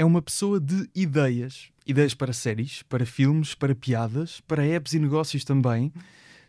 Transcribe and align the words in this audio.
É 0.00 0.04
uma 0.06 0.22
pessoa 0.22 0.58
de 0.58 0.88
ideias. 0.94 1.68
Ideias 1.86 2.14
para 2.14 2.32
séries, 2.32 2.82
para 2.84 3.04
filmes, 3.04 3.54
para 3.54 3.74
piadas, 3.74 4.40
para 4.48 4.64
apps 4.66 4.94
e 4.94 4.98
negócios 4.98 5.44
também. 5.44 5.92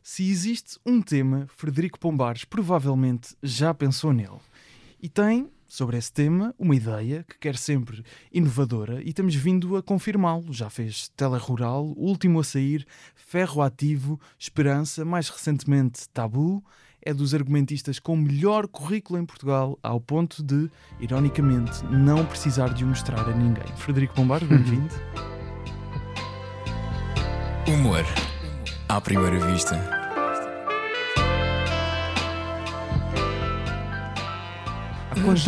Se 0.01 0.24
existe 0.29 0.79
um 0.85 1.01
tema, 1.01 1.46
Frederico 1.58 2.00
Pombares 2.00 2.45
provavelmente 2.45 3.35
já 3.43 3.74
pensou 3.74 4.14
nele. 4.14 4.40
E 5.03 5.09
tem, 5.09 5.50
sobre 5.67 5.98
esse 5.98 6.14
tema, 6.14 6.56
uma 6.58 6.74
ideia 6.74 7.25
que 7.27 7.37
quer 7.40 7.58
sempre 7.58 8.05
inovadora 8.32 9.04
e 9.04 9.11
temos 9.11 9.36
vindo 9.36 9.76
a 9.76 9.84
confirmá-lo. 9.84 10.54
Já 10.54 10.70
fez 10.70 11.10
Telerural, 11.10 11.88
Último 11.98 12.40
a 12.40 12.46
Sair, 12.46 12.88
Ferro 13.14 13.62
Ativo, 13.62 14.18
Esperança, 14.40 15.04
mais 15.04 15.28
recentemente 15.28 16.08
Tabu. 16.14 16.64
É 17.04 17.14
dos 17.16 17.34
argumentistas 17.34 17.98
com 17.98 18.16
melhor 18.16 18.68
currículo 18.68 19.18
em 19.18 19.26
Portugal, 19.26 19.80
ao 19.82 20.00
ponto 20.00 20.44
de, 20.44 20.70
ironicamente, 21.00 21.84
não 21.86 22.24
precisar 22.24 22.76
de 22.76 22.84
o 22.84 22.88
mostrar 22.88 23.28
a 23.28 23.36
ninguém. 23.36 23.66
Frederico 23.76 24.14
Pombares, 24.14 24.48
bem-vindo. 24.48 24.94
Humor 27.68 28.06
à 28.88 29.02
primeira 29.02 29.40
vista. 29.48 29.76
Há 35.09 35.22
quanto 35.26 35.44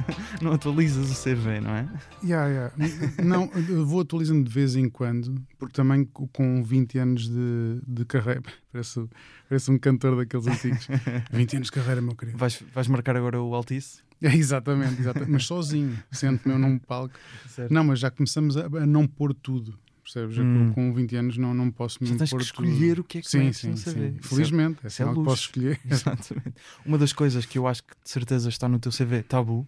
não 0.42 0.52
atualizas 0.52 1.10
o 1.10 1.14
CV, 1.14 1.60
não 1.60 1.70
é? 1.70 1.88
Yeah, 2.22 2.48
yeah. 2.48 2.74
Não, 3.22 3.48
vou 3.84 4.00
atualizando 4.00 4.44
de 4.44 4.50
vez 4.50 4.76
em 4.76 4.88
quando, 4.88 5.42
porque 5.58 5.74
também 5.74 6.04
co- 6.04 6.28
com 6.28 6.62
20 6.62 6.98
anos 6.98 7.28
de, 7.28 7.80
de 7.86 8.04
carreira, 8.04 8.42
parece, 8.72 9.08
parece 9.48 9.70
um 9.70 9.78
cantor 9.78 10.16
daqueles 10.16 10.46
antigos. 10.46 10.88
20 11.32 11.56
anos 11.56 11.66
de 11.66 11.72
carreira, 11.72 12.00
meu 12.00 12.14
querido. 12.14 12.38
Vais, 12.38 12.62
vais 12.74 12.88
marcar 12.88 13.16
agora 13.16 13.40
o 13.40 13.54
Altice? 13.54 14.00
É, 14.22 14.34
exatamente, 14.34 15.00
exatamente, 15.00 15.30
mas 15.30 15.44
sozinho, 15.46 15.98
sento-me 16.10 16.54
eu 16.54 16.58
num 16.58 16.78
palco. 16.78 17.14
Certo. 17.48 17.72
Não, 17.72 17.84
mas 17.84 17.98
já 17.98 18.10
começamos 18.10 18.56
a, 18.56 18.64
a 18.64 18.86
não 18.86 19.06
pôr 19.06 19.34
tudo, 19.34 19.78
percebes? 20.02 20.38
Hum. 20.38 20.68
Com, 20.68 20.72
com 20.72 20.94
20 20.94 21.16
anos 21.16 21.36
não, 21.36 21.52
não 21.52 21.70
posso 21.70 21.98
mesmo 22.00 22.16
tens 22.16 22.32
que 22.32 22.42
escolher 22.42 22.94
tudo. 22.94 23.00
o 23.02 23.04
que 23.04 23.18
é 23.18 23.20
que 23.20 23.28
Sim, 23.28 23.52
sim, 23.52 23.76
sim. 23.76 23.90
CV. 23.92 24.06
É- 24.16 24.22
Felizmente, 24.22 24.78
é 24.82 24.86
isso 24.86 25.02
é 25.02 25.04
sinal 25.04 25.14
que 25.14 25.22
posso 25.24 25.42
escolher. 25.42 25.78
Exatamente. 25.84 26.54
Uma 26.86 26.96
das 26.96 27.12
coisas 27.12 27.44
que 27.44 27.58
eu 27.58 27.66
acho 27.66 27.82
que 27.82 27.92
de 28.02 28.08
certeza 28.10 28.48
está 28.48 28.66
no 28.68 28.78
teu 28.78 28.90
CV, 28.90 29.22
Tabu, 29.22 29.66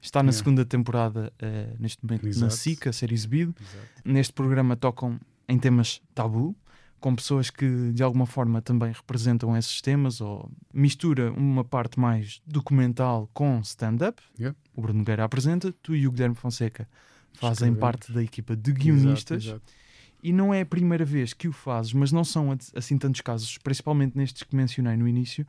está 0.00 0.22
na 0.22 0.28
Yeah. 0.30 0.38
segunda 0.38 0.64
temporada, 0.64 1.32
eh, 1.38 1.74
neste 1.78 2.04
momento, 2.04 2.22
na 2.24 2.28
Exato. 2.30 2.52
SIC, 2.54 2.86
a 2.88 2.92
ser 2.92 3.12
exibido. 3.12 3.54
Exato. 3.60 3.86
Neste 4.04 4.32
programa 4.32 4.76
tocam 4.76 5.18
em 5.48 5.58
temas 5.58 6.00
tabu, 6.14 6.56
com 7.00 7.14
pessoas 7.16 7.48
que 7.50 7.92
de 7.92 8.02
alguma 8.02 8.26
forma 8.26 8.60
também 8.60 8.92
representam 8.92 9.56
esses 9.56 9.80
temas, 9.80 10.20
ou 10.20 10.50
mistura 10.72 11.32
uma 11.32 11.64
parte 11.64 11.98
mais 11.98 12.40
documental 12.46 13.28
com 13.32 13.58
stand-up. 13.60 14.22
Yeah. 14.38 14.56
O 14.74 14.82
Bruno 14.82 14.98
Nogueira 15.00 15.24
apresenta, 15.24 15.72
tu 15.82 15.94
e 15.96 16.06
o 16.06 16.12
Guilherme 16.12 16.34
Fonseca 16.34 16.88
fazem 17.34 17.52
Escrevemos. 17.70 17.80
parte 17.80 18.12
da 18.12 18.22
equipa 18.22 18.54
de 18.56 18.72
guionistas. 18.72 19.44
Exato, 19.44 19.56
exato. 19.62 19.80
E 20.22 20.32
não 20.34 20.52
é 20.52 20.60
a 20.60 20.66
primeira 20.66 21.04
vez 21.04 21.32
que 21.32 21.48
o 21.48 21.52
fazes, 21.52 21.94
mas 21.94 22.12
não 22.12 22.22
são 22.24 22.54
assim 22.74 22.98
tantos 22.98 23.22
casos, 23.22 23.56
principalmente 23.56 24.14
nestes 24.16 24.42
que 24.42 24.54
mencionei 24.54 24.94
no 24.94 25.08
início, 25.08 25.46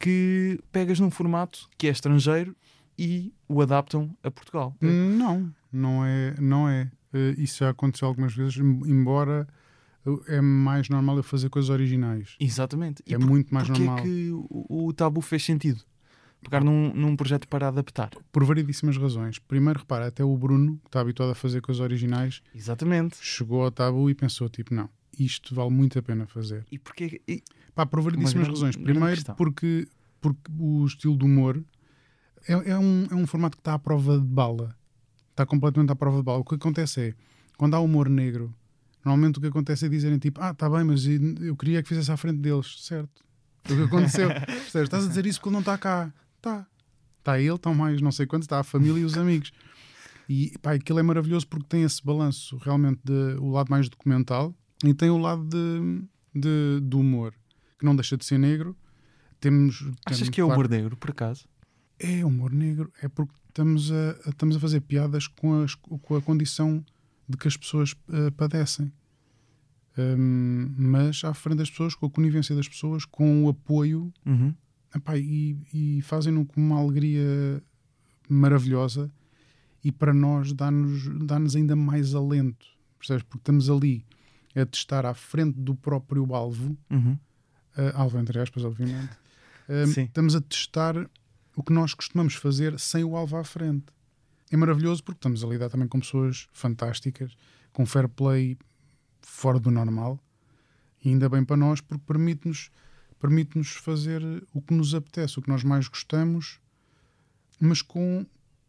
que 0.00 0.58
pegas 0.72 0.98
num 0.98 1.10
formato 1.10 1.68
que 1.76 1.86
é 1.86 1.90
estrangeiro 1.90 2.56
e 2.98 3.32
o 3.48 3.60
adaptam 3.62 4.16
a 4.22 4.30
Portugal. 4.30 4.76
Não, 4.80 5.52
não 5.72 6.04
é. 6.04 6.34
Não 6.40 6.68
é. 6.68 6.90
Eh, 7.12 7.34
Isso 7.38 7.58
já 7.58 7.70
aconteceu 7.70 8.08
algumas 8.08 8.34
vezes, 8.34 8.56
em- 8.58 8.80
embora 8.90 9.46
eh, 10.06 10.36
é 10.36 10.40
mais 10.40 10.88
normal 10.88 11.16
eu 11.16 11.22
fazer 11.22 11.48
coisas 11.48 11.70
originais. 11.70 12.36
Exatamente. 12.40 13.02
E 13.06 13.14
É 13.14 13.18
por- 13.18 13.26
muito 13.28 13.52
mais 13.54 13.68
normal. 13.68 13.98
é 13.98 14.02
que 14.02 14.30
o, 14.32 14.86
o 14.88 14.92
tabu 14.92 15.20
fez 15.20 15.44
sentido? 15.44 15.80
Pegar 16.42 16.62
num, 16.62 16.92
num 16.92 17.16
projeto 17.16 17.48
para 17.48 17.68
adaptar. 17.68 18.10
Por 18.30 18.44
variedíssimas 18.44 18.98
razões. 18.98 19.38
Primeiro, 19.38 19.78
repara, 19.78 20.08
até 20.08 20.22
o 20.22 20.36
Bruno, 20.36 20.76
que 20.82 20.88
está 20.88 21.00
habituado 21.00 21.30
a 21.30 21.34
fazer 21.34 21.62
coisas 21.62 21.80
originais, 21.80 22.42
Exatamente. 22.54 23.16
chegou 23.22 23.62
ao 23.64 23.70
tabu 23.70 24.10
e 24.10 24.14
pensou: 24.14 24.48
tipo, 24.50 24.74
não, 24.74 24.90
isto 25.18 25.54
vale 25.54 25.70
muito 25.70 25.98
a 25.98 26.02
pena 26.02 26.26
fazer. 26.26 26.66
E 26.70 26.78
porquê. 26.78 27.22
e- 27.26 27.42
Pá, 27.74 27.86
por 27.86 28.00
variedíssimas 28.02 28.46
razões. 28.48 28.76
Primeiro, 28.76 29.22
porque, 29.36 29.88
porque 30.20 30.50
o 30.58 30.84
estilo 30.84 31.16
de 31.16 31.24
humor 31.24 31.60
é, 32.46 32.70
é 32.70 32.78
um, 32.78 33.06
é 33.10 33.14
um 33.14 33.26
formato 33.26 33.56
que 33.56 33.60
está 33.60 33.74
à 33.74 33.78
prova 33.78 34.18
de 34.18 34.24
bala. 34.24 34.76
Está 35.30 35.44
completamente 35.44 35.90
à 35.90 35.96
prova 35.96 36.18
de 36.18 36.22
bala. 36.22 36.38
O 36.38 36.44
que 36.44 36.54
acontece 36.54 37.00
é, 37.00 37.14
quando 37.56 37.74
há 37.74 37.80
humor 37.80 38.08
negro, 38.08 38.54
normalmente 39.04 39.38
o 39.38 39.40
que 39.40 39.48
acontece 39.48 39.86
é 39.86 39.88
dizerem 39.88 40.18
tipo, 40.18 40.40
ah, 40.40 40.54
tá 40.54 40.68
bem, 40.68 40.84
mas 40.84 41.06
eu 41.06 41.56
queria 41.56 41.82
que 41.82 41.88
fizesse 41.88 42.10
à 42.10 42.16
frente 42.16 42.38
deles, 42.38 42.84
certo? 42.84 43.24
Foi 43.64 43.76
o 43.76 43.78
que 43.80 43.94
aconteceu. 43.94 44.28
Estás 44.74 45.04
a 45.04 45.08
dizer 45.08 45.26
isso 45.26 45.38
porque 45.40 45.48
ele 45.48 45.54
não 45.54 45.60
está 45.60 45.78
cá. 45.78 46.12
Está. 46.36 46.66
Está 47.18 47.40
ele, 47.40 47.54
estão 47.54 47.74
mais 47.74 48.02
não 48.02 48.12
sei 48.12 48.26
quantos, 48.26 48.44
está 48.44 48.60
a 48.60 48.64
família 48.64 49.00
e 49.00 49.04
os 49.04 49.16
amigos. 49.16 49.50
E 50.28 50.52
pá, 50.60 50.72
aquilo 50.72 50.98
é 50.98 51.02
maravilhoso 51.02 51.46
porque 51.46 51.66
tem 51.68 51.82
esse 51.82 52.04
balanço 52.04 52.56
realmente 52.58 53.00
de 53.02 53.36
o 53.40 53.50
lado 53.50 53.70
mais 53.70 53.88
documental 53.88 54.54
e 54.84 54.92
tem 54.92 55.10
o 55.10 55.18
lado 55.18 55.42
de, 55.44 56.02
de, 56.34 56.80
do 56.82 56.98
humor, 56.98 57.34
que 57.78 57.84
não 57.84 57.96
deixa 57.96 58.16
de 58.16 58.24
ser 58.24 58.38
negro. 58.38 58.76
Temos, 59.40 59.76
Achas 60.06 60.18
temos, 60.18 60.28
que 60.28 60.40
é 60.40 60.44
claro, 60.44 60.60
humor 60.60 60.68
negro, 60.70 60.96
por 60.96 61.10
acaso? 61.10 61.46
É 61.98 62.24
humor 62.24 62.52
negro, 62.52 62.92
é 63.02 63.08
porque 63.08 63.32
estamos 63.48 63.90
a, 63.92 64.10
a- 64.26 64.30
estamos 64.30 64.56
a 64.56 64.60
fazer 64.60 64.80
piadas 64.80 65.26
com, 65.26 65.62
as- 65.62 65.74
com 65.74 66.16
a 66.16 66.20
condição 66.22 66.84
de 67.28 67.36
que 67.36 67.48
as 67.48 67.56
pessoas 67.56 67.94
eh, 68.12 68.30
padecem. 68.32 68.92
Hum, 69.96 70.74
mas 70.76 71.22
à 71.24 71.32
frente 71.32 71.58
das 71.58 71.70
pessoas, 71.70 71.94
com 71.94 72.06
a 72.06 72.10
conivência 72.10 72.54
das 72.56 72.68
pessoas, 72.68 73.04
com 73.04 73.44
o 73.44 73.48
apoio, 73.48 74.12
Uhum. 74.26 74.52
epá, 74.94 75.16
e, 75.16 75.56
e 75.72 76.02
fazem-no 76.02 76.44
com 76.44 76.60
uma 76.60 76.78
alegria 76.80 77.62
maravilhosa 78.28 79.10
e 79.84 79.92
para 79.92 80.12
nós 80.12 80.52
dá-nos 80.52 81.06
dá 81.26 81.36
ainda 81.36 81.76
mais 81.76 82.14
alento, 82.14 82.66
percebes? 82.98 83.22
Porque 83.22 83.38
estamos 83.38 83.70
ali 83.70 84.04
a 84.56 84.66
testar 84.66 85.06
à 85.06 85.14
frente 85.14 85.58
do 85.60 85.74
próprio 85.74 86.34
alvo, 86.34 86.76
Uhum. 86.90 87.18
Uh, 87.76 87.90
alvo 87.94 88.18
entre 88.20 88.38
aspas, 88.38 88.64
obviamente. 88.64 89.10
Um, 89.68 89.86
Sim. 89.88 90.02
estamos 90.04 90.36
a 90.36 90.40
testar 90.40 90.94
o 91.56 91.62
que 91.62 91.72
nós 91.72 91.94
costumamos 91.94 92.34
fazer 92.34 92.78
sem 92.78 93.04
o 93.04 93.16
alvo 93.16 93.36
à 93.36 93.44
frente. 93.44 93.86
É 94.50 94.56
maravilhoso 94.56 95.02
porque 95.02 95.18
estamos 95.18 95.42
a 95.42 95.46
lidar 95.46 95.68
também 95.70 95.88
com 95.88 96.00
pessoas 96.00 96.46
fantásticas, 96.52 97.34
com 97.72 97.84
fair 97.86 98.08
play 98.08 98.56
fora 99.22 99.58
do 99.58 99.70
normal. 99.70 100.18
E 101.04 101.08
ainda 101.08 101.28
bem 101.28 101.44
para 101.44 101.56
nós 101.56 101.80
porque 101.80 102.02
permite-nos 102.06 102.70
permite 103.18 103.62
fazer 103.64 104.20
o 104.52 104.60
que 104.60 104.74
nos 104.74 104.94
apetece, 104.94 105.38
o 105.38 105.42
que 105.42 105.48
nós 105.48 105.64
mais 105.64 105.88
gostamos, 105.88 106.60
mas 107.58 107.80
com, 107.80 108.26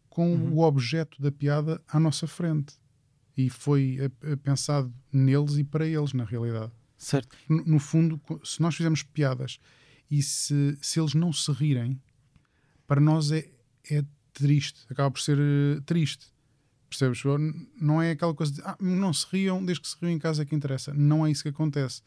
com 0.08 0.32
Uhum. 0.34 0.54
o 0.54 0.60
objeto 0.62 1.20
da 1.20 1.30
piada 1.30 1.82
à 1.86 2.00
nossa 2.00 2.26
frente. 2.26 2.74
E 3.36 3.50
foi 3.50 3.98
eh, 4.00 4.10
eh, 4.22 4.36
pensado 4.36 4.90
neles 5.12 5.58
e 5.58 5.64
para 5.64 5.86
eles, 5.86 6.14
na 6.14 6.24
realidade 6.24 6.72
Certo. 6.96 7.36
no, 7.46 7.62
no 7.66 7.78
fundo, 7.78 8.18
se 8.42 8.62
nós 8.62 8.74
fizermos 8.74 9.02
piadas 9.02 9.58
e 10.10 10.22
se, 10.22 10.78
se 10.80 10.98
eles 10.98 11.12
não 11.12 11.34
se 11.34 11.52
rirem, 11.52 12.00
para 12.86 13.00
nós 13.00 13.30
é, 13.32 13.48
é 13.90 14.04
triste, 14.32 14.84
acaba 14.90 15.10
por 15.10 15.20
ser 15.20 15.38
eh, 15.38 15.80
triste. 15.86 16.26
Percebes? 16.88 17.20
Não 17.80 18.00
é 18.00 18.12
aquela 18.12 18.32
coisa 18.32 18.52
de 18.52 18.60
ah, 18.62 18.76
não 18.80 19.12
se 19.12 19.26
riam, 19.32 19.64
desde 19.64 19.82
que 19.82 19.88
se 19.88 19.96
riam 20.00 20.12
em 20.12 20.18
casa 20.18 20.42
é 20.42 20.44
que 20.44 20.54
interessa. 20.54 20.94
Não 20.94 21.26
é 21.26 21.30
isso 21.30 21.42
que 21.42 21.48
acontece. 21.48 22.00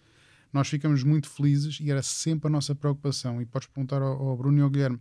Nós 0.54 0.68
ficamos 0.70 1.04
muito 1.04 1.30
felizes 1.30 1.80
e 1.82 1.92
era 1.92 2.02
sempre 2.02 2.48
a 2.48 2.50
nossa 2.50 2.74
preocupação. 2.74 3.42
E 3.42 3.46
podes 3.46 3.68
perguntar 3.68 4.02
ao, 4.02 4.14
ao 4.30 4.38
Bruno 4.38 4.58
e 4.58 4.62
ao 4.62 4.70
Guilherme. 4.70 5.00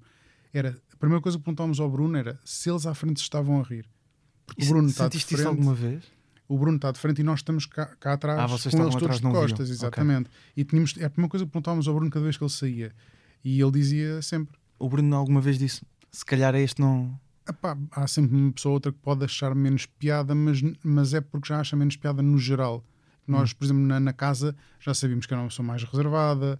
Era, 0.52 0.76
a 0.92 0.96
primeira 0.96 1.22
coisa 1.22 1.38
que 1.38 1.44
perguntávamos 1.44 1.78
ao 1.80 1.88
Bruno 1.88 2.16
era 2.18 2.38
se 2.44 2.68
eles 2.68 2.86
à 2.86 2.94
frente 2.94 3.18
estavam 3.18 3.60
a 3.60 3.62
rir. 3.62 3.88
Porque 4.44 4.62
E 4.62 4.66
o 4.66 4.68
Bruno 4.68 4.88
está 4.88 5.06
de 5.06 5.14
sentiste 5.14 5.34
isso 5.34 5.42
frente 5.42 5.48
alguma 5.56 5.74
vez? 5.74 6.02
o 6.48 6.58
Bruno 6.58 6.76
está 6.76 6.90
de 6.90 6.98
frente 6.98 7.20
e 7.20 7.24
nós 7.24 7.40
estamos 7.40 7.66
cá, 7.66 7.86
cá 8.00 8.14
atrás 8.14 8.40
Ah, 8.40 8.46
vocês 8.46 8.74
com 8.74 8.82
eles 8.82 8.94
todos 8.96 9.16
de 9.16 9.22
viam. 9.22 9.32
costas, 9.32 9.68
Ok. 9.68 9.72
exatamente. 9.72 10.30
E 10.56 10.64
tínhamos, 10.64 10.94
é 10.98 11.04
a 11.04 11.10
primeira 11.10 11.30
coisa 11.30 11.44
que 11.46 11.52
perguntávamos 11.52 11.86
ao 11.86 11.94
Bruno 11.94 12.10
cada 12.10 12.24
vez 12.24 12.36
que 12.36 12.42
ele 12.42 12.50
saía. 12.50 12.92
E 13.44 13.60
ele 13.60 13.70
dizia 13.70 14.20
sempre: 14.22 14.58
O 14.78 14.88
Bruno 14.88 15.14
alguma 15.16 15.40
vez 15.40 15.58
disse: 15.58 15.82
se 16.10 16.24
calhar 16.24 16.54
é 16.54 16.60
este 16.62 16.80
não. 16.80 17.18
"Epá, 17.48 17.76
há 17.92 18.06
sempre 18.06 18.36
uma 18.36 18.52
pessoa 18.52 18.72
ou 18.72 18.74
outra 18.74 18.92
que 18.92 18.98
pode 18.98 19.24
achar 19.24 19.54
menos 19.54 19.86
piada, 19.86 20.34
mas, 20.34 20.60
mas 20.84 21.14
é 21.14 21.20
porque 21.20 21.48
já 21.48 21.60
acha 21.60 21.74
menos 21.76 21.96
piada 21.96 22.22
no 22.22 22.38
geral. 22.38 22.84
Nós, 23.26 23.52
por 23.52 23.64
exemplo, 23.64 23.82
na, 23.82 23.98
na 24.00 24.12
casa 24.12 24.54
já 24.80 24.94
sabíamos 24.94 25.26
que 25.26 25.34
era 25.34 25.42
uma 25.42 25.48
pessoa 25.48 25.66
mais 25.66 25.82
reservada, 25.84 26.58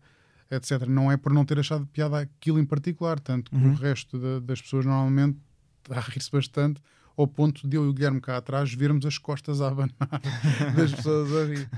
etc. 0.50 0.82
Não 0.86 1.10
é 1.12 1.16
por 1.16 1.32
não 1.32 1.44
ter 1.44 1.58
achado 1.58 1.86
piada 1.86 2.18
aquilo 2.20 2.58
em 2.58 2.64
particular, 2.64 3.18
tanto 3.20 3.50
que 3.50 3.56
Uhum. 3.56 3.72
o 3.72 3.74
resto 3.74 4.18
da- 4.18 4.40
das 4.40 4.60
pessoas 4.60 4.84
normalmente 4.84 5.38
está 5.82 5.96
a 5.96 6.00
rir-se 6.02 6.30
bastante, 6.30 6.80
ao 7.16 7.26
ponto 7.26 7.66
de 7.66 7.76
eu 7.76 7.84
e 7.84 7.88
o 7.88 7.92
Guilherme 7.92 8.20
cá 8.20 8.36
atrás 8.36 8.72
vermos 8.72 9.04
as 9.06 9.16
costas 9.18 9.60
a 9.60 9.68
abanar 9.68 9.92
das 10.76 10.92
pessoas 10.94 11.32
a 11.34 11.44
rir. 11.46 11.70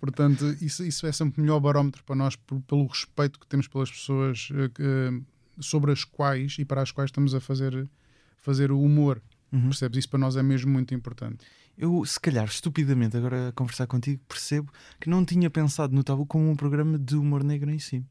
Portanto, 0.00 0.44
isso, 0.60 0.84
isso 0.84 1.06
é 1.06 1.12
sempre 1.12 1.40
o 1.40 1.42
melhor 1.42 1.58
barómetro 1.60 2.02
para 2.04 2.14
nós, 2.16 2.36
por- 2.36 2.60
pelo 2.62 2.86
respeito 2.86 3.38
que 3.40 3.46
temos 3.46 3.66
pelas 3.68 3.90
pessoas 3.90 4.48
eh, 4.78 5.10
sobre 5.60 5.92
as 5.92 6.04
quais 6.04 6.56
e 6.58 6.64
para 6.64 6.82
as 6.82 6.90
quais 6.90 7.08
estamos 7.08 7.34
a 7.34 7.40
fazer, 7.40 7.88
fazer 8.38 8.70
o 8.70 8.80
humor. 8.80 9.20
Uhum. 9.52 9.62
Percebes? 9.68 9.98
Isso 9.98 10.08
para 10.08 10.18
nós 10.18 10.36
é 10.36 10.42
mesmo 10.42 10.70
muito 10.72 10.94
importante. 10.94 11.44
Eu, 11.78 12.04
se 12.04 12.18
calhar, 12.18 12.46
estupidamente, 12.46 13.16
agora 13.16 13.48
a 13.48 13.52
conversar 13.52 13.86
contigo, 13.86 14.20
percebo 14.28 14.72
que 15.00 15.08
não 15.10 15.24
tinha 15.24 15.50
pensado 15.50 15.94
no 15.94 16.02
Tabu 16.02 16.24
como 16.26 16.50
um 16.50 16.56
programa 16.56 16.98
de 16.98 17.14
humor 17.16 17.44
negro 17.44 17.70
em 17.70 17.78
si. 17.78 18.02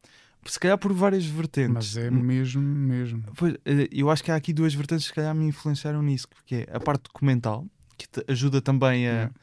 Se 0.45 0.59
calhar 0.59 0.77
por 0.77 0.93
várias 0.93 1.25
vertentes. 1.25 1.73
Mas 1.73 1.97
é 1.97 2.11
mesmo, 2.11 2.61
mesmo. 2.61 3.23
Pois, 3.35 3.55
eh, 3.65 3.89
eu 3.91 4.11
acho 4.11 4.23
que 4.23 4.29
há 4.29 4.35
aqui 4.35 4.53
duas 4.53 4.75
vertentes 4.75 5.05
que 5.05 5.09
se 5.09 5.15
calhar 5.15 5.33
me 5.33 5.45
influenciaram 5.47 6.03
nisso, 6.03 6.27
que 6.45 6.55
é 6.57 6.67
a 6.71 6.79
parte 6.79 7.05
documental, 7.05 7.65
que 7.97 8.07
te 8.07 8.23
ajuda 8.31 8.61
também 8.61 9.07
a 9.07 9.11
Yeah. 9.11 9.33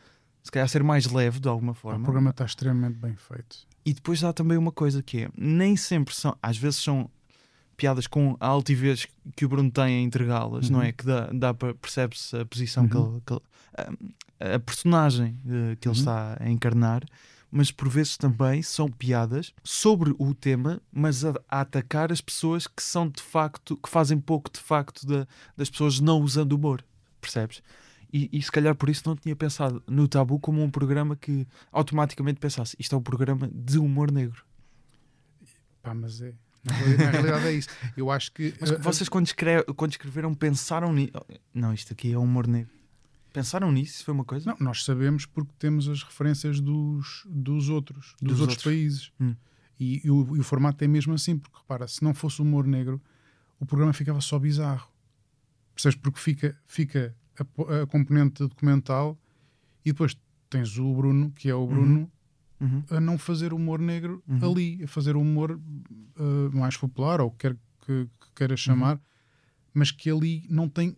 se 0.44 0.50
calhar 0.52 0.69
ser 0.69 0.84
mais 0.84 1.06
leve 1.10 1.40
de 1.40 1.49
alguma 1.49 1.72
O 1.72 1.75
forma. 1.75 2.04
programa 2.04 2.31
está 2.31 2.44
extremamente 2.44 2.99
bem 2.99 3.16
feito. 3.16 3.66
E 3.84 3.93
depois 3.93 4.22
há 4.22 4.32
também 4.32 4.56
uma 4.56 4.70
coisa 4.70 5.02
que 5.02 5.22
é, 5.22 5.28
nem 5.37 5.76
sempre 5.76 6.14
são, 6.14 6.37
às 6.40 6.56
vezes 6.56 6.76
são 6.81 7.10
piadas 7.77 8.07
com 8.07 8.37
a 8.41 8.47
altivez 8.47 9.07
que 9.37 9.45
o 9.45 9.49
Bruno 9.49 9.71
tem 9.71 9.85
a 9.85 10.01
entregá-las, 10.01 10.69
não 10.71 10.79
Uhum. 10.81 10.85
é? 10.85 10.93
Que 10.93 11.05
dá, 11.05 11.31
dá 11.33 11.55
para 11.55 11.75
percebe-se 11.75 12.37
a 12.37 12.45
posição 12.47 12.89
que 12.89 12.97
Uhum. 12.97 13.15
ele, 13.15 13.23
que 13.27 13.33
ele- 13.33 13.43
a, 14.41 14.55
a 14.57 14.59
personagem 14.59 15.39
eh, 15.47 15.77
que 15.81 15.89
ele 15.89 15.95
Uhum. 15.95 16.01
está 16.01 16.37
a 16.41 16.49
encarnar, 16.51 17.03
mas 17.51 17.71
por 17.71 17.89
vezes 17.89 18.17
também 18.17 18.63
são 18.63 18.89
piadas 18.89 19.53
sobre 19.63 20.15
o 20.19 20.35
tema, 20.35 20.81
mas 20.93 21.25
a, 21.25 21.31
a 21.49 21.61
atacar 21.61 22.11
as 22.13 22.21
pessoas 22.21 22.67
que 22.67 22.83
são 22.83 23.09
de 23.09 23.21
facto, 23.23 23.77
que 23.77 23.89
fazem 23.89 24.19
pouco 24.19 24.51
de 24.51 24.59
facto 24.61 25.07
da- 25.07 25.27
das 25.57 25.69
pessoas 25.71 26.01
não 26.01 26.21
usando 26.21 26.53
humor, 26.53 26.85
percebes? 27.21 27.63
E, 28.13 28.29
e 28.33 28.43
se 28.43 28.53
calhar 28.53 28.75
por 28.75 28.91
isso 28.91 29.03
não 29.07 29.17
tinha 29.17 29.35
pensado 29.35 29.83
no 29.87 30.07
Tabu 30.07 30.39
como 30.39 30.63
um 30.63 30.71
programa 30.71 31.17
que 31.17 31.47
automaticamente 31.71 32.39
pensasse 32.41 32.77
isto 32.79 32.95
é 32.95 32.99
um 32.99 33.03
programa 33.03 33.49
de 33.53 33.79
humor 33.79 34.11
negro. 34.11 34.45
Pá, 35.83 35.95
mas 35.95 36.21
é. 36.21 36.33
Na 36.64 37.11
realidade, 37.11 37.47
é 37.47 37.53
isso. 37.53 37.69
Eu 37.97 38.11
acho 38.11 38.31
que. 38.32 38.55
Mas 38.61 38.70
eh, 38.70 38.79
vocês 38.79 39.09
quando, 39.09 39.26
escre- 39.26 39.64
quando 39.76 39.91
escreveram 39.91 40.32
pensaram 40.35 40.93
nisso? 40.93 41.12
Não, 41.53 41.73
isto 41.75 41.93
aqui 41.93 42.12
é 42.12 42.19
humor 42.19 42.47
negro. 42.47 42.70
Pensaram 43.32 43.73
nisso? 43.73 43.94
Isso 43.97 44.05
foi 44.05 44.14
uma 44.14 44.25
coisa? 44.25 44.50
Não, 44.50 44.56
nós 44.61 44.85
sabemos 44.85 45.25
porque 45.26 45.50
temos 45.59 45.88
as 45.88 46.03
referências 46.03 46.61
dos, 46.61 47.25
dos 47.26 47.69
outros, 47.69 48.14
dos, 48.20 48.32
Dos 48.35 48.41
outros, 48.41 48.59
outros. 48.59 48.64
países. 48.64 49.12
Hum. 49.20 49.35
E, 49.81 50.03
e 50.05 50.11
o, 50.11 50.37
e 50.37 50.41
o 50.41 50.44
formato 50.44 50.85
é 50.85 50.87
mesmo 50.87 51.14
assim, 51.14 51.37
porque 51.38 51.56
repara, 51.59 51.88
se 51.88 52.05
não 52.05 52.12
fosse 52.14 52.41
humor 52.43 52.67
negro, 52.67 53.00
o 53.59 53.67
programa 53.67 53.93
ficava 53.93 54.20
só 54.20 54.38
bizarro. 54.38 54.87
Percebes? 55.75 55.97
Porque 55.97 56.20
fica, 56.20 56.56
fica 56.67 57.17
a, 57.38 57.82
a 57.82 57.87
componente 57.87 58.41
documental 58.47 59.19
e 59.85 59.91
depois 59.93 60.17
tens 60.50 60.76
o 60.79 60.94
Bruno, 60.94 61.32
que 61.32 61.49
é 61.49 61.55
o 61.55 61.67
Bruno, 61.67 62.00
Uhum. 62.00 62.11
A 62.91 63.00
não 63.00 63.19
fazer 63.19 63.53
humor 63.53 63.79
negro 63.81 64.23
Uhum. 64.29 64.50
ali, 64.53 64.82
a 64.85 64.87
fazer 64.88 65.17
humor 65.17 65.53
uh, 65.53 66.56
mais 66.56 66.76
popular, 66.76 67.20
ou 67.20 67.29
o 67.29 67.31
que 67.31 67.38
quer 67.38 67.56
que, 67.85 68.06
que 68.20 68.29
queira 68.35 68.53
Uhum. 68.55 68.56
chamar, 68.59 69.00
mas 69.75 69.91
que 69.91 70.11
ali 70.11 70.44
não 70.49 70.69
tem. 70.69 70.97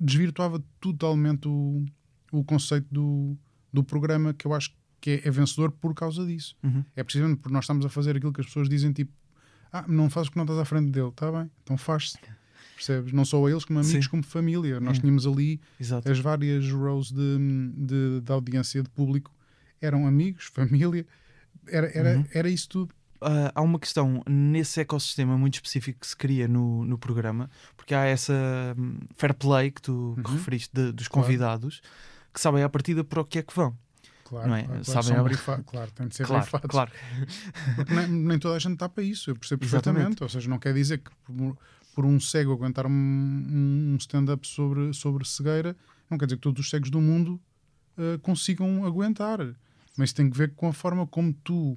desvirtuava 0.00 0.62
totalmente 0.80 1.48
o, 1.48 1.84
o 2.32 2.44
conceito 2.44 2.86
do, 2.90 3.36
do 3.72 3.82
programa, 3.82 4.32
que 4.32 4.46
eu 4.46 4.54
acho 4.54 4.72
que 5.00 5.10
é, 5.10 5.28
é 5.28 5.30
vencedor 5.30 5.70
por 5.72 5.94
causa 5.94 6.24
disso. 6.26 6.56
Uhum. 6.62 6.84
É 6.96 7.02
precisamente 7.02 7.38
porque 7.40 7.52
nós 7.54 7.64
estamos 7.64 7.84
a 7.84 7.88
fazer 7.88 8.16
aquilo 8.16 8.32
que 8.32 8.40
as 8.40 8.46
pessoas 8.46 8.68
dizem, 8.68 8.92
tipo, 8.92 9.12
ah, 9.72 9.84
não 9.88 10.08
fazes 10.08 10.28
porque 10.28 10.38
não 10.38 10.44
estás 10.44 10.58
à 10.60 10.64
frente 10.64 10.90
dele, 10.90 11.08
está 11.08 11.30
bem, 11.30 11.50
então 11.62 11.76
faz-se. 11.76 12.18
Percebes? 12.74 13.12
Não 13.12 13.24
só 13.24 13.44
a 13.44 13.50
eles, 13.50 13.64
como 13.64 13.80
amigos, 13.80 14.04
Sim. 14.04 14.10
como 14.10 14.22
família. 14.22 14.78
Nós 14.78 14.98
É. 14.98 15.00
tínhamos 15.00 15.26
ali 15.26 15.60
Exato. 15.80 16.08
as 16.10 16.18
várias 16.20 16.70
rows 16.70 17.10
de, 17.10 17.38
de, 17.76 18.20
de 18.20 18.32
audiência 18.32 18.82
de 18.84 18.88
público 18.90 19.32
eram 19.80 20.06
amigos, 20.06 20.46
família, 20.54 21.06
era, 21.66 21.86
era, 21.96 22.18
Uhum. 22.18 22.26
era 22.32 22.48
isso 22.48 22.68
tudo. 22.68 22.94
Ah, 23.20 23.50
há 23.54 23.62
uma 23.62 23.78
questão 23.80 24.22
nesse 24.28 24.80
ecossistema 24.80 25.36
muito 25.36 25.54
específico 25.54 26.00
que 26.00 26.06
se 26.06 26.16
cria 26.16 26.46
no, 26.46 26.84
no 26.84 26.96
programa, 26.96 27.50
porque 27.76 27.92
há 27.94 28.04
essa 28.04 28.32
hum, 28.78 29.00
fair 29.16 29.34
play 29.34 29.70
que 29.72 29.82
tu 29.82 30.14
que 30.22 30.30
Uhum. 30.30 30.36
referiste 30.36 30.70
de- 30.72 30.92
dos 30.92 31.08
Claro. 31.08 31.26
convidados 31.26 31.80
que 32.32 32.40
sabem 32.40 32.62
à 32.62 32.68
partida 32.68 33.02
para 33.02 33.20
o 33.20 33.24
que 33.24 33.38
é 33.38 33.42
que 33.42 33.52
vão. 33.54 33.76
Claro, 34.22 34.48
Não 34.48 34.54
é? 34.54 34.62
claro, 34.64 34.84
Sabem 34.84 35.16
a- 35.16 35.22
brifa- 35.24 35.62
claro, 35.66 35.90
tem 35.90 36.06
de 36.06 36.14
ser 36.14 36.26
Claro, 36.26 36.42
brifados. 36.42 36.70
claro. 36.70 36.92
Porque 37.74 37.92
nem, 37.94 38.06
nem 38.06 38.38
toda 38.38 38.54
a 38.54 38.58
gente 38.60 38.74
está 38.74 38.88
para 38.88 39.02
isso, 39.02 39.30
eu 39.30 39.34
percebo 39.36 39.64
Exatamente. 39.64 39.94
perfeitamente. 39.94 40.22
Ou 40.22 40.28
seja, 40.28 40.48
não 40.48 40.58
quer 40.58 40.72
dizer 40.74 40.98
que 40.98 41.10
por, 41.24 41.56
por 41.96 42.04
um 42.04 42.20
cego 42.20 42.52
aguentar 42.52 42.86
um, 42.86 42.90
um 42.92 43.96
stand-up 43.98 44.46
sobre, 44.46 44.92
sobre 44.92 45.26
cegueira, 45.26 45.74
não 46.08 46.16
quer 46.18 46.26
dizer 46.26 46.36
que 46.36 46.42
todos 46.42 46.60
os 46.64 46.70
cegos 46.70 46.90
do 46.90 47.00
mundo 47.00 47.40
uh, 47.96 48.18
consigam 48.20 48.84
aguentar. 48.84 49.40
Mas 49.98 50.12
tem 50.12 50.30
que 50.30 50.38
ver 50.38 50.54
com 50.54 50.68
a 50.68 50.72
forma 50.72 51.06
como 51.06 51.32
tu 51.32 51.76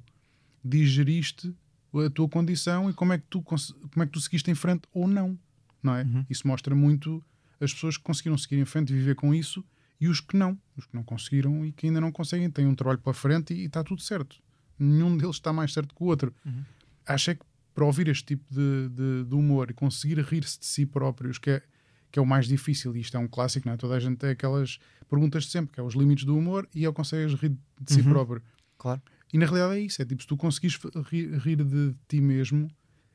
digeriste 0.64 1.54
a 1.94 2.10
tua 2.10 2.30
condição 2.30 2.90
e 2.90 2.94
como 2.94 3.14
é 3.14 3.18
que 3.18 3.26
tu, 3.30 3.42
como 3.42 3.58
é 3.98 4.06
que 4.06 4.12
tu 4.12 4.22
seguiste 4.22 4.50
em 4.50 4.56
frente 4.56 4.84
ou 4.94 5.08
não. 5.08 5.38
não 5.84 5.96
é? 5.96 6.04
Uhum. 6.04 6.26
Isso 6.30 6.48
mostra 6.48 6.74
muito 6.74 7.24
as 7.60 7.74
pessoas 7.74 7.98
que 7.98 8.04
conseguiram 8.04 8.38
seguir 8.38 8.58
em 8.58 8.66
frente 8.66 8.94
e 8.94 8.96
viver 8.96 9.16
com 9.16 9.34
isso 9.34 9.66
e 10.00 10.08
os 10.08 10.20
que 10.20 10.38
não. 10.38 10.58
Os 10.78 10.86
que 10.86 10.96
não 10.96 11.04
conseguiram 11.04 11.66
e 11.66 11.72
que 11.72 11.88
ainda 11.88 12.00
não 12.00 12.12
conseguem, 12.12 12.50
têm 12.50 12.66
um 12.66 12.76
trabalho 12.76 13.00
para 13.00 13.14
frente 13.14 13.54
e, 13.54 13.62
e 13.62 13.66
está 13.66 13.84
tudo 13.84 14.02
certo. 14.02 14.38
Nenhum 14.80 15.18
deles 15.18 15.36
está 15.36 15.52
mais 15.52 15.74
certo 15.74 15.94
que 15.94 16.04
o 16.04 16.08
outro. 16.08 16.34
Uhum. 16.46 16.64
Acho 17.06 17.32
é 17.32 17.36
que 17.36 17.46
para 17.74 17.86
ouvir 17.86 18.08
este 18.08 18.26
tipo 18.26 18.44
de, 18.54 18.90
de, 18.90 19.24
de 19.26 19.36
humor 19.36 19.70
e 19.70 19.74
conseguir 19.74 20.20
rir-se 20.20 20.60
de 20.60 20.66
si 20.66 20.86
próprios, 20.86 21.38
que 21.38 21.52
é, 21.52 21.64
que 22.12 22.20
é 22.20 22.22
o 22.22 22.26
mais 22.26 22.48
difícil, 22.48 22.96
e 22.96 23.00
isto 23.02 23.16
é 23.16 23.20
um 23.20 23.28
clássico, 23.28 23.68
não 23.68 23.74
é? 23.74 23.78
Toda 23.78 23.96
a 23.96 24.00
gente 24.00 24.18
tem 24.18 24.30
aquelas 24.32 24.80
perguntas 25.10 25.46
de 25.46 25.52
sempre, 25.52 25.74
que 25.74 25.80
é 25.80 25.84
os 25.84 25.94
limites 25.96 26.26
do 26.26 26.38
humor 26.38 26.68
e 26.76 26.84
eu 26.84 26.94
consegues 26.94 27.34
rir 27.40 27.50
de 27.80 27.94
si 27.94 28.02
Uhum. 28.02 28.10
próprio. 28.10 28.42
Claro. 28.78 29.02
E 29.34 29.38
na 29.38 29.46
realidade 29.46 29.76
é 29.76 29.80
isso, 29.82 30.02
é 30.02 30.06
tipo, 30.06 30.22
se 30.22 30.28
tu 30.28 30.36
conseguires 30.36 30.76
f- 30.78 30.90
rir, 31.10 31.38
rir 31.40 31.64
de 31.64 31.96
ti 32.08 32.20
mesmo, 32.20 32.70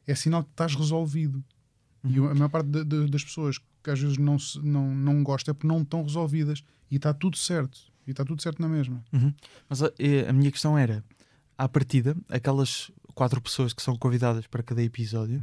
é 0.06 0.14
sinal 0.14 0.43
que 0.44 0.50
estás 0.50 0.75
resolvido. 0.75 1.44
E 2.04 2.19
Uhum. 2.20 2.28
a 2.31 2.34
maior 2.34 2.48
parte 2.48 2.69
de- 2.69 2.84
de- 2.84 3.10
das 3.10 3.22
pessoas 3.25 3.58
que 3.82 3.90
às 3.90 4.00
vezes 4.00 4.16
não, 4.16 4.38
se, 4.38 4.58
não, 4.64 4.94
não 4.94 5.22
gostam 5.22 5.52
é 5.52 5.54
porque 5.54 5.66
não 5.66 5.82
estão 5.82 6.02
resolvidas. 6.02 6.62
E 6.90 6.96
está 6.96 7.12
tudo 7.12 7.37
certo. 7.37 7.78
E 8.06 8.12
está 8.12 8.25
tudo 8.25 8.40
certo 8.40 8.60
na 8.62 8.69
mesma. 8.69 9.04
Mas 9.69 9.82
a, 9.82 9.90
a 10.28 10.32
minha 10.32 10.50
questão 10.52 10.78
era, 10.78 11.04
à 11.58 11.69
partida, 11.69 12.16
aquelas 12.28 12.90
quatro 13.14 13.40
pessoas 13.40 13.72
que 13.72 13.82
são 13.82 13.96
convidadas 13.96 14.46
para 14.46 14.62
cada 14.62 14.82
episódio 14.82 15.43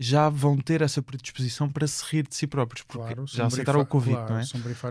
já 0.00 0.28
vão 0.28 0.56
ter 0.56 0.80
essa 0.82 1.02
predisposição 1.02 1.68
para 1.68 1.86
se 1.86 2.04
rir 2.08 2.26
de 2.28 2.34
si 2.34 2.46
próprios, 2.46 2.84
porque 2.84 3.02
Claro, 3.02 3.26
já 3.26 3.46
aceitaram 3.46 3.80
o 3.80 3.86
convite, 3.86 4.14
claro, 4.14 4.34
não 4.34 4.38
é? 4.40 4.44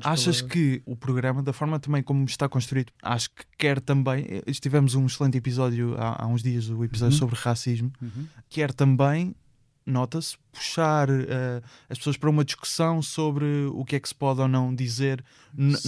Achas 0.04 0.42
pela- 0.42 0.50
que 0.54 0.81
o 0.86 0.95
programa, 0.95 1.42
da 1.42 1.54
forma 1.54 1.80
também 1.80 2.04
como 2.04 2.25
está 2.25 2.50
construído, 2.50 2.92
acho 3.01 3.30
que 3.30 3.44
quer 3.57 3.80
também. 3.80 4.25
eh, 4.45 4.51
Tivemos 4.51 4.95
um 4.95 5.06
excelente 5.06 5.38
episódio 5.38 5.95
há, 5.98 6.24
há 6.24 6.27
uns 6.27 6.44
dias, 6.44 6.69
o 6.69 6.83
episódio 6.83 7.13
Uhum. 7.13 7.19
sobre 7.19 7.36
racismo, 7.39 7.92
Uhum. 8.01 8.27
quer 8.50 8.74
também, 8.74 9.33
nota-se, 9.88 10.38
puxar 10.51 11.10
eh, 11.10 11.62
as 11.89 11.98
pessoas 11.98 12.18
para 12.18 12.30
uma 12.30 12.44
discussão 12.44 13.01
sobre 13.01 13.45
o 13.72 13.86
que 13.86 13.95
é 13.95 14.00
que 14.00 14.07
se 14.07 14.13
pode 14.16 14.42
ou 14.42 14.48
não 14.48 14.75
dizer 14.75 15.24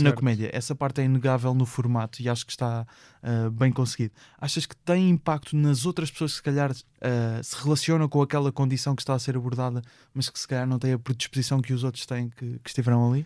na 0.02 0.12
comédia. 0.14 0.50
Essa 0.54 0.74
parte 0.74 1.02
é 1.02 1.04
inegável 1.04 1.54
no 1.54 1.66
formato 1.66 2.22
e 2.22 2.30
acho 2.30 2.46
que 2.46 2.52
está 2.52 2.88
eh, 3.22 3.50
bem 3.50 3.72
conseguido. 3.72 4.14
Achas 4.40 4.66
que 4.66 4.76
tem 4.78 5.10
impacto 5.10 5.56
nas 5.56 5.86
outras 5.86 6.10
pessoas 6.10 6.32
que 6.32 6.38
se 6.38 6.44
calhar 6.44 6.72
eh, 7.02 7.42
se 7.44 7.56
relacionam 7.62 8.08
com 8.08 8.22
aquela 8.22 8.52
condição 8.52 8.96
que 8.96 9.02
está 9.02 9.14
a 9.14 9.20
ser 9.20 9.36
abordada, 9.36 9.82
mas 10.14 10.30
que 10.30 10.40
se 10.40 10.48
calhar 10.48 10.66
não 10.66 10.80
têm 10.80 10.94
a 10.94 11.00
predisposição 11.00 11.62
que 11.62 11.74
os 11.74 11.84
outros 11.84 12.06
têm 12.06 12.30
que, 12.30 12.60
que 12.60 12.70
estiveram 12.70 13.12
ali? 13.12 13.26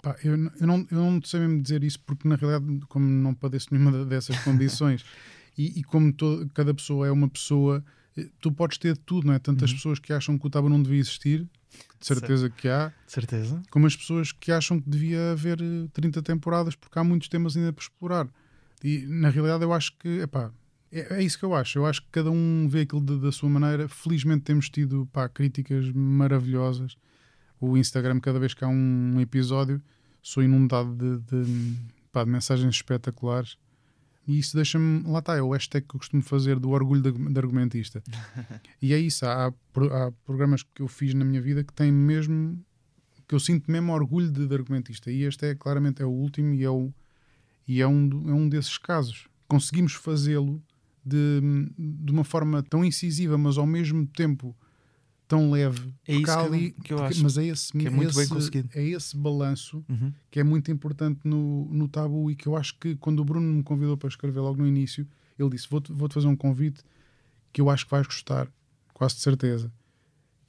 Pá, 0.00 0.14
eu, 0.22 0.32
eu, 0.32 0.66
não, 0.66 0.86
eu 0.90 0.98
não 1.10 1.20
sei 1.24 1.40
mesmo 1.40 1.60
dizer 1.60 1.82
isso 1.82 1.98
porque 2.06 2.28
na 2.28 2.36
realidade 2.36 2.80
como 2.88 3.04
não 3.04 3.34
padeço 3.34 3.66
nenhuma 3.72 4.04
dessas 4.04 4.38
condições 4.44 5.04
e, 5.58 5.80
e 5.80 5.82
como 5.82 6.12
to- 6.12 6.48
cada 6.54 6.72
pessoa 6.72 7.08
é 7.08 7.10
uma 7.10 7.28
pessoa 7.28 7.84
tu 8.40 8.50
podes 8.52 8.78
ter 8.78 8.96
tudo, 8.96 9.26
não 9.26 9.34
é? 9.34 9.38
Tantas 9.38 9.70
Uhum. 9.70 9.76
pessoas 9.76 9.98
que 9.98 10.12
acham 10.12 10.38
que 10.38 10.46
o 10.46 10.50
tabu 10.50 10.68
não 10.68 10.82
devia 10.82 10.98
existir 11.00 11.46
de 12.00 12.06
certeza 12.06 12.48
que 12.50 12.68
há 12.68 12.88
De 13.06 13.12
certeza. 13.12 13.62
como 13.70 13.86
as 13.86 13.94
pessoas 13.96 14.32
que 14.32 14.50
acham 14.52 14.80
que 14.80 14.88
devia 14.88 15.32
haver 15.32 15.60
eh, 15.60 15.88
30 15.92 16.22
temporadas 16.22 16.74
porque 16.74 16.98
há 16.98 17.04
muitos 17.04 17.28
temas 17.28 17.56
ainda 17.56 17.72
para 17.72 17.82
explorar 17.82 18.28
e 18.82 19.04
na 19.06 19.28
realidade 19.30 19.62
eu 19.64 19.72
acho 19.72 19.92
que 19.98 20.20
epá, 20.20 20.50
é, 20.90 21.16
é 21.18 21.22
isso 21.22 21.38
que 21.38 21.44
eu 21.44 21.54
acho 21.54 21.78
eu 21.78 21.84
acho 21.86 22.00
que 22.02 22.08
cada 22.10 22.30
um 22.30 22.66
vê 22.68 22.80
aquilo 22.82 23.00
de- 23.02 23.20
da 23.20 23.30
sua 23.30 23.48
maneira 23.50 23.86
felizmente 23.88 24.44
temos 24.44 24.68
tido 24.70 25.06
pá, 25.12 25.28
críticas 25.28 25.90
maravilhosas 25.92 26.96
o 27.60 27.76
Instagram 27.76 28.20
cada 28.20 28.38
vez 28.38 28.54
que 28.54 28.64
há 28.64 28.68
um 28.68 29.20
episódio 29.20 29.82
sou 30.22 30.42
inundado 30.42 30.94
de, 30.94 31.18
de, 31.44 31.74
pá, 32.12 32.24
de 32.24 32.30
mensagens 32.30 32.74
espetaculares 32.74 33.56
e 34.28 34.38
isso 34.38 34.54
deixa-me, 34.54 35.02
lá 35.10 35.20
está, 35.20 35.36
é 35.36 35.42
o 35.42 35.52
hashtag 35.52 35.86
que 35.88 35.96
eu 35.96 35.98
costumo 35.98 36.22
fazer 36.22 36.58
do 36.58 36.68
orgulho 36.68 37.00
de, 37.00 37.12
de 37.12 37.38
argumentista. 37.38 38.02
E 38.80 38.92
é 38.92 38.98
isso, 38.98 39.24
há, 39.24 39.46
há 39.46 40.12
programas 40.24 40.62
que 40.62 40.82
eu 40.82 40.86
fiz 40.86 41.14
na 41.14 41.24
minha 41.24 41.40
vida 41.40 41.64
que 41.64 41.72
têm 41.72 41.90
mesmo 41.90 42.62
que 43.26 43.34
eu 43.34 43.40
sinto 43.40 43.70
mesmo 43.70 43.92
orgulho 43.92 44.30
de, 44.30 44.46
de 44.46 44.54
argumentista. 44.54 45.10
E 45.10 45.22
este 45.22 45.46
é 45.46 45.54
claramente 45.54 46.02
é 46.02 46.04
o 46.04 46.10
último 46.10 46.54
e 46.54 46.62
é, 46.62 46.70
o, 46.70 46.92
e 47.66 47.80
é, 47.80 47.86
um, 47.86 48.28
é 48.28 48.32
um 48.32 48.48
desses 48.48 48.76
casos. 48.76 49.28
Conseguimos 49.48 49.94
fazê-lo 49.94 50.62
de, 51.04 51.40
de 51.78 52.12
uma 52.12 52.24
forma 52.24 52.62
tão 52.62 52.84
incisiva 52.84 53.38
mas 53.38 53.56
ao 53.56 53.66
mesmo 53.66 54.06
tempo 54.06 54.54
tão 55.28 55.50
leve 55.50 55.94
É 56.06 56.14
isso 56.14 56.24
que 56.24 56.30
eu- 56.30 56.38
ali- 56.40 56.70
que 56.82 56.92
eu 56.94 56.96
porque- 56.98 57.12
acho 57.12 57.22
mas 57.22 57.36
é 57.38 57.44
esse, 57.44 57.70
que 57.72 57.86
é 57.86 57.90
muito 57.90 58.14
bem 58.14 58.22
esse- 58.22 58.32
conseguido. 58.34 58.68
é 58.74 58.82
esse 58.82 59.16
balanço 59.16 59.84
Uhum. 59.88 60.12
que 60.30 60.40
é 60.40 60.42
muito 60.44 60.70
importante 60.72 61.20
no, 61.24 61.66
no 61.70 61.86
tabu 61.86 62.30
e 62.30 62.34
que 62.34 62.46
eu 62.46 62.56
acho 62.56 62.76
que 62.78 62.96
quando 62.96 63.20
o 63.20 63.24
Bruno 63.24 63.52
me 63.52 63.62
convidou 63.62 63.96
para 63.96 64.08
escrever 64.08 64.40
logo 64.40 64.56
no 64.58 64.66
início, 64.66 65.06
ele 65.38 65.50
disse: 65.50 65.68
Vou-te 65.70 65.92
vou 65.92 66.08
fazer 66.10 66.26
um 66.26 66.34
convite 66.36 66.82
que 67.52 67.60
eu 67.60 67.68
acho 67.70 67.84
que 67.84 67.90
vais 67.90 68.06
gostar, 68.06 68.48
quase 68.94 69.16
de 69.16 69.20
certeza. 69.20 69.70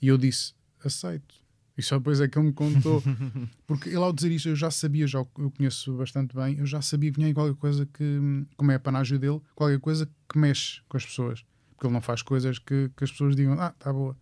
E 0.02 0.08
eu 0.08 0.18
disse: 0.18 0.54
Aceito. 0.84 1.36
E 1.78 1.82
só 1.82 1.98
depois 1.98 2.20
é 2.20 2.28
que 2.28 2.38
ele 2.38 2.48
me 2.48 2.54
contou, 2.54 3.02
porque 3.68 3.88
ele 3.90 3.98
ao 3.98 4.12
dizer 4.12 4.32
isto 4.32 4.50
eu 4.50 4.56
já 4.56 4.70
sabia, 4.72 5.08
já 5.08 5.20
eu 5.20 5.26
conheço 5.52 5.94
bastante 5.96 6.36
bem, 6.36 6.58
eu 6.58 6.66
já 6.66 6.82
sabia 6.82 7.10
que 7.12 7.20
vinha 7.20 7.34
qualquer 7.34 7.56
coisa 7.56 7.86
que, 7.86 8.46
como 8.58 8.72
é 8.72 8.76
a 8.76 8.80
panágio 8.80 9.18
dele, 9.20 9.40
qualquer 9.56 9.80
coisa 9.80 10.10
que 10.28 10.38
mexe 10.38 10.82
com 10.90 10.98
as 10.98 11.06
pessoas, 11.06 11.46
porque 11.76 11.86
ele 11.88 11.94
não 11.94 12.02
faz 12.02 12.22
coisas 12.22 12.60
que, 12.60 12.90
que 12.98 13.04
as 13.04 13.12
pessoas 13.12 13.34
digam: 13.36 13.54
Ah, 13.60 13.74
tá 13.80 13.94
boa. 13.94 14.18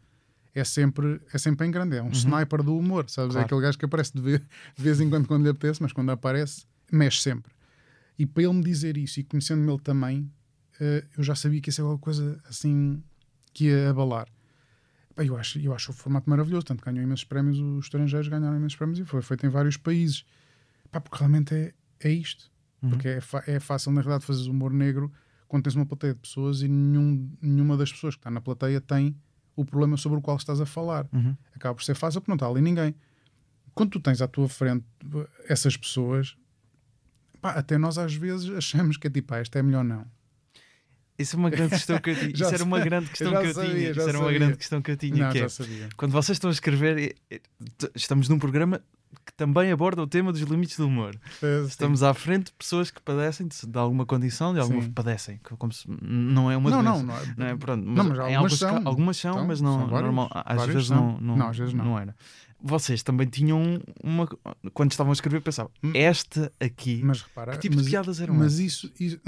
É 0.59 0.63
sempre, 0.63 1.21
é 1.31 1.37
sempre 1.37 1.67
em 1.67 1.71
grande, 1.71 1.97
é 1.97 2.01
um 2.01 2.09
sniper 2.09 2.63
do 2.63 2.77
humor, 2.77 3.07
sabes? 3.09 3.33
Claro. 3.33 3.43
É 3.43 3.45
aquele 3.45 3.61
gajo 3.61 3.77
que 3.77 3.85
aparece 3.85 4.13
de 4.13 4.21
vez, 4.21 4.39
de 4.39 4.83
vez 4.83 4.99
em 4.99 5.09
quando 5.09 5.27
quando 5.27 5.43
lhe 5.43 5.49
apetece, 5.49 5.81
mas 5.81 5.93
quando 5.93 6.09
aparece, 6.09 6.65
mexe 6.91 7.21
sempre. 7.21 7.51
E 8.17 8.25
para 8.25 8.43
ele 8.43 8.53
me 8.53 8.63
dizer 8.63 8.97
isso 8.97 9.19
e 9.19 9.23
conhecendo-me 9.23 9.71
ele 9.71 9.81
também, 9.81 10.31
eh, 10.79 11.05
eu 11.15 11.23
já 11.23 11.35
sabia 11.35 11.61
que 11.61 11.69
ia 11.69 11.73
ser 11.73 11.81
alguma 11.81 11.99
coisa 11.99 12.41
assim 12.49 13.03
que 13.53 13.65
ia 13.65 13.91
abalar. 13.91 14.27
Pá, 15.15 15.23
Eu 15.23 15.37
acho, 15.37 15.59
eu 15.59 15.73
acho 15.73 15.91
o 15.91 15.93
formato 15.93 16.27
maravilhoso, 16.27 16.65
tanto 16.65 16.83
ganhou 16.83 17.03
imensos 17.03 17.25
prémios, 17.25 17.59
os 17.59 17.85
estrangeiros 17.85 18.27
ganharam 18.27 18.57
imensos 18.57 18.75
prémios 18.75 18.99
e 18.99 19.05
foi 19.05 19.21
feito 19.21 19.45
em 19.45 19.49
vários 19.49 19.77
países. 19.77 20.25
Pá, 20.91 20.99
porque 20.99 21.17
realmente 21.17 21.53
é, 21.53 21.73
é 21.99 22.09
isto. 22.09 22.51
Uhum. 22.81 22.89
Porque 22.89 23.07
é, 23.07 23.19
é 23.47 23.59
fácil, 23.59 23.91
na 23.91 24.01
realidade, 24.01 24.25
fazer 24.25 24.49
humor 24.49 24.73
negro 24.73 25.11
quando 25.47 25.63
tens 25.63 25.75
uma 25.75 25.85
plateia 25.85 26.13
de 26.13 26.19
pessoas 26.19 26.61
e 26.61 26.67
nenhum, 26.67 27.31
nenhuma 27.41 27.77
das 27.77 27.91
pessoas 27.91 28.15
que 28.15 28.19
está 28.19 28.31
na 28.31 28.41
plateia 28.41 28.81
tem 28.81 29.15
o 29.57 29.65
problema 29.65 29.97
sobre 29.97 30.19
o 30.19 30.21
qual 30.21 30.37
estás 30.37 30.61
a 30.61 30.65
falar. 30.65 31.07
Uhum. 31.11 31.35
Acaba 31.53 31.75
por 31.75 31.83
ser 31.83 31.95
fácil 31.95 32.21
porque 32.21 32.31
não 32.31 32.35
está 32.35 32.47
ali 32.47 32.61
ninguém. 32.61 32.95
Quando 33.73 33.89
tu 33.89 33.99
tens 33.99 34.21
à 34.21 34.27
tua 34.27 34.47
frente 34.47 34.85
essas 35.49 35.75
pessoas, 35.75 36.37
pá, 37.41 37.51
até 37.51 37.77
nós 37.77 37.97
às 37.97 38.13
vezes 38.13 38.49
achamos 38.55 38.97
que 38.97 39.07
é 39.07 39.09
tipo, 39.09 39.33
ah, 39.33 39.39
esta 39.39 39.59
é 39.59 39.63
melhor 39.63 39.83
não. 39.83 40.05
Isso 41.17 41.35
é 41.35 41.39
uma 41.39 41.49
grande 41.49 41.71
questão 41.71 41.99
que 41.99 42.11
eu 42.11 42.15
tinha. 42.19 42.31
Isso 42.31 42.45
era 42.45 42.63
uma 42.63 42.79
grande 42.79 43.09
questão 43.09 43.31
que 43.31 43.47
eu 43.47 43.53
tinha. 43.53 43.91
Isso 43.91 44.09
era 44.09 44.19
uma 44.19 44.31
grande 44.31 44.57
questão 44.57 44.81
que 44.81 44.91
eu 44.91 44.97
tinha. 44.97 45.25
não, 45.25 45.31
que 45.31 45.39
é, 45.39 45.49
sabia. 45.49 45.89
quando 45.97 46.11
vocês 46.11 46.35
estão 46.35 46.49
a 46.51 46.53
escrever, 46.53 47.15
estamos 47.95 48.29
num 48.29 48.37
programa 48.37 48.81
que 49.25 49.33
também 49.33 49.71
aborda 49.71 50.01
o 50.01 50.07
tema 50.07 50.31
dos 50.31 50.41
limites 50.41 50.77
do 50.77 50.87
humor. 50.87 51.15
É. 51.41 51.61
Estamos 51.65 52.03
à 52.03 52.13
frente 52.13 52.45
de 52.47 52.53
pessoas 52.53 52.89
que 52.91 53.01
padecem 53.01 53.47
de, 53.47 53.55
de 53.67 53.77
alguma 53.77 54.05
condição, 54.05 54.53
de 54.53 54.59
alguma 54.59 54.81
Sim. 54.81 54.91
padecem, 54.91 55.39
como 55.57 55.71
se, 55.73 55.85
não 56.01 56.49
é 56.51 56.57
uma 56.57 56.69
não, 56.69 56.83
doença. 56.83 57.03
não, 57.03 57.13
não, 57.25 57.35
Não 57.37 57.45
é, 57.47 57.55
pronto, 57.55 57.85
mas, 57.85 57.97
Não, 57.97 58.03
mas 58.05 58.19
algumas 58.19 58.35
alguns 58.37 58.57
são. 58.59 58.81
algumas 58.87 59.17
são, 59.17 59.31
Então, 59.33 59.47
mas 59.47 59.61
não, 59.61 59.79
são 59.79 59.87
vários. 59.89 60.01
normal, 60.13 60.29
às 60.33 60.65
vezes 60.65 60.89
não, 60.89 61.19
não, 61.19 61.37
Não, 61.37 61.47
às 61.49 61.57
vezes 61.57 61.73
não. 61.73 61.99
era. 61.99 62.15
Vocês 62.59 63.03
também 63.03 63.27
tinham 63.27 63.79
uma. 64.03 64.27
Quando 64.73 64.91
estavam 64.91 65.11
a 65.11 65.13
escrever, 65.13 65.41
pensavam, 65.41 65.71
Hum. 65.83 65.91
esta 65.93 66.51
aqui, 66.59 67.01
Mas 67.03 67.21
repara, 67.21 67.51
que 67.51 67.59
tipo 67.59 67.75
mas, 67.75 67.85
de 67.85 67.91
piadas 67.91 68.19
eram 68.19 68.33
mas 68.33 68.57
isso, 68.57 68.91
isso 68.99 69.19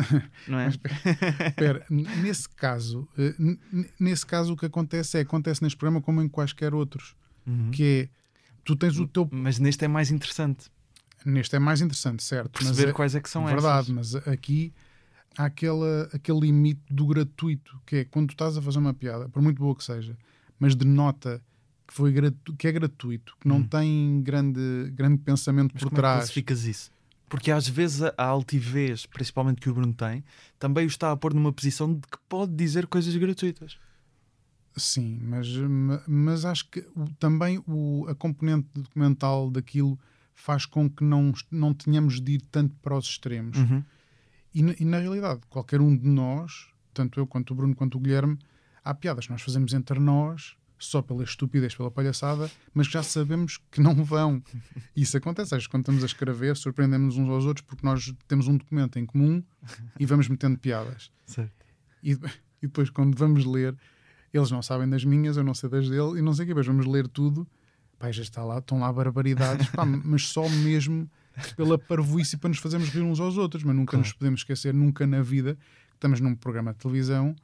Não 0.47 0.57
é? 0.59 0.65
mas 0.73 0.79
espera, 1.47 1.85
nesse 1.89 2.49
caso, 2.49 3.07
eh, 3.17 3.35
nesse 3.99 4.25
caso 4.25 4.53
o 4.53 4.57
que 4.57 4.65
acontece 4.65 5.17
é 5.19 5.21
acontece 5.21 5.61
neste 5.61 5.77
programa 5.77 6.01
como 6.01 6.21
em 6.23 6.27
quaisquer 6.27 6.73
outros, 6.73 7.15
Uhum. 7.45 7.69
que 7.71 7.83
é 7.83 8.09
tu 8.73 8.75
tens 8.75 8.99
o 8.99 9.07
teu 9.07 9.27
Mas 9.31 9.57
neste 9.59 9.83
é 9.83 9.87
mais 9.87 10.11
interessante 10.11 10.69
neste 11.25 11.55
é 11.55 11.59
mais 11.59 11.81
interessante, 11.81 12.23
certo? 12.23 12.51
perceber 12.51 12.81
mas 12.81 12.89
é, 12.89 12.93
quais 12.93 13.15
é 13.15 13.19
que 13.21 13.29
são 13.29 13.45
verdade, 13.45 13.91
essas. 13.91 14.13
mas 14.13 14.27
aqui 14.27 14.71
há 15.37 15.45
aquela, 15.45 16.09
aquele 16.13 16.39
limite 16.39 16.81
do 16.89 17.05
gratuito, 17.05 17.77
que 17.85 17.95
é 17.97 18.05
quando 18.05 18.27
tu 18.29 18.31
estás 18.31 18.57
a 18.57 18.61
fazer 18.61 18.79
uma 18.79 18.93
piada, 18.93 19.27
por 19.27 19.41
muito 19.41 19.57
boa 19.57 19.75
que 19.75 19.83
seja, 19.83 20.17
mas 20.57 20.75
denota 20.75 21.41
que, 21.87 21.93
foi 21.93 22.11
gratu 22.13 22.55
que 22.55 22.67
é 22.67 22.71
gratuito, 22.71 23.35
que 23.39 23.47
não 23.47 23.57
Hum. 23.57 23.67
tem 23.67 24.21
grande, 24.23 24.91
grande 24.93 25.17
pensamento 25.17 25.71
Mas 25.73 25.83
por 25.83 25.89
como 25.89 25.99
é 25.99 26.01
trás. 26.01 26.17
classificas 26.19 26.63
isso? 26.63 26.91
Porque 27.27 27.51
às 27.51 27.67
vezes 27.67 28.01
a 28.01 28.13
altivez, 28.23 29.05
principalmente 29.05 29.59
que 29.59 29.69
o 29.69 29.73
Bruno 29.73 29.93
tem, 29.93 30.23
também 30.57 30.85
o 30.85 30.87
está 30.87 31.11
a 31.11 31.17
pôr 31.17 31.33
numa 31.33 31.51
posição 31.51 31.93
de 31.93 31.99
que 32.01 32.17
pode 32.29 32.53
dizer 32.55 32.87
coisas 32.87 33.13
gratuitas. 33.15 33.77
Sim, 34.79 35.19
mas, 35.21 35.47
ma- 35.55 36.01
mas 36.07 36.45
acho 36.45 36.67
que 36.69 36.81
também 37.19 37.61
o, 37.67 38.05
a 38.07 38.15
componente 38.15 38.67
documental 38.73 39.51
daquilo 39.51 39.99
faz 40.33 40.65
com 40.65 40.89
que 40.89 41.03
não, 41.03 41.33
não 41.51 41.73
tenhamos 41.73 42.19
de 42.21 42.33
ir 42.33 42.41
tanto 42.49 42.73
para 42.81 42.95
os 42.97 43.05
extremos. 43.05 43.57
Uhum. 43.57 43.83
E, 44.53 44.63
na- 44.63 44.75
e 44.79 44.85
na 44.85 44.97
realidade, 44.99 45.41
qualquer 45.49 45.81
um 45.81 45.95
de 45.95 46.07
nós, 46.07 46.67
tanto 46.93 47.19
eu 47.19 47.27
quanto 47.27 47.51
o 47.51 47.55
Bruno 47.55 47.75
quanto 47.75 47.97
o 47.97 47.99
Guilherme, 48.01 48.37
há 48.83 48.93
piadas 48.93 49.25
que 49.25 49.31
nós 49.31 49.41
fazemos 49.41 49.73
entre 49.73 49.99
nós 49.99 50.55
só 50.81 51.01
pela 51.01 51.25
estupidez, 51.25 51.75
pela 51.75 51.91
palhaçada, 51.91 52.49
mas 52.73 52.87
que 52.87 52.93
já 52.93 53.03
sabemos 53.03 53.59
que 53.69 53.81
não 53.81 53.93
vão. 54.03 54.41
Isso 54.95 55.17
acontece, 55.17 55.53
às 55.53 55.57
vezes 55.59 55.67
quando 55.67 55.81
estamos 55.81 56.03
a 56.03 56.05
escrever, 56.05 56.55
surpreendemos 56.55 57.17
uns 57.17 57.29
aos 57.29 57.43
outros 57.45 57.65
porque 57.67 57.85
nós 57.85 58.13
temos 58.29 58.47
um 58.47 58.55
documento 58.55 58.97
em 58.97 59.05
comum 59.05 59.43
e 59.99 60.05
vamos 60.05 60.29
metendo 60.29 60.57
piadas. 60.57 61.11
Certo. 61.25 61.51
E, 62.01 62.11
e 62.13 62.67
depois, 62.67 62.89
quando 62.89 63.17
vamos 63.17 63.43
ler, 63.43 63.75
eles 64.37 64.51
não 64.51 64.61
sabem 64.61 64.87
das 64.89 65.03
minhas, 65.03 65.37
eu 65.37 65.43
não 65.43 65.53
sei 65.53 65.69
das 65.69 65.89
dele, 65.89 66.19
e 66.19 66.21
não 66.21 66.33
sei 66.33 66.43
o 66.43 66.47
que, 66.47 66.51
depois 66.53 66.67
vamos 66.67 66.85
ler 66.85 67.07
tudo. 67.07 67.47
Pá, 67.97 68.11
já 68.11 68.21
está 68.21 68.43
lá, 68.43 68.59
estão 68.59 68.79
lá 68.79 68.91
barbaridades, 68.93 69.67
pá, 69.69 69.83
mas 69.85 70.27
só 70.27 70.47
mesmo 70.49 71.09
pela 71.57 71.77
parvoíce 71.77 72.37
para 72.37 72.49
nos 72.49 72.59
fazermos 72.59 72.89
rir 72.89 73.01
uns 73.01 73.19
aos 73.19 73.37
outros, 73.37 73.63
mas 73.63 73.75
nunca 73.75 73.91
Claro. 73.91 74.05
nos 74.05 74.13
podemos 74.13 74.39
esquecer, 74.41 74.73
nunca 74.73 75.05
na 75.07 75.21
vida, 75.21 75.55
que 75.55 75.95
estamos 75.95 76.19
num 76.21 76.33
programa 76.35 76.71
de 76.73 76.79
televisão, 76.79 77.35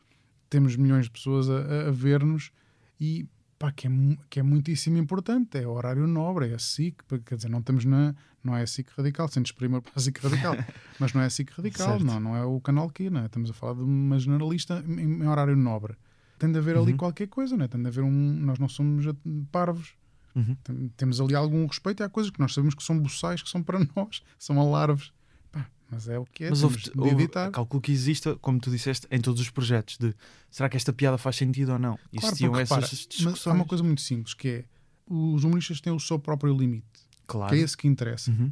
temos 0.50 0.76
milhões 0.76 1.06
de 1.06 1.12
pessoas 1.12 1.50
a, 1.50 1.88
a- 1.88 1.92
ver-nos 1.92 2.52
e 3.00 3.26
pá, 3.60 3.72
que 3.72 3.88
é, 3.88 3.92
que 4.30 4.40
é 4.40 4.44
muitíssimo 4.44 4.98
importante, 4.98 5.58
é 5.58 5.68
horário 5.68 6.06
nobre, 6.08 6.50
é 6.50 6.56
a 6.56 6.60
SIC, 6.60 6.96
quer 7.26 7.36
dizer, 7.36 7.50
não 7.50 7.60
estamos 7.60 7.84
na, 7.86 8.14
não 8.44 8.56
é 8.56 8.62
a 8.64 8.68
SIC 8.68 8.90
radical, 8.98 9.28
sem 9.28 9.42
desprimir 9.44 9.82
para 9.82 9.92
a 9.96 10.00
SIC 10.00 10.18
radical, 10.20 10.56
mas 11.00 11.14
não 11.14 11.22
é 11.22 11.26
a 11.26 11.30
SIC 11.30 11.50
radical, 11.52 11.88
Certo. 11.88 12.06
não, 12.06 12.20
não 12.20 12.36
é 12.36 12.46
o 12.46 12.60
canal 12.62 12.90
que, 12.90 13.10
não 13.10 13.22
é? 13.22 13.26
estamos 13.26 13.50
a 13.50 13.54
falar 13.54 13.74
de 13.76 13.82
uma 13.82 14.18
jornalista 14.20 14.84
em, 14.88 15.02
em 15.02 15.28
horário 15.28 15.56
nobre. 15.56 15.96
Tem 16.38 16.52
de 16.52 16.58
haver 16.58 16.76
ali 16.78 16.92
Uhum. 16.92 16.98
qualquer 16.98 17.28
coisa, 17.28 17.56
não 17.56 17.66
é? 17.66 17.68
Tem 17.68 17.82
de 17.82 17.88
haver 17.88 18.04
um. 18.04 18.12
Nós 18.12 18.60
não 18.60 18.68
somos 18.68 19.06
parvos. 19.52 19.94
Uhum. 20.36 20.56
Tem- 20.64 20.90
Temos 20.98 21.22
ali 21.22 21.34
algum 21.34 21.66
respeito 21.66 22.02
e 22.02 22.04
há 22.04 22.10
coisas 22.10 22.30
que 22.32 22.40
nós 22.40 22.54
sabemos 22.54 22.76
que 22.76 22.84
são 22.84 23.00
boçais, 23.00 23.42
que 23.42 23.50
são 23.50 23.64
para 23.64 23.80
nós, 23.96 24.22
são 24.38 24.60
alarves. 24.60 25.14
Pá, 25.52 25.66
mas 25.90 26.10
é 26.10 26.20
o 26.20 26.26
que 26.26 26.44
é. 26.44 26.50
Mas 26.50 26.62
houve, 26.62 26.78
de 26.78 26.92
houve 26.98 27.28
calculo 27.30 27.82
que 27.82 27.92
exista, 27.92 28.36
como 28.38 28.60
tu 28.60 28.70
disseste, 28.70 29.08
em 29.10 29.22
todos 29.22 29.40
os 29.40 29.50
projetos, 29.50 29.98
de 29.98 30.14
será 30.52 30.68
que 30.68 30.76
esta 30.76 30.92
piada 30.92 31.18
faz 31.18 31.38
sentido 31.38 31.72
ou 31.72 31.80
não? 31.80 31.96
Claro, 31.96 32.10
Existiam 32.12 32.50
porque, 32.52 32.64
essas 32.64 32.76
repara, 32.78 32.90
discussões. 32.96 33.32
mas 33.32 33.48
há 33.48 33.54
uma 33.54 33.66
coisa 33.66 33.84
muito 33.84 34.02
simples 34.02 34.34
que 34.34 34.48
é 34.50 34.66
os 35.08 35.44
humoristas 35.46 35.80
têm 35.80 35.94
o 35.94 36.00
seu 36.00 36.20
próprio 36.20 36.56
limite, 36.58 36.86
Claro. 37.28 37.54
que 37.54 37.60
é 37.62 37.64
esse 37.64 37.78
que 37.78 37.88
interessa. 37.88 38.30
Uhum. 38.32 38.52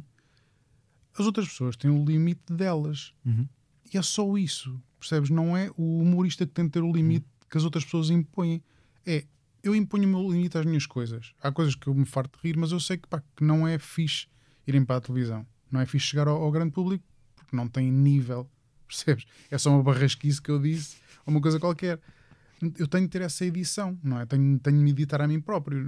As 1.18 1.26
outras 1.26 1.46
pessoas 1.48 1.76
têm 1.76 1.90
o 1.90 2.04
limite 2.04 2.52
delas. 2.52 3.12
Uhum. 3.24 3.46
E 3.92 3.98
é 3.98 4.02
só 4.02 4.36
isso, 4.38 4.80
percebes? 4.98 5.30
Não 5.30 5.56
é 5.56 5.70
o 5.76 5.98
humorista 6.00 6.46
que 6.46 6.52
tem 6.52 6.64
de 6.64 6.70
ter 6.72 6.82
o 6.82 6.90
limite 6.92 7.26
que 7.54 7.58
as 7.58 7.64
outras 7.64 7.84
pessoas 7.84 8.10
impõem. 8.10 8.60
É, 9.06 9.24
eu 9.62 9.76
imponho 9.76 10.08
o 10.08 10.10
meu 10.10 10.32
limite 10.32 10.58
às 10.58 10.66
minhas 10.66 10.86
coisas. 10.86 11.32
Há 11.40 11.52
coisas 11.52 11.76
que 11.76 11.86
eu 11.86 11.94
me 11.94 12.04
farto 12.04 12.36
de 12.36 12.48
rir, 12.48 12.56
mas 12.56 12.72
eu 12.72 12.80
sei 12.80 12.96
que, 12.96 13.06
pá, 13.06 13.22
que 13.36 13.44
não 13.44 13.64
é 13.66 13.78
fixe 13.78 14.26
irem 14.66 14.84
para 14.84 14.96
a 14.96 15.00
televisão. 15.00 15.46
Não 15.70 15.80
é 15.80 15.86
fixe 15.86 16.06
chegar 16.06 16.26
ao, 16.26 16.42
ao 16.42 16.50
grande 16.50 16.72
público 16.72 17.04
porque 17.36 17.54
não 17.54 17.68
tem 17.68 17.92
nível, 17.92 18.50
percebes? 18.88 19.24
É 19.48 19.56
só 19.56 19.70
uma 19.70 19.84
barrasquice 19.84 20.42
que 20.42 20.50
eu 20.50 20.58
disse, 20.58 20.96
ou 21.24 21.32
uma 21.32 21.40
coisa 21.40 21.60
qualquer. 21.60 22.00
Eu 22.76 22.88
tenho 22.88 23.04
de 23.04 23.10
ter 23.10 23.22
essa 23.22 23.44
edição, 23.44 23.96
não 24.02 24.18
é? 24.18 24.26
Tenho, 24.26 24.58
tenho 24.58 24.78
de 24.78 24.82
me 24.82 24.90
editar 24.90 25.20
a 25.20 25.28
mim 25.28 25.40
próprio. 25.40 25.78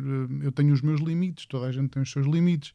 Eu 0.40 0.52
tenho 0.52 0.72
os 0.72 0.82
meus 0.82 1.00
limites, 1.00 1.46
toda 1.46 1.66
a 1.66 1.72
gente 1.72 1.88
tem 1.88 2.00
os 2.00 2.12
seus 2.12 2.26
limites 2.26 2.72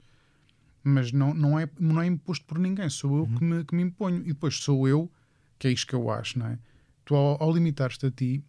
mas 0.83 1.11
não, 1.11 1.33
não, 1.33 1.59
é, 1.59 1.69
não 1.79 2.01
é 2.01 2.07
imposto 2.07 2.43
por 2.45 2.57
ninguém, 2.57 2.89
sou 2.89 3.19
eu 3.19 3.27
que, 3.27 3.43
me, 3.43 3.63
que 3.63 3.75
me 3.75 3.83
imponho. 3.83 4.21
E 4.21 4.33
depois 4.33 4.55
sou 4.55 4.87
eu, 4.87 5.11
que 5.59 5.67
é 5.67 5.71
isto 5.71 5.85
que 5.85 5.93
eu 5.93 6.09
acho, 6.09 6.39
não 6.39 6.47
é? 6.47 6.57
Tu, 7.05 7.15
ao, 7.15 7.41
ao 7.41 7.53
limitares-te 7.53 8.07
a 8.07 8.11
ti, 8.11 8.43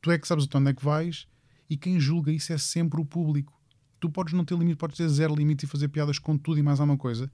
tu 0.00 0.10
é 0.10 0.18
que 0.18 0.26
sabes 0.28 0.44
até 0.44 0.58
onde 0.58 0.70
é 0.70 0.74
que 0.74 0.84
vais 0.84 1.26
e 1.68 1.76
quem 1.76 1.98
julga 2.00 2.30
isso 2.32 2.52
é 2.52 2.58
sempre 2.58 3.00
o 3.00 3.04
público. 3.04 3.52
Tu 4.00 4.08
podes 4.08 4.32
não 4.32 4.44
ter 4.44 4.56
limite, 4.56 4.76
podes 4.78 4.96
ter 4.96 5.08
zero 5.08 5.34
limite 5.34 5.64
e 5.64 5.68
fazer 5.68 5.88
piadas 5.88 6.18
com 6.18 6.36
tudo 6.38 6.58
e 6.58 6.62
mais 6.62 6.78
alguma 6.80 6.96
coisa. 6.98 7.30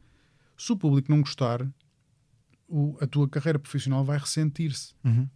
Se 0.57 0.73
o 0.73 0.77
público 0.77 1.11
não 1.11 1.21
gostar, 1.21 1.67
o- 2.69 2.97
a 3.01 3.07
tua 3.07 3.29
carreira 3.29 3.59
profissional 3.59 4.05
vai 4.05 4.19
ressentir-se. 4.19 4.95
Uhum. 5.05 5.29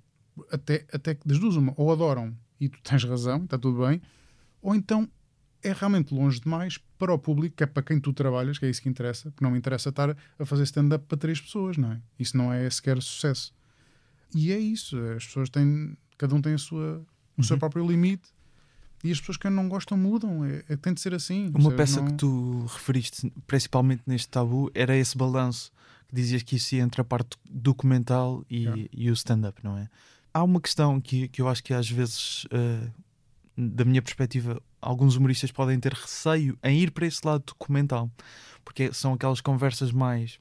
Até, 0.51 0.87
até 0.93 1.15
que 1.15 1.27
das 1.27 1.39
duas, 1.39 1.57
uma, 1.57 1.75
ou 1.77 1.93
adoram 1.93 2.35
e 2.61 2.69
tu 2.69 2.81
tens 2.83 3.05
razão, 3.05 3.45
está 3.45 3.59
tudo 3.59 3.85
bem, 3.87 4.01
ou 4.63 4.75
então 4.75 5.09
é 5.63 5.73
realmente 5.73 6.15
longe 6.15 6.41
demais 6.41 6.79
para 6.99 7.13
o 7.13 7.19
público, 7.19 7.57
que 7.57 7.65
é 7.65 7.67
para 7.67 7.83
quem 7.83 8.01
tu 8.01 8.13
trabalhas, 8.13 8.59
que 8.59 8.65
é 8.65 8.71
isso 8.71 8.81
que 8.81 8.89
interessa, 8.89 9.31
que 9.33 9.43
não 9.43 9.51
me 9.51 9.59
interessa 9.59 9.89
estar 9.89 10.17
a 10.39 10.47
fazer 10.47 10.63
stand-up 10.63 11.05
para 11.07 11.19
três 11.19 11.41
pessoas, 11.41 11.77
não 11.77 11.93
é? 11.93 12.01
Isso 12.19 12.37
não 12.37 12.53
é 12.53 12.69
sequer 12.71 13.03
sucesso. 13.03 13.53
E 14.35 14.53
é 14.53 14.59
isso, 14.59 14.97
as 15.17 15.27
pessoas 15.27 15.51
têm, 15.51 15.97
cada 16.17 16.35
um 16.35 16.41
tem 16.41 16.55
a 16.55 16.59
sua, 16.59 17.05
o 17.39 17.43
seu 17.45 17.55
Uhum. 17.55 17.61
próprio 17.61 17.87
limite 17.87 18.29
e 19.05 19.13
as 19.13 19.19
pessoas 19.21 19.37
que 19.37 19.49
não 19.49 19.69
gostam 19.69 19.97
mudam, 19.97 20.45
é, 20.45 20.65
é- 20.69 20.77
tem 20.77 20.93
de 20.93 21.01
ser 21.01 21.15
assim. 21.15 21.51
Uma 21.55 21.71
peça 21.73 22.01
Não- 22.01 22.09
que 22.09 22.15
tu 22.15 22.67
referiste, 22.69 23.33
principalmente 23.47 24.03
neste 24.07 24.29
tabu, 24.29 24.71
era 24.75 24.97
esse 24.97 25.17
balanço 25.17 25.71
que 26.09 26.15
dizias 26.17 26.43
que 26.43 26.57
isso 26.57 26.75
ia 26.75 26.83
entre 26.83 27.01
a 27.01 27.05
parte 27.05 27.37
documental 27.49 28.45
e, 28.51 28.63
Yeah. 28.65 28.89
e 28.93 29.11
o 29.11 29.15
stand-up, 29.15 29.63
não 29.63 29.77
é? 29.79 29.89
Há 30.35 30.43
uma 30.43 30.61
questão 30.61 31.01
que, 31.01 31.29
que 31.29 31.41
eu 31.41 31.49
acho 31.49 31.63
que 31.63 31.73
às 31.73 31.89
vezes, 31.89 32.47
eh, 32.51 32.89
da 33.57 33.85
minha 33.85 34.01
perspectiva, 34.03 34.61
alguns 34.81 35.17
humoristas 35.17 35.51
podem 35.51 35.79
ter 35.81 35.93
receio 35.93 36.57
em 36.63 36.81
ir 36.81 36.91
para 36.93 37.07
esse 37.07 37.21
lado 37.27 37.43
documental, 37.47 38.11
porque 38.65 38.93
são 38.93 39.13
aquelas 39.15 39.41
conversas 39.41 39.91
mais 39.93 40.39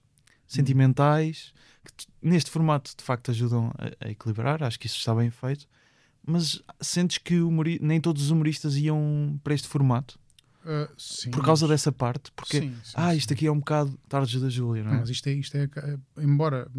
sentimentais 0.48 1.54
que 1.84 2.06
neste 2.22 2.50
formato 2.52 2.92
de 2.98 3.04
facto 3.04 3.32
ajudam 3.32 3.72
a, 3.78 4.06
a 4.08 4.10
equilibrar, 4.12 4.62
acho 4.64 4.80
que 4.80 4.88
isso 4.88 4.98
está 4.98 5.14
bem 5.16 5.30
feito. 5.30 5.68
Mas 6.30 6.62
sentes 6.82 7.18
que 7.20 7.40
humori- 7.40 7.80
nem 7.82 8.02
todos 8.02 8.22
os 8.24 8.30
humoristas 8.32 8.76
iam 8.76 9.40
para 9.44 9.54
este 9.54 9.68
formato? 9.68 10.20
Ah, 10.66 10.90
sim, 10.98 11.32
por 11.32 11.42
causa 11.44 11.66
mas- 11.66 11.70
dessa 11.80 11.92
parte, 11.94 12.30
porque 12.34 12.60
Sim, 12.60 12.76
sim, 12.84 12.92
ah, 12.96 13.16
isto 13.16 13.32
aqui 13.32 13.48
é 13.48 13.52
um 13.52 13.60
bocado 13.60 13.98
tarde 14.10 14.38
da 14.38 14.50
Júlia, 14.50 14.84
não 14.84 14.92
é? 14.96 14.98
mas 15.00 15.10
isto 15.10 15.26
é, 15.28 15.32
isto 15.34 15.56
é, 15.56 15.70
embora 16.18 16.70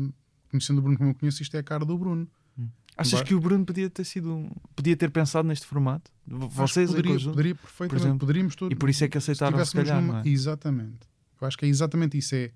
conhecendo 0.50 0.78
o 0.78 0.82
Bruno 0.82 0.98
como 0.98 1.08
eu 1.10 1.14
conheço, 1.14 1.40
isto 1.42 1.54
é 1.56 1.60
a 1.60 1.62
cara 1.62 1.86
do 1.86 1.96
Bruno. 1.96 2.28
Hum. 2.58 2.68
Achas 2.98 3.14
Agora- 3.14 3.26
que 3.28 3.34
o 3.34 3.40
Bruno 3.40 3.64
podia 3.64 3.88
ter 3.88 4.04
sido 4.04 4.50
podia 4.76 4.94
ter 4.94 5.10
pensado 5.10 5.48
neste 5.48 5.64
formato? 5.66 6.10
Vocês 6.26 6.90
poderia, 6.90 7.12
conjunto? 7.12 7.30
poderia 7.32 7.54
perfeitamente, 7.54 8.04
exemplo. 8.04 8.18
poderíamos 8.18 8.54
todos. 8.56 8.72
E 8.72 8.76
por 8.76 8.90
isso 8.90 9.04
é 9.04 9.08
que 9.08 9.16
aceitaram, 9.16 9.56
se 9.56 9.62
estivéssemos 9.64 9.88
calhar, 9.88 10.06
numa- 10.06 10.28
é? 10.28 10.32
Exatamente. 10.32 10.98
Eu 11.40 11.48
acho 11.48 11.56
que 11.56 11.64
é 11.64 11.68
exatamente 11.68 12.18
isso. 12.18 12.34
É... 12.34 12.50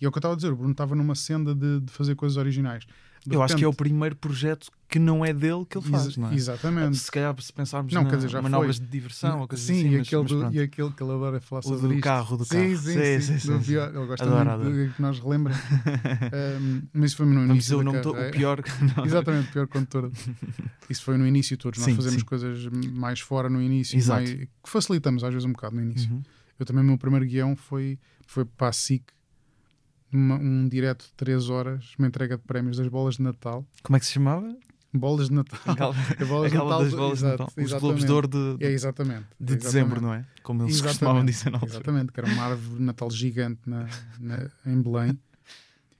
E 0.00 0.06
é 0.06 0.08
o 0.08 0.10
que 0.10 0.16
eu 0.16 0.20
estava 0.20 0.32
a 0.32 0.36
dizer, 0.36 0.50
o 0.50 0.56
Bruno 0.56 0.72
estava 0.72 0.94
numa 0.94 1.14
senda 1.14 1.54
de, 1.54 1.80
de 1.80 1.92
fazer 1.92 2.14
coisas 2.14 2.38
originais. 2.38 2.86
De 3.26 3.34
Eu 3.36 3.42
acho 3.42 3.54
que 3.54 3.62
é 3.64 3.68
o 3.68 3.72
primeiro 3.74 4.16
projeto 4.16 4.70
que 4.88 4.98
não 4.98 5.22
é 5.24 5.32
dele 5.32 5.64
que 5.68 5.76
ele 5.78 5.86
faz, 5.88 6.06
Exa- 6.06 6.20
não 6.20 6.30
é? 6.30 6.34
Exatamente. 6.34 6.96
Se 6.96 7.10
calhar 7.12 7.34
se 7.40 7.52
pensarmos 7.52 7.92
Não, 7.92 8.02
na 8.02 8.08
quer 8.10 8.16
dizer, 8.16 8.28
já 8.30 8.40
manobras 8.42 8.78
foi. 8.78 8.86
de 8.86 8.90
diversão 8.90 9.40
ou 9.40 9.46
coisas 9.46 9.66
sim, 9.66 9.74
assim, 9.78 9.88
e, 9.88 9.98
mas- 9.98 10.06
aquele 10.08 10.24
do- 10.24 10.52
e 10.54 10.60
aquele 10.60 10.90
que 10.90 11.02
ele 11.02 11.12
adora 11.12 11.40
falar 11.40 11.60
O 11.60 11.62
sobre 11.62 11.88
do 11.88 11.92
isto. 11.94 12.02
carro, 12.02 12.36
do 12.38 12.44
sim, 12.44 12.50
carro. 12.56 12.76
Sim, 12.76 12.76
Sim, 12.76 13.20
sim, 13.20 13.38
sim, 13.38 13.58
do 13.58 13.62
sim. 13.64 13.74
Ele 13.74 14.06
gosta 14.06 14.24
Adoro, 14.24 14.64
muito 14.64 14.88
de 14.88 14.94
que 14.94 15.02
nós 15.02 15.18
relembrem. 15.20 15.56
Um, 16.60 16.82
mas 16.92 17.10
isso 17.10 17.16
foi 17.18 17.26
no 17.26 17.44
início 17.44 17.78
o 17.80 18.30
pior. 18.32 18.62
não. 18.96 19.04
Exatamente, 19.04 19.48
o 19.48 19.52
pior 19.52 19.66
condutor. 19.68 20.10
Isso 20.88 21.02
foi 21.04 21.16
no 21.16 21.26
início 21.26 21.56
todos. 21.56 21.78
Nós 21.78 21.86
Sim, 21.88 21.94
fazemos 21.96 22.20
sim. 22.20 22.26
coisas 22.26 22.66
mais 22.66 23.20
fora 23.20 23.48
no 23.48 23.62
início, 23.62 23.96
Exato. 23.96 24.22
mais- 24.22 24.34
que 24.34 24.48
facilitamos 24.64 25.22
às 25.22 25.32
vezes 25.32 25.46
um 25.46 25.52
bocado 25.52 25.76
no 25.76 25.82
início. 25.82 26.10
Uhum. 26.10 26.22
Eu 26.58 26.66
também, 26.66 26.82
o 26.82 26.86
meu 26.86 26.98
primeiro 26.98 27.24
guião 27.26 27.54
foi, 27.54 27.96
foi 28.26 28.44
para 28.44 28.68
a 28.68 28.72
SIC, 28.72 29.04
numa- 30.12 30.36
um 30.36 30.68
direto 30.68 31.04
de 31.06 31.12
3 31.14 31.48
horas, 31.50 31.94
uma 31.98 32.06
entrega 32.08 32.36
de 32.36 32.42
prémios 32.44 32.76
das 32.76 32.88
bolas 32.88 33.16
de 33.16 33.22
Natal. 33.22 33.66
Como 33.82 33.96
é 33.96 34.00
que 34.00 34.06
se 34.06 34.12
chamava? 34.12 34.54
Bolas 34.92 35.28
de 35.28 35.34
Natal. 35.34 35.58
Aquela, 35.66 35.92
bolas 36.26 36.50
de 36.50 36.56
aquela 36.56 36.70
Natal 36.70 36.84
das 36.84 36.94
bolas 36.94 37.18
de 37.18 37.24
exato, 37.24 37.42
Natal. 37.42 37.46
Os 37.46 37.54
Globos 37.54 37.72
exatamente. 37.72 38.06
de 38.06 38.12
Ouro 38.12 38.28
de, 38.28 38.56
de, 38.58 38.64
É 38.64 38.70
exatamente. 38.72 39.14
de 39.18 39.24
exatamente. 39.54 39.62
dezembro, 39.62 40.00
não 40.00 40.14
é? 40.14 40.26
Como 40.42 40.62
eles 40.62 40.74
Exatamente, 40.74 40.98
costumavam 40.98 41.24
dizer 41.24 41.50
na 41.50 41.56
altura. 41.58 41.72
Exatamente, 41.74 42.12
que 42.12 42.20
era 42.20 42.28
uma 42.32 42.42
árvore 42.42 42.76
de 42.78 42.82
Natal 42.82 43.10
gigante 43.10 43.60
na, 43.66 43.86
na- 44.18 44.50
em 44.66 44.82
Belém. 44.82 45.18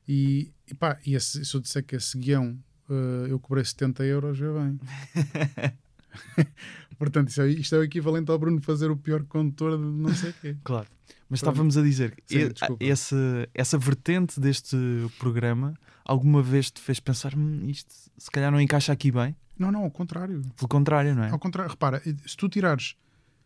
E, 0.09 0.53
e 0.69 0.75
pá, 0.75 0.99
e 1.07 1.15
esse- 1.15 1.45
se 1.45 1.55
eu 1.57 1.61
disser 1.61 1.85
que 1.85 1.95
esse 1.95 2.19
guião 2.19 2.59
eh, 2.91 3.27
eu 3.31 3.39
cobrei 3.39 3.65
70 3.65 4.03
euros, 4.05 4.37
já 4.37 4.49
bem. 4.53 4.81
Portanto, 6.99 7.29
isso 7.29 7.41
é- 7.43 7.49
isto 7.49 7.75
é 7.75 7.79
o 7.79 7.85
equivalente 7.85 8.31
ao 8.31 8.39
Bruno 8.39 8.61
fazer 8.61 8.91
o 8.91 8.97
pior 8.97 9.23
condutor 9.25 9.79
de 9.79 9.85
não 9.85 10.13
sei 10.15 10.31
o 10.31 10.35
quê. 10.35 10.57
Claro. 10.65 10.89
Mas 11.31 11.41
Pronto. 11.41 11.53
estávamos 11.55 11.77
a 11.79 11.83
dizer, 11.83 12.15
Sim, 12.27 12.49
e- 12.81 12.89
esse, 12.91 13.15
essa 13.55 13.79
vertente 13.79 14.41
deste 14.41 14.77
programa 15.19 15.75
alguma 16.05 16.43
vez 16.43 16.71
te 16.73 16.81
fez 16.81 16.99
pensar 16.99 17.35
"Hum, 17.37 17.69
isto 17.69 17.95
se 18.19 18.31
calhar 18.31 18.51
não 18.51 18.61
encaixa 18.61 18.93
aqui 18.93 19.13
bem? 19.13 19.37
Não, 19.57 19.71
não, 19.71 19.85
ao 19.85 19.91
contrário. 19.91 20.43
Pelo 20.57 20.69
contrário, 20.69 21.15
não 21.15 21.23
é? 21.23 21.31
Ao 21.31 21.39
contrário, 21.39 21.71
repara, 21.71 22.03
se 22.27 22.37
tu 22.37 22.49
tirares, 22.49 22.97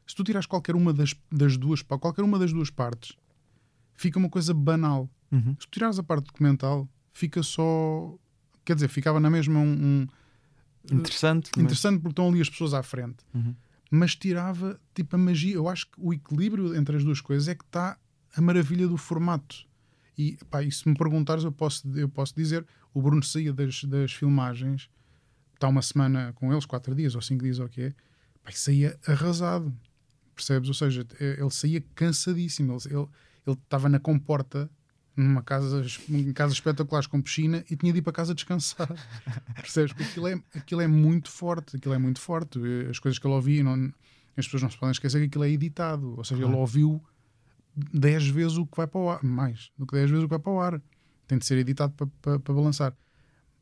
se 0.06 0.14
tu 0.14 0.24
tirares 0.24 0.46
qualquer 0.46 0.74
uma 0.74 0.92
das, 0.94 1.14
das 1.30 1.56
duas, 1.58 1.82
qualquer 1.82 2.22
uma 2.22 2.38
das 2.38 2.52
duas 2.52 2.70
partes, 2.70 3.16
fica 3.94 4.18
uma 4.18 4.30
coisa 4.30 4.54
banal. 4.54 5.10
Uhum. 5.30 5.52
Se 5.60 5.66
tu 5.66 5.70
tirares 5.72 5.98
a 5.98 6.02
parte 6.02 6.26
documental, 6.26 6.88
fica 7.12 7.42
só, 7.42 8.16
quer 8.64 8.74
dizer, 8.76 8.88
ficava 8.88 9.20
na 9.20 9.28
mesma 9.28 9.58
um, 9.60 10.06
um- 10.90 10.94
Interessante. 10.96 11.50
mas- 11.56 11.64
interessante 11.64 11.96
porque 11.96 12.12
estão 12.12 12.28
ali 12.28 12.40
as 12.40 12.48
pessoas 12.48 12.72
à 12.74 12.82
frente. 12.82 13.16
Uhum. 13.34 13.54
Mas 13.90 14.14
tirava 14.14 14.80
tipo 14.94 15.14
a 15.14 15.18
magia. 15.18 15.54
Eu 15.54 15.68
acho 15.68 15.86
que 15.86 15.92
o 15.98 16.12
equilíbrio 16.12 16.74
entre 16.74 16.96
as 16.96 17.04
duas 17.04 17.20
coisas 17.20 17.48
é 17.48 17.54
que 17.54 17.64
está 17.64 17.98
a 18.34 18.40
maravilha 18.40 18.88
do 18.88 18.96
formato. 18.96 19.66
E, 20.16 20.38
pá, 20.50 20.62
e 20.62 20.70
se 20.70 20.88
me 20.88 20.96
perguntares, 20.96 21.44
eu 21.44 21.52
posso, 21.52 21.86
eu 21.96 22.08
posso 22.08 22.34
dizer: 22.34 22.66
o 22.92 23.02
Bruno 23.02 23.22
saía 23.22 23.52
das, 23.52 23.84
das 23.84 24.12
filmagens, 24.12 24.88
está 25.54 25.68
uma 25.68 25.82
semana 25.82 26.32
com 26.34 26.52
eles, 26.52 26.66
quatro 26.66 26.94
dias 26.94 27.14
ou 27.14 27.22
cinco 27.22 27.44
dias, 27.44 27.58
ou 27.58 27.66
o 27.66 27.68
que 27.68 27.82
é, 27.82 27.94
saía 28.52 28.98
arrasado. 29.06 29.74
Percebes? 30.34 30.68
Ou 30.68 30.74
seja, 30.74 31.06
ele 31.20 31.50
saía 31.50 31.82
cansadíssimo. 31.94 32.76
Ele 32.86 33.08
estava 33.46 33.88
na 33.88 34.00
comporta, 34.00 34.68
numa 35.16 35.42
casa, 35.42 35.84
em 36.08 36.32
casas 36.32 36.54
espetaculares 36.56 37.06
com 37.06 37.20
piscina, 37.22 37.64
e 37.70 37.76
tinha 37.76 37.92
de 37.92 37.98
ir 38.00 38.02
para 38.02 38.12
casa 38.12 38.34
descansar. 38.34 38.88
Percebes? 39.56 39.92
Porque 39.92 40.04
aquilo 40.10 40.26
é, 40.28 40.42
aquilo 40.54 40.80
é 40.80 40.86
muito 40.88 41.30
forte. 41.30 41.76
Aquilo 41.76 41.94
é 41.94 41.98
muito 41.98 42.20
forte. 42.20 42.58
Eh, 42.58 42.90
As 42.90 42.98
coisas 42.98 43.18
que 43.18 43.26
ele 43.26 43.34
ouvia, 43.34 43.62
não, 43.62 43.92
as 44.36 44.44
pessoas 44.46 44.62
não 44.62 44.70
se 44.70 44.78
podem 44.78 44.92
esquecer 44.92 45.20
que 45.20 45.26
aquilo 45.26 45.44
é 45.44 45.50
editado. 45.50 46.14
Ou 46.16 46.24
seja, 46.24 46.40
Claro. 46.40 46.54
ele 46.54 46.60
ouviu 46.60 47.02
10 47.92 48.26
vezes 48.28 48.56
o 48.56 48.66
que 48.66 48.76
vai 48.76 48.86
para 48.86 49.00
o 49.00 49.10
ar, 49.10 49.22
mais 49.24 49.70
do 49.76 49.86
que 49.86 49.94
10 49.94 50.10
vezes 50.10 50.24
o 50.24 50.28
que 50.28 50.34
vai 50.34 50.38
para 50.38 50.52
o 50.52 50.60
ar. 50.60 50.82
Tem 51.26 51.38
de 51.38 51.46
ser 51.46 51.58
editado 51.58 51.92
para, 51.94 52.06
para, 52.20 52.38
para 52.38 52.54
balançar. 52.54 52.94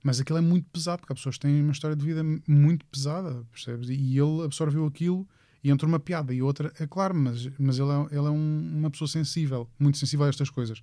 Mas 0.05 0.19
aquilo 0.21 0.39
é 0.39 0.43
muito 0.43 0.69
pesado, 0.71 0.99
porque 1.01 1.13
as 1.13 1.19
pessoas 1.21 1.39
têm 1.39 1.63
uma 1.63 1.73
história 1.73 1.95
de 1.95 2.05
vida 2.05 2.23
muito 2.49 2.85
pesada, 2.87 3.45
percebes? 3.53 3.89
E 3.89 4.19
ele 4.19 4.43
absorveu 4.45 4.85
aquilo 4.85 5.27
e 5.63 5.71
entre 5.71 5.87
uma 5.87 6.01
piada 6.01 6.35
e 6.35 6.43
outra, 6.43 6.73
é 6.81 6.87
claro, 6.89 7.15
mas, 7.15 7.49
mas 7.57 7.79
ele 7.79 7.89
é, 7.91 8.07
ele 8.19 8.27
é 8.27 8.31
um- 8.31 8.79
uma 8.81 8.91
pessoa 8.91 9.07
sensível, 9.07 9.71
muito 9.79 9.97
sensível 9.97 10.27
a 10.27 10.29
estas 10.29 10.51
coisas. 10.51 10.83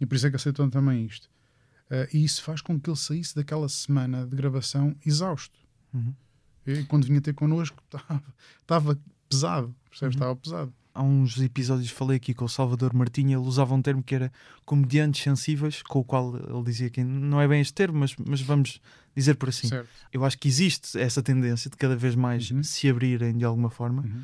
E 0.00 0.06
por 0.06 0.14
isso 0.16 0.26
é 0.26 0.30
que 0.30 0.36
aceitou 0.36 0.68
também 0.70 1.04
isto. 1.06 1.30
Eh, 1.90 2.08
e 2.14 2.24
isso 2.24 2.42
faz 2.42 2.60
com 2.60 2.78
que 2.80 2.88
ele 2.90 2.96
saísse 2.96 3.34
daquela 3.34 3.68
semana 3.68 4.26
de 4.26 4.34
gravação 4.36 4.94
exausto. 5.04 5.58
Uhum. 5.92 6.14
E 6.66 6.82
quando 6.84 7.04
vinha 7.06 7.20
ter 7.20 7.34
connosco, 7.34 7.82
estava, 8.60 8.98
pesado, 9.28 9.74
percebes? 9.88 10.14
Uhum. 10.16 10.20
Estava 10.22 10.36
pesado. 10.36 10.74
Há 10.96 11.02
uns 11.02 11.38
episódios 11.40 11.90
falei 11.90 12.18
aqui 12.18 12.32
com 12.32 12.44
o 12.44 12.48
Salvador 12.48 12.94
Martinha, 12.94 13.36
ele 13.36 13.44
usava 13.46 13.74
um 13.74 13.82
termo 13.82 14.00
que 14.02 14.14
era 14.14 14.32
comediantes 14.64 15.22
sensíveis, 15.24 15.82
com 15.82 15.98
o 15.98 16.04
qual 16.04 16.36
ele 16.36 16.62
dizia 16.64 16.88
que 16.88 17.02
não 17.02 17.40
é 17.40 17.48
bem 17.48 17.60
este 17.60 17.74
termo, 17.74 17.98
mas, 17.98 18.14
mas 18.16 18.40
vamos 18.40 18.80
dizer 19.14 19.34
por 19.34 19.48
assim. 19.48 19.66
Certo. 19.68 19.88
Eu 20.12 20.24
acho 20.24 20.38
que 20.38 20.46
existe 20.46 20.96
essa 20.98 21.20
tendência 21.20 21.68
de 21.68 21.76
cada 21.76 21.96
vez 21.96 22.14
mais 22.14 22.48
Uhum. 22.50 22.62
se 22.62 22.88
abrirem 22.88 23.36
de 23.36 23.44
alguma 23.44 23.70
forma 23.70 24.02
Uhum. 24.02 24.22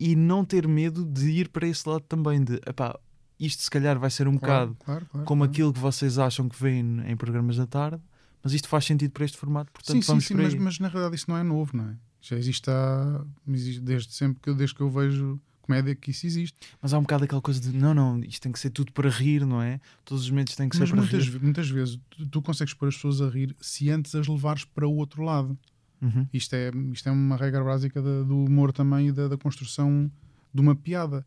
e 0.00 0.16
não 0.16 0.46
ter 0.46 0.66
medo 0.66 1.04
de 1.04 1.28
ir 1.28 1.48
para 1.50 1.66
esse 1.68 1.86
lado 1.86 2.02
também, 2.08 2.42
de 2.42 2.54
epá, 2.66 2.98
isto 3.38 3.62
se 3.62 3.70
calhar 3.70 3.98
vai 3.98 4.10
ser 4.10 4.26
um 4.28 4.36
Claro, 4.38 4.70
bocado 4.70 4.84
claro, 4.84 5.06
claro, 5.06 5.26
como 5.26 5.44
aquilo 5.44 5.72
que 5.72 5.78
vocês 5.78 6.18
acham 6.18 6.48
que 6.48 6.60
vem 6.60 6.80
em 7.06 7.16
programas 7.16 7.56
da 7.56 7.66
tarde, 7.66 8.02
mas 8.42 8.52
isto 8.52 8.68
faz 8.68 8.84
sentido 8.84 9.10
para 9.12 9.24
este 9.24 9.36
formato, 9.36 9.70
portanto 9.72 9.94
Sim, 9.96 10.02
sim, 10.02 10.06
vamos 10.08 10.26
sim, 10.26 10.34
aí. 10.34 10.42
mas, 10.42 10.54
mas 10.54 10.78
na 10.78 10.88
realidade 10.88 11.16
isso 11.16 11.30
não 11.30 11.36
é 11.36 11.42
novo, 11.42 11.76
não 11.76 11.90
é? 11.90 11.96
Já 12.20 12.36
existe, 12.36 12.68
há, 12.70 13.24
desde 13.46 14.12
sempre 14.12 14.40
que, 14.42 14.52
desde 14.52 14.74
que 14.74 14.80
eu 14.82 14.90
vejo 14.90 15.40
comédia 15.62 15.94
que 15.94 16.10
isso 16.10 16.26
existe. 16.26 16.56
Mas 16.80 16.92
há 16.94 16.98
um 16.98 17.02
bocado 17.02 17.24
aquela 17.24 17.40
coisa 17.42 17.60
de 17.60 17.72
não, 17.76 17.92
não, 17.94 18.18
isto 18.20 18.40
tem 18.42 18.50
que 18.50 18.58
ser 18.58 18.70
tudo 18.70 18.90
para 18.92 19.08
rir, 19.10 19.44
não 19.46 19.60
é? 19.62 19.80
Todos 20.04 20.24
os 20.24 20.30
momentos 20.30 20.56
têm 20.56 20.68
que 20.68 20.76
ser 20.76 20.80
Mas 20.82 20.90
para 20.90 21.00
muitas, 21.00 21.24
rir. 21.28 21.40
muitas 21.40 21.68
vezes 21.70 21.98
tu, 22.10 22.26
tu 22.26 22.42
consegues 22.42 22.72
pôr 22.74 22.88
as 22.88 22.94
pessoas 22.96 23.20
a 23.20 23.28
rir 23.28 23.54
se 23.60 23.90
antes 23.90 24.14
as 24.14 24.26
levares 24.26 24.64
para 24.64 24.86
o 24.88 24.96
outro 24.96 25.22
lado. 25.22 25.56
Uhum. 26.00 26.26
Isto 26.32 26.54
é, 26.54 26.70
isto 26.92 27.08
é 27.08 27.12
uma 27.12 27.36
regra 27.36 27.62
básica 27.62 28.00
da- 28.00 28.22
do 28.22 28.44
humor 28.44 28.72
também 28.72 29.08
e 29.08 29.12
da, 29.12 29.28
da 29.28 29.36
construção 29.36 30.10
de 30.54 30.60
uma 30.60 30.74
piada. 30.74 31.24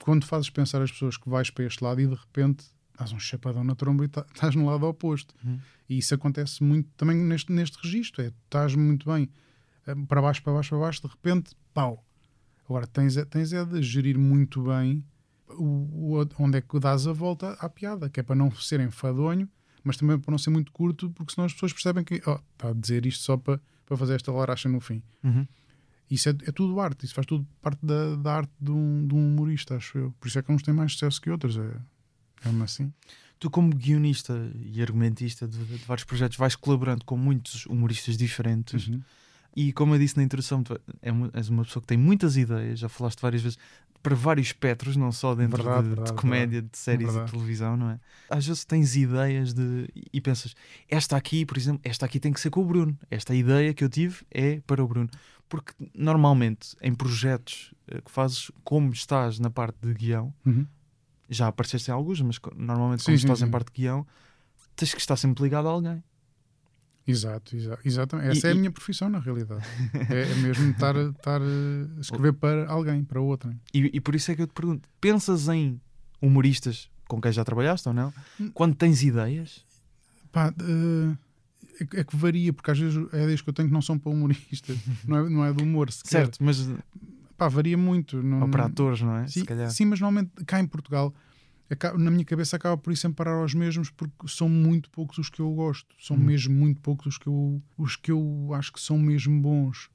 Quando 0.00 0.24
fazes 0.26 0.50
pensar 0.50 0.82
as 0.82 0.90
pessoas 0.90 1.16
que 1.16 1.28
vais 1.28 1.50
para 1.50 1.64
este 1.64 1.82
lado 1.82 2.00
e 2.00 2.06
de 2.06 2.14
repente 2.14 2.66
dás 2.98 3.12
um 3.12 3.18
chapadão 3.18 3.64
na 3.64 3.74
tromba 3.74 4.04
e 4.04 4.08
tá- 4.08 4.26
estás 4.34 4.54
no 4.54 4.66
lado 4.66 4.86
oposto. 4.86 5.34
Uhum. 5.44 5.58
E 5.88 5.98
isso 5.98 6.14
acontece 6.14 6.62
muito 6.62 6.88
também 6.96 7.16
neste, 7.16 7.52
neste 7.52 7.76
registro. 7.82 8.22
É, 8.22 8.26
estás 8.44 8.74
muito 8.74 9.10
bem 9.10 9.28
eh, 9.86 9.94
para 10.08 10.20
baixo, 10.22 10.42
para 10.42 10.52
baixo, 10.52 10.70
para 10.70 10.78
baixo, 10.78 11.02
de 11.02 11.08
repente, 11.08 11.54
pau. 11.72 12.04
Agora 12.68 12.86
tens, 12.86 13.14
tens 13.30 13.52
é 13.52 13.64
de 13.64 13.82
gerir 13.82 14.18
muito 14.18 14.62
bem 14.62 15.04
o, 15.48 16.18
o- 16.20 16.28
onde 16.38 16.58
é 16.58 16.60
que 16.60 16.78
dás 16.80 17.06
a 17.06 17.12
volta 17.12 17.52
à 17.60 17.68
piada, 17.68 18.08
que 18.08 18.18
é 18.20 18.22
para 18.22 18.34
não 18.36 18.50
ser 18.54 18.80
enfadonho, 18.80 19.48
mas 19.82 19.96
também 19.98 20.18
para 20.18 20.30
não 20.30 20.38
ser 20.38 20.50
muito 20.50 20.72
curto, 20.72 21.10
porque 21.10 21.34
senão 21.34 21.44
as 21.46 21.52
pessoas 21.52 21.72
percebem 21.72 22.02
que 22.02 22.22
oh, 22.26 22.40
está 22.54 22.70
a 22.70 22.72
dizer 22.72 23.04
isto 23.04 23.22
só 23.22 23.36
para, 23.36 23.60
para 23.84 23.96
fazer 23.98 24.14
esta 24.14 24.32
laracha 24.32 24.68
no 24.68 24.80
fim. 24.80 25.02
Uhum. 25.22 25.46
Isso 26.14 26.28
é, 26.28 26.32
é 26.46 26.52
tudo 26.52 26.78
arte, 26.80 27.04
isso 27.04 27.14
faz 27.14 27.26
tudo 27.26 27.46
parte 27.60 27.84
da, 27.84 28.16
da 28.16 28.34
arte 28.36 28.52
de 28.60 28.70
um, 28.70 29.06
de 29.06 29.14
um 29.14 29.28
humorista, 29.28 29.76
acho 29.76 29.98
eu. 29.98 30.14
Por 30.20 30.28
isso 30.28 30.38
é 30.38 30.42
que 30.42 30.52
uns 30.52 30.62
têm 30.62 30.74
mais 30.74 30.92
sucesso 30.92 31.20
que 31.20 31.30
outros. 31.30 31.56
É, 31.56 31.60
é 31.60 32.62
assim. 32.62 32.92
Tu, 33.38 33.50
como 33.50 33.74
guionista 33.74 34.32
e 34.72 34.80
argumentista 34.80 35.46
de, 35.46 35.58
de 35.58 35.76
vários 35.84 36.04
projetos, 36.04 36.36
vais 36.36 36.54
colaborando 36.56 37.04
com 37.04 37.16
muitos 37.16 37.66
humoristas 37.66 38.16
diferentes. 38.16 38.88
Uhum. 38.88 39.02
E 39.56 39.72
como 39.72 39.94
eu 39.94 39.98
disse 39.98 40.16
na 40.16 40.22
introdução, 40.22 40.62
é 41.00 41.12
uma- 41.12 41.30
és 41.32 41.48
uma 41.48 41.64
pessoa 41.64 41.80
que 41.80 41.86
tem 41.86 41.96
muitas 41.98 42.36
ideias, 42.36 42.78
já 42.80 42.88
falaste 42.88 43.20
várias 43.20 43.42
vezes, 43.42 43.58
para 44.02 44.14
vários 44.14 44.48
espectros, 44.48 44.96
não 44.96 45.10
só 45.12 45.34
dentro 45.34 45.62
Verdade, 45.62 45.82
de, 45.84 45.88
de 45.90 45.96
verdade, 45.96 46.20
comédia, 46.20 46.60
de 46.62 46.76
séries 46.76 47.06
Verdade. 47.08 47.30
e 47.30 47.32
televisão, 47.32 47.76
não 47.76 47.90
é? 47.90 48.00
Às 48.28 48.46
vezes 48.46 48.64
tens 48.64 48.94
ideias 48.96 49.54
de, 49.54 49.88
e 50.12 50.20
pensas, 50.20 50.54
esta 50.88 51.16
aqui, 51.16 51.46
por 51.46 51.56
exemplo, 51.56 51.80
esta 51.84 52.04
aqui 52.04 52.20
tem 52.20 52.32
que 52.32 52.40
ser 52.40 52.50
com 52.50 52.60
o 52.60 52.64
Bruno. 52.66 52.98
Esta 53.10 53.34
ideia 53.34 53.72
que 53.72 53.82
eu 53.82 53.88
tive 53.88 54.24
é 54.30 54.60
para 54.66 54.84
o 54.84 54.88
Bruno. 54.88 55.08
Porque 55.48 55.72
normalmente 55.94 56.76
em 56.82 56.94
projetos 56.94 57.72
eh, 57.88 58.00
que 58.02 58.10
fazes, 58.10 58.50
como 58.62 58.92
estás 58.92 59.38
na 59.38 59.48
parte 59.50 59.76
de 59.80 59.94
guião, 59.94 60.34
Uhum. 60.44 60.66
já 61.30 61.46
apareceste 61.46 61.90
em 61.90 61.94
alguns, 61.94 62.20
mas 62.20 62.38
normalmente 62.56 63.00
Sim, 63.00 63.06
como 63.06 63.18
sim, 63.18 63.24
estás 63.24 63.40
em 63.40 63.46
sim. 63.46 63.50
parte 63.50 63.68
de 63.72 63.80
guião, 63.82 64.06
tens 64.76 64.92
que 64.92 65.00
estar 65.00 65.16
sempre 65.16 65.42
ligado 65.44 65.68
a 65.68 65.70
alguém. 65.70 66.02
Exato, 67.06 67.54
exa 67.56 67.78
exatamente. 67.84 68.30
Essa 68.30 68.46
E- 68.46 68.50
é 68.50 68.52
a 68.52 68.56
e- 68.56 68.58
minha 68.58 68.70
profissão, 68.70 69.08
na 69.10 69.18
realidade. 69.18 69.62
é, 70.10 70.22
é 70.22 70.34
mesmo 70.36 70.70
estar, 70.70 70.96
a- 70.96 71.10
estar 71.10 71.40
a 71.42 72.00
escrever 72.00 72.32
para 72.32 72.66
alguém, 72.70 73.04
para 73.04 73.20
outra. 73.20 73.54
E, 73.74 73.90
e 73.92 74.00
por 74.00 74.14
isso 74.14 74.30
é 74.30 74.34
que 74.34 74.42
eu 74.42 74.46
te 74.46 74.54
pergunto: 74.54 74.88
pensas 75.00 75.48
em 75.48 75.80
humoristas 76.20 76.88
com 77.06 77.20
quem 77.20 77.30
já 77.32 77.44
trabalhaste 77.44 77.86
ou 77.88 77.94
não? 77.94 78.12
Hum. 78.40 78.50
Quando 78.54 78.74
tens 78.74 79.02
ideias? 79.02 79.64
Pá, 80.32 80.52
eh, 80.58 81.16
é, 81.80 81.84
que- 81.86 81.96
é 81.98 82.04
que 82.04 82.16
varia, 82.16 82.52
porque 82.52 82.70
às 82.70 82.78
vezes 82.78 82.96
é 83.12 83.22
ideias 83.22 83.42
que 83.42 83.48
eu 83.50 83.52
tenho 83.52 83.68
que 83.68 83.74
não 83.74 83.82
são 83.82 83.98
para 83.98 84.10
humoristas, 84.10 84.76
não 85.06 85.18
é, 85.18 85.28
não 85.28 85.44
é 85.44 85.52
do 85.52 85.62
humor 85.62 85.90
sequer. 85.92 86.08
Certo, 86.10 86.38
mas 86.42 86.66
Pá, 87.36 87.48
varia 87.48 87.76
muito. 87.76 88.22
Não, 88.22 88.42
ou 88.42 88.48
para 88.48 88.64
atores, 88.66 89.00
não 89.02 89.16
é? 89.16 89.26
Sim, 89.26 89.44
sim, 89.70 89.84
mas 89.84 90.00
normalmente 90.00 90.30
cá 90.46 90.60
em 90.60 90.66
Portugal 90.66 91.12
na 91.98 92.10
minha 92.10 92.24
cabeça 92.24 92.56
acaba 92.56 92.76
por 92.76 92.96
sempre 92.96 93.16
parar 93.16 93.32
aos 93.36 93.54
mesmos 93.54 93.90
porque 93.90 94.28
são 94.28 94.48
muito 94.48 94.90
poucos 94.90 95.18
os 95.18 95.28
que 95.30 95.40
eu 95.40 95.52
gosto. 95.52 95.94
São 95.98 96.16
Hum. 96.16 96.20
mesmo 96.20 96.54
muito 96.54 96.80
poucos 96.80 97.06
os 97.06 97.18
que, 97.18 97.26
eu, 97.26 97.62
os 97.76 97.96
que 97.96 98.10
eu 98.12 98.50
acho 98.54 98.72
que 98.72 98.80
são 98.80 98.98
mesmo 98.98 99.40
bons. 99.40 99.90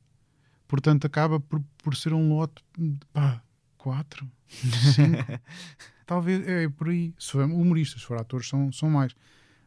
Portanto, 0.68 1.06
acaba 1.06 1.40
por, 1.40 1.64
por 1.80 1.96
ser 1.96 2.14
um 2.14 2.30
lote 2.30 2.64
de 2.78 2.96
pá, 3.12 3.42
quatro, 3.78 4.30
cinco. 4.48 5.42
Talvez 6.06 6.48
é 6.48 6.68
por 6.70 6.90
aí. 6.90 7.14
Se 7.18 7.32
for 7.32 7.44
humoristas, 7.46 8.02
se 8.02 8.08
for 8.08 8.20
atores, 8.20 8.48
são, 8.48 8.72
são 8.72 8.90
mais. 8.90 9.16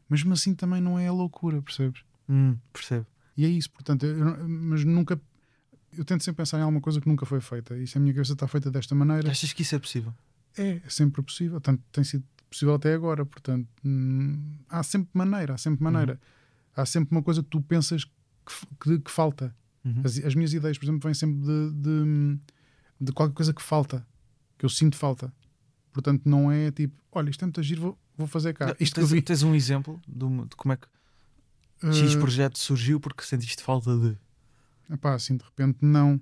Mesmo 0.09 0.33
assim 0.33 0.55
também 0.55 0.81
não 0.81 0.98
é 0.98 1.09
a 1.09 1.12
loucura, 1.12 1.61
percebes? 1.62 2.03
Hum, 2.29 2.57
percebo. 2.72 3.07
E 3.37 3.44
é 3.44 3.48
isso, 3.48 3.70
portanto, 3.70 4.05
eu 4.05 4.48
mas 4.48 4.85
nunca. 4.85 5.20
Eu 5.96 6.05
tento 6.05 6.22
sempre 6.25 6.38
pensar 6.38 6.59
em 6.59 6.62
alguma 6.62 6.81
coisa 6.81 7.01
que 7.01 7.09
nunca 7.09 7.27
foi 7.27 7.40
feita. 7.40 7.77
E 7.77 7.87
se 7.87 7.98
a 7.98 8.01
minha 8.01 8.14
cabeça 8.14 8.33
está 8.33 8.46
feita 8.46 8.70
desta 8.70 8.94
maneira, 8.94 9.31
Achas 9.31 9.53
que 9.53 9.62
isso 9.62 9.75
é 9.75 9.79
possível? 9.79 10.14
É, 10.57 10.81
é 10.85 10.88
sempre 10.91 11.23
possível. 11.23 11.61
Tanto 11.61 11.83
tem 11.93 12.05
sido 12.05 12.25
possível 12.51 12.75
até 12.75 12.95
agora. 12.95 13.25
Portanto, 13.25 13.67
hum, 13.85 14.57
há 14.69 14.83
sempre 14.83 15.11
maneira, 15.15 15.55
há 15.55 15.59
sempre 15.59 15.83
maneira. 15.83 16.21
Há 16.77 16.87
sempre 16.87 17.12
uma 17.15 17.23
coisa 17.23 17.43
que 17.43 17.49
tu 17.49 17.61
pensas 17.61 18.05
que, 18.05 18.67
que, 18.81 18.99
que 19.01 19.11
falta. 19.11 19.55
Uhum. 19.85 20.03
As, 20.05 20.17
as 20.19 20.35
minhas 20.35 20.53
ideias, 20.55 20.79
por 20.79 20.85
exemplo, 20.85 21.01
vêm 21.03 21.15
sempre 21.15 21.41
de, 21.41 21.71
de, 21.73 22.38
de 23.01 23.12
qualquer 23.12 23.35
coisa 23.35 23.53
que 23.53 23.62
falta, 23.62 24.07
que 24.57 24.65
eu 24.65 24.69
sinto 24.71 24.97
falta. 24.97 25.33
Portanto, 25.93 26.23
não 26.25 26.51
é 26.51 26.71
tipo, 26.71 26.95
olha, 27.12 27.29
isto 27.31 27.43
é 27.43 27.47
muito 27.47 27.62
giro, 27.62 27.83
vou, 27.83 27.99
vou 28.17 28.27
fazer 28.27 28.55
cá. 28.55 28.75
Isto 28.81 29.01
tens, 29.07 29.23
tens 29.23 29.43
um 29.43 29.55
exemplo 29.55 30.01
de, 30.09 30.25
uma- 30.25 30.47
de 30.47 30.57
como 30.57 30.73
é 30.73 30.77
que 30.77 30.87
X 31.93 32.15
eh, 32.15 32.19
projeto 32.19 32.59
surgiu 32.59 33.01
porque 33.01 33.23
sentiste 33.25 33.62
falta 33.62 33.97
de. 33.99 34.17
Epá, 34.91 35.15
assim 35.15 35.37
de 35.37 35.45
repente 35.45 35.79
não. 35.83 36.21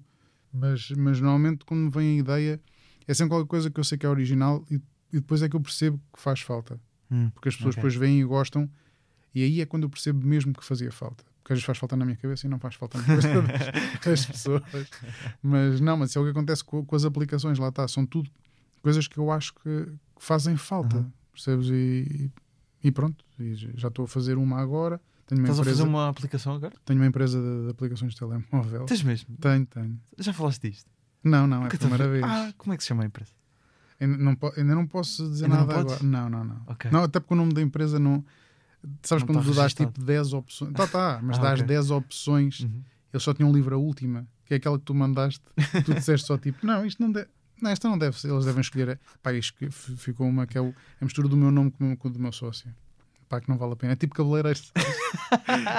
Mas, 0.52 0.90
mas 0.90 1.20
normalmente 1.20 1.64
quando 1.64 1.80
me 1.82 1.90
vem 1.90 2.16
a 2.16 2.20
ideia 2.20 2.60
é 3.10 3.14
sempre 3.14 3.30
qualquer 3.30 3.48
coisa 3.48 3.70
que 3.70 3.80
eu 3.80 3.84
sei 3.84 3.98
que 3.98 4.06
é 4.06 4.08
original 4.08 4.64
e, 4.70 4.74
e 5.12 5.16
depois 5.20 5.42
é 5.42 5.48
que 5.48 5.56
eu 5.56 5.60
percebo 5.60 6.00
que 6.12 6.20
faz 6.20 6.40
falta. 6.40 6.80
Hum, 7.10 7.30
Porque 7.30 7.48
as 7.48 7.56
pessoas 7.56 7.74
Ok. 7.74 7.80
depois 7.82 7.94
veem 7.96 8.20
e 8.20 8.24
gostam 8.24 8.70
e 9.34 9.42
aí 9.42 9.60
é 9.60 9.66
quando 9.66 9.82
eu 9.84 9.90
percebo 9.90 10.26
mesmo 10.26 10.52
que 10.52 10.64
fazia 10.64 10.90
falta. 10.92 11.24
Porque 11.42 11.52
às 11.52 11.56
vezes 11.58 11.66
faz 11.66 11.78
falta 11.78 11.96
na 11.96 12.04
minha 12.04 12.16
cabeça 12.16 12.46
e 12.46 12.50
não 12.50 12.58
faz 12.58 12.74
falta 12.76 12.98
na 12.98 13.04
cabeça 13.04 13.28
das, 14.04 14.26
pessoas. 14.26 14.62
Mas 15.42 15.80
não, 15.80 15.96
mas 15.96 16.10
isso 16.10 16.18
é 16.18 16.22
o 16.22 16.24
que 16.24 16.30
acontece 16.30 16.62
com, 16.64 16.84
com 16.84 16.96
as 16.96 17.04
aplicações, 17.04 17.58
lá 17.58 17.68
está. 17.68 17.86
São 17.88 18.06
tudo 18.06 18.30
coisas 18.82 19.08
que 19.08 19.18
eu 19.18 19.30
acho 19.30 19.54
que, 19.54 19.86
que 19.86 20.24
fazem 20.24 20.56
falta. 20.56 20.98
Uhum. 20.98 21.10
Percebes? 21.32 21.68
E, 21.70 22.30
e 22.84 22.90
pronto, 22.92 23.24
e 23.38 23.54
já 23.54 23.88
estou 23.88 24.04
a 24.04 24.08
fazer 24.08 24.36
uma 24.38 24.60
agora. 24.60 25.00
Tenho 25.26 25.40
uma 25.40 25.46
Estás 25.48 25.58
a 25.58 25.62
empresa, 25.62 25.78
fazer 25.78 25.88
uma 25.88 26.08
aplicação 26.08 26.54
agora? 26.54 26.74
tenho 26.84 26.98
uma 27.00 27.06
empresa 27.06 27.40
de, 27.40 27.64
de 27.64 27.70
aplicações 27.70 28.12
de 28.14 28.18
telemóvel. 28.18 28.84
Tens 28.86 29.02
mesmo? 29.02 29.36
Tenho, 29.40 29.64
tenho. 29.66 30.00
Já 30.18 30.32
falaste 30.32 30.68
disto? 30.70 30.90
Não, 31.22 31.46
não, 31.46 31.64
é 31.64 31.66
a 31.66 31.70
primeira 31.70 32.08
vez. 32.08 32.24
Ah, 32.24 32.52
como 32.56 32.72
é 32.72 32.76
que 32.76 32.82
se 32.82 32.88
chama 32.88 33.02
a 33.02 33.06
empresa? 33.06 33.32
Ainda, 34.00 34.16
não, 34.16 34.36
ainda 34.56 34.74
não 34.74 34.86
posso 34.86 35.28
dizer 35.28 35.44
Ainda 35.44 35.56
não 35.58 35.66
nada 35.66 35.78
podes? 35.78 35.92
agora. 35.94 36.08
Não, 36.08 36.30
não, 36.30 36.44
não. 36.44 36.62
Ok. 36.66 36.90
Não, 36.90 37.02
até 37.02 37.20
porque 37.20 37.34
o 37.34 37.36
nome 37.36 37.52
da 37.52 37.60
empresa 37.60 37.98
não. 37.98 38.24
Sabes 39.02 39.22
Não 39.24 39.34
quando 39.34 39.40
está 39.40 39.52
tu 39.52 39.56
dás 39.56 39.74
tipo 39.74 40.00
10 40.02 40.32
opções. 40.32 40.72
Tá, 40.72 40.86
tá, 40.86 41.20
mas 41.22 41.38
Ah, 41.38 41.42
dás 41.42 41.60
ok. 41.60 41.66
10 41.68 41.90
opções. 41.90 42.60
Uhum. 42.60 42.82
Eu 43.12 43.20
só 43.20 43.34
tinha 43.34 43.46
um 43.46 43.52
livro 43.52 43.74
a 43.74 43.78
última, 43.78 44.26
que 44.46 44.54
é 44.54 44.56
aquela 44.56 44.78
que 44.78 44.84
tu 44.86 44.94
mandaste. 44.94 45.42
tu 45.84 45.92
disseste 45.92 46.26
só 46.26 46.38
tipo, 46.38 46.66
não, 46.66 46.86
isto 46.86 47.02
não 47.02 47.12
deve. 47.12 47.28
Não, 47.60 47.70
esta 47.70 47.86
não 47.90 47.98
deve 47.98 48.18
ser. 48.18 48.30
Eles 48.30 48.46
devem 48.46 48.62
escolher. 48.62 48.98
Pá, 49.22 49.34
isto 49.34 49.54
ficou 49.70 50.26
uma 50.26 50.46
que 50.46 50.56
é 50.56 50.62
o- 50.62 50.74
a 50.98 51.04
mistura 51.04 51.28
do 51.28 51.36
meu 51.36 51.50
nome 51.50 51.70
com, 51.70 51.92
o- 51.92 52.10
do 52.10 52.18
meu 52.18 52.32
sócio. 52.32 52.74
Pá, 53.28 53.38
que 53.38 53.50
não 53.50 53.58
vale 53.58 53.74
a 53.74 53.76
pena. 53.76 53.92
É 53.92 53.96
tipo 53.96 54.14
cabeleireiro. 54.14 54.58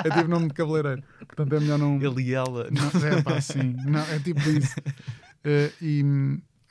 é 0.06 0.10
tipo 0.16 0.28
nome 0.30 0.48
de 0.50 0.54
cabeleireiro. 0.54 1.04
Portanto, 1.20 1.54
é 1.56 1.60
melhor 1.60 1.80
não. 1.80 2.00
Ele 2.00 2.22
e 2.22 2.34
ela. 2.34 2.70
Não, 2.70 3.08
é 3.08 3.22
pá, 3.24 3.42
sim. 3.42 3.74
Não, 3.86 4.00
é 4.02 4.20
tipo 4.20 4.40
isso. 4.42 4.76
Eh, 5.44 5.72
e 5.82 6.04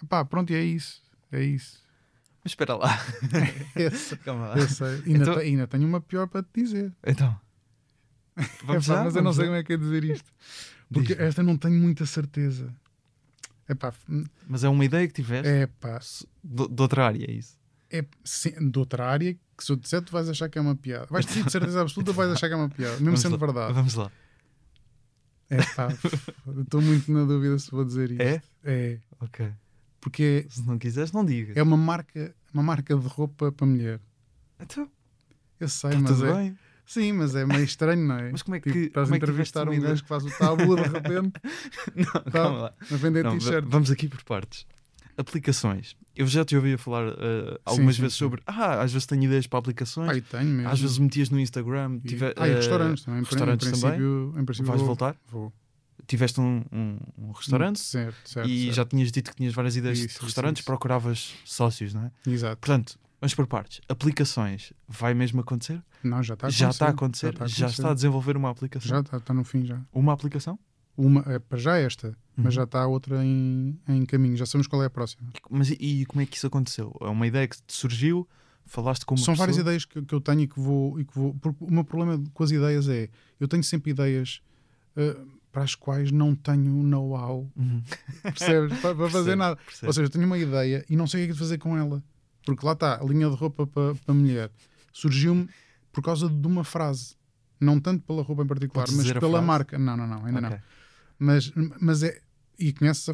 pá, 0.08 0.24
pronto, 0.24 0.50
e 0.52 0.56
é 0.56 0.62
isso. 0.62 1.02
É 1.32 1.42
isso. 1.42 1.80
Mas 2.42 2.52
espera 2.52 2.74
lá. 2.74 2.98
Esse, 3.76 4.16
Calma 4.18 4.48
lá. 4.48 4.56
eu 4.58 4.68
sei. 4.68 5.02
Ainda, 5.06 5.10
Então- 5.10 5.36
ainda 5.38 5.66
tenho 5.66 5.86
uma 5.86 6.00
pior 6.00 6.26
para 6.26 6.42
te 6.42 6.48
dizer. 6.62 6.92
Então. 7.06 7.38
Vamos 8.64 8.86
Epá, 8.86 8.96
já? 8.96 9.04
mas 9.04 9.16
eu 9.16 9.22
não 9.22 9.32
sei 9.32 9.44
como 9.44 9.56
é 9.56 9.62
que 9.62 9.72
é 9.72 9.76
dizer 9.76 10.04
isto. 10.04 10.30
Porque 10.92 11.12
esta 11.14 11.42
não 11.42 11.56
tenho 11.56 11.74
muita 11.80 12.06
certeza. 12.06 12.72
Epá, 13.68 13.92
Mas 14.48 14.64
é 14.64 14.68
uma 14.68 14.84
ideia 14.84 15.06
que 15.06 15.12
tiveste 15.14 15.48
é 15.48 15.66
pá, 15.66 16.00
de, 16.42 16.68
de 16.68 16.82
outra 16.82 17.06
área, 17.06 17.24
é 17.28 17.32
isso? 17.32 17.56
é 17.92 18.04
sim, 18.24 18.50
de 18.70 18.78
outra 18.78 19.04
área 19.06 19.34
que 19.34 19.64
se 19.64 19.70
eu 19.72 19.76
disser 19.76 20.00
tu 20.02 20.10
vais 20.12 20.28
achar 20.28 20.48
que 20.48 20.58
é 20.58 20.60
uma 20.60 20.74
piada. 20.74 21.06
Vais 21.10 21.24
ter 21.26 21.44
de 21.44 21.50
certeza 21.52 21.82
absoluta 21.82 22.12
vais 22.12 22.30
achar 22.32 22.48
que 22.48 22.54
é 22.54 22.56
uma 22.56 22.68
piada, 22.68 22.92
mesmo 22.94 23.04
Vamos 23.06 23.20
sendo 23.20 23.32
lá. 23.32 23.38
verdade. 23.38 23.72
Vamos 23.74 23.94
lá. 23.94 24.10
É 25.50 25.62
pá, 25.74 25.88
eu 26.46 26.62
estou 26.62 26.80
muito 26.80 27.10
na 27.12 27.24
dúvida 27.24 27.58
se 27.58 27.70
vou 27.70 27.84
dizer 27.84 28.10
isto. 28.12 28.22
É? 28.22 28.42
É, 28.64 28.98
Ok. 29.20 29.50
porque 30.00 30.46
Se 30.48 30.62
não 30.66 30.78
quiseres, 30.78 31.10
não 31.12 31.24
digas. 31.24 31.56
é 31.56 31.62
uma 31.62 31.76
marca, 31.76 32.34
uma 32.54 32.62
marca 32.62 32.96
de 32.96 33.06
roupa 33.06 33.50
para 33.52 33.66
mulher. 33.66 34.00
Então, 34.60 34.88
Eu 35.58 35.68
sei, 35.68 35.90
está 35.90 36.00
mas 36.02 36.10
tudo 36.12 36.26
é. 36.26 36.34
bem. 36.34 36.58
Sim, 36.86 37.12
mas 37.12 37.34
é 37.36 37.44
meio 37.46 37.62
estranho, 37.64 38.04
não 38.06 38.16
é? 38.16 38.32
Mas 38.32 38.42
como 38.42 38.56
é 38.56 38.60
Tipo, 38.60 38.72
que. 38.72 38.78
estás 38.86 39.06
como 39.08 39.14
a 39.14 39.16
é 39.16 39.18
entrevistar 39.18 39.68
um 39.68 39.80
gajo 39.80 40.02
que 40.02 40.08
faz 40.08 40.24
o 40.24 40.30
tabu 40.38 40.74
de 40.76 40.82
repente 40.82 41.32
Não, 41.94 42.32
calma 42.32 42.58
lá. 42.58 42.74
a 42.90 42.96
vender 42.96 43.28
t-shirt. 43.30 43.64
vamos 43.68 43.90
aqui 43.92 44.08
por 44.08 44.22
partes. 44.24 44.66
Aplicações. 45.16 45.96
Eu 46.16 46.26
já 46.26 46.44
te 46.44 46.56
ouvi 46.56 46.76
falar 46.76 47.08
eh, 47.08 47.60
algumas 47.64 47.96
sim, 47.96 48.02
vezes 48.02 48.14
sim. 48.16 48.24
sobre. 48.24 48.42
Ah, 48.46 48.82
às 48.82 48.92
vezes 48.92 49.06
tenho 49.06 49.22
ideias 49.24 49.46
para 49.46 49.58
aplicações. 49.58 50.06
Pai, 50.06 50.20
tenho 50.20 50.44
mesmo. 50.50 50.68
às 50.70 50.80
vezes 50.80 50.98
metias 50.98 51.30
no 51.30 51.38
Instagram. 51.38 52.00
E- 52.04 52.08
Tive, 52.08 52.34
ah, 52.36 52.48
e 52.48 52.54
restaurantes 52.54 53.04
também. 53.04 53.22
Restaurantes 53.22 53.68
em 53.68 53.70
também. 53.72 53.90
princípio, 53.98 54.34
em 54.38 54.44
princípio 54.44 54.66
Vais 54.68 54.78
vou, 54.80 54.86
voltar? 54.86 55.16
Vou. 55.28 55.52
Tiveste 56.06 56.40
um, 56.40 56.64
um, 56.72 56.98
um 57.18 57.30
restaurante 57.30 57.78
Certo, 57.78 58.16
certo. 58.28 58.48
e 58.48 58.62
certo. 58.64 58.74
já 58.74 58.84
tinhas 58.84 59.12
dito 59.12 59.30
que 59.30 59.36
tinhas 59.36 59.54
várias 59.54 59.76
ideias 59.76 59.98
Isso, 59.98 60.08
de 60.08 60.14
isso, 60.14 60.24
restaurantes, 60.24 60.60
isso. 60.60 60.66
procuravas 60.66 61.34
sócios, 61.44 61.94
não 61.94 62.04
é? 62.06 62.10
Exato. 62.28 62.56
Portanto, 62.56 62.98
vamos 63.20 63.34
por 63.34 63.46
partes. 63.46 63.80
Aplicações, 63.88 64.72
vai 64.88 65.14
mesmo 65.14 65.40
acontecer? 65.40 65.80
Não, 66.02 66.20
já 66.22 66.34
está 66.34 66.48
a 66.48 66.50
já 66.50 66.70
está 66.70 66.86
a 66.86 66.88
acontecer. 66.90 67.28
acontecer? 67.28 67.60
Já, 67.60 67.66
está 67.68 67.90
a 67.92 67.94
desenvolver 67.94 68.36
uma 68.36 68.50
aplicação? 68.50 68.88
Já 68.88 69.00
está, 69.00 69.18
está 69.18 69.32
no 69.34 69.44
fim 69.44 69.64
já. 69.64 69.80
Uma 69.92 70.12
aplicação? 70.12 70.58
Uma, 71.00 71.24
é, 71.26 71.38
para 71.38 71.58
já 71.58 71.76
esta, 71.78 72.08
Uhum. 72.08 72.44
mas 72.44 72.54
já 72.54 72.64
está 72.64 72.86
outra 72.86 73.24
em, 73.24 73.78
em 73.88 74.04
caminho. 74.06 74.36
Já 74.36 74.46
sabemos 74.46 74.66
qual 74.66 74.82
é 74.82 74.86
a 74.86 74.90
próxima. 74.90 75.22
Mas 75.50 75.70
e, 75.70 76.04
como 76.06 76.20
é 76.22 76.26
que 76.26 76.36
isso 76.36 76.46
aconteceu? 76.46 76.96
É 77.00 77.06
uma 77.08 77.26
ideia 77.26 77.46
que 77.48 77.56
te 77.56 77.72
surgiu? 77.74 78.26
Falaste 78.66 79.04
com 79.04 79.14
uma 79.16 79.24
São 79.24 79.34
várias 79.34 79.56
pessoa? 79.56 79.68
ideias 79.72 79.84
que, 79.84 80.00
que 80.02 80.14
eu 80.14 80.20
tenho 80.20 80.40
e 80.42 80.46
que, 80.46 80.58
vou, 80.60 81.00
e 81.00 81.04
que 81.04 81.14
vou. 81.14 81.34
Porque 81.34 81.64
o 81.64 81.70
meu 81.72 81.82
problema 81.84 82.22
com 82.32 82.42
as 82.44 82.50
ideias 82.50 82.88
é 82.88 83.08
eu 83.40 83.48
tenho 83.48 83.64
sempre 83.64 83.90
ideias 83.90 84.40
eh, 84.96 85.16
para 85.50 85.64
as 85.64 85.74
quais 85.74 86.12
não 86.12 86.34
tenho 86.36 86.70
know-how, 86.82 87.50
Uhum. 87.56 87.82
percebes? 88.22 88.78
para, 88.80 88.94
para 88.94 89.10
fazer 89.10 89.34
nada. 89.36 89.58
Ou 89.82 89.92
seja, 89.92 90.02
eu 90.06 90.10
tenho 90.10 90.24
uma 90.26 90.38
ideia 90.38 90.84
e 90.88 90.94
não 90.96 91.06
sei 91.06 91.24
o 91.24 91.26
que 91.26 91.32
é 91.32 91.34
fazer 91.36 91.58
com 91.58 91.76
ela. 91.76 92.02
Porque 92.46 92.64
lá 92.64 92.72
está, 92.72 93.00
a 93.00 93.04
linha 93.04 93.28
de 93.28 93.34
roupa 93.36 93.66
para, 93.66 93.94
para 93.96 94.14
mulher 94.14 94.50
surgiu-me 94.92 95.48
por 95.92 96.02
causa 96.02 96.28
de 96.28 96.46
uma 96.46 96.62
frase. 96.64 97.16
Não 97.60 97.78
tanto 97.80 98.04
pela 98.04 98.22
roupa 98.22 98.42
em 98.42 98.46
particular, 98.46 98.84
Podes 98.86 98.96
mas 98.96 99.12
pela 99.12 99.42
marca. 99.42 99.78
Não, 99.78 99.96
não, 99.96 100.06
não, 100.06 100.24
ainda 100.24 100.40
não. 100.40 100.58
Mas, 101.20 101.52
mas 101.80 102.02
é. 102.02 102.20
E 102.58 102.72
conheces 102.72 103.08
a, 103.08 103.12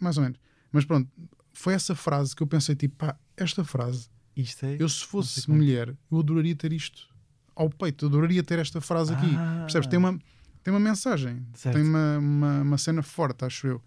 mais 0.00 0.16
ou 0.16 0.22
menos. 0.22 0.38
Mas 0.72 0.84
pronto, 0.84 1.10
foi 1.52 1.74
essa 1.74 1.94
frase 1.94 2.34
que 2.34 2.42
eu 2.42 2.46
pensei: 2.46 2.74
tipo, 2.74 2.96
pá, 2.96 3.18
esta 3.36 3.62
frase, 3.64 4.08
Isto 4.36 4.64
é. 4.66 4.76
eu 4.78 4.88
se 4.88 5.04
fosse 5.04 5.50
mulher, 5.50 5.94
eu 6.10 6.18
adoraria 6.20 6.54
ter 6.56 6.72
isto 6.72 7.06
ao 7.54 7.68
peito, 7.68 8.04
eu 8.04 8.08
adoraria 8.08 8.42
ter 8.42 8.58
esta 8.60 8.80
frase 8.80 9.12
aqui. 9.12 9.34
Ah. 9.36 9.62
Percebes? 9.62 9.88
Tem 9.88 9.98
uma, 9.98 10.18
tem 10.62 10.72
uma 10.72 10.78
mensagem, 10.80 11.44
Certo. 11.54 11.74
tem 11.76 11.84
uma, 11.84 12.18
uma, 12.18 12.60
uma 12.62 12.78
cena 12.78 13.02
forte, 13.02 13.44
acho 13.44 13.66
eu. 13.66 13.82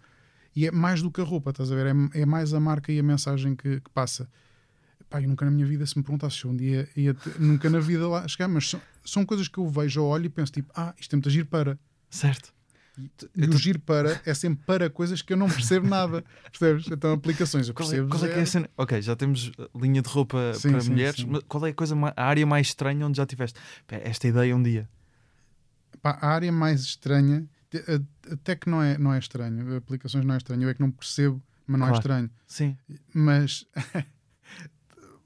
E 0.54 0.66
é 0.66 0.70
mais 0.70 1.00
do 1.00 1.10
que 1.10 1.20
a 1.20 1.24
roupa, 1.24 1.48
estás 1.50 1.72
a 1.72 1.74
ver? 1.74 1.86
É, 1.86 2.20
é 2.20 2.26
mais 2.26 2.52
a 2.52 2.60
marca 2.60 2.92
e 2.92 2.98
a 2.98 3.02
mensagem 3.02 3.56
que, 3.56 3.80
que 3.80 3.90
passa. 3.90 4.28
Pá, 5.08 5.20
eu 5.22 5.28
nunca 5.28 5.44
na 5.46 5.50
minha 5.50 5.64
vida, 5.66 5.84
se 5.86 5.96
me 5.96 6.02
perguntasse 6.04 6.38
se 6.38 6.46
um 6.46 6.54
dia 6.56 6.88
ia 6.96 7.12
ter- 7.14 7.38
nunca 7.40 7.68
na 7.70 7.80
vida 7.80 8.06
lá 8.08 8.26
chegar, 8.28 8.48
mas 8.48 8.68
são, 8.68 8.80
são 9.04 9.24
coisas 9.26 9.48
que 9.48 9.58
eu 9.58 9.66
vejo, 9.68 10.00
eu 10.00 10.04
olho 10.04 10.26
e 10.26 10.28
penso 10.28 10.52
tipo, 10.52 10.70
ah, 10.74 10.94
isto 10.98 11.14
é 11.14 11.16
muito 11.16 11.28
agir 11.28 11.44
para. 11.46 11.78
Certo. 12.10 12.52
E 13.34 13.44
o 13.46 13.56
giro 13.56 13.80
para 13.80 14.20
é 14.26 14.34
sempre 14.34 14.62
para 14.66 14.90
coisas 14.90 15.22
que 15.22 15.32
eu 15.32 15.36
não 15.36 15.48
percebo 15.48 15.88
nada. 15.88 16.22
Percebes? 16.50 16.86
Então, 16.90 17.12
aplicações, 17.12 17.66
eu 17.68 17.74
Qual 17.74 17.88
é, 17.88 17.92
percebo. 17.92 18.08
qual 18.10 18.24
é 18.24 18.28
que 18.28 18.32
é 18.34 18.36
a 18.36 18.38
zero. 18.40 18.50
cena? 18.50 18.70
Ok, 18.76 19.00
já 19.00 19.16
temos 19.16 19.48
uh, 19.48 19.70
linha 19.74 20.02
de 20.02 20.08
roupa 20.10 20.52
Sim, 20.54 20.72
para 20.72 20.80
sim, 20.82 20.90
mulheres. 20.90 21.16
sim. 21.20 21.26
mas 21.26 21.42
qual 21.48 21.66
é 21.66 21.70
a, 21.70 21.74
coisa 21.74 21.96
a 22.14 22.24
área 22.24 22.44
mais 22.46 22.66
estranha 22.66 23.06
onde 23.06 23.16
já 23.16 23.24
tiveste 23.24 23.58
esta 23.88 24.28
ideia 24.28 24.54
um 24.54 24.62
dia? 24.62 24.88
Pá, 26.02 26.18
a 26.20 26.28
área 26.28 26.52
mais 26.52 26.82
estranha, 26.82 27.48
a- 27.74 28.32
até 28.34 28.54
que 28.56 28.68
não 28.68 28.82
é, 28.82 28.98
não 28.98 29.14
é 29.14 29.18
estranho, 29.18 29.74
aplicações 29.76 30.24
não 30.26 30.34
é 30.34 30.36
estranho, 30.38 30.62
eu 30.64 30.68
é 30.68 30.74
que 30.74 30.80
não 30.80 30.90
percebo, 30.90 31.42
mas 31.66 31.80
não 31.80 31.86
Claro. 31.86 31.94
é 31.94 31.98
estranho. 31.98 32.30
Sim. 32.46 32.76
Mas 33.14 33.64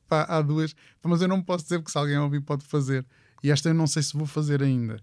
pá, 0.09 0.23
há 0.29 0.41
duas, 0.41 0.75
mas 1.03 1.21
eu 1.21 1.29
não 1.29 1.43
posso 1.43 1.65
dizer 1.65 1.79
porque 1.79 1.91
se 1.91 1.99
alguém 1.99 2.19
ouvir 2.19 2.41
pode 2.43 2.65
fazer. 2.65 3.05
E 3.43 3.51
esta 3.51 3.69
eu 3.71 3.75
não 3.75 3.87
sei 3.87 4.03
se 4.03 4.17
vou 4.17 4.27
fazer 4.27 4.63
ainda. 4.63 5.01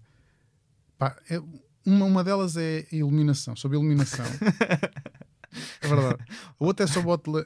Pá, 0.98 1.16
é- 1.28 1.42
uma, 1.86 2.04
uma 2.06 2.24
delas 2.24 2.56
é 2.56 2.86
a 2.90 2.96
iluminação, 2.96 3.54
sobre 3.56 3.76
iluminação. 3.76 4.24
é 5.80 5.88
verdade. 5.88 6.18
A 6.30 6.64
outra 6.64 6.84
é 6.84 6.86
sobre 6.88 7.10
hotel, 7.10 7.44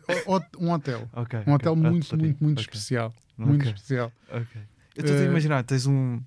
um 0.59 0.71
hotel. 0.73 1.09
Ok. 1.13 1.41
Um 1.47 1.53
hotel 1.53 1.73
ok. 1.73 1.83
muito, 1.91 2.05
Hotelaria. 2.07 2.27
muito, 2.31 2.45
muito 2.45 2.59
Ok, 2.61 2.71
especial. 2.71 3.15
Muito 3.37 3.67
especial. 3.67 4.13
Eu 4.31 5.05
estou 5.05 5.17
a 5.17 5.21
Eh, 5.21 5.25
imaginar, 5.27 5.63
tens 5.65 5.87
um, 5.87 6.21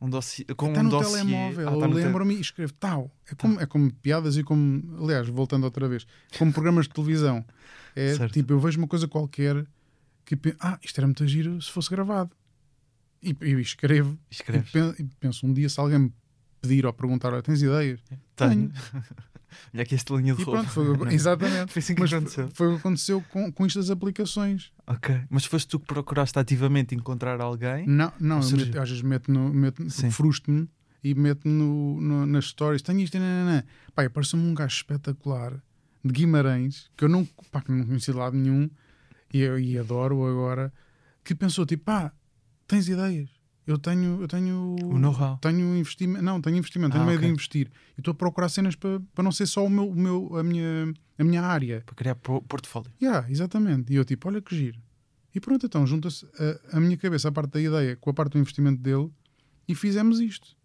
um 0.00 0.08
dossiê. 0.10 0.44
Com 0.56 0.68
Está 0.68 0.80
um 0.80 0.84
no 0.84 0.90
dossiê. 0.90 1.10
telemóvel, 1.18 1.68
Ah, 1.68 1.78
tá 1.78 1.86
lembro-me 1.86 2.34
e 2.36 2.40
escrevo 2.40 2.72
tal. 2.74 3.10
É 3.30 3.34
como, 3.34 3.60
é 3.60 3.66
como 3.66 3.92
piadas 3.94 4.36
e 4.36 4.42
como, 4.42 4.96
aliás, 5.04 5.28
voltando 5.28 5.64
outra 5.64 5.88
vez, 5.88 6.06
como 6.38 6.52
programas 6.52 6.86
de 6.86 6.94
televisão. 6.94 7.44
É 7.94 8.14
Certo. 8.14 8.32
tipo, 8.32 8.52
eu 8.52 8.58
vejo 8.60 8.78
uma 8.78 8.88
coisa 8.88 9.06
qualquer 9.06 9.64
que 10.24 10.36
ah, 10.60 10.78
isto 10.82 10.98
era 10.98 11.06
muito 11.06 11.26
giro 11.26 11.60
se 11.62 11.70
fosse 11.70 11.88
gravado. 11.90 12.30
E, 13.22 13.34
e 13.42 13.60
escrevo. 13.60 14.18
E, 14.30 14.34
Escreves. 14.34 14.70
pen- 14.70 14.94
e 14.98 15.04
penso, 15.20 15.46
um 15.46 15.52
dia 15.52 15.68
se 15.68 15.78
alguém 15.80 15.98
me 15.98 16.12
pedir 16.66 16.86
ou 16.86 16.92
perguntar, 16.92 17.32
"Olha, 17.32 17.42
tens 17.42 17.62
ideias? 17.62 18.00
Tenho. 18.34 18.70
Olha 19.72 19.82
aqui 19.82 19.94
esta 19.94 20.14
linha 20.14 20.34
de 20.34 20.42
E 20.42 20.44
roupa. 20.44 20.64
pronto, 20.64 20.98
foi, 20.98 21.12
exatamente. 21.14 21.72
Foi 21.72 21.80
assim 21.80 21.94
que 21.94 22.00
Mas 22.00 22.12
aconteceu. 22.12 22.48
foi 22.52 22.66
o 22.68 22.70
que 22.72 22.76
aconteceu 22.78 23.22
com, 23.30 23.50
com 23.52 23.66
isto 23.66 23.78
das 23.78 23.90
aplicações. 23.90 24.72
Ok. 24.86 25.20
Mas 25.30 25.44
foste 25.44 25.68
tu 25.68 25.78
que 25.80 25.86
procuraste 25.86 26.38
ativamente 26.38 26.94
encontrar 26.94 27.40
alguém? 27.40 27.86
Não, 27.86 28.12
não 28.20 28.36
eu 28.36 28.42
surgiu? 28.42 28.66
meto- 28.66 28.80
às 28.80 28.88
vezes 28.88 29.02
meto 29.02 29.30
no, 29.32 29.52
meto, 29.52 29.88
frustro-me 30.10 30.68
e 31.02 31.14
meto 31.14 31.48
no, 31.48 32.00
no- 32.00 32.26
nas 32.26 32.46
stories. 32.46 32.82
Tenho 32.82 33.00
isto, 33.00 33.18
nananã. 33.18 33.62
Pá, 33.94 34.02
e 34.02 34.06
apareceu-me 34.06 34.44
um 34.46 34.54
gajo 34.54 34.76
espetacular 34.76 35.52
de 36.04 36.12
Guimarães 36.12 36.90
que 36.96 37.04
eu 37.04 37.08
não, 37.08 37.24
pá, 37.50 37.60
que 37.62 37.72
não 37.72 37.84
conheci 37.86 38.12
de 38.12 38.18
lado 38.18 38.36
nenhum 38.36 38.68
e, 39.32 39.38
e 39.44 39.78
adoro 39.78 40.24
agora. 40.26 40.72
Que 41.24 41.34
pensou 41.34 41.64
tipo, 41.66 41.84
pá, 41.84 42.12
tens 42.68 42.88
ideias. 42.88 43.28
Eu 43.66 43.78
tenho, 43.78 44.20
eu 44.22 44.28
tenho 44.28 44.76
O 44.84 44.98
know-how. 44.98 45.38
tenho 45.38 45.76
investimento, 45.76 46.22
não, 46.22 46.40
tenho 46.40 46.56
investimento, 46.56 46.92
tenho 46.92 47.02
Ah, 47.02 47.06
meio 47.06 47.18
ok. 47.18 47.26
de 47.28 47.32
investir. 47.34 47.70
E 47.96 48.00
estou 48.00 48.12
a 48.12 48.14
procurar 48.14 48.48
cenas 48.48 48.76
para, 48.76 49.00
para 49.14 49.24
não 49.24 49.32
ser 49.32 49.46
só 49.46 49.64
o 49.64 49.68
meu, 49.70 49.88
o 49.88 49.94
meu, 49.96 50.36
a, 50.36 50.42
minha, 50.44 50.94
a 51.18 51.24
minha 51.24 51.42
área. 51.42 51.82
Para 51.84 51.94
criar 51.96 52.14
portfólio. 52.14 52.92
Yeah, 53.02 53.28
exatamente. 53.30 53.92
E 53.92 53.96
eu 53.96 54.04
tipo, 54.04 54.28
olha 54.28 54.40
que 54.40 54.54
giro. 54.56 54.78
E 55.34 55.40
pronto, 55.40 55.66
então 55.66 55.84
junta-se 55.86 56.24
a, 56.70 56.76
a 56.76 56.80
minha 56.80 56.96
cabeça, 56.96 57.28
a 57.28 57.32
parte 57.32 57.50
da 57.54 57.60
ideia, 57.60 57.96
com 57.96 58.08
a 58.08 58.14
parte 58.14 58.32
do 58.34 58.38
investimento 58.38 58.80
dele 58.80 59.10
e 59.66 59.74
fizemos 59.74 60.20
isto. 60.20 60.56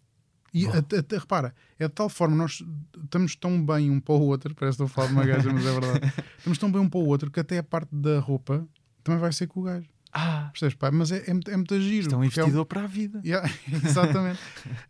E 0.54 0.66
até, 0.66 0.98
até- 0.98 1.16
repara, 1.18 1.54
é 1.78 1.88
de 1.88 1.94
tal 1.94 2.08
forma, 2.08 2.36
nós 2.36 2.62
estamos 3.04 3.34
tão 3.34 3.64
bem 3.64 3.90
um 3.90 3.98
para 3.98 4.14
o 4.14 4.20
outro, 4.20 4.54
parece 4.54 4.76
que 4.76 4.84
estou 4.84 4.86
a 4.86 4.88
falar 4.88 5.08
de 5.08 5.12
uma 5.14 5.26
gaja, 5.26 5.50
mas 5.52 5.64
é 5.66 5.72
verdade. 5.72 6.12
Estamos 6.38 6.58
tão 6.58 6.70
bem 6.70 6.80
um 6.80 6.88
para 6.88 7.00
o 7.00 7.06
outro 7.06 7.30
que 7.30 7.40
até 7.40 7.58
a 7.58 7.62
parte 7.62 7.88
da 7.94 8.18
roupa 8.20 8.66
também 9.02 9.18
vai 9.20 9.32
ser 9.32 9.46
com 9.46 9.60
o 9.60 9.62
gajo. 9.64 9.88
Ah, 10.12 10.50
Percebes? 10.52 10.74
Pá? 10.74 10.90
Mas 10.90 11.10
é, 11.10 11.24
é, 11.26 11.32
muito- 11.32 11.50
é 11.50 11.56
muito 11.56 11.80
giro. 11.80 12.02
isto 12.02 12.14
é 12.14 12.18
um 12.18 12.20
porque 12.22 12.38
é 12.40 12.42
um- 12.42 12.46
investidor 12.46 12.66
para 12.66 12.82
a 12.84 12.86
vida. 12.86 13.20
Yeah, 13.24 13.48
exatamente. 13.84 14.40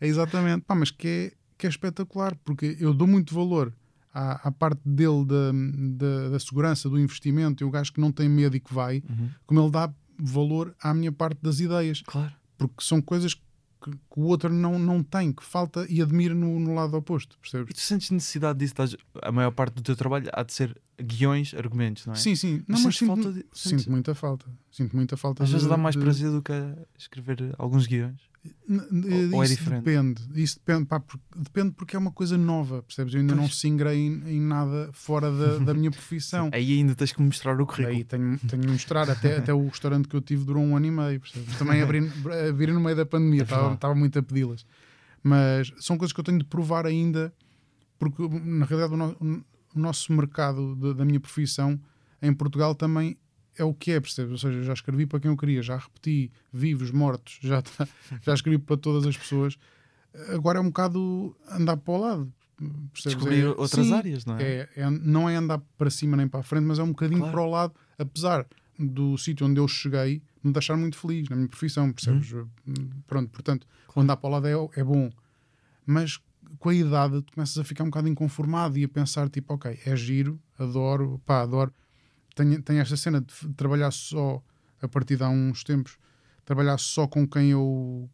é 0.01 0.07
exatamente. 0.07 0.65
Pá, 0.65 0.75
mas 0.75 0.91
que 0.91 1.09
é, 1.09 1.33
que 1.57 1.67
é 1.67 1.71
espetacular, 1.71 2.35
porque 2.45 2.77
eu 2.81 2.93
dou 2.93 3.07
muito 3.07 3.33
valor 3.35 3.73
à, 4.13 4.49
à 4.49 4.51
parte 4.53 4.81
dele 4.85 5.25
da, 5.25 5.53
da, 6.07 6.29
da 6.31 6.39
segurança, 6.41 6.89
do 6.89 6.99
investimento, 6.99 7.63
e 7.63 7.67
o 7.67 7.71
gajo 7.71 7.93
que 7.93 8.01
não 8.01 8.11
tem 8.11 8.29
medo 8.29 8.57
e 8.57 8.61
que 8.61 8.75
vai, 8.75 9.03
Uhum. 9.09 9.31
como 9.47 9.61
ele 9.61 9.71
dá 9.71 9.93
valor 10.19 10.75
à 10.83 10.93
minha 10.93 11.13
parte 11.13 11.39
das 11.41 11.61
ideias, 11.61 12.03
Claro. 12.05 12.33
porque 12.59 12.83
são 12.85 13.01
coisas 13.01 13.35
que, 13.35 13.41
que 13.91 13.97
o 14.17 14.23
outro 14.23 14.49
não, 14.53 14.79
não 14.79 15.03
tem, 15.03 15.33
que 15.33 15.43
falta 15.45 15.87
e 15.89 16.01
admira 16.03 16.35
no, 16.35 16.59
no 16.61 16.75
lado 16.75 16.97
oposto, 16.97 17.37
E 17.37 17.41
percebes? 17.41 17.75
tu 17.75 17.81
sentes 17.81 18.11
necessidade 18.11 18.59
disso? 18.59 18.73
Estás- 18.73 18.97
A 19.23 19.33
maior 19.33 19.51
parte 19.53 19.75
do 19.75 19.83
teu 19.83 19.97
trabalho 19.97 20.29
há 20.33 20.43
de 20.43 20.53
ser 20.53 20.77
guiões, 21.01 21.55
argumentos, 21.55 22.07
não 22.07 22.13
é? 22.15 22.17
Sim, 22.17 22.35
sim. 22.35 22.57
Não, 22.59 22.77
Mas 22.77 22.85
mas 22.85 22.97
sinto, 22.97 23.15
falta 23.15 23.33
de- 23.33 23.47
sinto 23.53 23.91
muita 23.91 24.15
falta. 24.15 24.47
Sinto 24.71 24.95
muita 24.97 25.17
falta. 25.17 25.43
Às 25.45 25.51
vezes 25.51 25.65
de- 25.65 25.71
dá 25.71 25.77
mais 25.77 25.95
de- 25.97 26.01
prazer 26.03 26.31
do 26.31 26.43
que 26.43 26.53
escrever 26.99 27.55
alguns 27.59 27.87
guiões. 27.87 28.21
N- 28.69 29.29
Ou- 29.31 29.37
ou 29.37 29.45
é 29.45 29.47
diferente? 29.47 29.85
Depende. 29.85 30.21
Isso 30.35 30.59
depende, 30.65 30.87
pá, 30.87 30.99
porque, 30.99 31.23
depende 31.37 31.71
porque 31.73 31.95
é 31.95 31.99
uma 31.99 32.11
coisa 32.11 32.37
nova, 32.37 32.83
percebes? 32.83 33.15
Eu 33.15 33.21
ainda 33.21 33.35
não 33.37 33.45
Pois. 33.45 33.55
singrei 33.61 33.97
em, 33.99 34.23
em 34.37 34.41
nada 34.41 34.91
fora 34.93 35.31
da, 35.31 35.59
da 35.59 35.75
minha 35.75 35.91
profissão. 35.93 36.51
Aí 36.53 36.73
ainda 36.79 36.95
tens 36.97 37.13
que 37.13 37.23
mostrar 37.23 37.61
o 37.61 37.65
currículo. 37.67 37.97
Aí 37.97 38.03
tenho, 38.05 38.39
tenho 38.41 38.63
de 38.63 38.69
mostrar, 38.69 39.09
até, 39.09 39.37
até 39.39 39.55
o 39.55 39.69
restaurante 39.69 40.09
que 40.09 40.17
eu 40.17 40.21
tive 40.21 40.45
durou 40.45 40.63
um 40.63 40.77
ano 40.77 40.87
e 40.87 40.91
meio, 40.91 41.21
percebes? 41.21 41.57
Também 41.57 41.83
abri, 41.83 42.01
abri 42.49 42.73
no 42.73 42.81
meio 42.81 42.97
da 42.97 43.07
pandemia, 43.07 43.43
É 43.43 43.45
estava, 43.45 43.75
estava 43.75 43.95
muito 43.95 44.19
a 44.19 44.23
pedi-las. 44.23 44.67
Mas 45.23 45.73
são 45.81 45.97
coisas 45.97 46.13
que 46.13 46.19
eu 46.19 46.25
tenho 46.25 46.39
de 46.39 46.45
provar 46.45 46.85
ainda, 46.85 47.33
porque 47.97 48.21
na 48.45 48.67
realidade 48.67 49.17
o, 49.75 49.79
no- 49.79 49.83
o 49.83 49.87
nosso 49.87 50.13
mercado 50.13 50.75
de- 50.77 50.95
da 50.95 51.05
minha 51.05 51.21
profissão 51.21 51.79
em 52.21 52.33
Portugal 52.33 52.75
também 52.75 53.17
é 53.57 53.65
o 53.65 53.75
que 53.75 53.91
é, 53.93 54.01
percebes? 54.01 54.33
Ou 54.33 54.39
seja, 54.39 54.63
já 54.63 54.73
escrevi 54.73 55.05
para 55.07 55.21
quem 55.21 55.31
eu 55.31 55.37
queria, 55.37 55.63
já 55.63 55.77
repeti 55.77 56.31
vivos, 56.53 56.91
mortos, 56.91 57.39
já, 57.43 57.61
tá- 57.63 57.87
já 58.23 58.33
escrevi 58.35 58.59
para 58.59 58.77
todas 58.77 59.07
as 59.07 59.17
pessoas. 59.17 59.59
Agora 60.29 60.59
é 60.59 60.61
um 60.63 60.67
bocado 60.67 61.37
andar 61.51 61.77
para 61.77 61.93
o 61.93 61.97
lado. 61.99 62.33
Percebes? 62.59 63.17
Descobrir 63.17 63.45
É- 63.45 63.49
outras 63.49 63.87
sim, 63.87 63.93
áreas, 63.93 64.25
não 64.25 64.37
é? 64.39 64.43
é, 64.43 64.69
é- 64.77 64.91
não 64.91 65.29
é 65.29 65.35
andar 65.37 65.59
para 65.77 65.91
cima 65.91 66.17
nem 66.17 66.29
para 66.29 66.41
a 66.41 66.43
frente, 66.43 66.65
mas 66.65 66.79
é 66.79 66.83
um 66.83 66.89
bocadinho 66.91 67.21
Claro. 67.21 67.33
para 67.37 67.43
o 67.43 67.51
lado, 67.51 67.75
apesar 67.99 68.47
do 68.79 69.17
sítio 69.19 69.47
onde 69.47 69.59
eu 69.61 69.67
cheguei 69.69 70.23
me 70.43 70.53
deixar 70.53 70.77
muito 70.77 70.97
feliz 70.97 71.29
na 71.29 71.37
minha 71.37 71.49
profissão, 71.49 71.93
percebes? 71.93 72.33
Uhum. 72.33 72.49
Pronto, 73.07 73.31
portanto, 73.31 73.67
andar 73.97 74.17
para 74.17 74.29
o 74.29 74.31
lado 74.33 74.47
é, 74.47 74.81
é 74.81 74.85
bom, 74.85 75.11
mas 75.87 76.19
com 76.59 76.69
a 76.69 76.75
idade 76.75 77.23
tu 77.23 77.33
começas 77.35 77.57
a 77.59 77.65
ficar 77.65 77.85
um 77.85 77.89
bocado 77.91 78.09
inconformado 78.09 78.79
e 78.79 78.85
a 78.85 78.89
pensar 78.89 79.29
tipo, 79.29 79.55
ok, 79.55 79.79
é 79.85 79.97
giro, 79.97 80.41
adoro, 80.59 81.21
pá, 81.25 81.43
adoro. 81.43 81.73
Tenho, 82.35 82.61
tenho 82.63 82.81
esta 82.81 82.97
cena 82.97 83.21
de 83.21 83.55
trabalhar 83.55 83.91
só 83.91 84.43
a 84.81 84.89
partir 84.89 85.17
de 85.17 85.23
há 85.25 85.29
uns 85.29 85.63
tempos, 85.65 85.99
trabalhar 86.45 86.79
só 86.79 87.07
com 87.07 87.27
quem 87.27 87.51
eu 87.51 88.09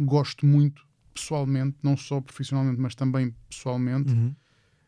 gosto 0.00 0.46
muito 0.46 0.86
pessoalmente, 1.12 1.76
não 1.82 1.96
só 1.96 2.20
profissionalmente, 2.20 2.80
mas 2.80 2.94
também 2.94 3.34
pessoalmente 3.48 4.12
Uhum. 4.12 4.34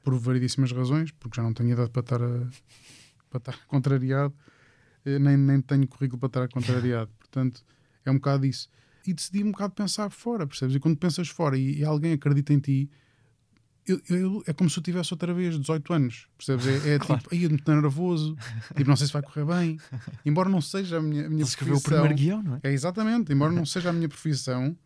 por 0.02 0.18
variedíssimas 0.18 0.72
razões, 0.72 1.10
porque 1.12 1.36
já 1.36 1.42
não 1.42 1.52
tenho 1.52 1.70
idade 1.70 1.90
para 1.90 2.00
estar, 2.00 2.22
a- 2.22 2.48
para 3.30 3.38
estar 3.38 3.58
contrariado, 3.68 4.34
eh, 5.04 5.18
nem, 5.18 5.36
nem 5.36 5.60
tenho 5.60 5.86
currículo 5.86 6.18
para 6.18 6.26
estar 6.44 6.48
contrariado. 6.48 7.10
Portanto, 7.18 7.64
é 8.04 8.10
um 8.10 8.14
bocado 8.14 8.46
isso. 8.46 8.68
E 9.06 9.14
decidi 9.14 9.42
um 9.44 9.52
bocado 9.52 9.74
pensar 9.74 10.10
fora, 10.10 10.46
percebes? 10.46 10.74
E 10.76 10.80
quando 10.80 10.96
pensas 10.96 11.28
fora 11.28 11.56
e, 11.56 11.78
e 11.78 11.84
alguém 11.84 12.12
acredita 12.12 12.52
em 12.52 12.58
ti, 12.58 12.90
eu- 13.86 14.00
eu- 14.10 14.42
é 14.46 14.52
como 14.52 14.68
se 14.68 14.78
eu 14.78 14.82
tivesse 14.82 15.14
outra 15.14 15.32
vez 15.32 15.58
18 15.58 15.92
anos, 15.92 16.26
percebes? 16.36 16.66
É, 16.66 16.94
é 16.94 16.98
Claro. 16.98 17.22
tipo, 17.22 17.34
aí 17.34 17.44
eu 17.44 17.54
estou 17.54 17.74
nervoso, 17.74 18.36
tipo, 18.76 18.88
não 18.88 18.96
sei 18.96 19.06
se 19.06 19.12
vai 19.12 19.22
correr 19.22 19.44
bem, 19.44 19.78
embora 20.26 20.48
não 20.48 20.60
seja 20.60 20.98
a 20.98 21.02
minha, 21.02 21.26
a 21.26 21.30
minha 21.30 21.44
escreveu 21.44 21.76
o 21.76 21.80
profissão. 21.80 22.02
primeiro 22.02 22.14
guião, 22.16 22.42
não 22.42 22.56
é? 22.56 22.60
É 22.64 22.72
exatamente, 22.72 23.32
embora 23.32 23.52
não 23.52 23.64
seja 23.64 23.90
a 23.90 23.92
minha 23.92 24.08
profissão, 24.08 24.76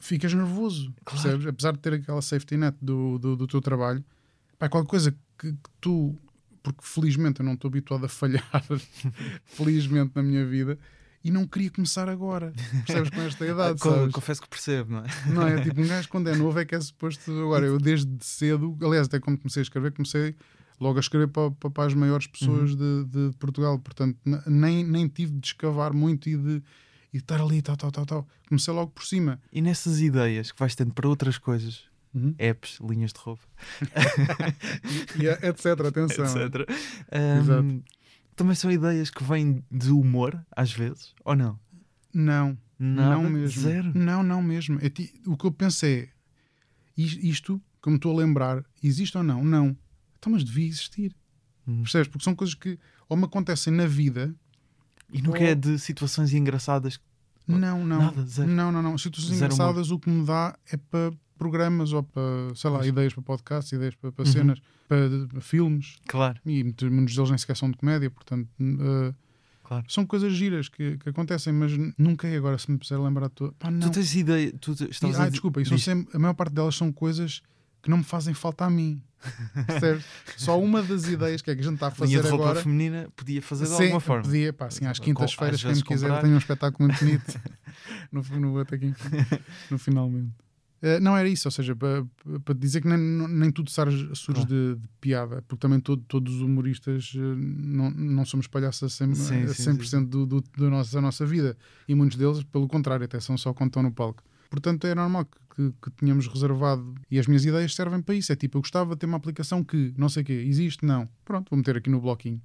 ficas 0.00 0.34
nervoso, 0.34 0.92
Claro. 1.04 1.22
percebes? 1.22 1.46
Apesar 1.46 1.72
de 1.72 1.78
ter 1.78 1.94
aquela 1.94 2.20
safety 2.20 2.56
net 2.58 2.76
do, 2.82 3.18
do, 3.18 3.36
do 3.36 3.46
teu 3.46 3.60
trabalho, 3.62 4.04
pá, 4.58 4.68
qualquer 4.68 4.88
coisa 4.90 5.10
que, 5.38 5.52
que 5.52 5.58
tu, 5.80 6.14
porque 6.62 6.80
felizmente 6.82 7.40
eu 7.40 7.46
não 7.46 7.54
estou 7.54 7.68
habituado 7.68 8.04
a 8.04 8.08
falhar, 8.08 8.44
felizmente 9.46 10.12
na 10.14 10.22
minha 10.22 10.44
vida, 10.44 10.78
e 11.24 11.30
não 11.30 11.46
queria 11.46 11.70
começar 11.70 12.08
agora, 12.08 12.52
percebes? 12.86 13.08
Com 13.10 13.20
esta 13.22 13.46
idade, 13.46 13.80
sabes? 13.82 14.12
Confesso 14.12 14.42
que 14.42 14.48
percebo, 14.48 14.92
não 14.92 14.98
é? 14.98 15.06
Não 15.32 15.46
é? 15.48 15.62
Tipo, 15.62 15.80
um 15.80 15.86
gajo 15.88 16.08
quando 16.10 16.28
é 16.28 16.36
novo 16.36 16.58
é 16.60 16.64
que 16.66 16.74
é 16.74 16.80
suposto. 16.80 17.30
Agora, 17.32 17.64
eu 17.66 17.78
desde 17.78 18.12
cedo, 18.24 18.76
aliás, 18.82 19.06
até 19.06 19.18
quando 19.18 19.38
comecei 19.38 19.60
a 19.60 19.64
escrever, 19.64 19.92
comecei 19.92 20.36
logo 20.78 20.98
a 20.98 21.00
escrever 21.00 21.28
para, 21.28 21.50
para, 21.52 21.70
para 21.70 21.84
as 21.86 21.94
maiores 21.94 22.26
pessoas 22.26 22.72
Uhum. 22.72 23.04
de, 23.04 23.30
de 23.30 23.36
Portugal. 23.38 23.78
Portanto, 23.78 24.18
nem, 24.46 24.84
nem 24.84 25.08
tive 25.08 25.32
de 25.32 25.46
escavar 25.46 25.92
muito 25.94 26.28
e 26.28 26.36
de 26.36 26.62
e 27.12 27.18
estar 27.18 27.40
ali, 27.40 27.62
tal, 27.62 27.76
tal, 27.76 27.92
tal, 27.92 28.04
tal. 28.04 28.28
Comecei 28.48 28.74
logo 28.74 28.90
por 28.90 29.04
cima. 29.06 29.40
E 29.52 29.62
nessas 29.62 30.00
ideias 30.00 30.50
que 30.50 30.58
vais 30.58 30.74
tendo 30.74 30.92
para 30.92 31.08
outras 31.08 31.38
coisas, 31.38 31.82
Uhum. 32.12 32.34
apps, 32.38 32.78
linhas 32.80 33.12
de 33.12 33.18
roupa, 33.20 33.42
E, 35.18 35.22
e 35.24 35.26
etc. 35.28 35.66
Atenção. 35.86 36.24
etc. 36.46 36.68
Exato. 37.40 37.82
Também 38.36 38.54
são 38.54 38.70
ideias 38.70 39.10
que 39.10 39.22
vêm 39.22 39.62
de 39.70 39.90
humor, 39.90 40.44
às 40.56 40.72
vezes, 40.72 41.14
ou 41.24 41.36
não? 41.36 41.58
Não, 42.12 42.58
Nada, 42.78 43.14
não 43.14 43.30
mesmo. 43.30 43.62
Zero. 43.62 43.92
Não, 43.94 44.22
não 44.22 44.42
mesmo. 44.42 44.78
É 44.82 44.88
ti- 44.88 45.12
o 45.26 45.36
que 45.36 45.46
eu 45.46 45.52
pensei 45.52 46.00
é 46.00 46.08
is- 46.96 47.18
isto, 47.22 47.60
me 47.86 47.96
estou 47.96 48.12
a 48.12 48.20
lembrar, 48.24 48.64
existe 48.82 49.16
ou 49.16 49.22
não? 49.22 49.44
Não. 49.44 49.76
Então, 50.18 50.32
mas 50.32 50.42
devia 50.44 50.66
existir. 50.66 51.14
Hum. 51.66 51.82
Percebes? 51.82 52.08
Porque 52.08 52.24
são 52.24 52.34
coisas 52.34 52.54
que 52.54 52.78
ou 53.08 53.16
me 53.16 53.24
acontecem 53.24 53.72
na 53.72 53.86
vida 53.86 54.34
E 55.12 55.20
nunca 55.22 55.38
Ou- 55.40 55.46
é 55.46 55.54
de 55.54 55.78
situações 55.78 56.32
engraçadas. 56.32 56.98
Não, 57.46 57.84
não. 57.84 57.98
Nada, 57.98 58.24
zero. 58.24 58.48
Não, 58.50 58.72
não, 58.72 58.82
não. 58.82 58.96
Situações 58.98 59.36
Zero 59.38 59.52
engraçadas 59.52 59.90
o 59.90 59.98
que 59.98 60.08
me 60.10 60.24
dá 60.26 60.58
é 60.72 60.76
para 60.78 61.12
programas 61.38 61.92
ou 61.92 62.02
para, 62.02 62.22
sei 62.54 62.70
lá, 62.70 62.86
ideias 62.86 63.12
para 63.12 63.22
podcasts, 63.22 63.72
ideias 63.72 63.94
para, 63.94 64.12
para 64.12 64.24
Uhum. 64.24 64.32
cenas, 64.32 64.62
para, 64.88 65.08
para 65.28 65.40
filmes. 65.40 65.96
Claro, 66.06 66.38
E 66.46 66.62
muitos 66.64 66.88
muitos 66.90 67.14
deles 67.14 67.30
nem 67.30 67.38
sequer 67.38 67.56
são 67.56 67.70
de 67.70 67.76
comédia, 67.76 68.10
portanto, 68.10 68.48
uh, 68.60 69.14
claro. 69.62 69.84
são 69.88 70.06
coisas 70.06 70.32
giras 70.32 70.68
que, 70.68 70.96
que 70.98 71.08
acontecem, 71.08 71.52
mas 71.52 71.72
nunca 71.98 72.28
é 72.28 72.36
agora 72.36 72.56
se 72.58 72.70
me 72.70 72.78
puser 72.78 72.98
a 72.98 73.02
lembrar 73.02 73.28
de 73.28 73.34
tudo. 73.34 73.52
Pá, 73.58 73.70
não. 73.70 73.80
Tu 73.80 73.90
tens 73.90 74.14
ideia. 74.14 74.52
Tu 74.60 74.74
te- 74.74 74.84
E- 74.84 75.14
ah, 75.16 75.22
a 75.24 75.28
desculpa, 75.28 75.60
e 75.60 75.78
sempre- 75.78 76.16
a 76.16 76.18
maior 76.18 76.34
parte 76.34 76.52
delas 76.54 76.74
são 76.76 76.92
coisas 76.92 77.42
que 77.82 77.90
não 77.90 77.98
me 77.98 78.04
fazem 78.04 78.32
falta 78.34 78.64
a 78.64 78.70
mim. 78.70 79.02
Percebes? 79.66 80.04
Só 80.36 80.60
uma 80.60 80.82
das 80.82 81.06
ideias 81.08 81.40
que 81.40 81.50
é 81.50 81.54
que 81.54 81.60
a 81.62 81.64
gente 81.64 81.74
está 81.74 81.86
a 81.86 81.90
linha 81.90 81.98
fazer 82.18 82.22
de 82.22 82.28
roupa 82.28 82.44
agora. 82.44 82.62
feminina 82.62 83.08
podia 83.16 83.40
fazer 83.40 83.64
de 83.64 83.70
Sim, 83.70 83.82
alguma 83.84 84.00
forma. 84.00 84.22
Podia, 84.22 84.52
pá, 84.52 84.66
assim, 84.66 84.84
às 84.86 84.98
quintas-feiras, 84.98 85.62
quem 85.62 85.74
me 85.74 85.82
quiser, 85.82 86.08
comprar. 86.08 86.22
tem 86.22 86.32
um 86.34 86.38
espetáculo 86.38 86.88
muito 86.88 87.00
bonito 87.02 87.40
no, 88.12 88.22
no 88.38 88.52
Botequim, 88.52 88.94
no 89.70 89.78
finalmente. 89.78 90.30
Eh, 90.86 91.00
não 91.00 91.16
era 91.16 91.26
isso, 91.26 91.48
ou 91.48 91.50
seja, 91.52 91.74
para, 91.74 92.04
para 92.44 92.54
dizer 92.54 92.82
que 92.82 92.86
nem, 92.88 92.98
nem 92.98 93.50
tudo 93.50 93.70
surge, 93.70 94.06
surge 94.14 94.44
de, 94.44 94.74
de 94.76 94.88
piada, 95.00 95.40
porque 95.48 95.62
também 95.62 95.80
todo- 95.80 96.02
todos 96.06 96.34
os 96.34 96.40
humoristas 96.42 97.10
eh, 97.16 97.18
não, 97.18 97.90
não 97.90 98.24
somos 98.26 98.46
palhaços 98.46 98.82
a 99.00 99.04
100%, 99.06 99.14
Sim, 99.14 99.42
a 99.44 99.48
sim, 99.54 99.70
100% 99.72 100.06
do, 100.10 100.26
do, 100.26 100.40
do 100.42 100.68
nosso, 100.68 100.92
da 100.92 101.00
nossa 101.00 101.24
vida, 101.24 101.56
e 101.88 101.94
muitos 101.94 102.18
deles, 102.18 102.42
pelo 102.44 102.68
contrário, 102.68 103.02
até 103.06 103.18
são 103.18 103.38
só 103.38 103.54
quando 103.54 103.68
estão 103.70 103.82
no 103.82 103.92
palco. 103.92 104.22
Portanto, 104.50 104.86
é 104.86 104.94
normal 104.94 105.24
que, 105.24 105.72
que, 105.82 105.90
reservado. 106.28 106.94
E 107.10 107.18
as 107.18 107.26
minhas 107.26 107.46
ideias 107.46 107.74
servem 107.74 108.02
para 108.02 108.14
isso. 108.14 108.30
É 108.30 108.36
tipo, 108.36 108.58
eu 108.58 108.60
gostava 108.62 108.94
de 108.94 108.98
ter 109.00 109.06
uma 109.06 109.16
aplicação 109.16 109.64
que, 109.64 109.94
não 109.96 110.10
sei 110.10 110.22
o 110.22 110.26
quê, 110.26 110.32
existe? 110.46 110.84
Não. 110.84 111.08
Pronto, 111.24 111.48
vou 111.50 111.56
meter 111.56 111.76
aqui 111.78 111.88
no 111.88 111.98
bloquinho. 112.00 112.40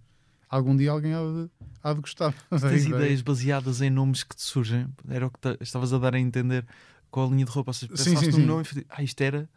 algum 0.50 0.76
dia 0.78 0.92
alguém 0.92 1.14
há 1.14 1.20
de, 1.20 1.50
há 1.84 1.94
de 1.94 2.00
gostar. 2.02 2.34
Tens 2.50 2.86
ideia. 2.86 2.96
ideias 3.04 3.22
baseadas 3.22 3.82
em 3.82 3.90
nomes 3.90 4.24
que 4.24 4.36
te 4.36 4.42
surgem? 4.44 4.88
Era 5.10 5.28
o 5.28 5.30
que 5.30 5.40
ta- 5.40 5.58
estavas 5.62 5.92
a 5.94 5.98
dar 6.00 6.16
a 6.16 6.20
entender 6.20 6.66
com 7.10 7.26
a 7.26 7.28
linha 7.30 7.46
de 7.46 7.52
roupa. 7.52 7.70
Ou 7.70 7.74
seja, 7.74 7.96
Sim, 7.96 8.04
pensaste 8.12 8.32
sim, 8.34 8.40
sim. 8.42 8.46
nome 8.46 8.62
e 8.62 8.66
fazes, 8.66 8.84
ah, 8.90 9.04
isto 9.04 9.22
era 9.22 9.50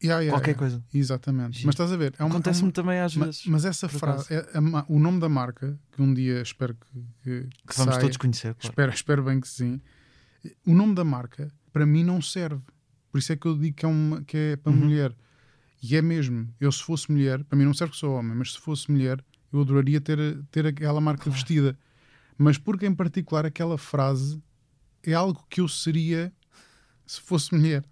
Yeah, 0.00 0.22
yeah, 0.22 0.30
qualquer 0.38 0.52
yeah. 0.52 0.58
coisa. 0.58 0.84
Exatamente. 0.94 1.56
Giro. 1.56 1.66
Mas 1.66 1.74
estás 1.74 1.90
a 1.90 1.96
ver, 1.96 2.14
é 2.18 2.22
uma, 2.22 2.28
é 2.28 2.30
Acontece-me 2.30 2.66
uma- 2.68 2.72
também 2.72 3.00
às 3.00 3.14
vezes. 3.16 3.42
mas 3.46 3.64
essa 3.64 3.88
frase, 3.88 4.32
é 4.32 4.48
a 4.54 4.60
ma- 4.60 4.86
o 4.88 4.96
nome 4.96 5.18
da 5.18 5.28
marca, 5.28 5.76
que 5.90 6.00
um 6.00 6.14
dia 6.14 6.40
espero 6.40 6.74
que, 6.76 7.00
que, 7.24 7.48
que 7.66 7.76
vamos 7.76 7.94
saia, 7.94 8.00
todos 8.02 8.16
conhecer. 8.16 8.54
Claro. 8.54 8.68
espero, 8.72 8.92
espero 8.92 9.22
bem 9.24 9.40
que 9.40 9.48
sim. 9.48 9.80
O 10.64 10.72
nome 10.72 10.94
da 10.94 11.02
marca, 11.02 11.52
para 11.72 11.84
mim, 11.84 12.04
não 12.04 12.22
serve. 12.22 12.62
Por 13.10 13.18
isso 13.18 13.32
é 13.32 13.36
que 13.36 13.46
eu 13.48 13.58
digo 13.58 13.74
que 13.76 13.84
é, 13.84 13.88
uma, 13.88 14.22
que 14.22 14.36
é 14.36 14.56
para 14.56 14.70
Uhum. 14.72 14.78
mulher. 14.78 15.12
E 15.82 15.96
é 15.96 16.02
mesmo. 16.02 16.48
Eu, 16.60 16.70
se 16.70 16.80
fosse 16.82 17.10
mulher, 17.10 17.42
para 17.42 17.58
mim 17.58 17.64
não 17.64 17.74
serve 17.74 17.92
que 17.92 17.98
sou 17.98 18.14
homem, 18.16 18.36
mas 18.36 18.52
se 18.52 18.60
fosse 18.60 18.88
mulher, 18.88 19.20
eu 19.52 19.60
adoraria 19.62 20.00
ter, 20.00 20.18
ter 20.52 20.64
aquela 20.64 21.00
marca 21.00 21.24
Claro. 21.24 21.36
vestida. 21.36 21.76
Mas 22.36 22.56
porque, 22.56 22.86
em 22.86 22.94
particular, 22.94 23.44
aquela 23.44 23.76
frase 23.76 24.40
é 25.02 25.12
algo 25.12 25.44
que 25.50 25.60
eu 25.60 25.66
seria 25.66 26.32
se 27.08 27.20
fosse 27.20 27.54
mulher. 27.54 27.84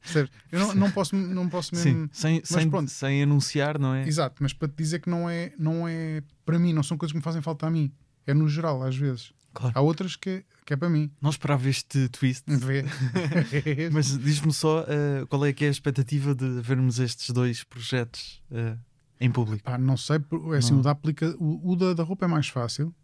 Percebes? 0.00 0.30
Eu 0.52 0.60
não, 0.60 0.74
não 0.74 0.90
posso, 0.90 1.16
não 1.16 1.48
posso 1.48 1.74
mesmo. 1.74 2.04
Sim, 2.04 2.10
sem, 2.12 2.44
sem, 2.44 2.70
pronto. 2.70 2.90
sem 2.90 3.22
anunciar, 3.22 3.78
não 3.78 3.94
é? 3.94 4.06
Exato, 4.06 4.36
mas 4.40 4.52
para 4.52 4.68
te 4.68 4.76
dizer 4.76 5.00
que 5.00 5.10
não 5.10 5.28
é, 5.28 5.52
não 5.58 5.88
é 5.88 6.22
para 6.44 6.58
mim, 6.58 6.72
não 6.72 6.82
são 6.82 6.96
coisas 6.96 7.12
que 7.12 7.18
me 7.18 7.22
fazem 7.22 7.42
falta 7.42 7.66
a 7.66 7.70
mim. 7.70 7.92
É 8.26 8.32
no 8.32 8.48
geral, 8.48 8.82
às 8.82 8.96
vezes. 8.96 9.32
Claro. 9.52 9.72
Há 9.76 9.80
outras 9.80 10.14
que 10.14 10.30
é, 10.30 10.44
que 10.64 10.74
é 10.74 10.76
para 10.76 10.88
mim. 10.88 11.10
Não 11.20 11.30
esperava 11.30 11.68
este 11.68 12.08
twist. 12.10 12.44
Mas 13.92 14.16
diz-me 14.18 14.52
só 14.52 14.84
eh, 14.86 15.24
qual 15.28 15.44
é 15.44 15.52
que 15.52 15.64
é 15.64 15.68
a 15.68 15.70
expectativa 15.70 16.34
de 16.34 16.60
vermos 16.60 16.98
estes 16.98 17.30
dois 17.30 17.64
projetos 17.64 18.42
eh, 18.50 18.76
em 19.20 19.30
público. 19.30 19.64
Pá, 19.64 19.76
não 19.78 19.96
sei, 19.96 20.16
é 20.52 20.56
assim, 20.58 20.72
Não. 20.72 20.80
o 20.80 20.82
da, 20.82 20.90
aplica, 20.92 21.34
o, 21.38 21.72
o 21.72 21.76
da, 21.76 21.94
da 21.94 22.02
roupa 22.02 22.26
é 22.26 22.28
mais 22.28 22.48
fácil. 22.48 22.94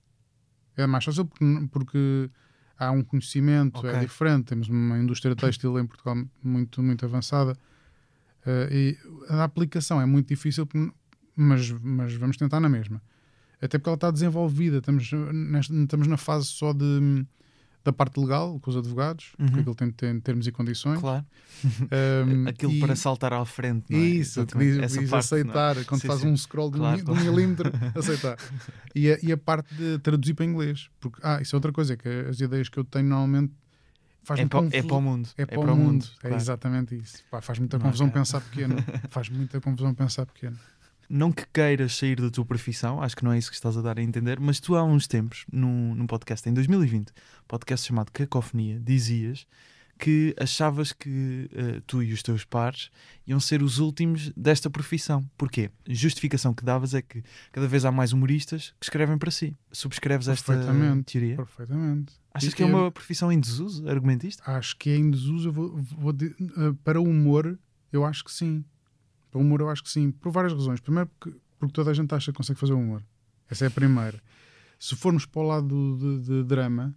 É 0.77 0.87
mais 0.87 1.05
fácil 1.05 1.25
porque, 1.25 1.69
porque 1.71 2.31
há 2.79 2.91
um 2.91 3.03
conhecimento, 3.03 3.79
Ok. 3.79 3.91
é 3.91 4.01
diferente. 4.01 4.47
Temos 4.47 4.69
uma 4.69 4.99
indústria 4.99 5.35
têxtil 5.37 5.79
em 5.79 5.87
Portugal 5.87 6.17
muito, 6.43 6.83
muito 6.83 7.05
avançada. 7.05 7.57
Eh, 8.47 8.69
e 8.71 9.33
a 9.33 9.45
aplicação 9.45 10.01
é 10.01 10.07
muito 10.07 10.29
difícil, 10.29 10.69
mas, 11.37 11.71
mas 11.83 12.15
vamos 12.15 12.37
tentar 12.37 12.61
na 12.61 12.69
mesma. 12.69 13.01
Até 13.61 13.79
porque 13.79 13.89
ela 13.89 13.95
está 13.97 14.11
desenvolvida. 14.11 14.79
Estamos, 14.79 15.11
nesta- 15.33 15.75
estamos 15.75 16.07
na 16.07 16.17
fase 16.17 16.47
só 16.47 16.73
de, 16.73 17.25
da 17.85 17.93
parte 17.93 18.19
legal, 18.19 18.59
com 18.61 18.71
os 18.71 18.77
advogados, 18.77 19.33
Uhum. 19.39 19.47
porque 19.47 19.61
aquilo 19.61 19.75
tem, 19.75 19.91
tem 19.91 20.21
termos 20.21 20.47
e 20.47 20.53
condições. 20.53 20.99
Claro. 21.01 21.25
Um, 21.65 22.49
Aquilo 22.49 22.73
e- 22.73 22.81
para 22.81 22.97
saltar 22.97 23.33
à 23.33 23.45
frente. 23.45 23.85
Não 23.91 23.99
é? 23.99 24.03
isso, 24.03 24.41
Exatamente. 24.41 24.73
diz, 24.73 24.83
Essa 24.83 25.01
diz 25.01 25.11
parte, 25.11 25.31
não 25.31 25.39
é? 25.39 25.41
aceitar, 25.41 25.85
quando 25.85 26.01
Sim, 26.01 26.07
faz 26.09 26.21
sim. 26.21 26.29
um 26.29 26.37
scroll 26.37 26.71
de, 26.71 26.77
um 26.77 26.81
Claro, 26.81 26.97
de 26.99 27.03
claro. 27.05 27.21
um 27.21 27.25
milímetro, 27.25 27.71
aceitar. 27.95 28.39
E 28.95 29.11
a, 29.13 29.19
e 29.23 29.33
a 29.33 29.37
parte 29.37 29.75
de 29.75 29.99
traduzir 29.99 30.35
para 30.35 30.47
inglês. 30.47 30.89
Porque, 31.01 31.21
ah, 31.23 31.41
isso 31.43 31.55
é 31.55 31.57
outra 31.57 31.73
coisa, 31.73 31.93
é 31.93 31.97
que 31.97 32.09
as 32.09 32.41
ideias 32.41 32.69
que 32.69 32.79
eu 32.79 32.85
tenho 32.85 33.07
normalmente 33.09 33.53
faz-me 34.23 34.47
É, 34.47 34.49
para, 34.49 34.67
é 34.79 34.83
para 34.83 34.97
o 34.97 35.01
mundo. 35.03 35.29
É 35.37 35.45
para 35.47 35.61
o 35.73 35.77
mundo, 35.77 36.07
é 36.19 36.21
claro. 36.23 36.37
exatamente 36.37 36.95
isso. 36.97 37.23
Pá, 37.31 37.43
faz 37.43 37.59
muita 37.59 37.77
Não, 37.77 37.85
confusão 37.85 38.07
é. 38.07 38.11
pensar 38.11 38.41
pequeno. 38.41 38.77
faz 39.11 39.29
muita 39.29 39.61
confusão 39.61 39.93
pensar 39.95 40.25
pequeno. 40.27 40.59
Não 41.09 41.33
que 41.33 41.45
queiras 41.53 41.97
sair 41.97 42.21
da 42.21 42.31
tua 42.31 42.45
profissão, 42.45 43.03
acho 43.03 43.17
que 43.17 43.25
não 43.25 43.33
é 43.33 43.39
isso 43.39 43.51
que 43.51 43.57
estás 43.57 43.77
a 43.77 43.83
dar 43.83 43.99
a 43.99 44.03
entender, 44.03 44.41
mas 44.41 44.61
tu 44.61 44.77
há 44.77 44.83
uns 44.83 45.07
tempos, 45.07 45.45
num, 45.53 45.95
num 45.95 46.07
podcast, 46.07 46.49
em 46.49 46.53
2020, 46.53 47.13
podcast 47.47 47.87
chamado 47.87 48.11
Cacofonia, 48.13 48.81
dizias 48.81 49.47
que 49.99 50.35
achavas 50.39 50.93
que 50.93 51.49
eh, 51.53 51.83
tu 51.87 52.03
e 52.03 52.13
os 52.13 52.23
teus 52.23 52.45
pares 52.45 52.91
iam 53.27 53.39
ser 53.39 53.63
os 53.63 53.79
últimos 53.79 54.33
desta 54.37 54.69
profissão. 54.69 55.25
Porquê? 55.37 55.71
A 55.89 55.95
justificação 55.95 56.53
que 56.53 56.65
davas 56.65 56.95
é 56.95 57.03
que 57.03 57.23
cada 57.53 57.67
vez 57.69 57.85
há 57.85 57.93
mais 57.93 58.13
humoristas 58.13 58.75
que 58.81 58.87
escrevem 58.87 59.17
para 59.17 59.31
si. 59.31 59.57
Subscreves 59.73 60.29
esta 60.29 60.53
teoria? 61.07 61.37
Perfeitamente. 61.37 62.15
Achas 62.33 62.53
E 62.53 62.57
que 62.57 62.63
é 62.63 62.67
uma 62.67 62.91
profissão 62.91 63.31
em 63.31 63.39
desuso, 63.39 63.89
argumentista? 63.89 64.43
Acho 64.45 64.77
que 64.77 64.91
é 64.91 64.97
em 64.97 65.11
desuso. 65.11 65.53
Vou, 65.53 65.77
vou 65.77 66.13
eh, 66.13 66.75
para 66.83 67.01
o 67.01 67.05
humor, 67.05 67.59
eu 67.93 68.05
acho 68.05 68.25
que 68.25 68.33
sim. 68.33 68.65
Para 69.35 69.41
o 69.41 69.43
humor, 69.43 69.61
eu 69.63 69.69
acho 69.69 69.83
que 69.83 69.91
sim. 69.91 70.13
Por 70.13 70.31
várias 70.31 70.53
razões. 70.53 70.79
Primeiro, 70.79 71.11
porque, 71.19 71.37
porque 71.59 71.73
toda 71.73 71.91
a 71.91 71.95
gente 71.95 72.15
acha 72.15 72.31
que 72.31 72.37
consegue 72.37 72.57
fazer 72.61 72.73
humor. 72.73 73.03
Essa 73.51 73.65
é 73.65 73.67
a 73.67 73.71
primeira. 73.71 74.23
Se 74.79 74.95
formos 74.95 75.27
para 75.27 75.41
o 75.43 75.47
lado 75.49 75.97
de, 75.99 76.21
de 76.21 76.45
drama, 76.45 76.95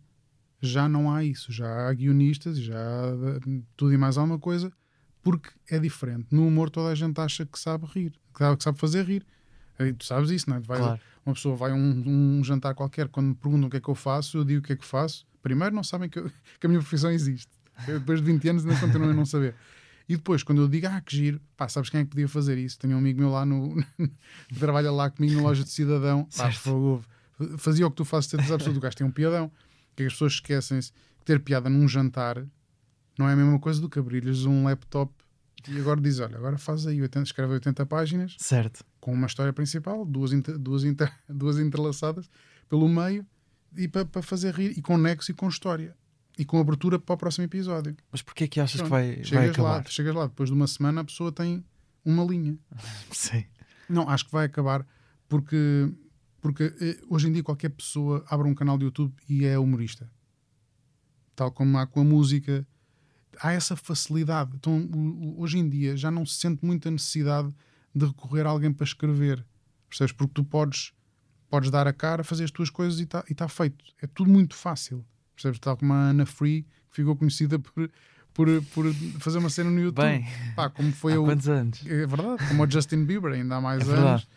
já 0.62 0.88
não 0.88 1.12
há 1.12 1.24
isso. 1.24 1.52
Já 1.52 1.90
há 1.90 1.94
guionistas, 1.96 2.60
já 2.60 2.78
há 2.78 3.40
de- 3.44 3.64
tudo 3.76 3.92
e 3.92 3.98
mais 3.98 4.20
alguma 4.20 4.38
coisa, 4.38 4.72
porque 5.24 5.50
é 5.68 5.80
diferente. 5.80 6.28
No 6.30 6.46
humor, 6.46 6.70
toda 6.70 6.90
a 6.92 6.96
gente 6.96 7.20
acha 7.20 7.44
que 7.44 7.58
sabe 7.58 7.88
rir, 7.88 8.12
que 8.36 8.64
sabe, 8.64 8.78
fazer 8.78 9.04
rir. 9.04 9.26
E 9.80 9.92
tu 9.94 10.06
sabes 10.06 10.30
isso, 10.30 10.48
não 10.48 10.58
é? 10.58 10.60
Vai- 10.60 10.78
Claro. 10.78 11.00
Uma 11.26 11.34
pessoa 11.34 11.56
vai 11.56 11.72
a 11.72 11.74
um, 11.74 12.38
um 12.40 12.44
jantar 12.44 12.76
qualquer, 12.76 13.08
quando 13.10 13.30
me 13.30 13.36
perguntam 13.36 13.68
o 13.68 13.70
que 13.72 13.78
é 13.78 13.82
que 13.82 13.90
eu 13.90 13.96
faço, 13.96 14.38
eu 14.38 14.46
digo 14.46 14.60
o 14.60 14.64
que 14.64 14.74
é 14.74 14.76
que 14.76 14.86
faço. 14.86 15.26
Primeiro, 15.42 15.74
não 15.76 15.84
sabem 15.84 16.08
que, 16.08 16.20
eu- 16.20 16.30
que 16.60 16.68
a 16.68 16.70
minha 16.70 16.80
profissão 16.82 17.10
existe. 17.12 17.50
Eu, 17.88 18.00
depois 18.00 18.20
de 18.22 18.26
20 18.32 18.48
anos 18.48 18.64
ainda 18.66 18.80
continuo 18.80 19.10
a 19.10 19.14
não 19.14 19.26
saber. 19.26 19.56
E 20.10 20.16
depois, 20.16 20.42
quando 20.42 20.62
eu 20.62 20.68
digo, 20.70 20.88
ah, 20.88 21.02
que 21.02 21.16
giro, 21.16 21.42
pá, 21.58 21.68
sabes 21.68 21.90
quem 21.90 22.00
é 22.00 22.04
que 22.04 22.10
podia 22.12 22.28
fazer 22.30 22.58
isso? 22.58 22.80
Tenho 22.80 22.96
um 22.96 23.00
amigo 23.00 23.20
meu 23.20 23.30
lá 23.30 23.46
no. 23.46 23.76
que 24.48 24.56
trabalha 24.60 24.92
lá 24.92 25.10
comigo 25.10 25.36
na 25.36 25.42
loja 25.42 25.64
de 25.64 25.70
cidadão. 25.70 26.24
Pá, 26.36 26.52
fogo, 26.52 27.04
fazia 27.58 27.86
o 27.86 27.90
que 27.92 27.98
tu 27.98 28.06
fazes, 28.06 28.30
certeza 28.30 28.54
absoluta. 28.56 28.80
O 28.80 28.82
gajo 28.82 28.96
tem 28.96 29.06
um 29.08 29.12
piadão. 29.12 29.52
Que 29.96 30.04
as 30.04 30.14
pessoas 30.14 30.34
esquecem-se 30.34 30.92
que 30.92 31.26
ter 31.26 31.40
piada 31.42 31.70
num 31.70 31.88
jantar 31.88 32.46
não 33.18 33.28
é 33.28 33.34
a 33.34 33.36
mesma 33.36 33.60
coisa 33.60 33.82
do 33.82 33.90
que 33.90 33.98
abrir-lhes 34.00 34.46
um 34.46 34.64
laptop 34.66 35.12
e 35.68 35.78
agora 35.80 36.00
diz: 36.00 36.20
olha, 36.20 36.38
agora 36.38 36.58
faz 36.58 36.86
aí, 36.88 37.02
80, 37.02 37.24
escreve 37.26 37.54
80 37.54 37.86
páginas 37.88 38.36
Certo. 38.38 38.86
com 39.02 39.12
uma 39.12 39.26
história 39.28 39.52
principal, 39.52 40.06
duas, 40.06 40.32
inter- 40.32 40.58
duas, 40.58 40.84
inter- 40.84 41.12
duas 41.28 41.58
entrelaçadas 41.60 42.30
pelo 42.70 42.88
meio 42.88 43.26
e 43.76 43.88
para 43.88 44.22
fazer 44.22 44.54
rir, 44.54 44.78
e 44.78 44.82
com 44.82 44.98
nexo 44.98 45.32
e 45.32 45.34
com 45.34 45.50
história. 45.50 45.96
E 46.38 46.46
com 46.46 46.60
abertura 46.60 47.00
para 47.00 47.16
o 47.16 47.18
próximo 47.18 47.46
episódio. 47.46 47.96
Mas 48.12 48.22
porquê 48.22 48.44
é 48.44 48.48
que 48.48 48.60
achas 48.60 48.82
que 48.82 48.88
Pronto, 48.88 48.92
vai, 48.92 49.16
vai 49.16 49.24
chegas, 49.24 49.58
lá, 49.58 49.70
acabar? 49.78 49.90
chegas 49.90 50.16
lá, 50.16 50.28
depois 50.28 50.50
de 50.50 50.56
uma 50.56 50.68
semana 50.68 51.02
a 51.02 51.04
pessoa 51.04 51.32
tem 51.32 51.66
uma 52.06 52.24
linha. 52.24 52.58
Sim. 53.12 53.46
Não, 53.90 54.08
acho 54.10 54.26
que 54.26 54.32
vai 54.32 54.46
acabar 54.46 54.86
porque, 55.28 55.92
porque 56.42 56.74
eh, 56.80 57.00
hoje 57.10 57.28
em 57.28 57.32
dia 57.34 57.44
qualquer 57.44 57.70
pessoa 57.70 58.24
abre 58.30 58.48
um 58.48 58.56
canal 58.56 58.78
de 58.78 58.86
YouTube 58.86 59.14
e 59.28 59.46
é 59.46 59.58
humorista. 59.58 60.10
Tal 61.36 61.52
como 61.52 61.78
há 61.78 61.86
com 61.86 62.02
a 62.02 62.04
música. 62.04 62.66
Há 63.40 63.52
essa 63.52 63.76
facilidade. 63.76 64.52
Então, 64.56 64.90
hoje 65.38 65.60
em 65.60 65.70
dia 65.70 65.96
já 65.96 66.10
não 66.10 66.26
se 66.26 66.40
sente 66.40 66.66
muita 66.66 66.90
necessidade 66.90 67.54
de 67.94 68.06
recorrer 68.06 68.46
a 68.46 68.50
alguém 68.50 68.72
para 68.72 68.86
escrever. 68.86 69.46
Percebes? 69.88 70.14
Porque 70.14 70.34
tu 70.34 70.44
podes, 70.44 70.94
podes 71.50 71.70
dar 71.70 71.88
a 71.88 71.94
cara, 71.94 72.24
fazer 72.24 72.46
as 72.46 72.52
tuas 72.52 72.70
coisas 72.70 73.00
e 73.00 73.04
está 73.04 73.24
tá 73.36 73.48
feito. 73.48 73.86
É 74.02 74.08
tudo 74.08 74.32
muito 74.32 74.56
fácil. 74.56 75.06
Percebes? 75.38 75.60
Tal 75.60 75.78
como 75.78 75.94
a 75.94 76.10
Ana 76.10 76.26
Free, 76.26 76.64
que 76.90 76.96
ficou 76.96 77.16
conhecida 77.16 77.58
por, 77.60 77.90
por, 78.34 78.48
por 78.74 78.94
fazer 79.20 79.38
uma 79.38 79.50
cena 79.50 79.70
no 79.70 79.80
YouTube. 79.80 80.04
Bem, 80.06 80.26
Pá, 80.56 80.70
como 80.70 80.92
foi 80.92 81.14
há 81.14 81.20
o, 81.22 81.26
quantos 81.26 81.48
anos? 81.48 81.86
é 81.86 82.06
verdade, 82.08 82.48
como 82.48 82.64
o 82.64 82.70
Justin 82.70 83.06
Bieber, 83.06 83.34
ainda 83.34 83.56
há 83.58 83.62
mais 83.62 83.82
É 83.82 83.84
anos. 83.84 83.96
verdade. 83.96 84.28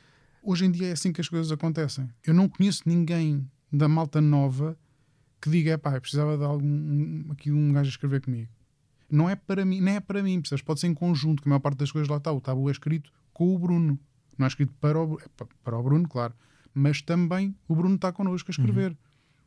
Hoje 0.42 0.64
em 0.66 0.70
dia 0.70 0.88
é 0.88 0.92
assim 0.92 1.12
que 1.12 1.20
as 1.20 1.28
coisas 1.28 1.50
acontecem. 1.50 2.08
Eu 2.24 2.34
não 2.34 2.48
conheço 2.48 2.82
ninguém 2.86 3.46
da 3.72 3.88
malta 3.88 4.20
nova 4.20 4.76
que 5.40 5.48
diga, 5.50 5.78
pá, 5.78 5.94
eu 5.94 6.00
precisava 6.00 6.36
de 6.36 6.44
algum, 6.44 6.66
um- 6.66 7.26
aqui 7.32 7.50
um 7.50 7.72
gajo 7.72 7.88
a 7.88 7.90
escrever 7.92 8.20
comigo. 8.20 8.48
Não 9.10 9.28
é 9.28 9.34
para 9.34 9.64
mim, 9.64 9.80
nem 9.80 9.96
é 9.96 10.00
para 10.00 10.22
mim, 10.22 10.40
percebes? 10.40 10.62
Pode 10.62 10.80
ser 10.80 10.86
em 10.86 10.94
conjunto, 10.94 11.42
que 11.42 11.48
a 11.48 11.50
maior 11.50 11.60
parte 11.60 11.78
das 11.78 11.90
coisas 11.90 12.08
lá 12.08 12.18
está. 12.18 12.30
O 12.30 12.40
tabu 12.40 12.68
é 12.68 12.72
escrito 12.72 13.10
com 13.32 13.54
o 13.54 13.58
Bruno. 13.58 13.98
Não 14.38 14.44
é 14.44 14.48
escrito 14.48 14.72
para 14.80 14.98
o, 15.02 15.18
é 15.18 15.24
pa- 15.36 15.46
para 15.64 15.76
o 15.78 15.82
Bruno, 15.82 16.08
claro. 16.08 16.32
Mas 16.72 17.02
também 17.02 17.54
o 17.66 17.74
Bruno 17.74 17.96
está 17.96 18.12
connosco 18.12 18.50
a 18.50 18.52
escrever. 18.52 18.96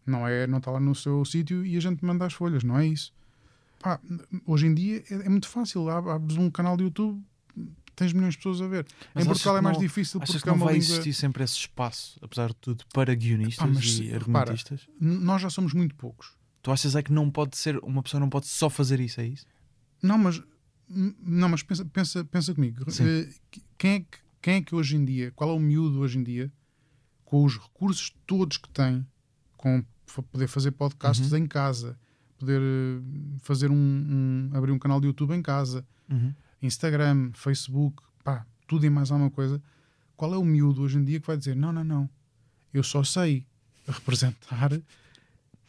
Não 0.05 0.27
é, 0.27 0.45
não 0.47 0.57
está 0.57 0.69
lá 0.71 0.79
no 0.79 0.93
seu 0.93 1.23
sítio 1.25 1.65
e 1.65 1.77
a 1.77 1.79
gente 1.79 2.03
manda 2.03 2.25
as 2.25 2.33
folhas, 2.33 2.63
não 2.63 2.77
é 2.77 2.85
isso. 2.87 3.13
Pá, 3.79 3.99
hoje 4.45 4.67
em 4.67 4.73
dia 4.73 5.03
é, 5.09 5.13
é 5.25 5.29
muito 5.29 5.47
fácil. 5.47 5.89
Ab- 5.89 6.09
Abres 6.09 6.37
um 6.37 6.49
canal 6.49 6.75
de 6.77 6.83
YouTube, 6.83 7.21
tens 7.95 8.11
milhões 8.13 8.33
de 8.33 8.37
pessoas 8.39 8.61
a 8.61 8.67
ver. 8.67 8.85
Mas 9.13 9.25
em 9.25 9.27
Portugal 9.27 9.57
é 9.57 9.61
mais 9.61 9.77
não- 9.77 9.83
difícil 9.83 10.19
porque 10.19 10.39
que 10.39 10.47
é 10.47 10.51
não 10.51 10.55
uma 10.57 10.65
vai 10.65 10.75
língua... 10.75 10.89
existir 10.91 11.13
sempre 11.13 11.43
esse 11.43 11.55
espaço, 11.55 12.17
apesar 12.21 12.47
de 12.49 12.55
tudo, 12.55 12.83
para 12.93 13.13
guionistas 13.15 13.63
Ah, 13.65 13.71
mas 13.73 13.85
e 13.99 14.03
repara, 14.03 14.17
argumentistas? 14.51 14.87
N- 14.99 15.19
Nós 15.19 15.41
já 15.41 15.49
somos 15.49 15.73
muito 15.73 15.95
poucos. 15.95 16.33
Tu 16.61 16.71
achas 16.71 16.95
é 16.95 17.03
que 17.03 17.11
não 17.11 17.29
pode 17.29 17.57
ser, 17.57 17.77
uma 17.79 18.01
pessoa 18.01 18.19
não 18.21 18.29
pode 18.29 18.47
só 18.47 18.69
fazer 18.69 18.99
isso, 19.01 19.19
é 19.19 19.27
isso? 19.27 19.45
Não, 20.01 20.17
mas, 20.17 20.41
não, 20.89 21.49
mas 21.49 21.61
pensa, 21.63 21.83
pensa, 21.85 22.23
pensa 22.25 22.53
comigo. 22.53 22.89
Sim. 22.91 23.03
Eh, 23.05 23.29
Quem 23.77 23.91
é, 23.95 23.99
que, 23.99 24.17
quem 24.41 24.53
é 24.55 24.61
que 24.61 24.73
hoje 24.75 24.95
em 24.95 25.03
dia, 25.03 25.31
qual 25.35 25.49
é 25.49 25.53
o 25.53 25.59
miúdo 25.59 25.99
hoje 25.99 26.17
em 26.17 26.23
dia, 26.23 26.51
com 27.25 27.43
os 27.43 27.57
recursos 27.57 28.13
todos 28.25 28.57
que 28.57 28.69
tem, 28.69 29.05
com 29.63 29.81
poder 30.31 30.47
fazer 30.47 30.71
podcasts 30.71 31.31
Uhum. 31.31 31.37
em 31.37 31.47
casa, 31.47 31.97
poder 32.37 32.59
eh, 32.61 33.01
fazer 33.39 33.71
um, 33.71 33.75
um- 33.75 34.49
abrir 34.53 34.71
um 34.73 34.77
canal 34.77 34.99
de 34.99 35.07
YouTube 35.07 35.33
em 35.33 35.41
casa, 35.41 35.85
Instagram, 36.61 37.31
Facebook, 37.33 38.03
pá, 38.23 38.45
tudo 38.67 38.85
e 38.85 38.89
mais 38.89 39.09
alguma 39.11 39.29
coisa. 39.31 39.61
Qual 40.17 40.33
é 40.33 40.37
o 40.37 40.43
miúdo 40.43 40.81
hoje 40.81 40.97
em 40.97 41.03
dia 41.03 41.19
que 41.19 41.27
vai 41.27 41.37
dizer: 41.37 41.55
não, 41.55 41.71
não, 41.71 41.83
não, 41.83 42.09
eu 42.73 42.83
só 42.83 43.03
sei 43.03 43.45
representar 43.87 44.71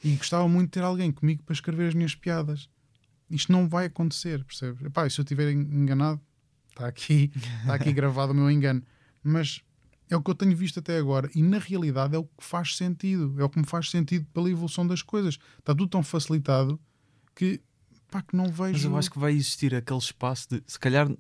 e 0.02 0.14
gostava 0.16 0.48
muito 0.48 0.66
de 0.66 0.72
ter 0.72 0.82
alguém 0.82 1.10
comigo 1.12 1.42
para 1.44 1.52
escrever 1.54 1.88
as 1.88 1.94
minhas 1.94 2.14
piadas. 2.14 2.68
Isto 3.30 3.52
não 3.52 3.68
vai 3.68 3.86
acontecer, 3.86 4.44
percebes? 4.44 4.84
Epá, 4.84 5.08
se 5.08 5.18
eu 5.20 5.22
estiver 5.22 5.50
en- 5.52 5.60
enganado, 5.82 6.20
está 6.70 6.86
aqui, 6.86 7.32
está 7.60 7.74
aqui 7.74 7.90
gravado 7.94 8.32
o 8.32 8.34
meu 8.34 8.50
engano. 8.50 8.82
Mas 9.22 9.62
É 10.10 10.16
o 10.16 10.22
que 10.22 10.30
eu 10.30 10.34
tenho 10.34 10.54
visto 10.56 10.78
até 10.78 10.98
agora. 10.98 11.30
E 11.34 11.42
na 11.42 11.58
realidade 11.58 12.14
é 12.14 12.18
o 12.18 12.24
que 12.24 12.44
faz 12.44 12.76
sentido. 12.76 13.34
É 13.38 13.44
o 13.44 13.48
que 13.48 13.58
me 13.58 13.66
faz 13.66 13.90
sentido 13.90 14.26
pela 14.34 14.50
evolução 14.50 14.86
das 14.86 15.02
coisas. 15.02 15.38
Está 15.58 15.74
tudo 15.74 15.88
tão 15.88 16.02
facilitado 16.02 16.78
que, 17.34 17.60
pá, 18.10 18.22
que 18.22 18.36
não 18.36 18.46
vejo. 18.46 18.72
Mas 18.72 18.84
eu 18.84 18.96
acho 18.96 19.10
que 19.10 19.18
vai 19.18 19.32
existir 19.32 19.74
aquele 19.74 19.98
espaço 19.98 20.48
de, 20.50 20.62
se 20.66 20.78
calhar, 20.78 21.10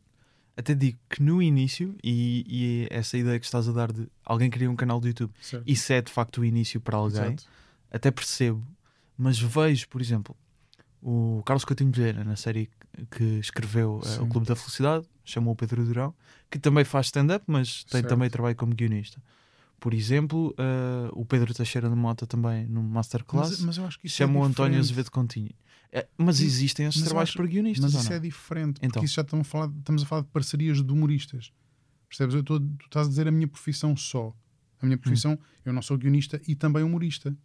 até 0.56 0.74
digo 0.74 0.98
que 1.08 1.22
no 1.22 1.42
início, 1.42 1.96
e, 2.04 2.44
e 2.46 2.86
essa 2.90 3.16
ideia 3.16 3.38
que 3.40 3.46
estás 3.46 3.68
a 3.68 3.72
dar 3.72 3.90
de 3.90 4.06
alguém 4.24 4.50
cria 4.50 4.70
um 4.70 4.76
canal 4.76 5.00
do 5.00 5.08
YouTube, 5.08 5.32
Certo. 5.40 5.64
isso 5.66 5.92
é 5.92 6.00
de 6.02 6.12
facto 6.12 6.42
o 6.42 6.44
início 6.44 6.80
para 6.80 6.96
alguém, 6.96 7.22
Exato. 7.22 7.46
até 7.90 8.10
percebo, 8.10 8.64
mas 9.16 9.38
vejo, 9.38 9.88
por 9.88 10.00
exemplo, 10.00 10.36
o 11.06 11.42
Carlos 11.44 11.64
Coutinho 11.66 11.92
Vilhena, 11.92 12.24
na 12.24 12.34
série 12.34 12.70
que 13.10 13.22
escreveu 13.38 14.00
Sim. 14.02 14.22
O 14.22 14.26
Clube 14.26 14.46
da 14.46 14.56
Felicidade, 14.56 15.06
chamou 15.24 15.52
o 15.52 15.56
Pedro 15.56 15.84
Durão, 15.84 16.14
que 16.50 16.58
também 16.58 16.82
faz 16.84 17.06
stand-up, 17.06 17.44
mas 17.46 17.84
tem 17.84 18.00
Certo. 18.00 18.08
também 18.08 18.30
trabalho 18.30 18.56
como 18.56 18.74
guionista. 18.74 19.22
Por 19.78 19.92
exemplo, 19.92 20.54
eh, 20.56 21.10
o 21.12 21.24
Pedro 21.26 21.52
Teixeira 21.52 21.90
de 21.90 21.94
Mota 21.94 22.26
também, 22.26 22.66
no 22.66 22.82
Masterclass, 22.82 23.60
Mas, 23.60 23.78
mas 23.78 23.98
isso 24.02 24.16
chama 24.16 24.38
é 24.38 24.42
o 24.42 24.44
António. 24.44 24.78
Azevedo 24.78 25.10
Continho. 25.10 25.50
É, 25.92 26.08
mas 26.16 26.40
existem 26.40 26.86
esses 26.86 27.00
mas 27.00 27.08
trabalhos 27.08 27.30
acho- 27.30 27.36
para 27.38 27.46
guionistas, 27.46 27.92
Mas 27.92 28.02
isso 28.02 28.12
é 28.12 28.18
diferente, 28.18 28.78
Então. 28.78 28.90
porque 28.92 29.04
isso 29.04 29.14
já 29.14 29.22
estamos 29.22 29.46
a 29.46 29.50
falar, 29.50 29.70
estamos 29.78 30.02
a 30.02 30.06
falar 30.06 30.22
de 30.22 30.28
parcerias 30.28 30.82
de 30.82 30.90
humoristas. 30.92 31.52
Percebes? 32.08 32.34
Eu 32.34 32.40
estou- 32.40 32.60
tu 32.60 32.84
estás 32.86 33.06
a 33.06 33.10
dizer 33.10 33.28
a 33.28 33.30
minha 33.30 33.46
profissão 33.46 33.96
só. 33.96 34.34
A 34.80 34.86
minha 34.86 34.98
profissão, 34.98 35.38
eu 35.64 35.72
não 35.72 35.82
sou 35.82 35.96
guionista 35.98 36.40
e 36.48 36.54
também 36.54 36.82
humorista. 36.82 37.36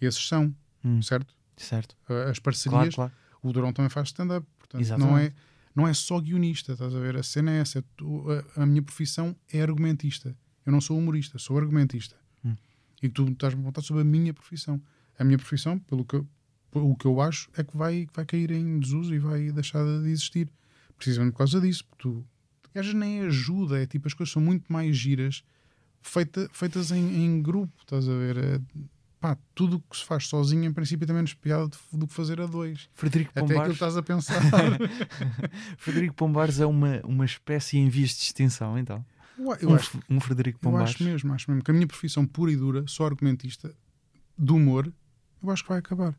Esses 0.00 0.26
são, 0.28 0.54
Hum, 0.84 1.00
certo? 1.02 1.34
Certo. 1.56 1.96
As 2.04 2.06
Claro, 2.38 2.42
parcerias, 2.42 2.94
claro. 2.94 3.12
o 3.42 3.52
Durão 3.52 3.72
também 3.72 3.88
faz 3.90 4.08
stand-up. 4.08 4.46
Portanto, 4.58 4.98
não 4.98 5.16
é, 5.16 5.32
não 5.74 5.86
é 5.88 5.94
só 5.94 6.20
guionista, 6.20 6.72
estás 6.72 6.94
a 6.94 6.98
ver? 6.98 7.16
A 7.16 7.22
cena 7.22 7.52
é 7.52 7.58
essa. 7.60 7.82
Tu- 7.96 8.24
a, 8.56 8.62
a 8.62 8.66
minha 8.66 8.82
profissão 8.82 9.34
é 9.52 9.62
argumentista. 9.62 10.36
Eu 10.64 10.72
não 10.72 10.80
sou 10.80 10.98
humorista, 10.98 11.38
sou 11.38 11.56
argumentista. 11.56 12.16
Hum. 12.44 12.56
E 13.02 13.08
tu 13.08 13.22
estás-me 13.28 13.60
a 13.60 13.62
perguntar 13.62 13.82
sobre 13.82 14.02
a 14.02 14.04
minha 14.04 14.34
profissão. 14.34 14.80
A 15.18 15.24
minha 15.24 15.38
profissão, 15.38 15.78
pelo 15.78 16.04
que, 16.04 16.16
eu- 16.16 16.26
o 16.74 16.94
que 16.96 17.06
eu 17.06 17.20
acho, 17.20 17.48
é 17.56 17.62
que 17.64 17.76
vai, 17.76 18.06
vai 18.12 18.24
cair 18.26 18.50
em 18.50 18.78
desuso 18.80 19.14
e 19.14 19.18
vai 19.18 19.50
deixar 19.52 19.84
de 19.84 20.08
existir. 20.10 20.48
Precisamente 20.96 21.32
por 21.32 21.38
causa 21.38 21.60
disso. 21.60 21.84
Porque 21.84 22.02
tu, 22.02 22.26
gajas 22.74 22.94
nem 22.94 23.20
ajuda, 23.20 23.80
é 23.82 23.86
tipo, 23.86 24.08
as 24.08 24.14
coisas 24.14 24.32
são 24.32 24.42
muito 24.42 24.70
mais 24.72 24.96
giras 24.96 25.44
feita, 26.02 26.48
feitas 26.52 26.90
em, 26.90 27.24
em 27.24 27.40
grupo, 27.42 27.72
estás 27.80 28.08
a 28.08 28.12
ver? 28.12 28.60
Pá, 29.26 29.36
tudo 29.56 29.78
o 29.78 29.80
que 29.80 29.96
se 29.96 30.04
faz 30.04 30.28
sozinho, 30.28 30.64
em 30.64 30.72
princípio, 30.72 31.04
tem 31.04 31.16
menos 31.16 31.34
piada 31.34 31.68
do, 31.92 32.06
que 32.06 32.14
fazer 32.14 32.40
a 32.40 32.46
dois. 32.46 32.88
Frederico 32.94 33.32
Até 33.32 33.40
aquilo 33.40 33.48
que 33.48 33.54
Pombares, 33.54 33.74
estás 33.74 33.96
a 33.96 34.02
pensar. 34.04 34.40
Frederico 35.78 36.14
Pombares 36.14 36.60
é 36.60 36.66
uma, 36.66 37.00
uma 37.02 37.24
espécie 37.24 37.76
em 37.76 37.88
vias 37.88 38.10
de 38.10 38.22
extinção, 38.22 38.78
então. 38.78 39.04
eu, 39.36 39.52
eu 39.62 39.70
um, 39.70 39.74
acho, 39.74 39.98
um 40.08 40.20
Frederico 40.20 40.58
eu 40.58 40.70
Pombares. 40.70 40.90
acho 40.90 41.02
mesmo, 41.02 41.34
acho 41.34 41.50
mesmo 41.50 41.64
que 41.64 41.72
a 41.72 41.74
minha 41.74 41.88
profissão 41.88 42.24
pura 42.24 42.52
e 42.52 42.56
dura, 42.56 42.84
só 42.86 43.04
argumentista, 43.04 43.74
do 44.38 44.54
humor, 44.54 44.92
eu 45.42 45.50
acho 45.50 45.64
que 45.64 45.70
vai 45.70 45.80
acabar. 45.80 46.14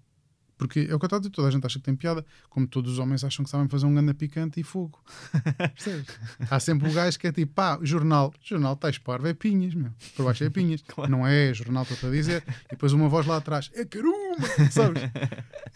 Porque 0.58 0.88
é 0.89 0.95
o 0.95 0.97
que 0.99 1.05
eu 1.05 1.08
estou 1.08 1.18
a 1.18 1.20
dizer, 1.20 1.30
toda 1.32 1.47
a 1.47 1.51
gente 1.51 1.66
acha 1.66 1.78
que 1.78 1.86
tem 1.86 1.95
piada, 1.95 2.26
como 2.49 2.66
todos 2.68 2.93
os 2.93 2.99
homens 2.99 3.24
acham 3.24 3.45
que 3.45 3.51
sabem 3.51 3.68
fazer 3.70 3.86
um 3.86 3.93
ganda 3.93 4.12
picante 4.14 4.60
e 4.60 4.64
fogo. 4.64 4.99
Há 6.49 6.60
sempre 6.60 6.89
o 6.89 6.93
gajo 6.93 7.20
que 7.20 7.28
é 7.28 7.32
tipo, 7.32 7.53
pá, 7.53 7.78
jornal, 7.82 8.34
jornal, 8.41 8.74
estás 8.74 8.97
parvo, 8.97 9.28
é 9.28 9.34
pinhas, 9.34 9.74
meu. 9.76 9.91
Por 10.16 10.26
baixo 10.26 10.43
é 10.43 10.49
pinhas. 10.49 10.84
Não 11.10 11.26
é 11.28 11.53
jornal, 11.53 11.84
estou 11.84 12.10
a 12.10 12.12
dizer. 12.12 12.43
E 12.66 12.70
depois 12.72 12.91
uma 12.93 13.08
voz 13.08 13.26
lá 13.26 13.38
atrás, 13.38 13.70
é 13.76 13.86
caruma, 13.86 14.47
sabes? 14.72 15.03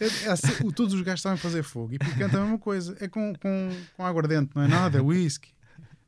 É, 0.00 0.26
é 0.26 0.30
assim, 0.30 0.66
o- 0.66 0.72
todos 0.72 0.94
os 0.94 1.00
gajos 1.02 1.22
sabem 1.22 1.38
fazer 1.38 1.62
fogo. 1.62 1.94
E 1.94 1.98
picante 1.98 2.34
é 2.34 2.38
a 2.38 2.42
mesma 2.42 2.58
coisa. 2.58 2.96
É 3.00 3.08
com, 3.08 3.32
com, 3.34 3.70
com 3.96 4.04
aguardente, 4.04 4.50
não 4.54 4.62
é 4.62 4.68
nada, 4.68 4.98
é 4.98 5.00
whisky. 5.00 5.50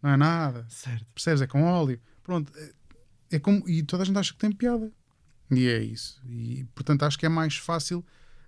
Não 0.03 0.11
é 0.11 0.17
nada. 0.17 0.67
Certo. 0.69 1.07
Percebes? 1.15 1.43
É 1.43 1.47
com 1.47 1.63
óleo. 1.63 2.01
Pronto. 2.23 2.53
É, 2.57 3.37
é 3.37 3.39
como, 3.39 3.69
e 3.69 3.83
toda 3.83 4.03
a 4.03 4.07
gente 4.07 4.19
acha 4.19 4.33
que 4.33 4.39
tem 4.39 4.51
piada. 4.53 4.91
E 5.51 5.69
é 5.69 5.79
isso. 5.83 6.21
E, 6.29 6.65
portanto, 6.75 7.05
acho 7.05 7.19
que 7.19 7.25
é 7.27 7.29
mais 7.29 7.57
fácil 7.57 8.05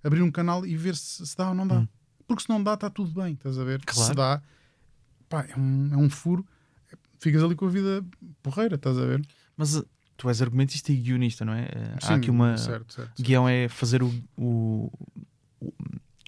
abrir 0.07 0.21
um 0.23 0.31
canal 0.31 0.65
e 0.65 0.75
ver 0.75 0.95
se, 0.95 1.27
se 1.27 1.37
dá 1.37 1.49
ou 1.49 1.53
não 1.55 1.67
dá. 1.67 1.75
Hum. 1.79 1.87
Porque 2.27 2.43
se 2.43 2.49
não 2.49 2.61
dá, 2.63 2.73
está 2.73 2.89
tudo 2.89 3.11
bem. 3.21 3.33
Estás 3.33 3.57
a 3.59 3.63
ver? 3.63 3.81
Claro. 3.85 4.07
Se 4.09 4.15
dá, 4.15 4.41
pá, 5.29 5.45
é 5.47 5.55
um, 5.59 5.89
é 5.93 5.97
um 5.97 6.09
furo. 6.09 6.45
Ficas 7.19 7.43
ali 7.43 7.55
com 7.55 7.65
a 7.65 7.69
vida 7.69 8.03
porreira, 8.41 8.75
estás 8.75 8.97
a 8.97 9.05
ver? 9.05 9.21
Mas 9.55 9.75
uh, 9.75 9.87
tu 10.15 10.29
és 10.29 10.41
argumentista 10.41 10.91
e 10.91 10.97
guionista, 10.97 11.43
não 11.45 11.53
é? 11.53 11.63
Uh, 11.65 12.05
Sim, 12.05 12.13
Há 12.13 12.15
aqui 12.15 12.29
uma. 12.31 12.57
Certo, 12.57 12.93
certo. 12.93 13.21
Guião 13.21 13.47
é 13.47 13.67
fazer 13.67 14.01
o. 14.03 14.07
o- 14.37 14.91
o- 15.59 15.73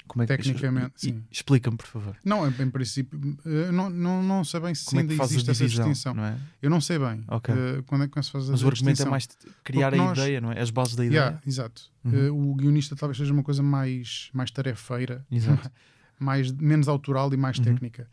como 0.09 0.23
é 0.23 0.27
que 0.27 0.35
Tecnicamente, 0.35 0.93
E- 0.97 1.01
sim. 1.01 1.23
Explica-me, 1.31 1.77
por 1.77 1.87
favor. 1.87 2.17
Não, 2.25 2.45
em, 2.47 2.69
princípio, 2.69 3.17
eh, 3.45 3.71
não, 3.71 3.89
não, 3.89 4.21
não 4.21 4.43
sei 4.43 4.59
bem 4.59 4.75
se 4.75 4.85
Como 4.85 4.99
é 4.99 5.01
ainda 5.03 5.13
que 5.13 5.17
fazes 5.17 5.35
existe 5.35 5.49
a 5.49 5.51
essa 5.51 5.63
divisão? 5.63 5.85
distinção. 5.87 6.13
Não 6.15 6.25
é? 6.25 6.37
Eu 6.61 6.69
não 6.69 6.81
sei 6.81 6.99
bem 6.99 7.23
Ok. 7.27 7.53
eh, 7.55 7.81
quando 7.85 8.03
é 8.03 8.07
que 8.07 8.21
se 8.21 8.31
faz 8.31 8.49
a 8.49 8.51
Mas 8.51 8.61
o 8.63 8.67
argumento 8.67 8.87
é 8.89 8.91
distinção. 8.91 9.11
mais 9.11 9.27
de 9.27 9.35
criar 9.63 9.89
Porque 9.91 10.01
a 10.01 10.05
nós- 10.05 10.17
ideia, 10.17 10.41
não 10.41 10.51
é? 10.51 10.59
As 10.59 10.69
bases 10.69 10.95
da 10.95 11.05
ideia. 11.05 11.19
Yeah, 11.19 11.41
exato. 11.47 11.83
Uhum. 12.03 12.25
Eh, 12.25 12.29
o 12.31 12.55
guionista 12.55 12.95
talvez 12.95 13.17
seja 13.17 13.31
uma 13.31 13.43
coisa 13.43 13.63
mais, 13.63 14.29
mais 14.33 14.51
tarefeira, 14.51 15.25
Exato. 15.31 15.71
mais, 16.19 16.51
menos 16.51 16.87
autoral 16.87 17.33
e 17.33 17.37
mais 17.37 17.57
Uhum. 17.59 17.63
técnica. 17.65 18.09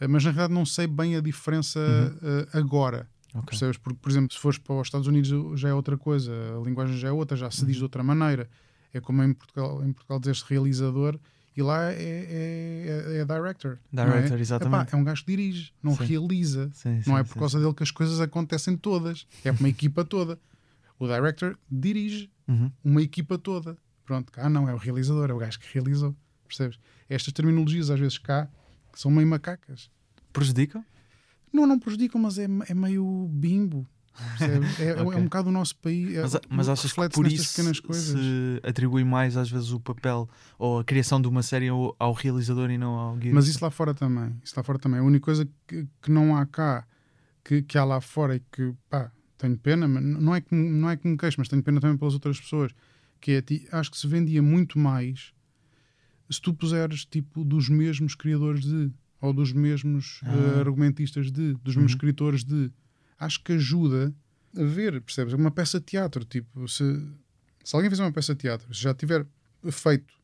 Eh, 0.00 0.06
mas 0.08 0.24
na 0.24 0.30
realidade 0.30 0.52
não 0.54 0.66
sei 0.66 0.86
bem 0.86 1.16
a 1.16 1.20
diferença 1.20 1.78
Uhum. 1.80 2.46
agora. 2.60 3.08
Ok. 3.34 3.50
Percebes? 3.50 3.76
Porque, 3.76 3.98
por 4.00 4.10
exemplo, 4.10 4.32
se 4.32 4.40
fores 4.40 4.58
para 4.58 4.74
os 4.80 4.86
Estados 4.86 5.06
Unidos 5.06 5.60
já 5.60 5.68
é 5.68 5.74
outra 5.74 5.96
coisa, 5.98 6.32
a 6.58 6.64
linguagem 6.64 6.96
já 6.96 7.08
é 7.08 7.12
outra, 7.12 7.36
já 7.36 7.50
se 7.50 7.58
diz 7.66 7.76
Uhum. 7.76 7.80
de 7.80 7.82
outra 7.84 8.02
maneira. 8.02 8.48
É 8.98 9.00
como 9.00 9.22
em 9.22 9.32
Portugal, 9.32 9.84
em 9.84 9.92
Portugal 9.92 10.20
dizer-se 10.20 10.44
realizador 10.48 11.18
e 11.56 11.62
lá 11.62 11.90
é, 11.90 11.94
é, 11.94 13.14
é, 13.16 13.18
é 13.18 13.24
director. 13.24 13.78
não 13.90 14.02
é? 14.04 14.06
Director, 14.06 14.38
exatamente. 14.40 14.88
Epá, 14.88 14.96
é 14.96 15.00
um 15.00 15.04
gajo 15.04 15.24
que 15.24 15.30
dirige, 15.36 15.72
não 15.82 15.96
Sim. 15.96 16.04
realiza. 16.04 16.70
Sim, 16.72 16.94
Não 16.94 17.02
sim, 17.02 17.14
é 17.16 17.24
por 17.24 17.36
causa 17.36 17.58
dele 17.58 17.74
que 17.74 17.82
as 17.82 17.90
coisas 17.90 18.20
acontecem 18.20 18.76
todas. 18.76 19.26
É 19.44 19.50
uma 19.50 19.68
equipa 19.68 20.04
toda. 20.04 20.38
O 20.98 21.06
director 21.06 21.58
dirige. 21.70 22.30
Uhum. 22.46 22.72
uma 22.82 23.02
equipa 23.02 23.36
toda. 23.36 23.76
Pronto, 24.06 24.32
cá 24.32 24.48
não, 24.48 24.66
é 24.68 24.72
o 24.72 24.78
realizador, 24.78 25.28
é 25.30 25.34
o 25.34 25.38
gajo 25.38 25.58
que 25.60 25.66
realizou. 25.74 26.16
Percebes? 26.46 26.78
Estas 27.10 27.32
terminologias, 27.34 27.90
às 27.90 28.00
vezes 28.00 28.16
cá, 28.16 28.48
são 28.94 29.10
meio 29.10 29.26
macacas. 29.26 29.90
Prejudicam? 30.32 30.82
Não, 31.52 31.66
não 31.66 31.78
prejudicam, 31.78 32.20
mas 32.20 32.38
é, 32.38 32.46
é 32.68 32.74
meio 32.74 33.28
bimbo. 33.30 33.86
É, 34.78 34.88
é 34.90 35.02
Ok. 35.02 35.20
um 35.20 35.24
bocado 35.24 35.48
o 35.48 35.52
nosso 35.52 35.76
país. 35.76 36.14
É, 36.16 36.22
Mas, 36.22 36.40
mas 36.48 36.68
achas 36.68 36.92
que 36.92 37.08
por 37.10 37.26
isso 37.26 37.48
pequenas 37.56 37.80
coisas. 37.80 38.18
se 38.20 38.60
atribui 38.62 39.04
mais 39.04 39.36
às 39.36 39.50
vezes 39.50 39.70
o 39.70 39.80
papel 39.80 40.28
ou 40.58 40.80
a 40.80 40.84
criação 40.84 41.20
de 41.20 41.28
uma 41.28 41.42
série 41.42 41.68
ao, 41.68 41.94
ao 41.98 42.12
realizador 42.12 42.70
e 42.70 42.78
não 42.78 42.90
ao 42.94 43.12
guionista? 43.12 43.34
Mas 43.34 43.48
isso 43.48 43.64
lá 43.64 43.70
fora 43.70 43.94
também. 43.94 44.34
Isso 44.42 44.54
lá 44.56 44.62
fora 44.62 44.78
também. 44.78 45.00
A 45.00 45.02
única 45.02 45.24
coisa 45.24 45.48
que, 45.66 45.86
que 46.02 46.10
não 46.10 46.36
há 46.36 46.44
cá, 46.46 46.86
que, 47.44 47.62
que 47.62 47.78
há 47.78 47.84
lá 47.84 48.00
fora 48.00 48.36
e 48.36 48.40
que, 48.52 48.74
pá, 48.90 49.10
tenho 49.36 49.56
pena, 49.56 49.86
mas 49.86 50.02
não 50.02 50.34
é, 50.34 50.40
que, 50.40 50.54
me- 50.54 50.68
não 50.70 50.90
é 50.90 50.96
que 50.96 51.06
me 51.06 51.16
queixo, 51.16 51.36
mas 51.38 51.48
tenho 51.48 51.62
pena 51.62 51.80
também 51.80 51.96
pelas 51.96 52.14
outras 52.14 52.40
pessoas, 52.40 52.72
que 53.20 53.32
é, 53.32 53.42
ti- 53.42 53.68
acho 53.72 53.90
que 53.90 53.98
se 53.98 54.06
vendia 54.06 54.42
muito 54.42 54.78
mais 54.78 55.32
se 56.30 56.40
tu 56.42 56.52
puseres, 56.52 57.04
tipo, 57.06 57.42
dos 57.44 57.68
mesmos 57.70 58.14
criadores 58.14 58.62
de, 58.64 58.90
ou 59.20 59.32
dos 59.32 59.52
mesmos 59.52 60.20
Ah. 60.24 60.30
eh, 60.34 60.60
argumentistas 60.60 61.30
de, 61.32 61.54
dos 61.54 61.74
mesmos 61.74 61.92
Uhum. 61.92 61.96
escritores 61.96 62.44
de. 62.44 62.70
Acho 63.18 63.42
que 63.42 63.52
ajuda 63.52 64.14
a 64.56 64.62
ver, 64.64 65.00
percebes? 65.02 65.32
Uma 65.34 65.50
peça 65.50 65.78
de 65.80 65.86
teatro, 65.86 66.24
tipo, 66.24 66.66
se, 66.68 66.84
se 67.64 67.74
alguém 67.76 67.90
fizer 67.90 68.02
uma 68.04 68.12
peça 68.12 68.34
de 68.34 68.40
teatro, 68.40 68.72
se 68.74 68.80
já 68.82 68.94
tiver 68.94 69.26
feito 69.70 70.14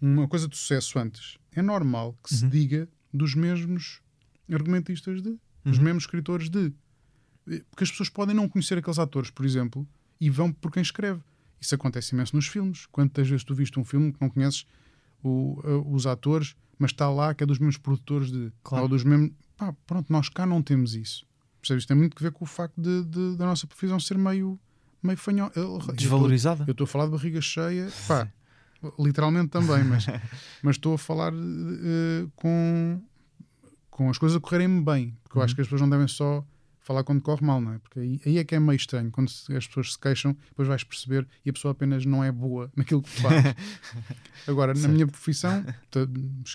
uma 0.00 0.28
coisa 0.28 0.46
de 0.46 0.56
sucesso 0.56 0.98
antes, 0.98 1.38
é 1.52 1.62
normal 1.62 2.16
que 2.22 2.34
se 2.34 2.44
Uhum. 2.44 2.50
diga 2.50 2.88
dos 3.12 3.34
mesmos 3.34 4.00
argumentistas 4.52 5.22
de, 5.22 5.38
dos 5.64 5.78
Uhum. 5.78 5.84
mesmos 5.84 6.04
escritores 6.04 6.48
de. 6.50 6.72
Eh, 7.48 7.62
Porque 7.70 7.84
as 7.84 7.90
pessoas 7.90 8.08
podem 8.08 8.34
não 8.34 8.48
conhecer 8.48 8.76
aqueles 8.78 8.98
atores, 8.98 9.30
por 9.30 9.44
exemplo, 9.46 9.86
e 10.20 10.28
vão 10.30 10.52
por 10.52 10.70
quem 10.70 10.82
escreve. 10.82 11.20
Isso 11.60 11.74
acontece 11.74 12.14
imenso 12.14 12.36
nos 12.36 12.46
filmes. 12.46 12.86
Quantas 12.86 13.28
vezes 13.28 13.44
tu 13.44 13.54
viste 13.54 13.78
um 13.80 13.84
filme 13.84 14.12
que 14.12 14.20
não 14.20 14.28
conheces 14.28 14.66
o- 15.22 15.60
a- 15.64 15.78
os 15.94 16.06
atores, 16.06 16.54
mas 16.78 16.90
está 16.90 17.08
lá 17.10 17.34
que 17.34 17.42
é 17.42 17.46
dos 17.46 17.58
mesmos 17.58 17.78
produtores 17.78 18.30
de. 18.30 18.52
Claro. 18.62 18.84
Ou 18.84 18.88
dos 18.88 19.02
mesmos. 19.04 19.32
Pá, 19.56 19.72
pronto, 19.86 20.12
nós 20.12 20.28
cá 20.28 20.44
não 20.44 20.62
temos 20.62 20.94
isso. 20.94 21.24
Percebes? 21.66 21.82
Isto 21.82 21.88
tem 21.88 21.96
muito 21.96 22.16
a 22.18 22.22
ver 22.22 22.30
com 22.32 22.44
o 22.44 22.48
facto 22.48 22.80
de, 22.80 23.04
de- 23.04 23.36
da 23.36 23.44
nossa 23.46 23.66
profissão 23.66 23.98
ser 23.98 24.16
meio, 24.16 24.58
meio 25.02 25.18
eu 25.54 25.78
estou- 25.78 25.94
Desvalorizada? 25.94 26.64
eu 26.66 26.72
estou 26.72 26.84
a 26.84 26.88
falar 26.88 27.06
de 27.06 27.10
barriga 27.12 27.40
cheia, 27.40 27.88
pá, 28.06 28.28
literalmente 28.98 29.48
também, 29.48 29.82
mas, 29.84 30.06
mas 30.62 30.76
estou 30.76 30.94
a 30.94 30.98
falar 30.98 31.32
eh, 31.32 32.26
com, 32.36 33.00
com 33.90 34.08
as 34.10 34.18
coisas 34.18 34.36
a 34.36 34.40
correrem 34.40 34.82
bem, 34.82 35.16
porque 35.24 35.38
eu 35.38 35.42
acho 35.42 35.54
que 35.54 35.60
as 35.60 35.66
pessoas 35.66 35.80
não 35.80 35.90
devem 35.90 36.06
só 36.08 36.44
falar 36.86 37.02
quando 37.02 37.20
corre 37.20 37.44
mal, 37.44 37.60
não 37.60 37.72
é? 37.72 37.78
Porque 37.80 37.98
aí, 37.98 38.20
aí 38.24 38.38
é 38.38 38.44
que 38.44 38.54
é 38.54 38.60
meio 38.60 38.76
estranho, 38.76 39.10
quando 39.10 39.28
se- 39.28 39.52
as 39.56 39.66
pessoas 39.66 39.92
se 39.92 39.98
queixam, 39.98 40.36
depois 40.48 40.68
vais 40.68 40.84
perceber 40.84 41.26
e 41.44 41.50
a 41.50 41.52
pessoa 41.52 41.72
apenas 41.72 42.06
não 42.06 42.22
é 42.22 42.30
boa 42.30 42.70
naquilo 42.76 43.02
que 43.02 43.10
faz. 43.10 43.44
Agora, 44.46 44.72
na 44.72 44.80
Certo. 44.80 44.92
minha 44.92 45.06
profissão, 45.06 45.64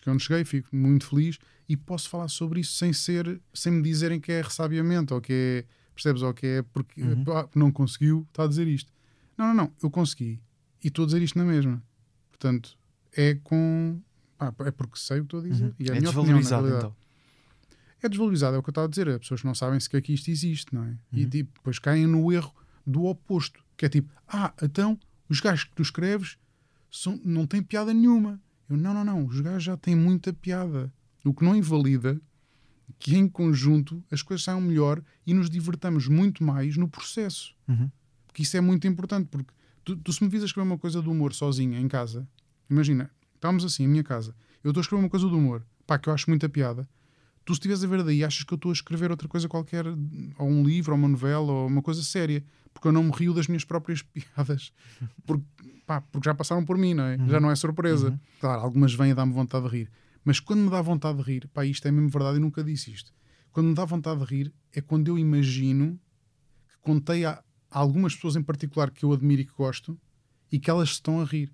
onde 0.08 0.24
cheguei, 0.24 0.46
fico 0.46 0.74
muito 0.76 1.06
feliz 1.08 1.38
e 1.68 1.76
posso 1.76 2.10
falar 2.10 2.28
sobre 2.30 2.62
isso 2.62 2.74
sem 2.74 2.94
ser, 2.94 3.42
sem 3.54 3.72
me 3.74 3.82
dizerem 3.82 4.20
que 4.20 4.32
é 4.32 4.42
ressabiamento 4.42 5.14
ou 5.14 5.22
que 5.22 5.34
é, 5.34 5.66
percebes, 5.94 6.22
ou 6.22 6.34
que 6.34 6.46
é 6.46 6.62
porque 6.62 7.02
Uhum. 7.02 7.24
pá, 7.26 7.48
não 7.56 7.72
conseguiu, 7.72 8.26
está 8.30 8.44
a 8.44 8.48
dizer 8.48 8.68
isto. 8.68 8.92
Não, 9.38 9.48
não, 9.48 9.54
não, 9.54 9.72
eu 9.84 9.90
consegui 9.90 10.40
e 10.84 10.88
estou 10.88 11.04
a 11.04 11.06
dizer 11.08 11.22
isto 11.22 11.38
na 11.38 11.44
mesma. 11.46 11.84
Portanto, 12.30 12.78
é 13.16 13.36
com. 13.44 14.00
pá, 14.38 14.54
é 14.66 14.72
porque 14.72 14.98
sei 14.98 15.18
o 15.20 15.22
que 15.22 15.26
estou 15.28 15.40
a 15.42 15.44
dizer. 15.44 15.66
Uhum. 15.66 15.74
E 15.80 15.84
é 15.84 15.88
é 15.88 16.00
minha 16.00 16.10
opinião, 16.10 16.24
na 16.26 16.40
desvalorizado 16.40 16.66
realidade. 16.68 16.94
então. 16.94 17.02
É 18.06 18.10
desvalorizado, 18.10 18.56
é 18.56 18.60
o 18.60 18.64
que 18.64 18.70
eu 18.70 18.72
estava 18.72 18.88
a 18.88 18.90
dizer. 18.90 19.08
As 19.10 19.20
pessoas 19.20 19.44
não 19.44 19.54
sabem 19.56 19.80
sequer 19.80 20.02
que 20.02 20.14
isto 20.14 20.30
existe, 20.30 20.74
não 20.74 20.84
é? 20.84 20.98
E 21.12 21.24
Uhum. 21.24 21.30
tipo, 21.30 21.52
depois 21.56 21.80
caem 21.80 22.08
no 22.08 22.32
erro 22.32 22.54
do 22.86 23.06
oposto, 23.06 23.64
que 23.78 23.86
é 23.86 23.90
tipo, 23.90 24.10
ah, 24.28 24.54
então 24.62 25.00
os 25.30 25.40
gajos 25.40 25.66
que 25.66 25.76
tu 25.76 25.82
escreves 25.82 26.38
são, 26.92 27.20
não 27.24 27.46
têm 27.48 27.62
piada 27.62 27.94
nenhuma. 27.94 28.40
Eu, 28.70 28.78
não, 28.78 28.94
não, 28.94 29.04
não, 29.06 29.26
os 29.26 29.40
gajos 29.42 29.64
já 29.64 29.78
têm 29.78 29.96
muita 29.96 30.34
piada. 30.34 30.92
O 31.24 31.34
que 31.34 31.44
não 31.44 31.56
invalida 31.56 32.20
que 33.00 33.16
em 33.16 33.28
conjunto 33.28 34.04
as 34.12 34.22
coisas 34.22 34.44
saiam 34.44 34.60
melhor 34.62 35.02
e 35.26 35.34
nos 35.34 35.50
divertamos 35.50 36.08
muito 36.08 36.44
mais 36.44 36.76
no 36.78 36.88
processo. 36.88 37.54
Uhum. 37.68 37.90
Porque 38.28 38.44
isso 38.44 38.56
é 38.58 38.62
muito 38.62 38.86
importante, 38.88 39.28
porque 39.30 39.54
tu, 39.84 39.96
tu 39.98 40.12
se 40.14 40.24
me 40.24 40.30
vis 40.30 40.42
a 40.42 40.46
escrever 40.46 40.68
uma 40.68 40.78
coisa 40.78 41.02
do 41.02 41.12
humor 41.12 41.34
sozinha 41.34 41.80
em 41.80 41.88
casa, 41.88 42.28
imagina, 42.70 43.10
estamos 43.36 43.64
assim, 43.66 43.84
em 43.84 43.88
minha 43.88 44.04
casa, 44.04 44.36
eu 44.64 44.72
estou 44.72 44.82
a 44.82 44.84
escrever 44.84 45.04
uma 45.04 45.10
coisa 45.10 45.28
do 45.28 45.38
humor, 45.38 45.66
pá, 45.88 45.98
que 45.98 46.10
eu 46.10 46.14
acho 46.14 46.30
muita 46.30 46.48
piada, 46.50 46.88
tu 47.46 47.54
se 47.54 47.60
estiveres 47.60 47.84
a 47.84 47.88
ver 47.88 48.04
daí 48.04 48.24
achas 48.24 48.44
que 48.44 48.54
eu 48.54 48.56
estou 48.56 48.70
a 48.70 48.74
escrever 48.74 49.12
outra 49.12 49.28
coisa 49.28 49.48
qualquer, 49.48 49.86
ou 49.88 50.48
um 50.48 50.64
livro, 50.64 50.92
ou 50.92 50.98
uma 50.98 51.08
novela, 51.08 51.52
ou 51.52 51.68
uma 51.68 51.82
coisa 51.82 52.04
séria, 52.04 52.44
porque 52.74 52.88
eu 52.88 52.92
não 52.92 53.04
me 53.04 53.12
rio 53.12 53.34
das 53.34 53.48
minhas 53.48 53.64
próprias 53.64 54.02
piadas, 54.14 54.72
porque, 55.26 55.46
pá, 55.86 56.02
porque 56.02 56.26
já 56.26 56.34
passaram 56.34 56.64
por 56.64 56.78
mim, 56.78 56.94
não 56.94 57.04
é? 57.04 57.18
Já 57.28 57.40
não 57.40 57.52
é 57.52 57.56
surpresa. 57.56 58.20
Claro, 58.40 58.62
algumas 58.62 58.94
vêm 58.94 59.12
a 59.12 59.16
dar-me 59.16 59.34
vontade 59.34 59.66
de 59.66 59.72
rir, 59.72 59.92
mas 60.24 60.40
quando 60.40 60.62
me 60.62 60.70
dá 60.70 60.82
vontade 60.82 61.18
de 61.18 61.24
rir, 61.24 61.48
pá, 61.54 61.66
isto 61.66 61.88
é 61.88 61.92
mesmo 61.92 62.10
verdade, 62.10 62.38
eu 62.38 62.42
nunca 62.42 62.64
disse 62.64 62.92
isto. 62.92 63.12
Quando 63.52 63.68
me 63.68 63.76
dá 63.76 63.84
vontade 63.84 64.20
de 64.20 64.26
rir 64.26 64.54
é 64.74 64.80
quando 64.80 65.08
eu 65.08 65.20
imagino 65.20 66.00
que 66.70 66.78
contei 66.82 67.26
a, 67.26 67.44
a 67.70 67.80
algumas 67.80 68.16
pessoas 68.16 68.36
em 68.36 68.44
particular 68.44 68.90
que 68.92 69.04
eu 69.04 69.12
admiro 69.12 69.42
e 69.42 69.46
que 69.46 69.54
gosto 69.54 70.00
e 70.52 70.60
que 70.60 70.70
elas 70.70 70.90
estão 70.90 71.20
a 71.22 71.26
rir. 71.26 71.52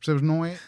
Percebes? 0.00 0.22
Não 0.22 0.44
é. 0.44 0.58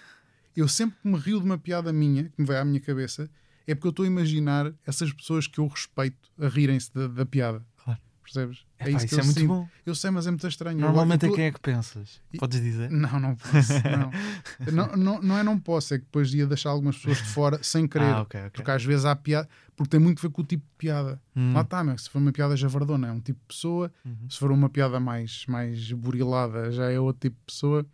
Eu 0.56 0.68
sempre 0.68 0.96
que 1.00 1.08
me 1.08 1.16
rio 1.16 1.40
de 1.40 1.46
uma 1.46 1.58
piada 1.58 1.92
minha, 1.92 2.24
que 2.24 2.40
me 2.40 2.46
vai 2.46 2.58
à 2.58 2.64
minha 2.64 2.80
cabeça, 2.80 3.30
é 3.68 3.74
porque 3.74 3.86
eu 3.86 3.90
estou 3.90 4.04
a 4.04 4.08
imaginar 4.08 4.72
essas 4.86 5.12
pessoas 5.12 5.46
que 5.46 5.58
eu 5.60 5.66
respeito 5.66 6.16
a 6.40 6.48
rirem-se 6.48 6.92
da, 6.92 7.06
da 7.06 7.24
piada. 7.26 7.64
Claro. 7.84 8.00
Percebes? 8.22 8.66
Epá, 8.78 8.98
que 8.98 9.04
isso 9.06 9.14
eu 9.14 9.20
é 9.20 9.22
muito 9.24 9.38
sinto. 9.40 9.48
bom. 9.48 9.68
Eu 9.86 9.94
sei, 9.94 10.10
mas 10.10 10.26
é 10.26 10.30
muito 10.30 10.46
estranho. 10.46 10.76
Eu- 10.78 10.82
Normalmente 10.82 11.24
eu 11.24 11.28
é 11.28 11.30
tô- 11.30 11.36
quem 11.36 11.44
é 11.46 11.50
que 11.52 11.60
pensas? 11.60 12.20
Podes 12.38 12.60
dizer? 12.60 12.90
Não, 12.90 13.18
não 13.20 13.34
posso. 13.36 13.72
Não. 13.72 14.10
não, 14.72 14.96
não, 14.96 15.22
não 15.22 15.38
é 15.38 15.42
não 15.42 15.58
posso, 15.58 15.94
é 15.94 15.98
que 15.98 16.04
depois 16.04 16.32
ia 16.34 16.46
deixar 16.46 16.70
algumas 16.70 16.96
pessoas 16.96 17.18
de 17.18 17.24
fora 17.24 17.58
sem 17.62 17.86
querer. 17.88 18.04
Ah, 18.04 18.22
ok, 18.22 18.40
ok. 18.40 18.50
Porque 18.50 18.70
às 18.70 18.84
vezes 18.84 19.04
há 19.06 19.16
piada, 19.16 19.48
porque 19.76 19.88
tem 19.90 19.98
muito 20.00 20.18
a 20.18 20.22
ver 20.22 20.30
com 20.30 20.42
o 20.42 20.44
tipo 20.44 20.62
de 20.64 20.74
piada. 20.76 21.20
Hum. 21.34 21.52
Lá 21.54 21.62
está, 21.62 21.96
se 21.98 22.10
for 22.10 22.18
uma 22.18 22.32
piada 22.32 22.54
javardona 22.56 23.08
é 23.08 23.12
um 23.12 23.20
tipo 23.20 23.40
de 23.40 23.46
pessoa, 23.54 23.90
Uhum. 24.04 24.16
se 24.28 24.38
for 24.38 24.52
uma 24.52 24.68
piada 24.68 25.00
mais, 25.00 25.44
mais 25.48 25.90
burilada 25.92 26.70
já 26.70 26.90
é 26.90 27.00
outro 27.00 27.20
tipo 27.30 27.36
de 27.40 27.44
pessoa. 27.46 27.86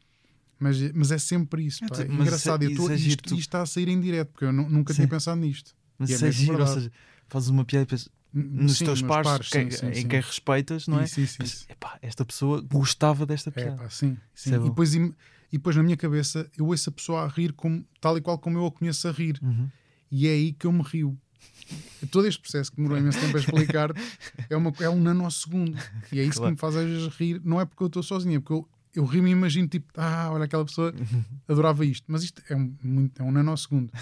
Mas, 0.64 0.92
mas 0.92 1.10
é 1.12 1.18
sempre 1.18 1.62
isso. 1.66 1.80
Pá. 1.80 1.88
Mas 1.90 2.00
É 2.00 2.02
é- 2.04 2.06
engraçado. 2.14 2.64
e 2.64 2.72
isso 2.72 2.90
é 2.90 2.94
isto, 2.94 3.22
tu- 3.22 3.34
isto 3.34 3.40
está 3.40 3.60
a 3.62 3.66
sair 3.66 3.88
em 3.88 4.00
direto, 4.00 4.28
porque 4.32 4.46
eu 4.46 4.52
nu- 4.52 4.68
nunca 4.70 4.92
Sim. 4.94 4.98
tinha 4.98 5.08
pensado 5.08 5.38
nisto. 5.40 5.74
Mas 5.98 6.08
E 6.08 6.24
é 6.24 6.28
é 6.28 6.32
giro, 6.32 6.58
ou 6.58 6.66
seja, 6.66 6.90
fazes 7.28 7.50
uma 7.50 7.64
piada 7.66 7.84
e 7.84 7.86
pensas, 7.86 8.08
nos 8.32 8.78
Sim, 8.78 8.86
teus 8.86 9.02
meus 9.02 9.22
pares, 9.22 9.48
sim, 9.50 9.68
que- 9.68 9.76
sim, 9.76 9.86
em 9.88 9.94
sim. 9.94 10.08
quem 10.08 10.20
respeitas, 10.20 10.88
não 10.88 10.98
é? 11.00 11.06
Sim, 11.06 11.26
sim, 11.26 11.44
sim, 11.44 11.56
sim. 11.58 11.64
"Epá, 11.68 11.98
esta 12.00 12.24
pessoa 12.24 12.62
gostava 12.62 13.26
desta 13.26 13.50
É, 13.50 13.52
piada. 13.52 13.76
pá, 13.76 13.90
sim, 13.90 14.16
sim. 14.34 14.54
É 14.54 14.56
e, 14.56 14.60
depois, 14.60 14.94
e 14.94 15.12
depois 15.52 15.76
na 15.76 15.82
minha 15.82 15.96
cabeça 15.98 16.50
eu 16.56 16.66
ouço 16.66 16.88
a 16.88 16.92
pessoa 16.92 17.24
a 17.24 17.28
rir 17.28 17.52
como, 17.52 17.84
tal 18.00 18.16
e 18.16 18.20
qual 18.22 18.38
como 18.38 18.56
eu 18.58 18.66
a 18.66 18.72
conheço 18.72 19.06
a 19.06 19.12
rir. 19.12 19.38
Uhum. 19.42 19.68
E 20.10 20.26
é 20.26 20.30
aí 20.30 20.52
que 20.52 20.66
eu 20.66 20.72
me 20.72 20.82
rio. 20.82 21.16
Todo 22.10 22.26
este 22.26 22.40
processo 22.40 22.70
que 22.70 22.76
demorou 22.78 22.98
imenso 22.98 23.18
tempo 23.20 23.36
a 23.36 23.40
explicar 23.40 23.90
é, 24.50 24.56
uma, 24.56 24.72
é 24.80 24.88
um 24.88 25.00
nanosegundo. 25.00 25.76
E 26.10 26.18
é 26.18 26.24
isso 26.24 26.38
Claro. 26.38 26.56
que 26.56 26.56
me 26.56 26.60
faz 26.60 26.76
às 26.76 26.84
vezes 26.88 27.08
rir. 27.16 27.40
Não 27.44 27.60
é 27.60 27.64
porque 27.66 27.82
eu 27.82 27.86
estou 27.88 28.02
sozinho, 28.02 28.36
é 28.36 28.40
porque 28.40 28.52
eu, 28.54 28.68
eu 28.94 29.04
rio 29.04 29.26
e 29.26 29.30
imagino 29.30 29.66
tipo, 29.68 29.86
ah, 29.96 30.30
olha 30.32 30.44
aquela 30.44 30.64
pessoa 30.64 30.94
adorava 31.48 31.84
isto. 31.84 32.04
Mas 32.08 32.22
isto 32.22 32.42
é 32.48 32.54
um, 32.56 32.74
muito, 32.82 33.20
é 33.20 33.24
um 33.24 33.30
nanosegundo. 33.32 33.92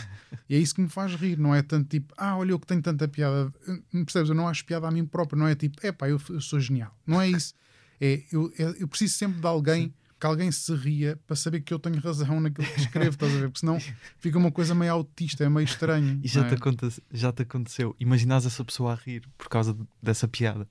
E 0.49 0.55
é 0.55 0.59
isso 0.59 0.75
que 0.75 0.81
me 0.83 0.89
faz 0.89 1.15
rir. 1.15 1.39
Não 1.39 1.55
é 1.55 1.63
tanto 1.63 1.89
tipo, 1.89 2.13
ah, 2.17 2.37
olha 2.37 2.53
eu 2.53 2.59
que 2.61 2.67
tenho 2.67 2.83
tanta 2.83 3.09
piada. 3.09 3.53
Percebes? 3.91 4.29
Eu 4.29 4.35
não 4.35 4.47
acho 4.49 4.65
piada 4.65 4.87
a 4.87 4.91
mim 4.91 5.05
próprio. 5.07 5.39
Não 5.39 5.47
é 5.49 5.55
tipo, 5.55 5.77
é 5.87 5.91
pá, 5.93 6.09
eu, 6.09 6.21
eu 6.31 6.41
sou 6.41 6.61
genial. 6.61 6.97
Não 7.07 7.21
é 7.21 7.29
isso. 7.31 7.55
É, 8.01 8.23
eu, 8.33 8.53
é- 8.59 8.77
eu 8.83 8.89
preciso 8.89 9.15
sempre 9.15 9.41
de 9.41 9.47
alguém. 9.47 9.95
Que 10.21 10.27
alguém 10.27 10.53
se 10.53 10.73
ria 10.77 11.19
para 11.27 11.35
saber 11.35 11.63
que 11.63 11.75
eu 11.75 11.81
tenho 11.81 11.99
razão 11.99 12.41
naquilo 12.41 12.65
que 12.69 12.81
escrevo, 12.81 13.09
estás 13.11 13.33
a 13.35 13.39
ver? 13.39 13.49
Porque 13.49 13.59
senão 13.59 13.77
fica 14.21 14.39
uma 14.39 14.53
coisa 14.53 14.73
meio 14.73 14.93
autista, 14.93 15.43
é 15.43 15.49
meio 15.49 15.65
estranho. 15.65 16.21
E 16.23 16.29
já, 16.29 16.43
não 16.43 16.49
te 16.49 16.53
é? 16.55 16.57
aconte- 16.59 17.03
já 17.13 17.33
te 17.33 17.43
aconteceu, 17.43 17.97
imaginas 17.99 18.47
essa 18.47 18.65
pessoa 18.65 18.93
a 18.93 18.95
rir 18.95 19.29
por 19.37 19.49
causa 19.49 19.75
de- 19.75 19.83
dessa 20.01 20.29
piada 20.29 20.69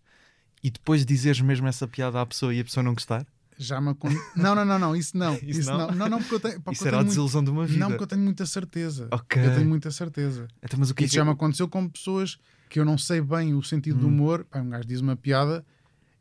e 0.64 0.70
depois 0.72 1.06
dizeres 1.06 1.42
mesmo 1.42 1.68
essa 1.68 1.86
piada 1.86 2.22
à 2.22 2.26
pessoa 2.26 2.54
e 2.56 2.62
a 2.62 2.64
pessoa 2.64 2.82
não 2.82 2.94
gostar? 2.94 3.28
Já 3.58 3.80
me 3.82 3.90
acon... 3.90 4.10
Não, 4.36 4.56
não, 4.56 4.66
não, 4.66 4.80
não, 4.80 4.96
isso 4.96 5.16
não. 5.18 5.36
Isso 5.44 5.62
Isso, 5.62 5.70
não? 5.72 5.88
não. 5.88 5.96
não. 5.96 6.10
Não, 6.10 6.20
porque 6.20 6.36
eu 6.36 6.40
tenho, 6.40 6.54
Isso 6.56 6.62
porque 6.64 6.84
eu 6.84 6.88
era 6.88 6.98
a 6.98 7.00
tenho 7.00 7.06
muito- 7.06 7.10
desilusão 7.10 7.44
de 7.44 7.50
uma 7.52 7.66
vida. 7.66 7.80
Não, 7.80 7.88
porque 7.90 8.04
eu 8.04 8.08
tenho 8.08 8.22
muita 8.22 8.46
certeza. 8.46 9.08
Ok. 9.12 9.46
Eu 9.46 9.54
tenho 9.56 9.68
muita 9.70 9.92
certeza. 9.92 10.48
Então, 10.64 10.80
mas 10.80 10.90
o 10.90 10.96
que 10.96 11.04
é 11.04 11.06
Isso 11.06 11.12
que 11.14 11.18
já 11.18 11.26
me 11.26 11.32
aconteceu 11.32 11.68
com 11.68 11.88
pessoas 11.88 12.38
que 12.70 12.80
eu 12.80 12.86
não 12.86 12.98
sei 12.98 13.22
bem 13.22 13.54
o 13.54 13.62
sentido 13.62 14.00
do 14.00 14.08
Hum. 14.08 14.10
humor. 14.10 14.46
Pá, 14.50 14.60
um 14.60 14.70
gajo 14.70 14.88
diz 14.88 15.02
uma 15.02 15.16
piada 15.16 15.64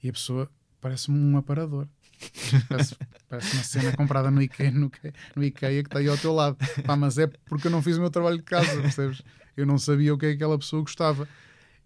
e 0.02 0.08
a 0.08 0.12
pessoa 0.12 0.50
parece-me 0.80 1.18
um 1.18 1.36
aparador. 1.36 1.86
Parece, 2.68 2.94
parece 3.30 3.54
uma 3.56 3.62
cena 3.64 3.96
comprada 3.96 4.30
no 4.30 4.42
Ikea, 4.42 4.70
no, 4.70 4.86
Ikea- 4.88 5.14
no 5.34 5.42
Ikea 5.42 5.82
que 5.82 5.88
está 5.88 6.00
aí 6.00 6.08
ao 6.08 6.18
teu 6.18 6.34
lado. 6.34 6.58
Pá, 6.84 6.94
mas 6.94 7.16
é 7.16 7.26
porque 7.46 7.68
eu 7.68 7.70
não 7.70 7.80
fiz 7.80 7.96
o 7.96 8.00
meu 8.00 8.10
trabalho 8.10 8.36
de 8.36 8.42
casa, 8.42 8.78
percebes? 8.82 9.22
Eu 9.56 9.64
não 9.64 9.78
sabia 9.78 10.12
o 10.12 10.18
que 10.18 10.26
é 10.26 10.28
que 10.30 10.34
aquela 10.34 10.58
pessoa 10.58 10.82
gostava. 10.82 11.26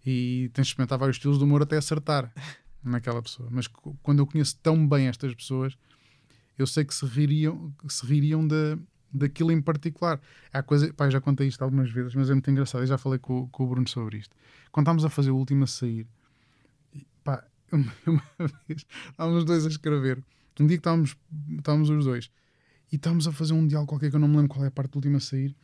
E 0.05 0.49
tens 0.53 0.65
de 0.67 0.71
experimentar 0.71 0.97
vários 0.99 1.15
estilos 1.15 1.37
de 1.37 1.43
humor 1.45 1.61
até 1.63 1.77
acertar 1.77 2.31
naquela 2.85 3.21
pessoa. 3.21 3.49
Mas 3.51 3.67
quando 4.01 4.19
eu 4.19 4.27
conheço 4.27 4.57
tão 4.61 4.87
bem 4.87 5.07
estas 5.07 5.33
pessoas, 5.33 5.75
eu 6.57 6.65
sei 6.67 6.85
que 6.85 6.93
se 6.93 7.05
ririam, 7.05 7.73
que 7.85 7.93
se 7.93 8.05
ririam 8.05 8.47
da, 8.47 8.77
daquilo 9.11 9.51
em 9.51 9.61
particular. 9.61 10.21
Há 10.53 10.63
coisa, 10.63 10.93
pá, 10.93 11.09
já 11.09 11.19
contei 11.19 11.47
isto 11.47 11.61
algumas 11.63 11.89
vezes, 11.89 12.15
mas 12.15 12.29
é 12.29 12.33
muito 12.33 12.49
engraçado. 12.49 12.81
Eu 12.81 12.87
já 12.87 12.97
falei 12.97 13.19
com, 13.19 13.41
o- 13.41 13.47
com 13.49 13.63
o 13.63 13.67
Bruno 13.67 13.87
sobre 13.87 14.17
isto. 14.17 14.35
Quando 14.71 14.83
estávamos 14.85 15.05
a 15.05 15.09
fazer 15.09 15.31
o 15.31 15.37
último 15.37 15.63
a 15.63 15.67
sair, 15.67 16.07
pá, 17.23 17.43
uma, 17.71 17.93
uma 18.07 18.51
vez 18.67 18.85
estávamos 19.09 19.39
os 19.39 19.45
dois 19.45 19.65
a 19.65 19.69
escrever. 19.69 20.23
Um 20.59 20.67
dia 20.67 20.77
que 20.77 20.81
estávamos, 20.81 21.17
estávamos 21.57 21.89
os 21.89 22.05
dois 22.05 22.31
e 22.91 22.95
estávamos 22.95 23.27
a 23.27 23.31
fazer 23.31 23.53
um 23.53 23.67
diálogo 23.67 23.89
qualquer 23.89 24.09
que 24.09 24.15
eu 24.15 24.19
não 24.19 24.27
me 24.27 24.37
lembro 24.37 24.49
qual 24.49 24.63
é 24.63 24.67
a 24.67 24.71
parte 24.71 24.91
do 24.91 24.95
último 24.97 25.17
a 25.17 25.19
sair. 25.19 25.55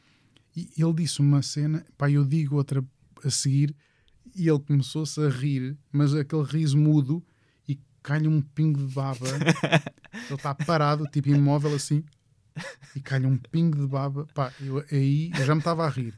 E 0.55 0.69
ele 0.77 0.93
disse 0.93 1.21
uma 1.21 1.41
cena, 1.41 1.85
pá, 1.97 2.11
eu 2.11 2.25
digo 2.25 2.55
outra 2.55 2.83
a 3.23 3.29
seguir 3.29 3.73
e 4.35 4.47
ele 4.47 4.59
começou-se 4.59 5.19
a 5.21 5.29
rir, 5.29 5.77
mas 5.91 6.13
aquele 6.13 6.43
riso 6.43 6.77
mudo 6.77 7.23
e 7.67 7.79
cai-lhe 8.01 8.27
um 8.27 8.41
pingo 8.41 8.85
de 8.85 8.93
baba. 8.93 9.27
ele 10.13 10.33
está 10.33 10.53
parado, 10.53 11.05
tipo 11.07 11.29
imóvel 11.29 11.75
assim, 11.75 12.03
e 12.95 12.99
cai-lhe 12.99 13.25
um 13.25 13.37
pingo 13.37 13.77
de 13.77 13.87
baba. 13.87 14.27
Pá, 14.33 14.51
eu, 14.59 14.83
aí 14.91 15.31
eu 15.37 15.45
já 15.45 15.55
me 15.55 15.61
estava 15.61 15.85
a 15.85 15.89
rir. 15.89 16.13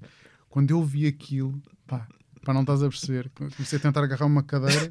Quando 0.49 0.71
eu 0.71 0.83
vi 0.83 1.07
aquilo, 1.07 1.61
pá, 1.87 2.07
pá, 2.43 2.53
não 2.53 2.61
estás 2.61 2.83
a 2.83 2.89
perceber. 2.89 3.29
Comecei 3.29 3.77
a 3.77 3.81
tentar 3.81 4.03
agarrar 4.03 4.25
uma 4.25 4.43
cadeira. 4.43 4.89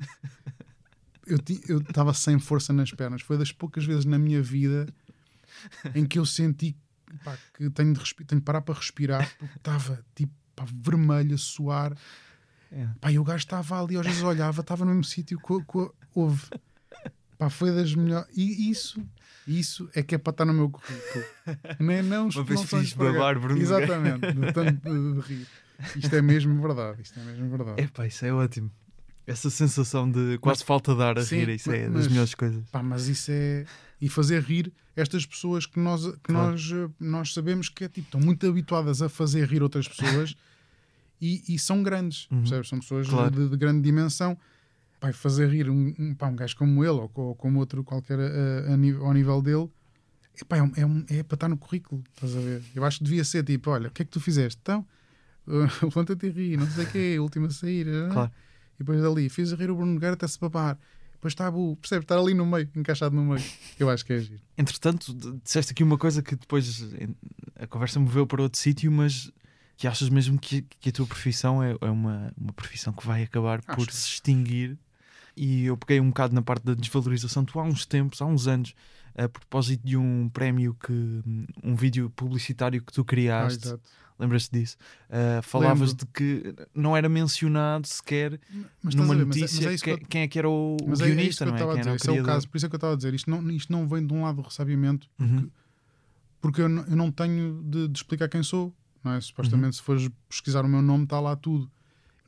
Eu 1.24 1.78
estava 1.78 2.12
sem 2.12 2.38
força 2.38 2.72
nas 2.72 2.90
pernas. 2.90 3.22
Foi 3.22 3.38
das 3.38 3.52
poucas 3.52 3.84
vezes 3.84 4.04
na 4.04 4.18
minha 4.18 4.42
vida 4.42 4.86
em 5.94 6.04
que 6.04 6.18
eu 6.18 6.26
senti 6.26 6.76
pá, 7.24 7.36
que 7.54 7.70
tenho 7.70 7.92
de, 7.92 8.14
tenho 8.26 8.40
de 8.40 8.44
parar 8.44 8.62
para 8.62 8.74
respirar 8.74 9.28
porque 9.38 9.56
estava 9.56 10.04
tipo 10.14 10.32
pá, 10.54 10.64
vermelho 10.66 11.34
a 11.34 11.38
suar. 11.38 11.96
É. 12.72 12.88
Pá, 13.00 13.12
e 13.12 13.18
o 13.18 13.24
gajo 13.24 13.38
estava 13.44 13.82
ali, 13.82 13.96
às 13.98 14.06
vezes 14.06 14.22
olhava, 14.22 14.60
estava 14.62 14.84
no 14.84 14.90
mesmo 14.92 15.04
sítio 15.04 15.38
que, 15.38 15.60
que 15.64 15.90
houve. 16.14 16.42
Pá, 17.38 17.50
foi 17.50 17.70
das 17.74 17.94
melhores. 17.94 18.26
E 18.34 18.70
isso, 18.70 19.02
isso 19.46 19.90
é 19.94 20.02
que 20.02 20.14
é 20.14 20.18
para 20.18 20.30
estar 20.30 20.44
no 20.44 20.54
meu 20.54 20.70
currículo. 20.70 21.24
Nem, 21.78 22.02
não, 22.02 22.28
Uma 22.28 22.44
vez 22.44 22.62
fiz 22.62 22.92
babar 22.94 23.38
Bruno 23.38 23.60
Exatamente, 23.60 24.32
de 24.32 24.52
tanto 24.52 24.90
de, 24.90 25.12
de 25.14 25.20
rir. 25.20 25.46
Isto 25.96 26.14
é 26.16 26.22
mesmo 26.22 26.60
verdade. 26.62 27.02
Isto 27.02 27.18
é 27.20 27.24
mesmo 27.24 27.50
verdade. 27.50 27.82
Epá, 27.82 28.06
isso 28.06 28.24
é 28.24 28.32
ótimo. 28.32 28.70
Essa 29.26 29.50
sensação 29.50 30.10
de 30.10 30.38
quase 30.38 30.64
falta 30.64 30.94
de 30.94 31.02
ar 31.02 31.18
a 31.18 31.22
Sim, 31.24 31.38
rir, 31.44 31.48
isso 31.50 31.70
é 31.70 31.84
mas- 31.88 31.92
das 32.04 32.08
melhores 32.08 32.34
coisas. 32.34 32.64
Pá, 32.70 32.82
mas 32.82 33.06
isso 33.08 33.30
é. 33.30 33.64
E 34.00 34.08
fazer 34.08 34.42
rir 34.42 34.72
estas 34.96 35.24
pessoas 35.26 35.64
que 35.66 35.78
nós, 35.78 36.04
que 36.06 36.18
Claro. 36.24 36.50
nós, 36.52 36.70
eh, 36.72 36.88
nós 36.98 37.32
sabemos 37.34 37.68
que 37.68 37.84
é, 37.84 37.88
tipo, 37.88 38.06
estão 38.06 38.20
muito 38.20 38.46
habituadas 38.48 39.00
a 39.02 39.08
fazer 39.08 39.46
rir 39.46 39.62
outras 39.62 39.86
pessoas 39.88 40.34
e, 41.22 41.54
e 41.54 41.58
são 41.58 41.82
grandes, 41.82 42.26
Uhum. 42.30 42.40
percebes? 42.40 42.68
São 42.68 42.80
pessoas 42.80 43.08
Claro. 43.08 43.30
de, 43.30 43.48
de 43.48 43.56
grande 43.56 43.80
dimensão. 43.82 44.36
Pá, 45.00 45.10
e 45.10 45.12
fazer 45.12 45.48
rir 45.48 45.70
um, 45.70 45.94
um, 45.98 46.14
pá, 46.14 46.26
um 46.28 46.36
gajo 46.36 46.56
como 46.56 46.82
ele 46.84 46.90
ou, 46.92 47.10
ou 47.14 47.34
como 47.34 47.58
outro 47.60 47.82
qualquer 47.82 48.18
a, 48.20 48.72
a 48.72 48.76
nível- 48.76 49.04
ao 49.06 49.12
nível 49.12 49.40
dele 49.42 49.68
epá, 50.40 50.56
é, 50.58 50.62
um- 50.62 50.72
é, 50.76 50.86
um- 50.86 51.04
é 51.08 51.22
para 51.22 51.34
estar 51.36 51.48
no 51.48 51.56
currículo, 51.56 52.02
estás 52.14 52.36
a 52.36 52.40
ver? 52.40 52.62
Eu 52.74 52.84
acho 52.84 52.98
que 52.98 53.04
devia 53.04 53.24
ser 53.24 53.42
tipo: 53.44 53.70
olha, 53.70 53.88
o 53.88 53.90
que 53.90 54.02
é 54.02 54.04
que 54.04 54.10
tu 54.10 54.20
fizeste? 54.20 54.58
Então, 54.62 54.86
uh, 55.46 55.90
planta-te 55.90 56.28
rir, 56.28 56.56
não 56.56 56.68
sei 56.70 56.84
o 56.84 56.90
quê, 56.90 57.18
última 57.18 57.48
a 57.48 57.50
sair. 57.50 57.86
ah. 57.88 58.08
Claro. 58.12 58.32
E 58.76 58.78
depois 58.78 59.00
dali, 59.02 59.28
fiz 59.28 59.52
a 59.52 59.56
rir 59.56 59.70
o 59.70 59.76
Bruno 59.76 59.92
Nogueira 59.94 60.14
até 60.14 60.26
se 60.28 60.38
babar. 60.38 60.78
Depois 61.14 61.32
está 61.32 61.50
o, 61.50 61.76
percebe, 61.76 62.04
estar 62.04 62.18
ali 62.18 62.32
no 62.34 62.44
meio, 62.46 62.68
encaixado 62.74 63.14
no 63.14 63.24
meio. 63.24 63.44
Eu 63.78 63.88
acho 63.90 64.04
que 64.04 64.12
é 64.12 64.18
giro. 64.20 64.40
Entretanto, 64.58 65.12
disseste 65.44 65.70
aqui 65.72 65.82
uma 65.84 65.98
coisa 65.98 66.20
que 66.22 66.34
depois 66.36 66.84
a 67.56 67.66
conversa 67.66 68.00
moveu 68.00 68.26
para 68.26 68.42
outro 68.42 68.58
sítio, 68.58 68.90
mas 68.90 69.30
que 69.76 69.86
achas 69.86 70.08
mesmo 70.08 70.38
que, 70.38 70.62
que 70.80 70.88
a 70.90 70.92
tua 70.92 71.06
profissão 71.06 71.62
é, 71.62 71.76
é 71.80 71.90
uma, 71.90 72.32
uma 72.36 72.52
profissão 72.52 72.92
que 72.92 73.06
vai 73.06 73.22
acabar 73.22 73.62
por 73.62 73.88
Acho. 73.88 73.92
se 73.92 74.08
extinguir. 74.14 74.78
E 75.36 75.64
eu 75.64 75.76
peguei 75.76 75.98
um 75.98 76.08
bocado 76.08 76.34
na 76.34 76.42
parte 76.42 76.62
da 76.64 76.74
desvalorização. 76.74 77.44
Tu 77.44 77.58
há 77.58 77.62
uns 77.62 77.86
tempos, 77.86 78.20
há 78.20 78.26
uns 78.26 78.46
anos, 78.46 78.74
a 79.16 79.28
propósito 79.28 79.84
de 79.86 79.96
um 79.96 80.28
prémio 80.28 80.74
que. 80.74 80.92
um 81.64 81.74
vídeo 81.74 82.10
publicitário 82.10 82.82
que 82.82 82.92
tu 82.92 83.00
Ah, 83.00 83.04
criaste. 83.04 83.66
exato. 83.66 83.82
Lembras-te 84.18 84.52
disso? 84.52 84.76
Uh, 85.08 85.42
falavas 85.42 85.90
Lembro. 85.92 85.96
de 85.96 86.12
que 86.12 86.54
não 86.74 86.96
era 86.96 87.08
mencionado 87.08 87.88
sequer 87.88 88.38
Mas 88.82 88.94
numa 88.94 89.14
a 89.14 89.16
ver, 89.16 89.24
mas 89.26 89.36
é- 89.36 89.40
mas 89.40 89.52
notícia 89.52 89.68
é 89.68 89.74
que 89.76 89.82
que- 89.82 89.90
eu- 89.90 89.98
quem 90.08 90.20
é 90.22 90.28
que 90.28 90.38
era 90.38 90.48
o, 90.48 90.76
é, 90.78 90.84
é 90.84 90.92
isso 90.92 91.04
guionista, 91.04 91.44
que 91.44 91.50
eu 91.50 91.52
não 91.52 91.54
é? 91.56 91.58
Quem 91.58 91.66
era 91.70 91.78
dizer. 91.80 91.90
o 91.90 91.96
Esse 91.96 92.08
é 92.08 92.10
o 92.10 92.14
criador. 92.14 92.32
caso, 92.34 92.48
por 92.48 92.56
isso 92.58 92.66
é 92.66 92.68
que 92.68 92.74
eu 92.74 92.76
estava 92.76 92.92
a 92.92 92.96
dizer. 92.96 93.14
Isto 93.14 93.30
não, 93.30 93.50
isto 93.50 93.72
não 93.72 93.88
vem 93.88 94.06
de 94.06 94.12
um 94.12 94.22
lado 94.22 94.36
do 94.36 94.42
ressabiamento, 94.42 95.08
Uhum. 95.18 95.50
porque 96.40 96.60
eu 96.60 96.68
não, 96.68 96.84
eu 96.84 96.94
não 96.96 97.10
tenho 97.10 97.62
de, 97.64 97.88
de 97.88 97.98
explicar 97.98 98.28
quem 98.28 98.42
sou. 98.42 98.72
Não 99.04 99.12
é? 99.12 99.20
Supostamente, 99.20 99.66
Uhum. 99.66 99.72
se 99.72 99.82
fores 99.82 100.10
pesquisar 100.28 100.64
o 100.64 100.68
meu 100.68 100.80
nome, 100.82 101.04
está 101.04 101.18
lá 101.20 101.34
tudo. 101.36 101.70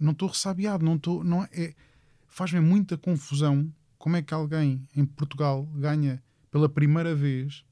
Não 0.01 0.13
estou 0.13 0.29
ressabiado, 0.29 0.85
não 0.85 0.97
estou. 0.97 1.23
Não 1.25 1.45
é, 1.45 1.75
Faz-me 2.27 2.59
muita 2.59 2.97
confusão 2.99 3.73
como 3.97 4.17
é 4.17 4.23
que 4.23 4.35
alguém 4.35 4.89
em 4.97 5.05
Portugal 5.07 5.65
ganha 5.77 6.21
pela 6.51 6.69
primeira 6.69 7.15
vez 7.15 7.65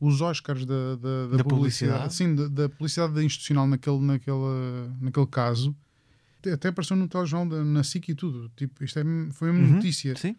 os 0.00 0.22
Oscars 0.22 0.64
da, 0.64 0.96
da, 0.96 1.26
da 1.26 1.36
Da 1.36 1.44
publicidade, 1.44 2.08
publicidade? 2.08 2.14
sim, 2.14 2.34
da, 2.34 2.48
da 2.48 2.68
publicidade 2.70 3.22
institucional 3.22 3.66
naquele, 3.66 3.98
naquele, 4.00 4.88
naquele 5.02 5.26
caso. 5.26 5.76
Até 6.50 6.68
apareceu 6.68 6.96
no 6.96 7.06
telejornal 7.06 7.46
da- 7.58 7.62
na 7.62 7.84
SIC 7.84 8.08
e 8.08 8.14
tudo. 8.14 8.50
Tipo, 8.56 8.82
isto 8.82 8.98
é, 8.98 9.02
foi 9.32 9.50
uma 9.50 9.60
Uhum. 9.60 9.74
notícia 9.74 10.16
Sim, 10.16 10.34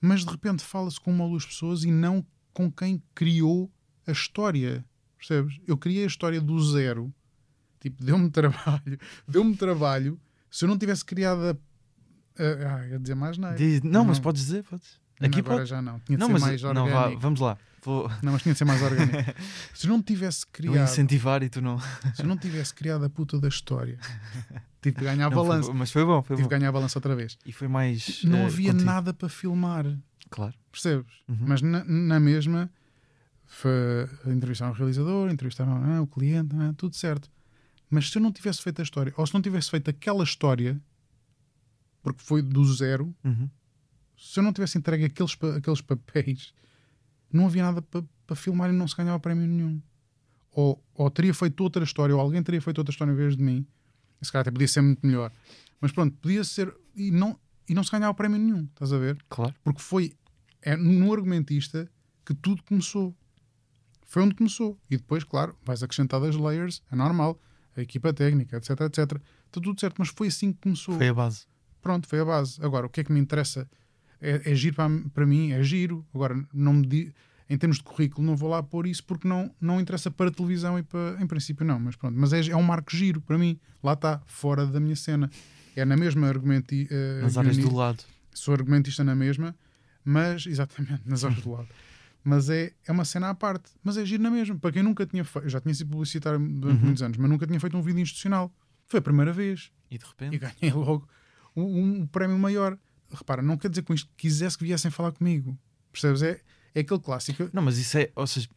mas 0.00 0.24
de 0.24 0.30
repente 0.30 0.62
fala-se 0.62 1.00
com 1.00 1.10
uma 1.10 1.24
ou 1.24 1.30
duas 1.30 1.44
pessoas 1.44 1.82
e 1.82 1.90
não 1.90 2.24
com 2.52 2.70
quem 2.70 3.02
criou 3.16 3.68
a 4.06 4.12
história. 4.12 4.84
Percebes? 5.26 5.58
Eu 5.66 5.76
criei 5.76 6.04
a 6.04 6.06
história 6.06 6.40
do 6.40 6.58
zero. 6.62 7.12
Tipo, 7.80 8.02
deu-me 8.04 8.28
trabalho. 8.30 8.98
Deu-me 9.26 9.56
trabalho. 9.56 10.20
Se 10.50 10.64
eu 10.64 10.68
não 10.68 10.78
tivesse 10.78 11.04
criado 11.04 11.40
a. 11.42 11.50
a- 12.42 12.76
ah, 12.76 12.86
ia 12.88 12.98
dizer 12.98 13.14
mais 13.14 13.36
nada. 13.38 13.56
Diz- 13.56 13.82
não, 13.82 14.04
mas 14.04 14.18
Não. 14.18 14.22
podes 14.24 14.42
dizer, 14.42 14.62
podes. 14.64 15.00
Aqui 15.20 15.40
agora 15.40 15.58
pode. 15.58 15.70
já 15.70 15.80
não. 15.80 15.98
Tinha 16.00 16.16
de 16.16 16.20
Não, 16.20 16.26
ser 16.26 16.32
mas 16.34 16.42
mais 16.42 16.62
não, 16.62 16.68
orgânico. 16.70 16.94
vá, 16.94 17.10
Não, 17.10 17.18
vamos 17.20 17.40
lá. 17.40 17.58
Vou 17.82 18.10
mas 18.22 18.42
tinha 18.42 18.52
de 18.52 18.58
ser 18.58 18.64
mais 18.64 18.82
orgânico. 18.82 19.16
se 19.72 19.86
eu 19.86 19.90
não 19.90 20.02
tivesse 20.02 20.44
eu 20.44 20.48
criado. 20.52 20.84
incentivar 20.90 21.42
e 21.42 21.48
tu 21.48 21.60
não. 21.62 21.78
Se 22.14 22.22
eu 22.22 22.26
não 22.26 22.36
tivesse 22.36 22.74
criado 22.74 23.04
a 23.04 23.08
puta 23.10 23.38
da 23.40 23.48
história, 23.48 23.98
tive 24.82 24.96
que 24.96 25.04
ganhar 25.04 25.26
a 25.26 25.30
Não, 25.30 25.36
balança. 25.36 25.72
mas 25.72 25.90
foi 25.90 26.04
bom, 26.04 26.22
foi 26.22 26.36
Tive 26.36 26.44
bom. 26.44 26.48
que 26.50 26.58
ganhar 26.58 26.68
a 26.68 26.72
balança 26.72 26.98
outra 26.98 27.14
vez. 27.16 27.38
E 27.46 27.52
foi 27.52 27.68
mais. 27.68 28.22
Não 28.24 28.40
eh, 28.40 28.44
havia 28.46 28.72
contigo. 28.72 28.90
nada 28.90 29.14
para 29.14 29.28
filmar. 29.28 29.86
Claro. 30.28 30.54
Percebes? 30.72 31.12
Uhum. 31.28 31.36
Mas 31.40 31.62
na, 31.62 31.84
na 31.84 32.18
mesma, 32.20 32.68
foi 33.46 33.72
entrevistar 34.26 34.68
o 34.70 34.72
realizador, 34.72 35.30
entrevistar 35.30 35.66
ah, 35.68 36.02
o 36.02 36.06
cliente, 36.06 36.54
ah, 36.56 36.74
tudo 36.76 36.94
certo. 36.96 37.30
Mas 37.88 38.10
se 38.10 38.18
eu 38.18 38.22
não 38.22 38.32
tivesse 38.32 38.60
feito 38.62 38.80
a 38.80 38.82
história, 38.82 39.12
ou 39.16 39.26
se 39.26 39.32
não 39.34 39.40
tivesse 39.40 39.70
feito 39.70 39.88
aquela 39.88 40.24
história, 40.24 40.80
porque 42.02 42.22
foi 42.22 42.42
do 42.42 42.64
zero, 42.74 43.14
Uhum. 43.24 43.48
se 44.16 44.38
eu 44.38 44.42
não 44.42 44.52
tivesse 44.52 44.76
entregue 44.78 45.04
aqueles, 45.04 45.34
pa- 45.34 45.56
aqueles 45.56 45.80
papéis, 45.80 46.52
não 47.32 47.46
havia 47.46 47.62
nada 47.62 47.80
para 47.82 48.04
para 48.26 48.34
filmar 48.34 48.68
e 48.70 48.72
não 48.72 48.88
se 48.88 48.96
ganhava 48.96 49.20
prémio 49.20 49.46
nenhum. 49.46 49.80
Ou, 50.50 50.82
ou 50.94 51.08
teria 51.12 51.32
feito 51.32 51.60
outra 51.60 51.84
história, 51.84 52.12
ou 52.12 52.20
alguém 52.20 52.42
teria 52.42 52.60
feito 52.60 52.78
outra 52.78 52.90
história 52.92 53.12
em 53.12 53.14
vez 53.14 53.36
de 53.36 53.42
mim. 53.44 53.64
Esse 54.20 54.32
cara 54.32 54.42
até 54.42 54.50
podia 54.50 54.66
ser 54.66 54.80
muito 54.80 55.06
melhor. 55.06 55.30
Mas 55.80 55.92
pronto, 55.92 56.16
podia 56.20 56.42
ser. 56.42 56.74
E 56.96 57.12
não, 57.12 57.38
e 57.68 57.74
não 57.74 57.84
se 57.84 57.90
ganhava 57.92 58.12
prémio 58.14 58.36
nenhum, 58.36 58.64
estás 58.64 58.92
a 58.92 58.98
ver? 58.98 59.16
Claro. 59.28 59.54
porque 59.62 59.80
foi 59.80 60.12
é 60.60 60.74
no 60.76 61.12
argumentista 61.12 61.88
que 62.24 62.34
tudo 62.34 62.64
começou. 62.64 63.14
Foi 64.06 64.22
onde 64.22 64.34
começou. 64.34 64.78
E 64.90 64.96
depois, 64.96 65.24
claro, 65.24 65.54
vais 65.64 65.82
acrescentar 65.82 66.22
as 66.22 66.36
layers, 66.36 66.82
é 66.90 66.96
normal, 66.96 67.38
a 67.76 67.82
equipa 67.82 68.12
técnica, 68.12 68.56
etc, 68.56 68.70
etc. 68.82 68.98
Está 68.98 69.60
tudo 69.60 69.78
certo, 69.78 69.96
mas 69.98 70.08
foi 70.08 70.28
assim 70.28 70.52
que 70.52 70.60
começou. 70.62 70.96
Foi 70.96 71.08
a 71.08 71.14
base. 71.14 71.44
Pronto, 71.82 72.06
foi 72.08 72.20
a 72.20 72.24
base. 72.24 72.58
Agora, 72.64 72.86
o 72.86 72.88
que 72.88 73.00
é 73.00 73.04
que 73.04 73.12
me 73.12 73.20
interessa? 73.20 73.68
É, 74.20 74.50
é 74.50 74.54
giro 74.54 74.76
para, 74.76 74.88
para 75.12 75.26
mim, 75.26 75.52
é 75.52 75.62
giro. 75.62 76.04
Agora, 76.14 76.42
não 76.54 76.72
me 76.74 76.86
di- 76.86 77.12
em 77.48 77.56
termos 77.58 77.76
de 77.78 77.84
currículo, 77.84 78.26
não 78.26 78.34
vou 78.36 78.48
lá 78.50 78.62
pôr 78.62 78.86
isso 78.86 79.04
porque 79.04 79.28
não, 79.28 79.54
não 79.60 79.80
interessa 79.80 80.10
para 80.10 80.30
televisão 80.30 80.78
e 80.78 80.82
para. 80.82 81.16
Em 81.20 81.26
princípio, 81.26 81.64
não, 81.66 81.78
mas 81.78 81.94
pronto. 81.96 82.16
Mas 82.18 82.32
é, 82.32 82.48
é 82.48 82.56
um 82.56 82.62
marco 82.62 82.94
giro 82.96 83.20
para 83.20 83.36
mim. 83.38 83.58
Lá 83.82 83.92
está, 83.92 84.20
fora 84.26 84.66
da 84.66 84.80
minha 84.80 84.96
cena. 84.96 85.30
É 85.76 85.84
na 85.84 85.96
mesma 85.96 86.26
argumenti, 86.28 86.88
eh, 86.90 87.20
Nas 87.22 87.36
áreas 87.36 87.56
do 87.58 87.72
lado. 87.74 88.02
sou 88.32 88.54
argumentista 88.54 89.04
na 89.04 89.14
mesma, 89.14 89.54
mas 90.04 90.46
exatamente 90.46 91.02
nas 91.06 91.22
horas 91.22 91.40
do 91.42 91.50
lado. 91.52 91.68
Mas 92.28 92.50
é, 92.50 92.72
é 92.84 92.90
uma 92.90 93.04
cena 93.04 93.30
à 93.30 93.34
parte, 93.34 93.70
mas 93.84 93.96
é 93.96 94.04
giro 94.04 94.20
na 94.22 94.30
mesma. 94.30 94.58
Para 94.58 94.72
quem 94.72 94.82
nunca 94.82 95.06
tinha 95.06 95.24
feito, 95.24 95.46
eu 95.46 95.48
já 95.48 95.60
tinha 95.60 95.72
sido 95.72 95.90
publicitário 95.90 96.40
durante 96.40 96.78
Uhum. 96.80 96.84
muitos 96.86 97.02
anos, 97.02 97.16
mas 97.18 97.30
nunca 97.30 97.46
tinha 97.46 97.60
feito 97.60 97.76
um 97.76 97.82
vídeo 97.82 98.00
institucional. 98.00 98.52
Foi 98.86 98.98
a 98.98 99.02
primeira 99.02 99.32
vez 99.32 99.70
E 99.90 99.96
de 99.96 100.04
e 100.04 100.08
repente. 100.08 100.38
ganhei 100.38 100.72
logo 100.74 101.08
um, 101.54 102.00
um 102.00 102.06
prémio 102.06 102.36
maior. 102.38 102.76
Repara, 103.12 103.42
não 103.42 103.56
quer 103.56 103.68
dizer 103.70 103.82
com 103.82 103.94
isto 103.94 104.08
que 104.08 104.14
quisesse 104.28 104.58
que 104.58 104.64
viessem 104.64 104.90
falar 104.90 105.12
comigo. 105.12 105.56
Percebes? 105.92 106.20
É, 106.22 106.40
é 106.74 106.80
aquele 106.80 106.98
clássico. 107.00 107.48
Não, 107.52 107.62
mas 107.62 107.78
isso 107.78 107.96
é. 107.96 108.10
Ou 108.16 108.26
seja, 108.26 108.48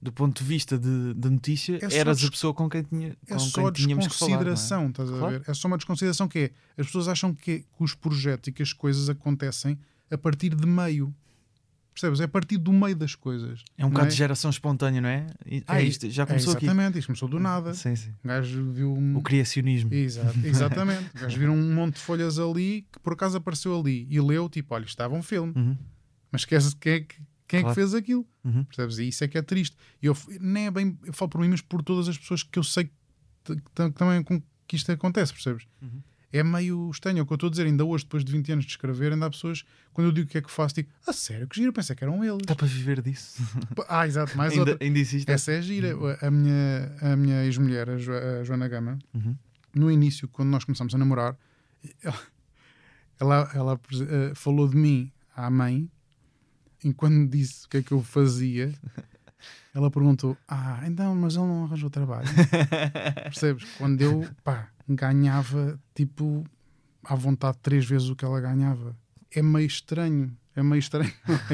do 0.00 0.12
ponto 0.12 0.40
de 0.40 0.48
vista 0.48 0.78
de, 0.78 1.12
de 1.14 1.28
notícia, 1.28 1.80
É 1.82 1.96
eras 1.96 2.22
a 2.24 2.30
pessoa 2.30 2.54
com 2.54 2.70
quem, 2.70 2.84
tinha, 2.84 3.16
É 3.26 3.32
com 3.34 3.38
só 3.40 3.64
quem 3.72 3.84
tínhamos 3.86 4.06
que 4.06 4.14
falar. 4.14 4.30
é? 4.30 4.34
desconsideração, 4.44 4.88
estás 4.90 5.10
a 5.12 5.28
ver? 5.30 5.42
É 5.48 5.52
só 5.52 5.66
uma 5.66 5.76
desconsideração 5.76 6.28
que 6.28 6.38
é. 6.38 6.50
As 6.80 6.86
pessoas 6.86 7.08
acham 7.08 7.34
que, 7.34 7.60
que 7.60 7.66
os 7.80 7.92
projetos 7.92 8.46
e 8.46 8.52
que 8.52 8.62
as 8.62 8.72
coisas 8.72 9.08
acontecem 9.10 9.76
a 10.10 10.16
partir 10.16 10.54
de 10.54 10.64
meio. 10.66 11.12
Percebes? 11.98 12.20
É 12.20 12.24
a 12.24 12.28
partir 12.28 12.58
do 12.58 12.74
meio 12.74 12.94
das 12.94 13.14
coisas. 13.14 13.64
É 13.78 13.86
um 13.86 13.88
bocado 13.88 14.10
de 14.10 14.16
geração 14.16 14.50
espontânea, 14.50 15.00
não 15.00 15.08
é? 15.08 15.26
Ah, 15.66 15.80
É- 15.80 15.84
isto 15.84 16.10
já 16.10 16.24
É, 16.24 16.26
começou 16.26 16.52
aqui. 16.52 16.66
exatamente, 16.66 16.98
isto 16.98 17.06
começou 17.06 17.26
do 17.26 17.40
nada. 17.40 17.72
Sim, 17.72 17.96
sim. 17.96 18.10
O 18.22 18.28
gajo 18.28 18.70
viu 18.70 18.92
um. 18.92 19.16
O 19.16 19.22
criacionismo. 19.22 19.92
Exato, 19.94 20.34
exatamente. 20.44 21.04
O 21.16 21.20
gajo 21.20 21.38
viu 21.38 21.50
um 21.52 21.74
monte 21.74 21.94
de 21.94 22.00
folhas 22.02 22.38
ali 22.38 22.86
que 22.92 22.98
por 23.00 23.14
acaso 23.14 23.38
apareceu 23.38 23.78
ali 23.80 24.06
e 24.10 24.20
leu, 24.20 24.46
tipo, 24.50 24.74
olha, 24.74 24.84
estava 24.84 25.14
um 25.14 25.22
filme. 25.22 25.54
Uhum. 25.56 25.74
Mas 26.30 26.42
esquece 26.42 26.76
quem 26.76 26.92
é 26.92 27.00
que, 27.00 27.16
quem 27.48 27.58
é 27.58 27.60
que 27.60 27.62
Claro. 27.62 27.74
fez 27.74 27.94
aquilo. 27.94 28.26
Uhum. 28.44 28.62
Percebes? 28.64 28.98
E 28.98 29.08
isso 29.08 29.24
é 29.24 29.28
que 29.28 29.38
é 29.38 29.42
triste. 29.42 29.74
Eu 30.02 30.14
nem 30.38 30.66
é 30.66 30.70
bem, 30.70 30.98
eu 31.02 31.14
falo 31.14 31.30
por 31.30 31.40
mim, 31.40 31.48
mas 31.48 31.62
por 31.62 31.82
todas 31.82 32.08
as 32.10 32.18
pessoas 32.18 32.42
que 32.42 32.58
eu 32.58 32.62
sei 32.62 32.90
que, 33.42 33.56
também 33.94 34.22
com 34.22 34.42
que 34.68 34.76
isto 34.76 34.92
acontece, 34.92 35.32
percebes? 35.32 35.66
Uhum. 35.80 36.02
É 36.36 36.42
meio 36.44 36.90
estranho. 36.90 37.18
É 37.18 37.22
o 37.22 37.26
que 37.26 37.32
eu 37.32 37.36
estou 37.36 37.46
a 37.48 37.50
dizer, 37.50 37.66
ainda 37.66 37.84
hoje, 37.84 38.04
depois 38.04 38.24
de 38.24 38.32
20 38.32 38.52
anos 38.52 38.64
de 38.64 38.70
escrever, 38.72 39.12
ainda 39.12 39.26
há 39.26 39.30
pessoas, 39.30 39.64
quando 39.92 40.08
eu 40.08 40.12
digo 40.12 40.26
o 40.28 40.30
que 40.30 40.38
é 40.38 40.42
que 40.42 40.50
faço, 40.50 40.74
digo, 40.76 40.88
a 41.06 41.12
sério, 41.12 41.46
que 41.48 41.56
giro, 41.56 41.72
pensei 41.72 41.94
que 41.96 42.04
eram 42.04 42.22
eles. 42.24 42.44
Dá 42.46 42.54
para 42.54 42.66
viver 42.66 43.00
disso. 43.02 43.42
Ah, 43.88 44.06
exato, 44.06 44.36
mais 44.36 44.52
ainda, 44.52 44.72
outra. 44.72 44.84
ainda 44.86 44.98
existe. 44.98 45.30
Essa 45.30 45.52
é 45.52 45.62
gira. 45.62 45.94
A 46.20 46.30
minha, 46.30 46.96
a 47.00 47.16
minha 47.16 47.44
ex-mulher, 47.44 47.88
a, 47.90 47.96
Jo- 47.96 48.12
a 48.12 48.44
Joana 48.44 48.68
Gama, 48.68 48.98
Uhum. 49.14 49.36
no 49.74 49.90
início, 49.90 50.28
quando 50.28 50.48
nós 50.50 50.64
começámos 50.64 50.94
a 50.94 50.98
namorar, 50.98 51.36
ela, 52.02 52.18
ela, 53.20 53.50
ela, 53.54 53.80
eh, 54.08 54.32
falou 54.34 54.68
de 54.68 54.76
mim 54.76 55.10
à 55.34 55.48
mãe, 55.50 55.90
enquanto 56.84 57.28
disse 57.30 57.66
o 57.66 57.68
que 57.68 57.78
é 57.78 57.82
que 57.82 57.92
eu 57.92 58.02
fazia, 58.02 58.72
ela 59.76 59.90
perguntou: 59.90 60.36
Ah, 60.48 60.82
então, 60.86 61.14
mas 61.14 61.36
ele 61.36 61.44
não 61.46 61.64
arranjou 61.64 61.90
trabalho. 61.90 62.26
Percebes? 63.24 63.64
Quando 63.78 64.00
eu 64.00 64.26
pá, 64.42 64.68
ganhava 64.88 65.78
tipo 65.94 66.44
à 67.04 67.14
vontade 67.14 67.58
três 67.62 67.84
vezes 67.86 68.08
o 68.08 68.16
que 68.16 68.24
ela 68.24 68.40
ganhava. 68.40 68.96
É 69.30 69.42
meio 69.42 69.66
estranho. 69.66 70.36
É 70.54 70.62
meio 70.62 70.78
estranho. 70.80 71.12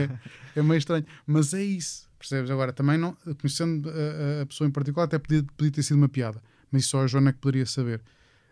é, 0.54 0.58
é 0.60 0.62
meio 0.62 0.78
estranho. 0.78 1.04
Mas 1.26 1.52
é 1.52 1.62
isso. 1.62 2.08
Percebes? 2.18 2.50
Agora, 2.50 2.72
também 2.72 2.96
não, 2.96 3.16
conhecendo 3.40 3.90
a, 3.90 4.42
a- 4.42 4.46
pessoa 4.46 4.68
em 4.68 4.70
particular, 4.70 5.04
até 5.06 5.18
podia, 5.18 5.42
podia 5.56 5.72
ter 5.72 5.82
sido 5.82 5.96
uma 5.96 6.08
piada. 6.08 6.40
Mas 6.70 6.86
só 6.86 7.02
a 7.02 7.06
Joana 7.08 7.32
que 7.32 7.40
poderia 7.40 7.66
saber. 7.66 8.00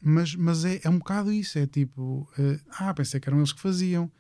Mas, 0.03 0.35
mas 0.35 0.65
é, 0.65 0.81
é 0.83 0.91
um 0.91 0.99
bocado 0.99 1.31
isso. 1.33 1.59
É 1.59 1.67
tipo, 1.67 2.29
eh, 2.39 2.59
ah, 2.79 2.93
pensei 2.93 3.21
que 3.21 3.29
eram 3.29 3.39
eles 3.39 3.53
que 3.53 3.61
faziam. 3.61 4.11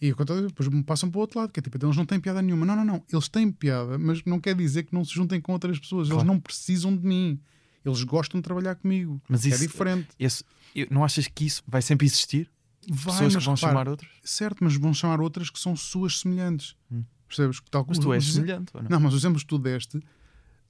E 0.00 0.14
depois 0.14 0.68
me 0.68 0.82
passam 0.82 1.10
para 1.10 1.18
o 1.18 1.20
outro 1.20 1.40
lado, 1.40 1.50
que 1.52 1.58
é 1.58 1.62
tipo, 1.62 1.76
eles 1.84 1.96
não 1.96 2.06
têm 2.06 2.20
piada 2.20 2.40
nenhuma. 2.40 2.64
Não, 2.64 2.76
não, 2.76 2.84
não. 2.84 3.02
Eles 3.12 3.28
têm 3.28 3.50
piada, 3.50 3.98
mas 3.98 4.22
não 4.24 4.38
quer 4.40 4.54
dizer 4.54 4.84
que 4.84 4.94
não 4.94 5.04
se 5.04 5.12
juntem 5.14 5.40
com 5.40 5.52
outras 5.52 5.78
pessoas. 5.78 6.08
Claro. 6.08 6.20
Eles 6.22 6.26
não 6.32 6.38
precisam 6.40 6.96
de 6.96 7.04
mim. 7.06 7.40
Eles 7.84 8.02
gostam 8.04 8.38
de 8.40 8.44
trabalhar 8.44 8.74
comigo. 8.76 9.20
Mas 9.28 9.44
é 9.44 9.48
isso, 9.50 9.58
diferente. 9.66 10.08
esse- 10.18 10.44
eu- 10.74 10.86
não 10.90 11.04
achas 11.04 11.26
que 11.26 11.46
isso 11.46 11.62
vai 11.66 11.82
sempre 11.82 12.06
existir? 12.06 12.48
Vai, 12.88 13.12
Pessoas 13.14 13.34
mas 13.34 13.36
que 13.36 13.44
vão 13.46 13.54
repara, 13.54 13.72
chamar 13.72 13.88
outros? 13.88 14.08
Certo, 14.24 14.62
mas 14.64 14.74
vão 14.76 14.94
chamar 14.94 15.20
outras 15.20 15.50
que 15.50 15.58
são 15.58 15.74
suas 15.76 16.20
semelhantes. 16.20 16.74
Hum. 16.90 17.02
Percebes? 17.26 17.60
Tal 17.70 17.84
Mas 17.86 17.98
tu 17.98 18.12
és 18.12 18.24
semelhante, 18.24 18.72
não? 18.74 18.82
Não, 18.88 19.00
mas 19.00 19.12
os 19.12 19.20
exemplos 19.20 19.42
que 19.42 19.48
tu 19.48 19.58
deste 19.58 20.00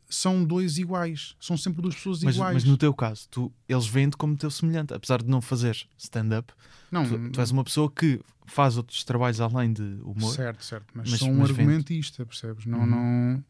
são 0.08 0.42
dois 0.44 0.78
iguais. 0.78 1.36
São 1.40 1.56
sempre 1.56 1.82
duas 1.82 1.94
pessoas 1.94 2.22
Mas, 2.22 2.36
iguais. 2.36 2.54
mas 2.54 2.64
no 2.64 2.76
teu 2.76 2.94
caso, 2.94 3.28
tu, 3.30 3.52
eles 3.68 3.86
veem-te 3.86 4.16
como 4.16 4.36
teu 4.36 4.50
semelhante, 4.50 4.94
apesar 4.94 5.22
de 5.22 5.28
não 5.28 5.40
fazer 5.40 5.76
stand-up. 5.98 6.52
Não, 6.90 7.04
Tu, 7.06 7.30
tu 7.32 7.40
és 7.40 7.50
uma 7.50 7.62
pessoa 7.64 7.90
que 7.90 8.20
faz 8.46 8.76
outros 8.78 9.04
trabalhos 9.04 9.40
além 9.40 9.72
de 9.72 9.82
humor. 10.02 10.34
certo, 10.34 10.64
certo. 10.64 10.86
Mas, 10.94 11.10
Mas- 11.10 11.18
sou 11.20 11.28
um 11.30 11.36
mas 11.38 11.50
argumentista, 11.50 12.24
percebes? 12.24 12.64
Não, 12.64 12.80
Uhum. 12.80 12.86
não. 12.86 13.44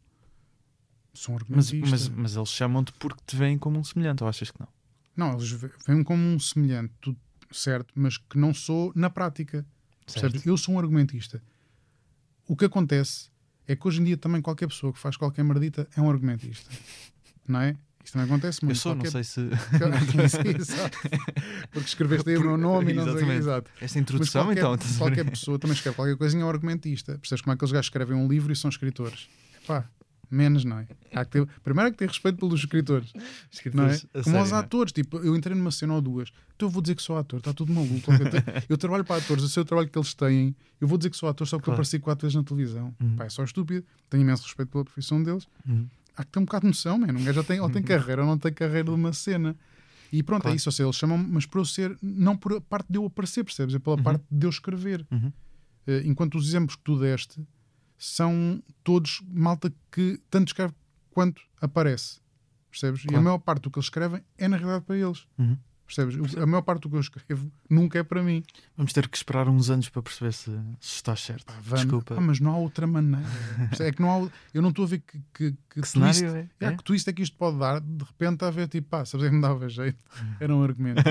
Sou 1.15 1.35
um 1.35 1.39
Mas, 1.49 1.69
argumentista. 1.73 1.89
mas, 1.91 2.09
mas 2.09 2.37
eles 2.37 2.49
chamam-te 2.49 2.93
porque 2.95 3.21
te 3.27 3.37
veem 3.37 3.57
como 3.59 3.79
um 3.79 3.85
semelhante, 3.85 4.23
ou 4.23 4.29
achas 4.29 4.51
que 4.51 4.59
não? 4.61 4.69
Não, 5.17 5.33
eles 5.35 5.51
ve- 5.51 5.71
veem 5.87 6.03
como 6.05 6.23
um 6.23 6.39
semelhante, 6.39 6.93
tudo 7.01 7.19
certo, 7.51 7.93
mas 7.95 8.17
que 8.19 8.37
não 8.39 8.53
sou 8.55 8.93
na 8.95 9.09
prática. 9.11 9.65
Percebes? 10.07 10.33
Certo. 10.43 10.49
Eu 10.49 10.57
sou 10.57 10.75
um 10.75 10.79
argumentista. 10.79 11.43
O 12.47 12.57
que 12.57 12.65
acontece 12.65 13.31
é 13.69 13.77
que 13.77 13.87
hoje 13.87 14.01
em 14.01 14.05
dia 14.05 14.17
também 14.17 14.41
qualquer 14.43 14.67
pessoa 14.67 14.93
que 14.93 14.99
faz 14.99 15.17
qualquer 15.17 15.45
merdita 15.45 15.87
é 15.97 16.01
um 16.01 16.11
argumentista. 16.11 16.69
Não 17.47 17.61
é? 17.61 17.77
Isso 18.05 18.15
também 18.15 18.27
acontece 18.27 18.65
muito. 18.65 18.75
Eu 18.77 18.81
sou, 18.81 18.95
não 18.95 19.03
Qualquer- 19.05 19.23
sei 19.23 19.25
se. 19.25 19.41
Exato. 20.59 20.99
Porque 21.71 21.89
escreveste 21.89 22.31
aí 22.31 22.37
o 22.39 22.41
meu 22.41 22.57
nome 22.57 22.93
e 22.93 22.95
não 22.95 23.05
sei. 23.19 23.29
Exato. 23.37 23.71
Esta 23.81 23.99
introdução, 23.99 24.45
qualquer, 24.47 24.61
então. 24.61 24.79
qualquer 24.99 25.25
pessoa 25.31 25.59
também 25.59 25.75
escreve 25.77 25.97
qualquer 25.97 26.17
coisinha 26.17 26.43
é 26.43 26.47
um 26.47 26.49
argumentista. 26.49 27.19
Percebes 27.19 27.43
como 27.43 27.53
é 27.53 27.57
que 27.57 27.59
aqueles 27.59 27.73
gajos 27.73 27.87
escrevem 27.87 28.17
um 28.17 28.27
livro 28.27 28.51
e 28.53 28.57
são 28.57 28.69
escritores? 28.71 29.29
Pá, 29.67 29.85
menos, 30.31 30.65
não 30.65 30.79
é? 30.79 30.87
Há 31.15 31.25
que 31.25 31.33
ter- 31.33 31.47
primeiro 31.63 31.89
há 31.89 31.91
que 31.93 31.99
ter 31.99 32.09
respeito 32.09 32.39
pelos 32.39 32.61
escritores, 32.61 33.13
não 33.15 33.23
é? 33.23 33.27
Escritores 33.53 34.07
Como 34.13 34.25
sério, 34.25 34.39
aos 34.41 34.51
não 34.53 34.57
é? 34.59 34.61
atores. 34.61 34.93
Tipo, 34.93 35.19
eu 35.19 35.37
entrei 35.37 35.55
numa 35.57 35.71
cena 35.71 35.95
ou 35.95 36.01
duas, 36.01 36.31
então 36.59 36.67
eu 36.67 36.73
vou 36.73 36.83
dizer 36.83 36.97
que 36.97 37.03
sou 37.03 37.17
ator, 37.17 37.39
está 37.39 37.53
tudo 37.55 37.73
maluco. 37.73 38.11
Eu, 38.11 38.19
eu 38.71 38.77
trabalho 38.77 39.05
para 39.05 39.23
atores, 39.23 39.45
eu 39.45 39.49
sei 39.49 39.63
o 39.63 39.65
trabalho 39.65 39.89
que 39.89 39.97
eles 39.97 40.13
têm, 40.13 40.57
eu 40.81 40.89
vou 40.89 40.99
dizer 40.99 41.11
que 41.11 41.17
sou 41.17 41.29
ator 41.29 41.47
só 41.47 41.57
porque 41.57 41.71
eu 41.71 41.75
Claro. 41.75 41.83
apareci 41.83 41.99
quatro 42.01 42.27
vezes 42.27 42.35
na 42.35 42.43
televisão. 42.43 42.93
Uhum. 43.01 43.15
Pá, 43.15 43.27
é 43.27 43.29
só 43.29 43.45
estúpido. 43.45 43.87
Tenho 44.11 44.23
imenso 44.23 44.43
respeito 44.43 44.69
pela 44.71 44.85
profissão 44.85 45.23
deles. 45.23 45.47
Uhum. 45.67 45.87
Há 46.17 46.25
que 46.25 46.33
ter 46.33 46.39
um 46.41 46.45
bocado 46.45 46.63
de 46.63 46.67
noção, 46.69 46.99
man. 46.99 47.07
Um 47.13 47.23
gajo 47.25 47.33
já 47.35 47.45
tem, 47.45 47.61
ou 47.61 47.71
tem 47.71 47.81
carreira 47.83 48.23
ou 48.23 48.29
não 48.29 48.37
tem 48.37 48.53
carreira 48.53 48.85
de 48.85 48.91
uma 48.91 49.13
cena. 49.13 49.57
E 50.13 50.21
pronto, 50.23 50.43
Claro. 50.43 50.55
é 50.55 50.57
isso. 50.57 50.69
Ou 50.69 50.73
seja, 50.73 50.85
eles 50.89 50.97
chamam 50.97 51.17
mas 51.17 51.47
por 51.47 51.59
eu 51.59 51.65
ser, 51.65 51.97
não 52.03 52.37
por 52.37 52.55
a 52.55 52.61
parte 52.61 52.87
de 52.91 52.99
eu 52.99 53.05
aparecer, 53.07 53.45
percebes? 53.45 53.75
É 53.77 53.79
pela 53.79 53.97
Uhum. 53.97 54.03
parte 54.03 54.25
de 54.29 54.45
eu 54.47 54.51
escrever. 54.51 55.07
Uhum. 55.13 55.33
Eh, 55.87 56.03
enquanto 56.07 56.35
os 56.37 56.49
exemplos 56.49 56.75
que 56.75 56.83
tu 56.83 56.99
deste 56.99 57.41
são 57.97 58.63
todos 58.83 59.23
malta 59.29 59.73
que 59.93 60.21
tanto 60.31 60.49
escreve 60.49 60.75
quanto 61.11 61.41
aparece. 61.61 62.21
Percebes? 62.71 63.03
E 63.05 63.07
a 63.07 63.09
Claro. 63.11 63.25
maior 63.25 63.39
parte 63.39 63.63
do 63.63 63.71
que 63.71 63.79
eles 63.79 63.87
escrevem 63.87 64.23
é 64.37 64.47
na 64.49 64.57
realidade 64.57 64.85
para 64.85 64.97
eles. 64.97 65.27
Uhum. 65.39 65.57
Percebes? 65.89 66.37
A 66.37 66.45
maior 66.45 66.61
parte 66.61 66.83
do 66.83 66.91
que 66.91 66.97
eu 66.97 67.01
escrevo 67.01 67.51
nunca 67.69 67.99
é 67.99 68.03
para 68.03 68.23
mim. 68.23 68.43
Vamos 68.77 68.93
ter 68.93 69.09
que 69.09 69.17
esperar 69.17 69.49
uns 69.49 69.71
anos 69.71 69.89
para 69.89 70.03
perceber 70.03 70.33
se, 70.35 70.51
se 70.79 70.97
estás 70.97 71.21
certo. 71.21 71.47
Pá, 71.47 71.55
vamos- 71.63 71.81
Desculpa. 71.85 72.15
Ah, 72.15 72.21
mas 72.21 72.41
não 72.41 72.51
há 72.53 72.59
outra 72.59 72.87
maneira. 72.87 73.27
é 73.81 73.91
que 73.91 74.03
não 74.03 74.27
há, 74.27 74.31
eu 74.53 74.61
não 74.61 74.69
estou 74.69 74.85
a 74.85 74.89
ver 74.89 74.99
que, 74.99 75.19
que, 75.33 75.51
que, 75.71 75.81
que 75.81 75.93
twist, 75.93 76.23
é? 76.25 76.47
é, 76.61 76.67
é? 76.67 76.77
que 76.77 76.85
twist 76.85 77.09
é 77.09 77.13
que 77.15 77.23
isto 77.23 77.35
pode 77.39 77.59
dar. 77.59 77.81
De 77.81 78.05
repente 78.05 78.35
está 78.35 78.49
a 78.49 78.51
ver 78.51 78.69
tipo, 78.69 78.87
pá, 78.91 79.03
sabes 79.07 79.27
o 79.27 79.31
que 79.31 79.35
me 79.35 79.41
dava 79.41 79.67
jeito? 79.67 79.99
Era 80.39 80.55
um 80.55 80.63
argumento. 80.63 81.03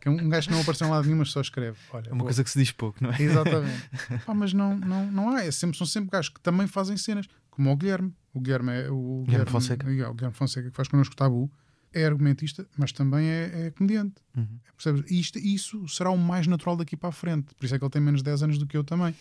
que 0.00 0.06
é 0.06 0.10
um 0.10 0.28
gajo 0.28 0.46
que 0.48 0.54
não 0.54 0.60
apareceu 0.62 0.86
em 0.86 0.90
lado 0.90 1.04
nenhum, 1.06 1.18
mas 1.18 1.30
só 1.32 1.40
escreve. 1.40 1.76
Olha, 1.92 2.08
É 2.08 2.12
uma 2.12 2.22
coisa 2.22 2.44
que 2.44 2.50
se 2.50 2.58
diz 2.60 2.70
pouco, 2.70 3.02
não 3.02 3.10
é? 3.10 3.20
Exatamente. 3.20 3.90
Pá, 4.24 4.32
mas 4.34 4.52
não, 4.52 4.78
não, 4.78 5.10
não 5.10 5.30
há. 5.30 5.44
É 5.44 5.50
sempre, 5.50 5.76
são 5.76 5.86
sempre 5.86 6.10
gajos 6.12 6.28
que 6.28 6.40
também 6.40 6.68
fazem 6.68 6.96
cenas, 6.96 7.26
como 7.50 7.72
o 7.72 7.76
Guilherme. 7.76 8.14
O 8.32 8.40
Guilherme 8.40 8.70
é 8.72 8.88
o 8.88 9.24
Guilherme 9.26 9.50
Fonseca. 9.50 9.84
é, 9.90 10.08
o 10.08 10.14
Guilherme 10.14 10.36
Fonseca 10.36 10.70
que 10.70 10.76
faz 10.76 10.86
connosco 10.86 11.12
o 11.12 11.16
Tabu. 11.16 11.50
É 11.92 12.06
argumentista, 12.06 12.66
mas 12.76 12.90
também 12.92 13.26
é, 13.28 13.66
é 13.66 13.70
comediante. 13.70 14.14
Uhum. 14.36 14.58
Percebes? 14.76 15.10
E 15.10 15.20
isto, 15.20 15.38
isso 15.38 15.86
será 15.88 16.10
o 16.10 16.16
mais 16.18 16.46
natural 16.46 16.76
daqui 16.76 16.96
para 16.96 17.10
a 17.10 17.12
frente. 17.12 17.54
Por 17.54 17.64
isso 17.66 17.74
é 17.74 17.78
que 17.78 17.84
ele 17.84 17.90
tem 17.90 18.00
menos 18.02 18.22
10 18.22 18.42
anos 18.44 18.58
do 18.58 18.66
que 18.66 18.76
eu 18.76 18.82
também. 18.84 19.14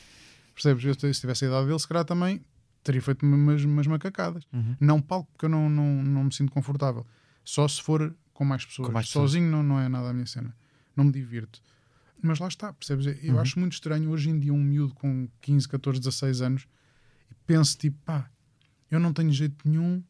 Percebes? 0.53 0.83
Eu, 0.85 0.93
se 1.13 1.19
tivesse 1.21 1.45
a 1.45 1.47
idade 1.49 1.67
dele, 1.67 1.79
se 1.79 1.87
calhar 1.87 2.05
também 2.05 2.41
teria 2.83 3.01
feito 3.01 3.23
umas, 3.25 3.63
umas 3.63 3.87
macacadas. 3.87 4.43
Uhum. 4.53 4.75
Não 4.79 5.01
palco, 5.01 5.29
porque 5.33 5.45
eu 5.45 5.49
não, 5.49 5.69
não, 5.69 6.03
não 6.03 6.23
me 6.25 6.33
sinto 6.33 6.51
confortável. 6.51 7.05
Só 7.43 7.67
se 7.67 7.81
for 7.81 8.15
com 8.33 8.45
mais 8.45 8.65
pessoas. 8.65 8.87
Com 8.87 8.93
mais 8.93 9.07
pessoas. 9.07 9.31
Sozinho 9.31 9.51
não, 9.51 9.61
não 9.61 9.79
é 9.79 9.87
nada 9.89 10.09
a 10.09 10.13
minha 10.13 10.25
cena. 10.25 10.55
Não 10.95 11.03
me 11.03 11.11
divirto. 11.11 11.61
Mas 12.23 12.39
lá 12.39 12.47
está, 12.47 12.71
percebes? 12.71 13.05
Eu 13.23 13.33
Uhum. 13.35 13.39
acho 13.39 13.59
muito 13.59 13.73
estranho 13.73 14.09
hoje 14.11 14.29
em 14.29 14.39
dia 14.39 14.53
um 14.53 14.63
miúdo 14.63 14.93
com 14.93 15.27
15, 15.41 15.67
14, 15.67 15.99
16 15.99 16.41
anos 16.41 16.67
e 17.29 17.35
penso 17.45 17.77
tipo, 17.77 17.97
pá, 18.05 18.29
eu 18.89 18.99
não 18.99 19.11
tenho 19.11 19.31
jeito 19.31 19.67
nenhum, 19.67 20.03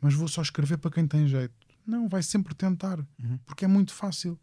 mas 0.00 0.14
vou 0.14 0.26
só 0.26 0.40
escrever 0.40 0.78
para 0.78 0.90
quem 0.90 1.06
tem 1.06 1.28
jeito. 1.28 1.54
Não, 1.90 2.08
vai 2.08 2.22
sempre 2.22 2.54
tentar, 2.54 2.98
Uhum. 2.98 3.38
porque 3.44 3.64
é 3.64 3.68
muito 3.68 3.92
fácil. 3.92 4.38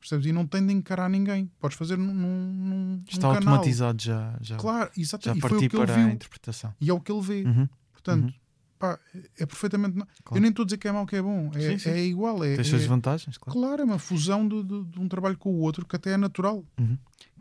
Percebes? 0.00 0.26
E 0.26 0.32
não 0.32 0.46
tem 0.46 0.64
de 0.64 0.72
encarar 0.72 1.08
ninguém. 1.10 1.50
Podes 1.58 1.76
fazer 1.76 1.96
num, 1.98 2.14
num, 2.14 3.02
Está 3.08 3.28
num 3.28 3.34
automatizado 3.34 4.00
já. 4.02 4.36
Já, 4.40 4.56
Claro, 4.56 4.90
já. 4.96 5.18
E 5.34 5.40
parti 5.40 5.54
o 5.54 5.58
que 5.58 5.64
ele 5.76 5.86
para 5.86 5.94
a 5.94 5.96
viu. 5.98 6.08
interpretação. 6.10 6.74
E 6.80 6.88
é 6.88 6.92
o 6.94 7.00
que 7.00 7.10
ele 7.10 7.20
vê. 7.20 7.42
Uhum. 7.42 7.68
Portanto, 7.92 8.24
Uhum. 8.26 8.32
pá, 8.78 8.98
é 9.36 9.44
perfeitamente. 9.44 9.94
Claro. 9.96 10.36
Eu 10.36 10.40
nem 10.40 10.50
estou 10.50 10.62
a 10.62 10.66
dizer 10.66 10.78
que 10.78 10.86
é 10.86 10.92
mau 10.92 11.04
que 11.04 11.16
é 11.16 11.22
bom. 11.22 11.50
É, 11.52 11.60
Sim, 11.72 11.78
sim. 11.78 11.90
é 11.90 12.04
igual. 12.04 12.36
É, 12.44 12.52
Tem 12.52 12.60
as 12.60 12.66
é- 12.68 12.70
suas 12.70 12.84
vantagens, 12.84 13.36
claro. 13.38 13.58
claro, 13.58 13.82
é 13.82 13.84
uma 13.84 13.98
fusão 13.98 14.46
de, 14.46 14.62
de- 14.62 14.84
de 14.84 15.00
um 15.00 15.08
trabalho 15.08 15.36
com 15.36 15.52
o 15.52 15.58
outro 15.58 15.84
que 15.84 15.96
até 15.96 16.12
é 16.12 16.16
natural. 16.16 16.64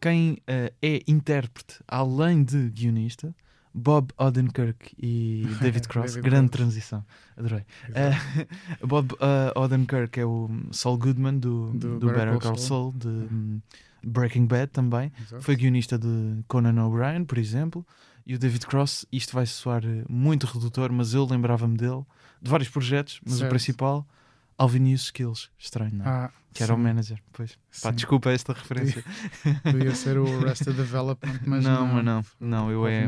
Quem 0.02 0.42
eh, 0.48 0.74
é 0.82 1.02
intérprete, 1.08 1.80
além 1.88 2.44
de 2.44 2.70
guionista, 2.72 3.36
Bob 3.78 4.12
Odenkirk 4.18 4.96
e 4.98 5.46
David 5.62 5.88
Cross. 5.88 6.16
David 6.16 6.30
grande 6.30 6.50
Cross. 6.50 6.58
transição. 6.58 7.06
Adorei. 7.38 7.64
Eh, 7.94 8.12
Bob 8.86 9.16
eh, 9.20 9.54
Odenkirk 9.56 10.20
é 10.20 10.26
o 10.26 10.50
Saul 10.72 10.98
Goodman 10.98 11.38
do, 11.38 11.70
Do 11.74 12.00
do, 12.00 12.08
Better 12.08 12.40
Call 12.40 12.58
Saul, 12.58 12.92
de 12.94 13.08
hum, 13.08 13.62
Breaking 14.04 14.48
Bad 14.48 14.72
também. 14.72 15.12
Exato. 15.22 15.44
Foi 15.44 15.56
guionista 15.56 15.98
de 15.98 16.44
Conan 16.48 16.84
O'Brien, 16.84 17.24
por 17.24 17.38
exemplo. 17.38 17.86
E 18.26 18.34
o 18.34 18.40
David 18.40 18.66
Cross, 18.66 19.06
isto 19.12 19.34
vai 19.34 19.46
soar 19.46 19.86
eh, 19.86 20.04
muito 20.10 20.48
redutor, 20.48 20.92
mas 20.92 21.14
eu 21.14 21.26
lembrava-me 21.26 21.78
dele, 21.78 22.04
de 22.42 22.50
vários 22.50 22.70
projetos, 22.70 23.22
mas 23.24 23.36
Certo. 23.36 23.46
o 23.48 23.50
principal, 23.50 24.08
Alvin 24.58 24.80
News 24.80 25.04
Skills. 25.04 25.50
Estranho, 25.58 25.96
não 25.96 26.06
é? 26.06 26.10
Ah, 26.10 26.32
que 26.58 26.64
era 26.64 26.74
o 26.74 26.78
manager. 26.78 27.22
Pois. 27.32 27.58
Pá, 27.82 27.92
desculpa 27.92 28.32
esta 28.32 28.52
referência. 28.52 29.04
Podia 29.62 29.94
ser 29.94 30.18
o 30.18 30.26
Arrested 30.40 30.76
Development, 30.76 31.40
mas 31.46 31.64
não, 31.64 31.88
não. 31.88 31.94
mas 31.94 32.06
não. 32.06 32.26
Não, 32.40 32.72
eu 32.72 32.88
é. 32.88 33.08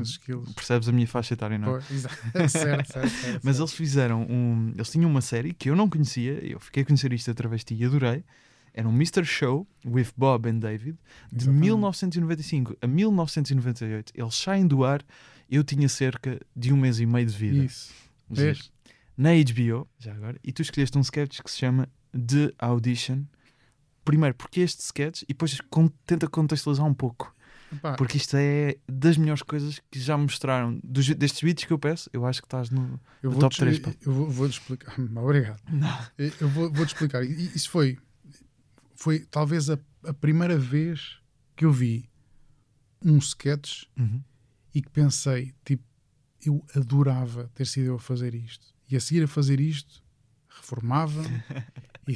Percebes 0.55 0.87
a 0.87 0.91
minha 0.91 1.07
faixa 1.07 1.33
etária, 1.33 1.57
não 1.57 1.77
é? 1.77 1.81
Certo, 2.47 2.87
certo, 2.91 3.09
certo, 3.09 3.41
Mas 3.43 3.57
eles 3.57 3.73
fizeram 3.73 4.21
um. 4.29 4.71
Eles 4.75 4.89
tinham 4.91 5.09
uma 5.09 5.21
série 5.21 5.53
que 5.53 5.69
eu 5.69 5.75
não 5.75 5.89
conhecia, 5.89 6.33
eu 6.45 6.59
fiquei 6.59 6.83
a 6.83 6.85
conhecer 6.85 7.11
isto 7.11 7.31
através 7.31 7.61
de 7.61 7.75
ti 7.75 7.81
e 7.81 7.85
adorei. 7.85 8.23
Era 8.71 8.87
um 8.87 8.93
Mr. 8.93 9.25
Show 9.25 9.67
with 9.83 10.09
Bob 10.15 10.47
and 10.47 10.59
David 10.59 10.97
de 11.31 11.45
Exatamente. 11.45 11.61
1995 11.61 12.77
a 12.81 12.87
1998. 12.87 14.13
Eles 14.15 14.35
saem 14.35 14.67
do 14.67 14.83
ar. 14.85 15.03
Eu 15.49 15.63
tinha 15.63 15.89
cerca 15.89 16.39
de 16.55 16.71
um 16.71 16.77
mês 16.77 16.99
e 16.99 17.05
meio 17.07 17.25
de 17.25 17.35
vida. 17.35 17.65
Isso. 17.65 17.91
Vês? 18.29 18.71
Na 19.19 19.31
HBO, 19.33 19.85
já 19.97 20.13
agora, 20.13 20.39
e 20.41 20.53
tu 20.53 20.61
escolheste 20.61 20.97
um 20.97 21.01
sketch 21.01 21.41
que 21.41 21.51
se 21.51 21.57
chama 21.57 21.89
The 22.13 22.53
Audition. 22.57 23.25
Primeiro, 24.05 24.33
porque 24.35 24.61
este 24.61 24.81
sketch, 24.81 25.23
e 25.23 25.27
depois 25.27 25.59
con- 25.69 25.89
tenta 26.05 26.25
contextualizar 26.29 26.85
um 26.85 26.93
pouco. 26.93 27.35
Pá, 27.81 27.95
Porque 27.95 28.15
isto 28.17 28.35
é 28.37 28.77
das 28.87 29.17
melhores 29.17 29.43
coisas 29.43 29.79
que 29.91 29.99
já 29.99 30.17
mostraram. 30.17 30.79
Dos, 30.83 31.07
destes 31.15 31.41
vídeos 31.41 31.65
que 31.65 31.73
eu 31.73 31.77
peço, 31.77 32.09
eu 32.13 32.25
acho 32.25 32.41
que 32.41 32.47
estás 32.47 32.69
no. 32.71 32.99
no 33.21 33.29
vou 33.31 33.39
top 33.41 33.53
te, 33.55 33.59
três, 33.59 33.77
pá. 33.79 33.91
Eu 34.01 34.13
vou, 34.13 34.29
vou-te 34.29 34.53
explicar. 34.53 34.95
Obrigado. 35.17 35.61
Não. 35.69 35.99
Eu 36.17 36.47
vou, 36.49 36.71
vou-te 36.71 36.93
explicar. 36.93 37.21
I- 37.23 37.51
Isso 37.53 37.69
foi, 37.69 37.97
foi 38.95 39.19
talvez 39.19 39.69
a, 39.69 39.77
a 40.05 40.13
primeira 40.13 40.57
vez 40.57 41.19
que 41.57 41.65
eu 41.65 41.71
vi 41.73 42.09
um 43.03 43.17
sketch 43.17 43.83
Uhum. 43.97 44.23
e 44.73 44.81
que 44.81 44.89
pensei, 44.89 45.53
tipo, 45.65 45.83
eu 46.43 46.65
adorava 46.73 47.51
ter 47.53 47.67
sido 47.67 47.87
eu 47.87 47.95
a 47.95 47.99
fazer 47.99 48.33
isto. 48.33 48.73
E 48.89 48.95
a 48.95 48.99
seguir 48.99 49.23
a 49.23 49.27
fazer 49.27 49.59
isto, 49.59 50.01
reformava 50.49 51.21
e, 52.07 52.15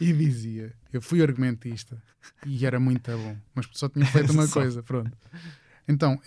e 0.00 0.12
dizia, 0.12 0.72
eu 0.92 1.02
fui 1.02 1.22
argumentista 1.22 2.02
e 2.46 2.64
era 2.64 2.80
muito 2.80 3.10
bom, 3.10 3.36
mas 3.54 3.66
só 3.72 3.88
tinha 3.88 4.06
feito 4.06 4.32
uma 4.32 4.48
coisa, 4.48 4.82
pronto. 4.82 5.16
Então, 5.86 6.20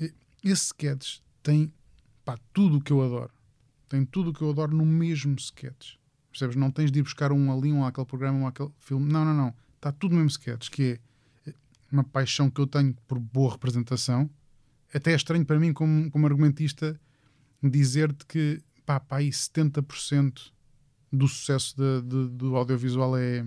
esse 0.43 0.67
sketch 0.67 1.19
tem 1.41 1.73
pá, 2.23 2.37
tudo 2.53 2.77
o 2.77 2.81
que 2.81 2.91
eu 2.91 3.01
adoro. 3.01 3.31
Tem 3.87 4.03
tudo 4.05 4.31
o 4.31 4.33
que 4.33 4.41
eu 4.41 4.49
adoro 4.49 4.75
no 4.75 4.85
mesmo 4.85 5.35
sketch. 5.35 5.95
Percebes? 6.29 6.55
Não 6.55 6.69
tens 6.69 6.91
de 6.91 6.99
ir 6.99 7.03
buscar 7.03 7.31
um 7.31 7.55
ali, 7.55 7.71
um 7.71 7.85
àquele 7.85 8.05
programa, 8.05 8.37
um 8.39 8.47
àquele 8.47 8.71
filme. 8.79 9.11
Não, 9.11 9.23
não, 9.23 9.33
não. 9.33 9.53
Está 9.75 9.91
tudo 9.91 10.11
no 10.11 10.17
mesmo 10.17 10.31
sketch, 10.31 10.69
que 10.69 10.99
é 11.47 11.53
uma 11.91 12.03
paixão 12.03 12.49
que 12.49 12.59
eu 12.59 12.67
tenho 12.67 12.93
por 13.07 13.19
boa 13.19 13.53
representação. 13.53 14.29
Até 14.93 15.13
é 15.13 15.15
estranho 15.15 15.45
para 15.45 15.59
mim, 15.59 15.71
como, 15.71 16.09
como 16.11 16.25
argumentista, 16.25 16.99
dizer-te 17.63 18.25
que 18.25 18.61
pá, 18.85 18.99
pá, 18.99 19.17
aí 19.17 19.31
70% 19.31 20.53
do 21.11 21.27
sucesso 21.27 21.75
de- 21.77 22.01
de- 22.07 22.29
do 22.29 22.55
audiovisual 22.55 23.17
é, 23.17 23.45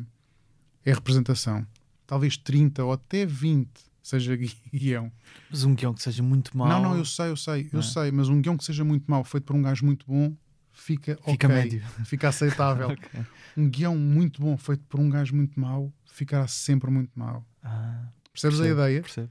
é 0.84 0.93
representação. 0.93 1.66
Talvez 2.07 2.36
30% 2.36 2.78
ou 2.86 2.93
até 2.93 3.26
20% 3.26 3.68
seja 4.03 4.34
gui- 4.36 4.57
guião. 4.72 5.12
Mas 5.51 5.64
um 5.64 5.74
guião 5.74 5.93
que 5.95 6.03
seja 6.03 6.22
muito 6.22 6.57
mau. 6.57 6.68
Não, 6.68 6.80
não, 6.80 6.97
eu 6.97 7.05
sei, 7.05 7.28
eu 7.28 7.36
sei, 7.36 7.68
eu 7.72 7.80
é? 7.80 7.82
sei, 7.82 8.11
mas 8.11 8.28
um 8.28 8.41
guião 8.41 8.57
que 8.57 8.64
seja 8.64 8.84
muito 8.84 9.05
mau, 9.11 9.22
feito 9.24 9.45
por 9.45 9.55
um 9.57 9.62
gajo 9.62 9.84
muito 9.84 10.07
bom, 10.07 10.34
fica 10.72 11.16
Fica 11.24 11.47
ok, 11.47 11.49
médio. 11.49 11.82
fica 12.05 12.28
aceitável. 12.28 12.89
Ok. 12.99 13.26
Um 13.57 13.68
guião 13.68 13.97
muito 13.97 14.41
bom, 14.41 14.57
feito 14.57 14.84
por 14.89 15.01
um 15.01 15.11
gajo 15.11 15.34
muito 15.34 15.59
mau, 15.59 15.93
ficará 16.07 16.47
sempre 16.47 16.89
muito 16.91 17.11
mau. 17.18 17.45
Ah, 17.62 18.07
Percebes 18.32 18.59
percebo, 18.61 18.80
a 18.80 18.84
ideia? 18.84 19.03
percebo. 19.03 19.30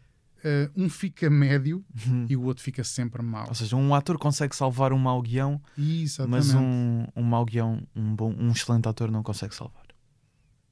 Eh, 0.50 0.70
um 0.78 0.88
fica 0.88 1.30
médio 1.30 1.84
Uhum. 2.08 2.26
e 2.30 2.38
o 2.38 2.43
outro 2.43 2.64
fica 2.64 2.84
sempre 2.84 3.22
mau. 3.22 3.45
Ou 3.50 3.54
seja, 3.56 3.76
um 3.76 3.93
ator 3.93 4.18
consegue 4.18 4.56
salvar 4.56 4.93
um 4.93 4.98
mau 4.98 5.22
guião, 5.22 5.62
Exatamente. 5.78 6.30
mas 6.48 6.54
um, 6.56 7.06
um 7.16 7.24
mau 7.24 7.43
guião, 7.43 7.82
um, 7.95 8.16
bom, 8.16 8.34
um 8.39 8.52
excelente 8.52 8.88
ator 8.88 9.12
não 9.12 9.22
consegue 9.24 9.54
salvar. 9.54 9.84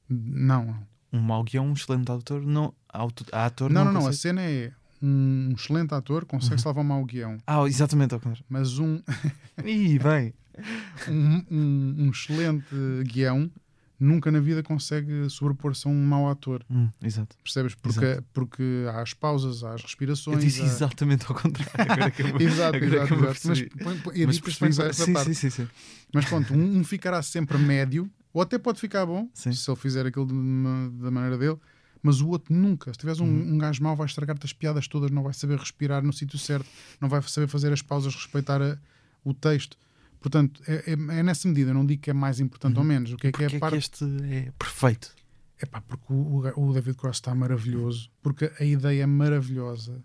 Não, 0.08 0.76
Um 1.12 1.20
mau 1.20 1.42
guião, 1.44 1.66
um 1.66 1.72
excelente 1.72 2.10
ator 2.10 2.40
não. 2.44 2.72
Auto, 2.88 3.24
ator 3.32 3.70
não, 3.70 3.84
não, 3.84 3.92
não, 3.92 3.92
não. 3.92 4.00
A 4.00 4.04
consegue. 4.10 4.22
cena 4.22 4.42
é 4.42 4.72
um 5.02 5.52
excelente 5.54 5.92
ator 5.94 6.24
consegue 6.24 6.54
Uhum. 6.54 6.58
salvar 6.58 6.84
um 6.84 6.88
mau 6.88 7.04
guião, 7.04 7.36
Ah, 7.46 7.66
exatamente 7.66 8.14
ao 8.14 8.20
contrário. 8.20 8.44
mas 8.48 8.78
um, 8.78 9.00
Ih, 9.64 9.98
bem. 9.98 10.32
um, 11.08 11.44
um- 11.50 11.94
um 12.06 12.10
excelente 12.10 12.74
guião 13.04 13.50
nunca 13.98 14.30
na 14.30 14.40
vida 14.40 14.62
consegue 14.62 15.28
sobrepor-se 15.30 15.86
a 15.88 15.90
um 15.90 16.04
mau 16.04 16.28
ator. 16.30 16.64
Hum, 16.70 16.88
exato. 17.02 17.36
Percebes? 17.42 17.74
Porque, 17.74 18.22
porque 18.32 18.62
há 18.92 19.00
as 19.02 19.14
pausas, 19.14 19.64
há 19.64 19.74
as 19.74 19.82
respirações. 19.82 20.36
Eu 20.38 20.42
disse 20.44 20.62
há- 20.62 20.64
exatamente 20.66 21.24
ao 21.28 21.34
contrário. 21.34 21.72
Agora 21.92 22.10
que 22.12 22.22
eu, 22.22 22.40
Exato, 22.40 22.76
agora 22.76 22.86
exato, 23.04 23.14
me 23.16 23.26
exato. 23.28 23.38
Mas 23.84 24.00
põe- 24.02 24.26
Mas 24.26 24.40
percebi- 24.40 24.70
essa 24.82 24.92
sim, 25.04 25.12
parte. 25.12 25.34
sim, 25.34 25.50
sim. 25.50 25.68
Mas 26.12 26.24
pronto, 26.26 26.52
um, 26.54 26.78
um 26.78 26.84
ficará 26.84 27.22
sempre 27.22 27.56
médio, 27.58 28.10
Ou 28.32 28.42
até 28.42 28.58
pode 28.58 28.78
ficar 28.78 29.06
bom, 29.06 29.28
se 29.32 29.48
ele 29.48 29.76
fizer 29.78 30.04
aquilo 30.04 30.26
de 30.26 30.34
da 31.02 31.10
maneira 31.10 31.38
dele, 31.38 31.56
mas 32.02 32.20
o 32.20 32.28
outro 32.28 32.54
nunca. 32.54 32.92
Se 32.92 32.98
tiveres 32.98 33.18
um, 33.18 33.24
Uhum. 33.24 33.54
um 33.54 33.58
gajo 33.58 33.82
mau, 33.82 33.96
vai 33.96 34.06
estragar-te 34.06 34.44
as 34.44 34.52
piadas 34.52 34.86
todas, 34.86 35.10
não 35.10 35.22
vai 35.22 35.32
saber 35.32 35.58
respirar 35.58 36.02
no 36.04 36.12
sítio 36.12 36.38
certo, 36.38 36.66
não 37.00 37.08
vai 37.08 37.22
saber 37.22 37.46
fazer 37.48 37.72
as 37.72 37.80
pausas, 37.80 38.14
respeitar 38.14 38.60
a- 38.60 38.76
o 39.24 39.32
texto. 39.32 39.76
Portanto, 40.26 40.60
é, 40.66 40.74
é- 40.90 41.18
é 41.18 41.22
nessa 41.22 41.46
medida. 41.46 41.70
Eu 41.70 41.74
não 41.74 41.86
digo 41.86 42.02
que 42.02 42.10
é 42.10 42.12
mais 42.12 42.40
importante 42.40 42.76
ou 42.78 42.84
menos. 42.84 43.12
O 43.12 43.16
que 43.16 43.28
é 43.28 43.32
que 43.32 43.42
é 43.44 43.46
é 43.46 43.50
que 43.50 43.58
parte. 43.60 43.76
este 43.78 44.04
é 44.24 44.50
perfeito? 44.58 45.14
É 45.60 45.64
pá, 45.66 45.80
porque 45.80 46.12
o, 46.12 46.42
o- 46.56 46.72
David 46.72 46.96
Cross 46.96 47.18
está 47.18 47.32
maravilhoso, 47.34 48.10
porque 48.20 48.50
a 48.58 48.64
ideia 48.64 49.04
é 49.04 49.06
maravilhosa. 49.06 50.02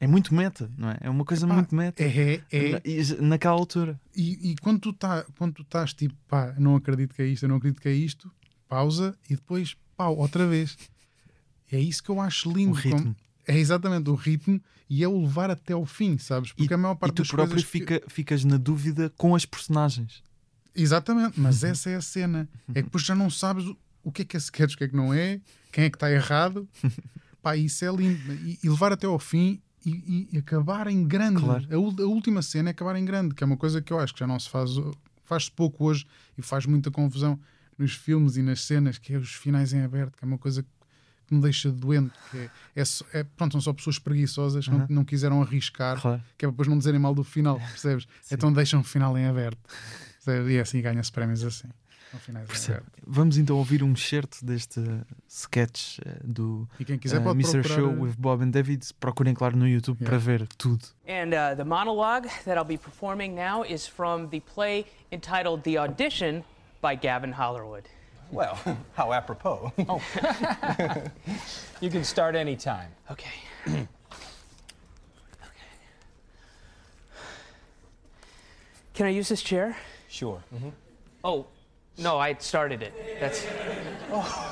É 0.00 0.06
muito 0.06 0.32
meta, 0.34 0.70
não 0.78 0.90
é? 0.90 0.98
É 1.00 1.10
uma 1.10 1.24
coisa 1.24 1.46
Pá, 1.46 1.54
muito 1.54 1.74
meta. 1.74 2.02
É, 2.02 2.40
é, 2.52 2.70
Na- 2.72 2.80
e 2.84 3.22
Naquela 3.22 3.54
altura. 3.54 4.00
E, 4.14 4.50
e 4.52 4.56
quando 4.56 4.78
tu 4.80 4.92
tá, 4.92 5.24
quando 5.38 5.54
tu 5.54 5.62
estás 5.62 5.92
tipo, 5.92 6.14
pá, 6.28 6.54
não 6.58 6.76
acredito 6.76 7.14
que 7.14 7.22
é 7.22 7.26
isto, 7.26 7.42
eu 7.44 7.48
não 7.48 7.56
acredito 7.56 7.80
que 7.80 7.88
é 7.88 7.92
isto, 7.92 8.30
pausa 8.68 9.16
e 9.28 9.34
depois, 9.34 9.76
pau, 9.96 10.16
outra 10.16 10.46
vez. 10.46 10.76
É 11.72 11.78
isso 11.80 12.02
que 12.02 12.10
eu 12.10 12.20
acho 12.20 12.50
lindo. 12.52 12.70
O 12.72 12.74
ritmo. 12.74 13.02
como- 13.02 13.16
é 13.46 13.58
exatamente 13.58 14.08
o 14.10 14.14
ritmo 14.14 14.60
e 14.88 15.02
é 15.04 15.08
o 15.08 15.20
levar 15.22 15.50
até 15.50 15.72
ao 15.72 15.84
fim, 15.86 16.18
sabes? 16.18 16.52
Porque 16.52 16.72
a 16.74 16.78
maior 16.78 16.94
E 16.94 16.98
parte 16.98 17.14
tu 17.14 17.22
das 17.22 17.28
próprio 17.28 17.54
coisas 17.56 17.70
que- 17.70 17.78
fica, 17.78 18.02
ficas 18.08 18.44
na 18.44 18.56
dúvida 18.56 19.12
com 19.16 19.34
as 19.34 19.44
personagens. 19.46 20.22
Exatamente, 20.74 21.38
mas 21.40 21.62
Uhum. 21.62 21.68
essa 21.70 21.90
é 21.90 21.94
a 21.96 22.00
cena. 22.02 22.48
É 22.70 22.74
que 22.74 22.82
depois 22.82 23.04
já 23.04 23.14
não 23.14 23.30
sabes 23.30 23.64
o- 23.64 23.76
o 24.02 24.10
que 24.12 24.22
é 24.22 24.24
que 24.24 24.36
é 24.36 24.38
sketch, 24.40 24.74
o 24.74 24.76
que 24.78 24.84
é 24.84 24.88
que 24.88 24.96
não 24.96 25.14
é, 25.14 25.40
quem 25.70 25.84
é 25.84 25.90
que 25.90 25.96
está 25.96 26.10
errado. 26.10 26.68
Pá, 27.42 27.56
isso 27.56 27.84
é 27.84 27.92
lindo. 27.94 28.32
E, 28.32 28.58
e 28.62 28.68
levar 28.68 28.92
até 28.92 29.06
ao 29.06 29.18
fim 29.18 29.60
e, 29.86 30.28
e 30.32 30.38
acabar 30.38 30.86
em 30.88 31.06
grande. 31.06 31.40
Claro. 31.42 31.66
A, 31.70 31.74
a 31.74 32.06
última 32.06 32.42
cena 32.42 32.70
é 32.70 32.72
acabar 32.72 32.96
em 32.96 33.04
grande, 33.04 33.34
que 33.34 33.44
é 33.44 33.46
uma 33.46 33.56
coisa 33.56 33.80
que 33.82 33.92
eu 33.92 34.00
acho 34.00 34.14
que 34.14 34.20
já 34.20 34.26
não 34.26 34.40
se 34.40 34.48
faz, 34.48 34.70
faz-se 35.24 35.50
pouco 35.50 35.84
hoje 35.84 36.06
e 36.36 36.42
faz 36.42 36.64
muita 36.66 36.90
confusão 36.90 37.38
nos 37.78 37.92
filmes 37.94 38.36
e 38.36 38.42
nas 38.42 38.62
cenas, 38.64 38.98
que 38.98 39.12
é 39.14 39.18
os 39.18 39.32
finais 39.34 39.72
em 39.72 39.80
aberto, 39.82 40.16
que 40.16 40.24
é 40.24 40.26
uma 40.26 40.38
coisa 40.38 40.62
que 40.62 40.68
me 41.32 41.40
deixa 41.40 41.70
doente. 41.70 42.12
Que 42.30 42.38
é, 42.76 42.82
é, 42.82 43.20
é- 43.20 43.24
pronto, 43.36 43.52
são 43.52 43.60
só 43.60 43.72
pessoas 43.72 43.98
preguiçosas 44.00 44.64
que 44.64 44.70
não, 44.72 44.80
Uhum. 44.80 44.86
não 44.90 45.04
quiseram 45.04 45.40
arriscar, 45.40 46.00
Claro. 46.00 46.20
que 46.36 46.44
é 46.44 46.48
para 46.48 46.50
depois 46.52 46.68
não 46.68 46.76
dizerem 46.76 46.98
mal 46.98 47.14
do 47.14 47.22
final, 47.22 47.58
percebes? 47.58 48.06
então 48.30 48.52
deixam 48.52 48.80
o 48.80 48.84
final 48.84 49.16
em 49.16 49.26
aberto. 49.26 49.58
Percebes? 50.24 50.50
E 50.52 50.56
é 50.56 50.60
assim 50.60 50.80
ganha-se 50.82 51.12
prémios 51.12 51.44
assim. 51.44 51.68
Vamos 53.06 53.36
então 53.38 53.56
ouvir 53.56 53.82
um 53.82 53.92
excerto 53.92 54.44
deste 54.44 54.80
sketch 55.28 55.98
eh, 56.04 56.20
do 56.22 56.68
E 56.78 56.84
quem 56.84 56.98
quiser 56.98 57.16
eh, 57.16 57.20
pode 57.24 57.38
Mr. 57.40 57.60
procurar. 57.62 57.74
Show 57.80 58.02
with 58.02 58.14
Bob 58.16 58.42
and 58.44 58.50
David. 58.50 58.86
Procurem, 59.00 59.34
claro, 59.34 59.56
no 59.56 59.66
YouTube 59.66 59.98
Yeah. 60.00 60.10
para 60.10 60.18
ver 60.18 60.46
tudo. 60.56 60.84
And 61.08 61.30
uh, 61.34 61.56
the 61.56 61.64
monologue 61.64 62.28
that 62.44 62.56
I'll 62.56 62.64
be 62.64 62.78
performing 62.78 63.34
now 63.34 63.64
is 63.64 63.86
from 63.86 64.28
the 64.28 64.40
play 64.40 64.86
entitled 65.10 65.62
The 65.64 65.76
Audition 65.78 66.44
by 66.80 66.94
Gavin 66.96 67.32
Hollerwood. 67.32 67.84
Well, 68.30 68.58
how 68.94 69.12
apropos. 69.12 69.72
oh. 69.88 70.02
You 71.80 71.90
can 71.90 72.04
start 72.04 72.34
anytime. 72.34 72.88
Okay. 73.10 73.28
okay. 73.68 73.86
Can 78.94 79.06
I 79.06 79.10
use 79.10 79.28
this 79.28 79.42
chair? 79.42 79.76
Sure. 80.08 80.42
Oh, 81.22 81.46
no, 81.98 82.18
I 82.18 82.34
started 82.34 82.82
it. 82.82 82.94
That's 83.20 83.44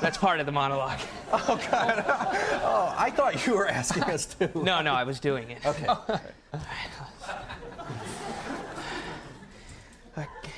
that's 0.01 0.18
part 0.18 0.41
of 0.41 0.47
the 0.47 0.53
monologue. 0.53 0.99
Oh, 1.35 1.59
God. 1.70 2.05
Oh, 2.62 2.95
I 2.99 3.09
thought 3.11 3.47
you 3.47 3.55
were 3.55 3.66
asking 3.66 4.03
us 4.05 4.27
to. 4.27 4.51
No, 4.55 4.83
no, 4.83 4.93
I 4.93 5.05
was 5.05 5.18
doing 5.18 5.51
it. 5.51 5.64
Okay. 5.64 5.87
Uh, 5.87 6.18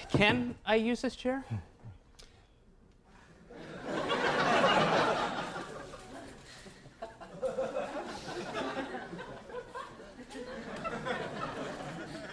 can 0.08 0.56
I 0.66 0.74
use 0.74 1.00
this 1.02 1.14
chair? 1.14 1.44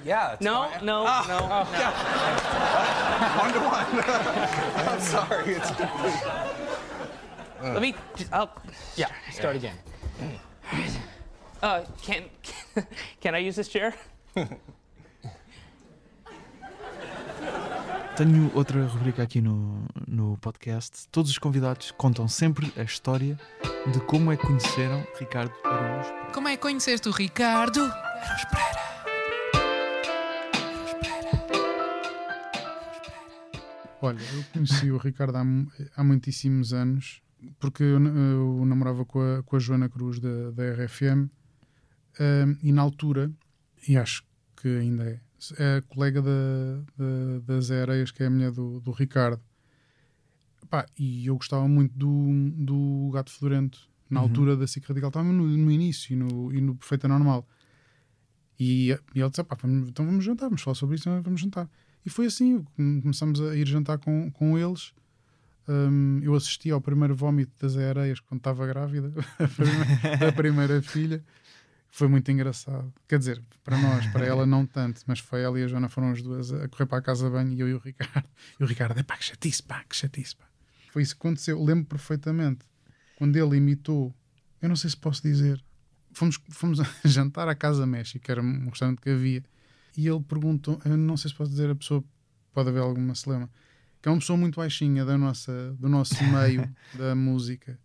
Yeah. 0.04 0.34
It's 0.34 0.42
No, 0.42 0.68
fine. 0.70 0.86
no, 0.86 1.04
no, 1.04 1.28
no. 1.28 1.64
One 3.38 3.54
to 3.54 3.60
one. 3.60 3.86
I'm 4.90 5.00
sorry. 5.00 5.54
It's 5.54 5.72
Let 7.62 7.82
me. 7.82 7.94
Just, 8.16 8.34
I'll. 8.34 8.50
Yeah, 8.96 9.10
start 9.32 9.56
again. 9.56 9.76
Uh, 11.64 11.86
can 12.02 12.24
can 13.22 13.36
I 13.36 13.38
use 13.38 13.56
this 13.56 13.68
chair? 13.68 13.94
Tenho 18.22 18.52
outra 18.54 18.86
rubrica 18.86 19.24
aqui 19.24 19.42
no, 19.42 19.84
no 20.08 20.38
podcast. 20.38 21.08
Todos 21.10 21.32
os 21.32 21.40
convidados 21.40 21.90
contam 21.90 22.28
sempre 22.28 22.72
a 22.78 22.84
história 22.84 23.36
de 23.92 24.00
como 24.02 24.32
é 24.32 24.38
que 24.38 24.46
conheceram 24.46 25.04
Ricardo 25.18 25.52
Araújo. 25.64 26.32
Como 26.32 26.48
é 26.48 26.56
que 26.56 26.62
conheceste 26.62 27.10
o 27.10 27.12
Ricardo? 27.12 27.80
Olha, 34.00 34.20
eu 34.36 34.44
conheci 34.54 34.92
o 34.92 34.98
Ricardo 34.98 35.38
há, 35.38 35.44
há 35.96 36.04
muitíssimos 36.04 36.74
anos, 36.74 37.24
porque 37.60 37.82
eu, 37.82 38.00
eu 38.06 38.64
namorava 38.68 39.04
com 39.04 39.20
a, 39.20 39.42
com 39.42 39.56
a 39.56 39.60
Joana 39.60 39.90
Cruz 39.90 40.20
da, 40.20 40.52
da 40.52 40.74
RFM 40.76 41.28
hum, 42.20 42.58
e 42.62 42.72
na 42.72 42.84
altura, 42.84 43.32
e 43.88 43.98
acho 43.98 44.24
que 44.58 44.68
ainda 44.78 45.10
é, 45.10 45.20
é 45.58 45.78
a 45.78 45.82
colega 45.82 46.22
da, 46.22 46.30
da, 46.98 47.40
da 47.56 47.62
Zé 47.62 47.82
Areias, 47.82 48.12
que 48.12 48.24
é 48.24 48.28
a 48.28 48.30
mulher 48.30 48.52
do, 48.52 48.80
do 48.80 48.92
Ricardo. 48.92 49.42
Pá, 50.70 50.86
e 50.98 51.26
eu 51.28 51.36
gostava 51.36 51.68
muito 51.68 51.94
do, 51.98 52.50
do 52.58 53.12
Gato 53.14 53.32
Fedorento, 53.32 53.90
na 54.10 54.20
Uhum. 54.22 54.28
altura 54.28 54.56
da 54.58 54.68
SIC 54.68 54.86
Radical, 54.88 55.08
estava 55.10 55.32
no, 55.32 55.46
no 55.48 55.72
início 55.72 56.14
e 56.14 56.16
no, 56.16 56.54
e 56.54 56.62
no 56.62 56.76
Perfeita 56.76 57.08
Normal. 57.08 57.48
E, 58.60 58.90
e 59.16 59.20
ele 59.20 59.30
disse: 59.30 59.44
"Pá, 59.44 59.58
vamos- 59.62 59.90
então 59.90 60.06
vamos 60.06 60.24
jantar, 60.24 60.46
vamos 60.48 60.62
falar 60.62 60.76
sobre 60.76 60.96
isso, 60.96 61.10
vamos 61.24 61.42
jantar. 61.42 61.70
E 62.06 62.10
foi 62.10 62.26
assim, 62.28 62.64
começamos 62.76 63.40
a 63.42 63.56
ir 63.56 63.68
jantar 63.68 63.98
com, 64.00 64.30
com 64.32 64.58
eles. 64.58 64.94
Hum, 65.68 66.20
eu 66.24 66.34
assisti 66.36 66.70
ao 66.72 66.82
primeiro 66.82 67.16
vómito 67.16 67.52
das 67.62 67.78
areias 67.78 68.20
quando 68.20 68.40
estava 68.40 68.66
grávida, 68.68 69.14
a 69.40 69.48
primeira- 69.48 70.18
da 70.18 70.32
primeira 70.32 70.82
filha. 70.82 71.24
Foi 71.94 72.08
muito 72.08 72.32
engraçado. 72.32 72.92
Quer 73.08 73.20
dizer, 73.20 73.44
para 73.64 73.78
nós, 73.78 74.08
para 74.08 74.26
ela 74.26 74.46
não 74.46 74.66
tanto, 74.66 75.02
mas 75.06 75.20
foi 75.20 75.44
ela 75.44 75.60
e 75.60 75.64
a 75.64 75.68
Joana 75.68 75.90
foram 75.90 76.12
as 76.12 76.22
duas 76.22 76.52
a 76.52 76.68
correr 76.70 76.86
para 76.86 77.00
a 77.00 77.02
casa 77.02 77.26
de 77.26 77.32
banho 77.32 77.52
e 77.52 77.60
eu 77.60 77.68
e 77.68 77.74
o 77.74 77.78
Ricardo. 77.78 78.28
E 78.60 78.64
o 78.64 78.66
Ricardo, 78.66 78.98
é 78.98 79.04
pá, 79.04 79.18
que 79.18 79.26
chatice, 79.26 79.62
pá, 79.62 79.84
que 79.84 79.96
chatice, 79.96 80.36
pá. 80.36 80.46
Foi 80.92 81.04
isso 81.04 81.14
que 81.16 81.20
aconteceu. 81.20 81.58
Eu 81.58 81.64
lembro 81.64 81.86
perfeitamente 81.86 82.66
quando 83.18 83.36
ele 83.36 83.58
imitou, 83.58 84.16
eu 84.62 84.70
não 84.70 84.76
sei 84.76 84.90
se 84.90 84.98
posso 84.98 85.22
dizer, 85.22 85.64
fomos, 86.14 86.40
fomos 86.50 86.80
a 86.80 86.86
jantar 87.06 87.48
à 87.50 87.54
Casa 87.54 87.86
México, 87.86 88.24
que 88.24 88.32
era 88.32 88.42
um 88.42 88.70
restaurante 88.70 89.02
que 89.02 89.10
havia, 89.10 89.44
e 89.98 90.08
ele 90.08 90.22
perguntou, 90.22 90.82
eu 90.86 90.96
não 90.96 91.18
sei 91.18 91.30
se 91.30 91.36
posso 91.36 91.52
dizer, 91.52 91.70
a 91.70 91.76
pessoa 91.76 92.04
pode 92.54 92.70
haver 92.70 92.82
alguma 92.82 93.14
celema, 93.14 93.50
que 94.02 94.08
é 94.08 94.12
uma 94.12 94.20
pessoa 94.20 94.38
muito 94.38 94.56
baixinha 94.56 95.06
da 95.06 95.18
nossa, 95.18 95.76
do 95.78 95.88
nosso 95.88 96.16
meio 96.24 96.68
da 96.98 97.14
música. 97.14 97.78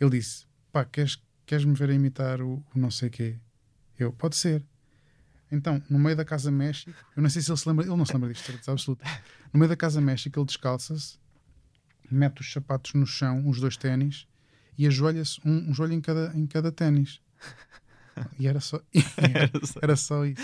Ele 0.00 0.10
disse: 0.18 0.46
pá, 0.72 0.84
queres, 0.84 1.22
queres-me 1.46 1.74
ver 1.74 1.90
a 1.90 1.94
imitar 1.94 2.40
o, 2.40 2.64
o 2.74 2.78
não 2.78 2.90
sei 2.90 3.10
quê? 3.10 3.36
Eu, 3.98 4.12
pode 4.12 4.36
ser. 4.36 4.64
Então, 5.50 5.82
no 5.88 5.98
meio 5.98 6.16
da 6.16 6.24
Casa 6.24 6.50
México, 6.50 6.96
eu 7.16 7.22
não 7.22 7.30
sei 7.30 7.40
se 7.42 7.50
ele 7.50 7.58
se 7.58 7.68
lembra, 7.68 7.84
ele 7.84 7.96
não 7.96 8.04
se 8.04 8.12
lembra 8.12 8.32
disto, 8.32 8.44
certeza 8.44 8.72
absoluta. 8.72 9.04
No 9.52 9.58
meio 9.58 9.68
da 9.68 9.76
Casa 9.76 10.00
México, 10.00 10.38
ele 10.38 10.46
descalça-se, 10.46 11.16
mete 12.10 12.40
os 12.40 12.52
sapatos 12.52 12.94
no 12.94 13.06
chão, 13.06 13.48
os 13.48 13.60
dois 13.60 13.76
ténis, 13.76 14.26
e 14.76 14.86
ajoelha-se 14.86 15.40
um, 15.44 15.70
um 15.70 15.74
joelho 15.74 15.94
em 15.94 16.00
cada, 16.00 16.32
em 16.34 16.46
cada 16.46 16.72
ténis. 16.72 17.20
E 18.38 18.46
era 18.46 18.60
só, 18.60 18.80
era 19.82 19.96
só 19.96 20.24
isso. 20.24 20.40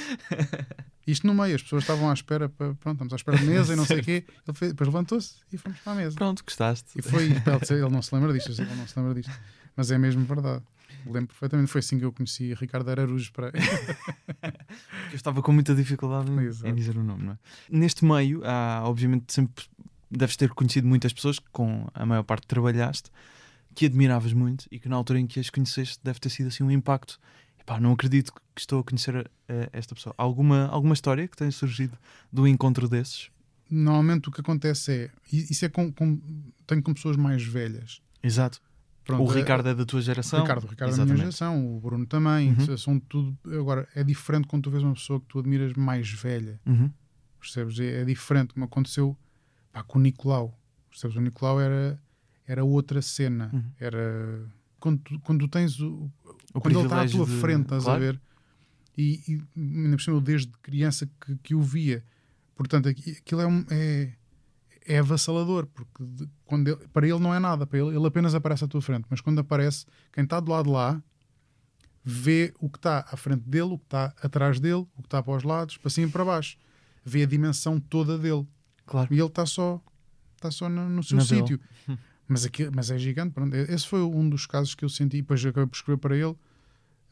Isto 1.06 1.26
no 1.26 1.34
meio, 1.34 1.54
as 1.54 1.62
pessoas 1.62 1.82
estavam 1.82 2.10
à 2.10 2.12
espera, 2.12 2.48
para, 2.48 2.74
pronto, 2.74 2.96
estamos 2.96 3.12
à 3.12 3.16
espera 3.16 3.38
de 3.38 3.44
mesa 3.44 3.72
e 3.72 3.76
não 3.76 3.84
sei 3.84 3.98
o 4.00 4.02
quê. 4.02 4.24
Ele 4.46 4.56
fez, 4.56 4.72
depois 4.72 4.88
levantou-se 4.88 5.34
e 5.52 5.56
fomos 5.56 5.78
para 5.80 5.92
a 5.92 5.96
mesa. 5.96 6.16
Pronto, 6.16 6.44
gostaste. 6.44 6.90
E 6.96 7.02
foi, 7.02 7.26
ele 7.26 7.88
não 7.90 8.02
se 8.02 8.14
lembra 8.14 8.32
disto, 8.32 8.50
ele 8.50 8.74
não 8.74 8.86
se 8.86 8.98
lembra 8.98 9.14
disto, 9.14 9.32
mas 9.76 9.90
é 9.90 9.98
mesmo 9.98 10.24
verdade. 10.24 10.62
Lembro 11.06 11.28
perfeitamente, 11.28 11.70
foi 11.70 11.78
assim 11.80 11.98
que 11.98 12.04
eu 12.04 12.12
conheci 12.12 12.54
Ricardo 12.54 12.88
Araújo 12.90 13.32
para. 13.32 13.52
Eu 15.10 15.16
estava 15.16 15.42
com 15.42 15.52
muita 15.52 15.74
dificuldade 15.74 16.30
em, 16.30 16.68
em 16.68 16.74
dizer 16.74 16.96
o 16.96 17.02
nome, 17.02 17.24
não 17.24 17.32
é? 17.32 17.38
Neste 17.68 18.04
meio, 18.04 18.42
há, 18.44 18.82
obviamente, 18.84 19.32
sempre 19.32 19.64
deves 20.10 20.36
ter 20.36 20.50
conhecido 20.50 20.86
muitas 20.86 21.12
pessoas 21.12 21.38
com 21.38 21.88
a 21.94 22.04
maior 22.04 22.22
parte 22.22 22.46
trabalhaste, 22.46 23.10
que 23.74 23.86
admiravas 23.86 24.32
muito 24.32 24.66
e 24.70 24.78
que 24.78 24.88
na 24.88 24.96
altura 24.96 25.20
em 25.20 25.26
que 25.26 25.38
as 25.38 25.50
conheceste 25.50 25.98
deve 26.02 26.18
ter 26.18 26.30
sido 26.30 26.48
assim 26.48 26.64
um 26.64 26.70
impacto. 26.70 27.18
Epá, 27.58 27.78
não 27.78 27.92
acredito 27.92 28.32
que 28.32 28.40
estou 28.60 28.80
a 28.80 28.84
conhecer 28.84 29.30
eh, 29.48 29.68
esta 29.72 29.94
pessoa. 29.94 30.14
Alguma, 30.16 30.66
alguma 30.68 30.94
história 30.94 31.28
que 31.28 31.36
tenha 31.36 31.52
surgido 31.52 31.96
do 32.32 32.46
encontro 32.46 32.88
desses? 32.88 33.30
Normalmente 33.70 34.28
o 34.28 34.32
que 34.32 34.40
acontece 34.40 34.92
é, 34.92 35.10
isso 35.32 35.64
é 35.64 35.68
com, 35.68 35.92
com 35.92 36.20
tenho 36.66 36.82
com 36.82 36.92
pessoas 36.92 37.16
mais 37.16 37.44
velhas. 37.44 38.02
Exato. 38.22 38.60
Pronto, 39.16 39.30
o 39.30 39.32
é- 39.34 39.36
Ricardo 39.40 39.68
é 39.68 39.74
da 39.74 39.84
tua 39.84 40.00
geração. 40.00 40.40
Ricardo, 40.42 40.64
o 40.64 40.68
Ricardo 40.68 40.94
é 40.94 40.96
da 40.96 41.04
minha 41.04 41.16
geração, 41.16 41.76
o 41.76 41.80
Bruno 41.80 42.06
também, 42.06 42.50
Uhum. 42.58 42.76
são 42.76 42.98
tudo. 43.00 43.36
Agora, 43.58 43.88
é 43.94 44.02
diferente 44.04 44.46
quando 44.48 44.64
tu 44.64 44.70
vês 44.70 44.82
uma 44.82 44.94
pessoa 44.94 45.20
que 45.20 45.26
tu 45.26 45.38
admiras 45.38 45.72
mais 45.74 46.10
velha, 46.10 46.60
Uhum. 46.66 46.90
percebes? 47.40 47.78
É, 47.80 48.02
é 48.02 48.04
diferente, 48.04 48.52
como 48.54 48.64
aconteceu 48.64 49.16
pá, 49.72 49.82
com 49.82 49.98
o 49.98 50.02
Nicolau. 50.02 50.58
Percebes? 50.90 51.16
O 51.16 51.20
Nicolau 51.20 51.60
era, 51.60 52.00
era 52.46 52.64
outra 52.64 53.00
cena. 53.00 53.50
Uhum. 53.52 53.64
Era 53.78 54.46
quando, 54.80 54.98
tu- 55.00 55.20
quando 55.20 55.40
tu 55.40 55.48
tens 55.48 55.78
o, 55.80 56.10
O 56.54 56.60
quando 56.60 56.74
ele 56.78 56.84
está 56.86 57.02
à 57.02 57.08
tua 57.08 57.26
de- 57.26 57.32
frente, 57.32 57.62
estás 57.62 57.84
claro. 57.84 57.96
a 58.02 58.06
ver? 58.06 58.20
E, 58.98 59.20
e 59.28 59.42
ainda 59.56 59.96
por 59.96 60.02
cima, 60.02 60.16
eu 60.16 60.20
desde 60.20 60.48
criança 60.62 61.08
que, 61.24 61.36
que 61.42 61.54
o 61.54 61.60
via. 61.62 62.02
Portanto, 62.56 62.88
aqui- 62.88 63.12
aquilo 63.12 63.40
é, 63.40 63.46
um, 63.46 63.64
é, 63.70 64.12
é 64.92 64.98
avassalador, 64.98 65.66
porque 65.66 66.04
de- 66.04 66.28
quando 66.44 66.68
ele- 66.68 66.88
para 66.88 67.06
ele 67.06 67.18
não 67.18 67.32
é 67.34 67.38
nada, 67.38 67.66
para 67.66 67.78
ele, 67.78 67.96
ele 67.96 68.06
apenas 68.06 68.34
aparece 68.34 68.64
à 68.64 68.68
tua 68.68 68.80
frente. 68.82 69.06
Mas 69.08 69.20
quando 69.20 69.38
aparece, 69.38 69.86
quem 70.12 70.24
está 70.24 70.40
do 70.40 70.50
lado 70.50 70.64
de 70.66 70.70
lá 70.72 71.02
vê 72.04 72.52
o 72.58 72.68
que 72.68 72.78
está 72.78 73.00
à 73.10 73.16
frente 73.16 73.42
dele, 73.42 73.72
o 73.74 73.78
que 73.78 73.84
está 73.84 74.14
atrás 74.22 74.58
dele, 74.58 74.86
o 74.96 75.02
que 75.02 75.06
está 75.06 75.22
para 75.22 75.36
os 75.36 75.42
lados, 75.42 75.76
para 75.76 75.90
cima 75.90 76.08
e 76.08 76.10
para 76.10 76.24
baixo. 76.24 76.56
Vê 77.04 77.22
a 77.22 77.26
dimensão 77.26 77.78
toda 77.78 78.18
dele. 78.18 78.46
Claro. 78.86 79.12
E 79.12 79.18
ele 79.18 79.26
está 79.26 79.44
só, 79.46 79.80
está 80.36 80.50
só 80.50 80.68
no, 80.68 80.88
no 80.88 81.02
seu 81.02 81.18
Na 81.18 81.24
sítio. 81.24 81.60
Mas, 82.26 82.44
aqui, 82.44 82.68
mas 82.74 82.90
é 82.90 82.98
gigante. 82.98 83.32
Pronto. 83.34 83.54
Esse 83.54 83.86
foi 83.86 84.02
um 84.02 84.28
dos 84.28 84.46
casos 84.46 84.74
que 84.74 84.84
eu 84.84 84.88
senti. 84.88 85.18
E 85.18 85.22
depois 85.22 85.44
acabei 85.44 85.66
por 85.66 85.76
escrever 85.76 85.98
para 85.98 86.16
ele. 86.16 86.36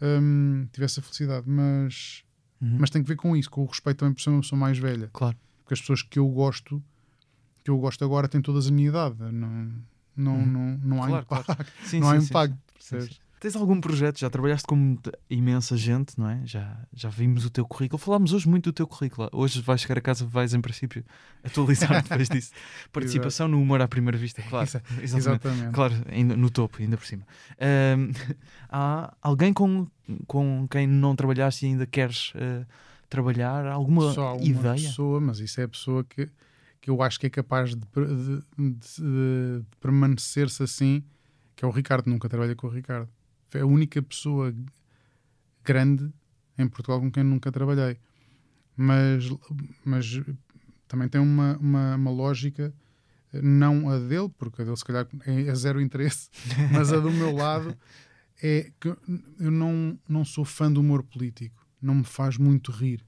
hum, 0.00 0.68
tive 0.72 0.84
essa 0.84 1.02
felicidade. 1.02 1.48
Mas, 1.48 2.22
Uhum. 2.60 2.76
mas 2.80 2.90
tem 2.90 3.02
que 3.02 3.08
ver 3.08 3.16
com 3.16 3.36
isso, 3.36 3.50
com 3.50 3.62
o 3.62 3.66
respeito 3.66 3.98
também 3.98 4.14
por 4.14 4.20
ser 4.22 4.30
uma 4.30 4.40
pessoa 4.40 4.58
mais 4.58 4.78
velha. 4.78 5.10
Claro. 5.12 5.36
Porque 5.62 5.74
as 5.74 5.80
pessoas 5.80 6.02
que 6.02 6.18
eu 6.20 6.28
gosto, 6.28 6.82
que 7.68 7.70
eu 7.70 7.78
gosto 7.78 8.02
agora, 8.04 8.26
têm 8.28 8.40
todas 8.40 8.66
a 8.66 8.70
minha 8.70 8.88
idade. 8.88 9.16
Não, 9.20 9.72
não, 10.16 10.46
não, 10.46 10.78
não 10.82 11.02
há. 11.02 11.06
Claro, 11.08 11.22
impacto. 11.24 11.44
claro. 11.46 11.66
Sim, 11.84 12.00
não 12.00 12.08
há 12.10 12.14
sim, 12.14 12.20
sim, 12.20 12.26
impacto. 12.30 12.54
sim. 12.54 12.60
percebes? 12.74 13.14
Sim. 13.16 13.20
Tens 13.40 13.54
algum 13.54 13.80
projeto? 13.80 14.18
Já 14.18 14.28
trabalhaste 14.28 14.66
com 14.66 14.96
imensa 15.30 15.76
gente, 15.76 16.18
não 16.18 16.28
é? 16.28 16.40
Já, 16.44 16.76
já 16.92 17.08
vimos 17.08 17.44
o 17.44 17.50
teu 17.50 17.64
currículo. 17.64 17.96
Falámos 17.96 18.32
hoje 18.32 18.48
muito 18.48 18.64
do 18.64 18.72
teu 18.72 18.84
currículo. 18.84 19.28
Hoje 19.32 19.60
vais 19.62 19.80
chegar 19.80 19.96
a 19.96 20.00
casa, 20.00 20.26
vais 20.26 20.54
em 20.54 20.60
princípio 20.60 21.04
atualizar 21.44 22.02
depois 22.02 22.28
disso. 22.28 22.50
Participação 22.92 23.46
no 23.46 23.62
humor 23.62 23.80
à 23.80 23.86
primeira 23.86 24.18
vista, 24.18 24.42
claro. 24.42 24.64
Exa- 24.66 24.82
Exatamente. 25.00 25.46
Exatamente. 25.46 25.72
Claro, 25.72 25.94
no 26.36 26.50
topo, 26.50 26.78
ainda 26.82 26.96
por 26.96 27.06
cima. 27.06 27.22
Ahm, 27.60 28.10
há 28.68 29.14
alguém 29.22 29.52
com, 29.52 29.86
com 30.26 30.66
quem 30.68 30.88
não 30.88 31.14
trabalhaste 31.14 31.64
e 31.64 31.68
ainda 31.68 31.86
queres 31.86 32.32
eh, 32.34 32.64
trabalhar? 33.08 33.66
Alguma 33.66 34.12
Só 34.14 34.34
uma 34.34 34.44
ideia? 34.44 34.74
pessoa, 34.88 35.20
mas 35.20 35.38
isso 35.38 35.60
é 35.60 35.64
a 35.64 35.68
pessoa 35.68 36.02
que, 36.02 36.28
que 36.80 36.90
eu 36.90 37.02
acho 37.02 37.18
que 37.18 37.26
é 37.26 37.30
capaz 37.30 37.70
de, 37.70 37.76
de- 37.76 38.42
de- 38.58 38.80
de 39.60 39.64
permanecer-se 39.80 40.62
assim, 40.62 41.02
que 41.56 41.64
é 41.64 41.68
o 41.68 41.70
Ricardo. 41.70 42.08
Nunca 42.08 42.28
trabalhei 42.28 42.54
com 42.54 42.66
o 42.66 42.70
Ricardo. 42.70 43.08
É 43.52 43.60
a 43.60 43.66
única 43.66 44.00
pessoa 44.02 44.54
grande 45.64 46.10
em 46.56 46.68
Portugal 46.68 47.00
com 47.00 47.10
quem 47.10 47.22
nunca 47.22 47.50
trabalhei. 47.52 47.98
Mas, 48.76 49.24
mas 49.84 50.20
também 50.86 51.08
tem 51.08 51.20
uma, 51.20 51.56
uma, 51.58 51.96
uma 51.96 52.10
lógica, 52.10 52.72
não 53.32 53.90
a 53.90 53.98
dele, 53.98 54.28
porque 54.38 54.62
a 54.62 54.64
dele 54.64 54.76
se 54.76 54.84
calhar 54.84 55.06
é, 55.26 55.42
é 55.42 55.54
zero 55.54 55.80
interesse, 55.80 56.30
mas 56.72 56.92
a 56.92 56.98
do 57.00 57.10
meu 57.10 57.34
lado 57.34 57.76
é 58.42 58.70
que 58.80 58.88
eu 58.88 59.50
não, 59.50 59.98
não 60.08 60.24
sou 60.24 60.44
fã 60.44 60.70
do 60.72 60.80
humor 60.80 61.02
político. 61.02 61.66
Não 61.82 61.96
me 61.96 62.04
faz 62.04 62.36
muito 62.38 62.70
rir. 62.72 63.04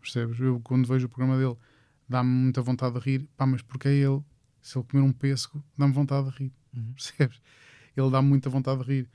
Percebes? 0.00 0.38
Eu, 0.40 0.60
quando 0.60 0.86
vejo 0.88 1.06
o 1.06 1.08
programa 1.08 1.36
dele, 1.38 1.56
dá-me 2.08 2.30
muita 2.30 2.62
vontade 2.62 2.94
de 2.94 3.00
rir. 3.00 3.28
Pá, 3.36 3.46
mas 3.46 3.62
porque 3.62 3.88
é 3.88 3.92
ele? 3.94 4.22
Se 4.60 4.76
ele 4.78 4.86
comer 4.90 5.02
um 5.02 5.12
pêssego, 5.12 5.62
dá-me 5.78 5.92
vontade 5.92 6.30
de 6.30 6.36
rir. 6.36 6.52
Uhum. 6.74 6.92
Percebes? 6.94 7.40
Ele 7.96 8.10
dá-me 8.10 8.28
muita 8.28 8.50
vontade 8.50 8.80
de 8.82 8.86
rir. 8.86 9.08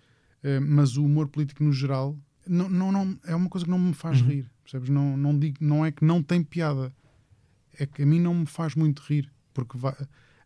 Eh, 0.44 0.60
mas 0.60 0.98
o 0.98 1.06
humor 1.06 1.28
político 1.28 1.64
no 1.64 1.72
geral 1.72 2.18
não, 2.48 2.68
não, 2.70 2.92
não, 2.92 3.20
é 3.26 3.36
uma 3.36 3.48
coisa 3.50 3.66
que 3.66 3.72
não 3.72 3.78
me 3.80 3.94
faz 3.94 4.22
Uhum. 4.22 4.28
rir. 4.28 4.52
Percebes? 4.64 4.90
Não, 4.90 5.16
não, 5.18 5.38
digo, 5.38 5.58
não 5.62 5.86
é 5.86 5.92
que 5.92 6.04
não 6.04 6.24
tem 6.24 6.44
piada. 6.44 6.94
É 7.78 7.86
que 7.86 8.02
a 8.02 8.06
mim 8.06 8.20
não 8.20 8.34
me 8.34 8.46
faz 8.46 8.74
muito 8.76 9.02
rir. 9.04 9.32
Porque 9.54 9.78
vai, 9.78 9.94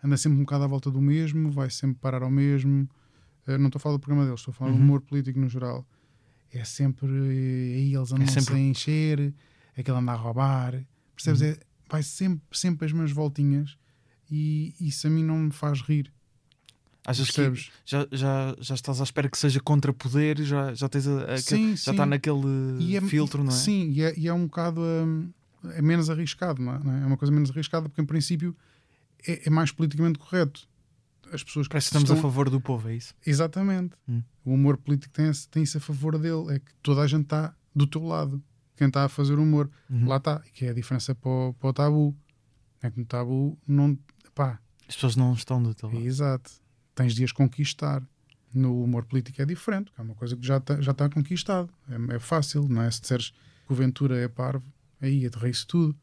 anda 0.03 0.17
sempre 0.17 0.37
um 0.39 0.41
bocado 0.41 0.63
à 0.63 0.67
volta 0.67 0.89
do 0.91 0.99
mesmo, 1.01 1.49
vai 1.51 1.69
sempre 1.69 1.99
parar 1.99 2.23
ao 2.23 2.31
mesmo. 2.31 2.89
Eh, 3.47 3.57
não 3.57 3.67
estou 3.67 3.79
a 3.79 3.81
falar 3.81 3.95
do 3.95 3.99
programa 3.99 4.25
deles, 4.25 4.39
estou 4.41 4.51
a 4.51 4.55
falar 4.55 4.71
do 4.71 4.77
Uhum. 4.77 4.83
humor 4.83 5.01
político 5.01 5.39
no 5.39 5.47
geral. 5.47 5.87
É 6.51 6.63
sempre. 6.63 7.07
eh, 7.07 7.75
Aí 7.77 7.95
eles 7.95 8.11
andam 8.11 8.23
É 8.25 8.27
sempre- 8.27 8.55
a 8.55 8.59
encher, 8.59 9.33
aquele 9.77 9.97
anda 9.97 10.11
a 10.11 10.15
roubar. 10.15 10.83
Percebes? 11.15 11.41
Uhum. 11.41 11.47
É, 11.47 11.59
vai 11.89 12.03
sempre, 12.03 12.41
sempre 12.51 12.85
as 12.85 12.91
mesmas 12.91 13.11
voltinhas 13.11 13.77
e 14.29 14.73
isso 14.79 15.07
a 15.07 15.09
mim 15.09 15.23
não 15.23 15.37
me 15.37 15.51
faz 15.51 15.81
rir. 15.81 16.11
Achas 17.07 17.27
que 17.29 17.35
Percebes? 17.35 17.69
já, 17.85 18.07
já, 18.11 18.55
já 18.59 18.73
estás 18.73 18.99
à 18.99 19.03
espera 19.03 19.29
que 19.29 19.37
seja 19.37 19.59
contra 19.59 19.93
poder? 19.93 20.41
Já, 20.41 20.73
já 20.73 20.89
tens 20.89 21.07
a, 21.07 21.33
a- 21.33 21.37
Sim, 21.37 21.75
já 21.75 21.91
está 21.91 22.03
naquele 22.05 22.95
é- 22.95 23.01
filtro, 23.01 23.43
não 23.43 23.51
é? 23.51 23.55
Sim, 23.55 23.91
e 23.91 24.01
é, 24.01 24.17
e 24.17 24.27
é 24.27 24.33
um 24.33 24.45
bocado 24.47 24.81
hum, 24.81 25.29
é 25.73 25.81
menos 25.83 26.09
arriscado, 26.09 26.61
não 26.63 26.73
é? 26.75 26.79
Não 26.83 26.93
é? 26.93 27.01
É 27.03 27.05
uma 27.05 27.15
coisa 27.17 27.31
menos 27.31 27.51
arriscada 27.51 27.87
porque, 27.87 28.01
em 28.01 28.05
princípio, 28.05 28.55
é, 29.27 29.47
é 29.47 29.49
mais 29.51 29.71
politicamente 29.71 30.17
correto. 30.17 30.67
As 31.31 31.43
pessoas 31.43 31.67
Parece 31.67 31.85
que 31.85 31.89
estamos 31.97 32.09
estão... 32.09 32.17
a 32.17 32.21
favor 32.21 32.49
do 32.49 32.59
povo, 32.59 32.89
é 32.89 32.95
isso? 32.95 33.13
Exatamente. 33.25 33.95
Hum. 34.09 34.23
O 34.43 34.53
humor 34.53 34.75
político 34.77 35.13
tem, 35.13 35.31
tem 35.51 35.61
isso 35.63 35.77
a 35.77 35.81
favor 35.81 36.17
dele, 36.17 36.55
é 36.55 36.59
que 36.59 36.71
toda 36.81 37.01
a 37.01 37.07
gente 37.07 37.23
está 37.25 37.53
do 37.75 37.85
teu 37.85 38.03
lado. 38.03 38.41
Quem 38.75 38.87
está 38.87 39.05
a 39.05 39.09
fazer 39.09 39.39
humor, 39.39 39.69
Uhum. 39.89 40.07
lá 40.07 40.17
está. 40.17 40.39
Que 40.53 40.65
é 40.65 40.69
a 40.69 40.73
diferença 40.73 41.13
para 41.15 41.29
o, 41.29 41.53
para 41.53 41.69
o 41.69 41.73
tabu. 41.73 42.15
É 42.81 42.89
que 42.91 42.99
no 42.99 43.05
tabu 43.05 43.57
não. 43.67 43.97
Pá, 44.33 44.59
As 44.87 44.95
pessoas 44.95 45.15
não 45.15 45.33
estão 45.33 45.61
do 45.63 45.73
teu 45.73 45.89
é 45.89 45.93
lado. 45.93 46.05
exato. 46.05 46.51
Tens 46.93 47.13
de 47.15 47.23
as 47.23 47.31
conquistar. 47.31 48.03
No 48.53 48.81
humor 48.83 49.03
político 49.05 49.41
é 49.41 49.45
diferente, 49.45 49.91
que 49.91 49.99
é 49.99 50.03
uma 50.03 50.15
coisa 50.15 50.33
que 50.37 50.45
já 50.47 50.57
está 50.57 50.79
já 50.79 50.91
está 50.91 51.09
conquistado. 51.09 51.69
É, 51.89 52.15
é 52.15 52.19
fácil, 52.19 52.67
não 52.69 52.81
é? 52.83 52.89
Se 52.89 53.01
disseres 53.01 53.31
que 53.31 53.73
o 53.73 53.75
Ventura 53.75 54.17
é 54.17 54.29
parvo, 54.29 54.63
aí 55.01 55.25
aterrei-se 55.25 55.67
tudo. 55.67 55.93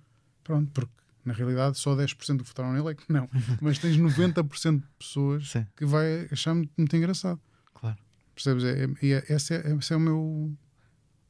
Pronto, 0.44 0.70
porque 0.70 0.92
na 1.24 1.32
realidade 1.32 1.78
só 1.78 1.94
10% 1.96 2.42
que 2.42 2.44
votaram 2.48 2.72
nele 2.74 2.88
é 2.90 2.94
que 2.94 3.10
não. 3.10 3.26
Mas 3.62 3.78
tens 3.78 3.96
90% 3.96 4.80
de 4.80 4.86
pessoas 4.98 5.48
Sim, 5.50 5.66
que 5.74 5.86
vai 5.86 6.28
achar 6.30 6.52
muito, 6.54 6.72
muito 6.76 6.94
engraçado. 6.94 7.40
claro. 7.72 7.96
Percebes? 8.34 8.64
É, 8.64 8.84
é, 8.84 9.08
é- 9.12 9.32
esse, 9.34 9.54
é, 9.54 9.74
esse 9.74 9.92
é 9.94 9.96
o 9.96 10.00
meu, 10.00 10.52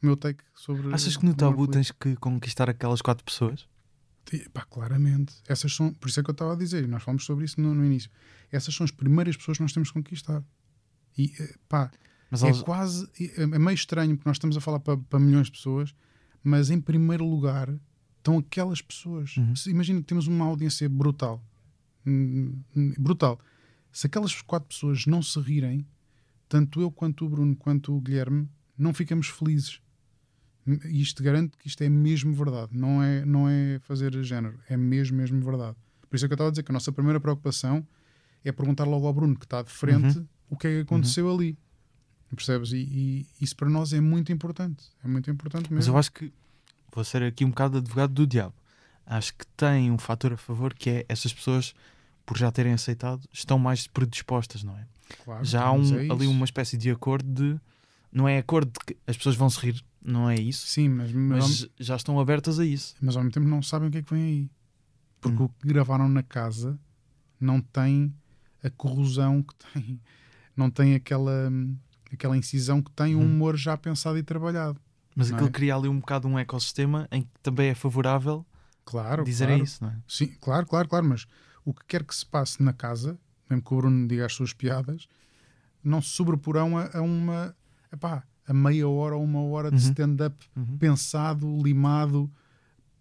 meu 0.03 0.17
take 0.17 0.43
sobre. 0.55 0.93
Achas 0.93 1.17
que 1.17 1.25
no 1.25 1.33
o 1.33 1.35
tabu 1.35 1.67
tens 1.69 1.91
que 1.91 2.17
conquistar 2.17 2.69
aquelas 2.69 3.01
quatro 3.03 3.25
pessoas? 3.25 3.67
E, 4.33 4.49
Pá, 4.51 4.63
claramente. 4.65 5.35
Essas 5.49 5.75
são, 5.75 5.93
por 5.95 6.09
isso 6.09 6.21
é 6.21 6.23
que 6.23 6.31
eu 6.31 6.33
estava 6.33 6.53
a 6.53 6.57
dizer, 6.57 6.85
e 6.85 6.87
nós 6.87 7.03
falamos 7.03 7.25
sobre 7.25 7.45
isso 7.45 7.61
no, 7.61 7.75
no 7.75 7.85
início. 7.85 8.11
Essas 8.51 8.75
são 8.75 8.85
as 8.85 8.91
primeiras 8.91 9.37
pessoas 9.37 9.59
que 9.59 9.63
nós 9.63 9.73
temos 9.73 9.89
que 9.91 9.95
conquistar. 9.95 10.43
E 11.19 11.33
eh, 11.39 11.55
pá, 11.69 11.91
Mas 12.31 12.43
é 12.43 12.49
elas- 12.49 12.63
quase. 12.63 13.09
É 13.19 13.43
é 13.43 13.47
meio 13.59 13.75
estranho 13.75 14.17
porque 14.17 14.29
nós 14.29 14.37
estamos 14.37 14.57
a 14.57 14.61
falar 14.61 14.81
para, 14.81 14.97
para 14.97 15.19
milhões 15.19 15.47
de 15.47 15.53
pessoas, 15.53 15.95
mas 16.43 16.71
em 16.71 16.81
primeiro 16.81 17.25
lugar 17.29 17.69
estão 18.19 18.39
aquelas 18.39 18.81
pessoas. 18.81 19.37
Uhum. 19.37 19.53
Imagina 19.67 20.01
que 20.01 20.07
temos 20.07 20.27
uma 20.29 20.45
audiência 20.47 20.89
brutal. 20.89 21.45
Brutal. 22.99 23.39
Se 23.91 24.07
aquelas 24.07 24.41
quatro 24.43 24.69
pessoas 24.69 25.07
não 25.07 25.23
se 25.23 25.39
rirem, 25.41 25.87
tanto 26.49 26.81
eu 26.81 26.91
quanto 26.91 27.27
o 27.27 27.29
Bruno 27.29 27.55
quanto 27.57 27.95
o 27.97 28.01
Guilherme, 28.01 28.49
não 28.79 28.95
ficamos 28.95 29.29
felizes. 29.29 29.81
E 30.67 31.01
isto 31.01 31.23
garante 31.23 31.57
que 31.57 31.67
isto 31.67 31.83
é 31.83 31.89
mesmo 31.89 32.33
verdade. 32.33 32.71
Não 32.73 33.03
é, 33.03 33.25
não 33.25 33.49
é 33.49 33.81
fazer 33.81 34.13
género. 34.23 34.59
É 34.69 34.77
mesmo, 34.77 35.17
mesmo 35.17 35.43
verdade. 35.45 35.77
Por 36.09 36.17
isso 36.17 36.25
é 36.25 36.29
que 36.29 36.33
eu 36.33 36.37
estava 36.37 36.49
a 36.49 36.51
dizer 36.53 36.63
que 36.63 36.71
a 36.71 36.75
nossa 36.75 36.93
primeira 36.93 37.19
preocupação 37.19 37.87
é 38.45 38.53
perguntar 38.53 38.85
logo 38.85 39.07
ao 39.07 39.13
Bruno, 39.13 39.37
que 39.37 39.45
está 39.45 39.63
de 39.63 39.71
frente, 39.71 40.25
o 40.49 40.57
que 40.57 40.67
é 40.67 40.71
que 40.71 40.81
aconteceu 40.81 41.33
ali. 41.33 41.57
Percebes? 42.35 42.73
E, 42.73 42.77
e 42.77 43.27
isso 43.41 43.55
para 43.57 43.69
nós 43.69 43.93
é 43.93 44.01
muito 44.01 44.33
importante. 44.33 44.85
É 45.05 45.09
muito 45.09 45.31
importante 45.31 45.65
mesmo. 45.65 45.77
Mas 45.77 45.87
eu 45.87 45.97
acho 45.97 46.13
que 46.13 46.33
vou 46.93 47.05
ser 47.05 47.23
aqui 47.23 47.45
um 47.45 47.51
bocado 47.51 47.79
advogado 47.79 48.13
do 48.13 48.27
diabo. 48.27 48.55
Acho 49.05 49.35
que 49.35 49.47
tem 49.57 49.91
um 49.91 49.99
fator 49.99 50.33
a 50.33 50.37
favor 50.37 50.73
que 50.73 50.89
é 50.89 51.07
essas 51.09 51.33
pessoas, 51.33 51.75
por 52.25 52.37
já 52.39 52.51
terem 52.51 52.73
aceitado, 52.73 53.29
estão 53.33 53.59
mais 53.59 53.87
predispostas, 53.87 54.63
não 54.63 54.77
é? 54.77 54.87
Claro, 55.25 55.45
já 55.45 55.65
há 55.65 55.77
mas 55.77 55.91
um, 55.91 55.99
é 55.99 56.11
ali 56.11 56.27
uma 56.27 56.45
espécie 56.45 56.77
de 56.77 56.91
acordo 56.91 57.29
de. 57.31 57.61
Não 58.13 58.29
é 58.29 58.39
acordo 58.39 58.71
de 58.73 58.79
que 58.85 58.97
as 59.07 59.17
pessoas 59.17 59.37
vão 59.37 59.49
se 59.49 59.59
rir, 59.61 59.83
não 60.05 60.29
é 60.29 60.35
isso, 60.35 60.67
Sim, 60.67 60.89
mas, 60.91 61.13
mas, 61.13 61.39
mas 61.39 61.69
já 61.79 61.97
estão 61.97 62.21
abertas 62.21 62.59
a 62.59 62.65
isso. 62.65 62.95
mas 63.01 63.17
ao 63.17 63.23
mesmo 63.23 63.33
tempo 63.33 63.49
não 63.49 63.63
sabem 63.63 63.89
o 63.89 63.91
que 63.91 63.99
é 63.99 64.03
que 64.03 64.13
vem 64.15 64.23
aí. 64.23 64.51
Porque 65.21 65.43
Hum. 65.43 65.47
o 65.47 65.49
que 65.49 65.67
gravaram 65.69 66.09
na 66.09 66.23
casa 66.23 66.79
não 67.41 67.61
tem 67.61 68.15
a 68.63 68.69
corrosão 68.71 69.43
que 69.43 69.55
tem, 69.55 70.01
não 70.57 70.71
tem 70.71 70.95
aquela, 70.95 71.51
aquela 72.13 72.37
incisão 72.37 72.83
que 72.83 72.91
tem 72.91 73.17
um 73.17 73.21
Hum. 73.23 73.25
humor 73.27 73.57
já 73.57 73.77
pensado 73.77 74.19
e 74.19 74.23
trabalhado. 74.23 74.81
Mas 75.15 75.31
aquilo 75.31 75.49
é? 75.49 75.51
cria 75.51 75.75
ali 75.77 75.89
um 75.89 76.01
bocado 76.01 76.27
um 76.29 76.39
ecossistema 76.39 77.07
em 77.11 77.23
que 77.23 77.29
também 77.43 77.69
é 77.69 77.75
favorável 77.75 78.45
Claro, 78.85 79.25
dizerem 79.25 79.57
claro. 79.57 79.65
isso, 79.65 79.85
não 79.85 79.91
é? 79.91 79.97
Sim, 80.09 80.27
claro, 80.41 80.67
claro, 80.67 80.89
claro, 80.89 81.07
mas 81.07 81.27
o 81.65 81.73
que 81.73 81.85
quer 81.87 82.05
que 82.05 82.15
se 82.15 82.27
passe 82.27 82.63
na 82.63 82.73
casa, 82.73 83.19
mesmo 83.49 83.63
que 83.63 83.73
o 83.73 83.77
Bruno 83.77 84.09
diga 84.09 84.27
as 84.27 84.33
suas 84.35 84.53
piadas, 84.53 85.07
não 85.85 86.03
se 86.03 86.09
sobreporão 86.11 86.77
a, 86.77 86.91
a 86.99 87.01
uma 87.01 87.55
epá, 87.93 88.23
a 88.47 88.53
meia 88.55 88.89
hora 88.89 89.15
ou 89.17 89.23
uma 89.23 89.41
hora 89.43 89.71
de 89.71 89.77
Uhum. 89.77 89.83
stand-up 89.91 90.37
Uhum. 90.57 90.79
pensado, 90.79 91.63
limado 91.63 92.31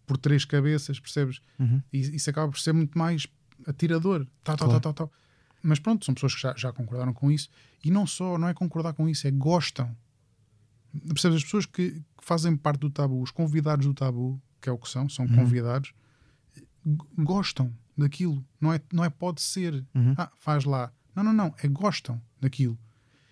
por 0.05 0.17
três 0.17 0.45
cabeças, 0.45 0.99
percebes? 0.99 1.41
Uhum. 1.59 1.81
E 1.91 1.99
isso 1.99 2.29
acaba 2.29 2.51
por 2.51 2.59
ser 2.59 2.73
muito 2.73 2.97
mais 2.97 3.25
atirador. 3.65 4.25
Tal, 4.43 4.55
tal, 4.57 4.67
Claro. 4.67 4.81
tal, 4.81 4.93
tal, 4.93 5.07
tal. 5.07 5.17
Mas 5.63 5.79
pronto, 5.79 6.03
são 6.05 6.13
pessoas 6.13 6.33
que 6.35 6.41
já, 6.41 6.53
já 6.57 6.73
concordaram 6.73 7.13
com 7.13 7.31
isso. 7.31 7.49
E 7.83 7.91
não 7.91 8.05
só, 8.07 8.37
não 8.37 8.47
é 8.47 8.53
concordar 8.53 8.93
com 8.93 9.07
isso, 9.07 9.27
é 9.27 9.31
gostam. 9.31 9.95
Percebes? 11.07 11.37
As 11.37 11.43
pessoas 11.43 11.65
que, 11.65 11.91
que 11.91 12.03
fazem 12.25 12.55
parte 12.57 12.79
do 12.81 12.89
tabu, 12.89 13.21
os 13.21 13.31
convidados 13.31 13.85
do 13.85 13.93
tabu, 13.93 14.41
que 14.59 14.67
é 14.67 14.71
o 14.71 14.77
que 14.77 14.89
são, 14.89 15.07
são 15.07 15.25
Uhum. 15.25 15.35
convidados, 15.35 15.93
gostam 17.17 17.73
daquilo. 17.97 18.43
Não 18.59 18.73
é, 18.73 18.81
não 18.91 19.03
é 19.05 19.09
pode 19.09 19.41
ser. 19.41 19.85
Uhum. 19.93 20.13
Ah, 20.17 20.31
faz 20.37 20.63
lá. 20.65 20.91
Não, 21.15 21.23
não, 21.23 21.33
não. 21.33 21.53
É 21.61 21.67
gostam 21.67 22.21
daquilo. 22.39 22.77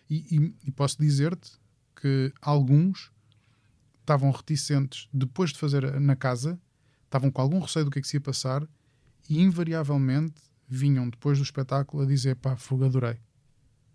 E, 0.10 0.16
e- 0.36 0.56
e 0.66 0.72
posso 0.72 0.98
dizer-te 1.00 1.52
que 2.00 2.34
alguns 2.42 3.12
estavam 4.02 4.32
reticentes 4.32 5.08
depois 5.14 5.52
de 5.52 5.60
fazer 5.60 6.00
na 6.00 6.16
casa, 6.16 6.60
estavam 7.06 7.30
com 7.30 7.42
algum 7.42 7.60
receio 7.60 7.86
do 7.86 7.92
que 7.92 8.00
é 8.00 8.02
que 8.02 8.08
se 8.08 8.18
ia 8.18 8.22
passar 8.22 8.68
e 9.30 9.40
invariavelmente 9.42 10.42
vinham 10.68 11.10
depois 11.10 11.38
do 11.38 11.44
espetáculo 11.44 12.04
a 12.04 12.06
dizer 12.06 12.36
pá, 12.36 12.56
fogo, 12.56 12.86
adorei. 12.86 13.18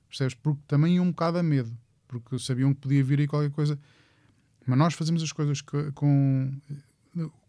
Percebes? 0.09 0.35
Porque 0.35 0.61
também 0.69 0.97
iam 0.97 1.05
um 1.05 1.11
bocado 1.11 1.39
a 1.39 1.43
medo, 1.43 1.77
porque 2.07 2.39
sabiam 2.39 2.73
que 2.75 2.81
podia 2.81 3.03
vir 3.03 3.19
aí 3.21 3.27
qualquer 3.27 3.51
coisa. 3.51 3.79
Mas 4.67 4.79
nós 4.79 4.95
fazemos 4.95 5.23
as 5.23 5.33
coisas 5.33 5.61
co- 5.61 5.93
com, 5.93 6.53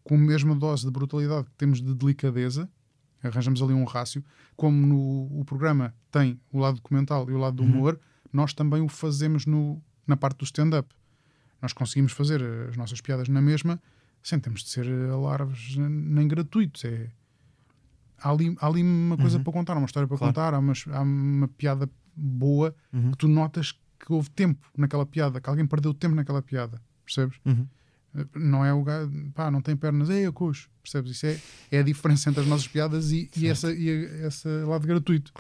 com 0.03 0.16
a 0.16 0.18
mesma 0.18 0.55
dose 0.55 0.86
de 0.86 0.91
brutalidade 0.91 1.45
que 1.45 1.53
temos 1.57 1.82
de 1.82 1.93
delicadeza, 1.93 2.70
arranjamos 3.24 3.61
ali 3.61 3.74
um 3.74 3.84
rácio, 3.84 4.24
como 4.55 4.86
no 4.86 5.39
o 5.39 5.43
programa 5.45 5.93
tem 6.11 6.39
o 6.51 6.59
lado 6.59 6.76
documental 6.76 7.30
e 7.30 7.34
o 7.34 7.38
lado 7.38 7.57
do 7.57 7.63
humor, 7.63 7.99
nós 8.36 8.53
também 8.53 8.81
o 8.81 8.89
fazemos 8.89 9.45
no, 9.45 9.81
na 10.05 10.15
parte 10.17 10.38
do 10.39 10.43
stand-up. 10.45 10.93
Nós 11.61 11.73
conseguimos 11.73 12.11
fazer 12.11 12.41
as 12.69 12.75
nossas 12.77 12.99
piadas 13.01 13.27
na 13.29 13.41
mesma 13.41 13.81
sem 14.21 14.39
termos 14.39 14.63
de 14.63 14.69
ser 14.69 14.86
alarves 15.11 15.75
nem 15.77 16.27
gratuitos. 16.27 16.83
É, 16.86 17.09
há, 18.19 18.29
ali, 18.31 18.55
há 18.59 18.67
ali 18.67 18.81
uma 18.83 19.17
coisa 19.17 19.39
para 19.39 19.53
contar, 19.53 19.77
uma 19.77 19.86
história 19.86 20.07
para 20.07 20.17
Claro. 20.17 20.33
contar, 20.33 20.53
há 20.53 20.59
uma, 20.59 20.73
há 20.91 21.01
uma 21.01 21.47
piada 21.47 21.89
boa 22.15 22.75
que 23.11 23.17
tu 23.17 23.27
notas 23.27 23.71
que 23.99 24.11
houve 24.11 24.29
tempo 24.31 24.67
naquela 24.77 25.05
piada, 25.05 25.39
que 25.39 25.49
alguém 25.49 25.65
perdeu 25.65 25.93
tempo 25.93 26.15
naquela 26.15 26.41
piada, 26.41 26.81
percebes? 27.05 27.38
Uhum. 27.45 27.67
Não 28.36 28.63
é 28.63 28.73
o 28.73 28.81
gajo, 28.83 29.11
pá, 29.33 29.51
não 29.51 29.61
tem 29.61 29.75
pernas, 29.75 30.09
ei, 30.09 30.25
eu 30.25 30.31
coxo, 30.33 30.69
percebes? 30.81 31.11
Isso 31.11 31.25
é, 31.25 31.39
é 31.71 31.79
a 31.79 31.83
diferença 31.83 32.29
entre 32.29 32.41
as 32.41 32.47
nossas 32.47 32.67
piadas 32.67 33.11
e, 33.11 33.29
e, 33.36 33.47
essa, 33.47 33.73
e 33.73 33.89
a- 33.89 34.27
esse 34.27 34.47
lado 34.63 34.88
gratuito. 34.88 35.33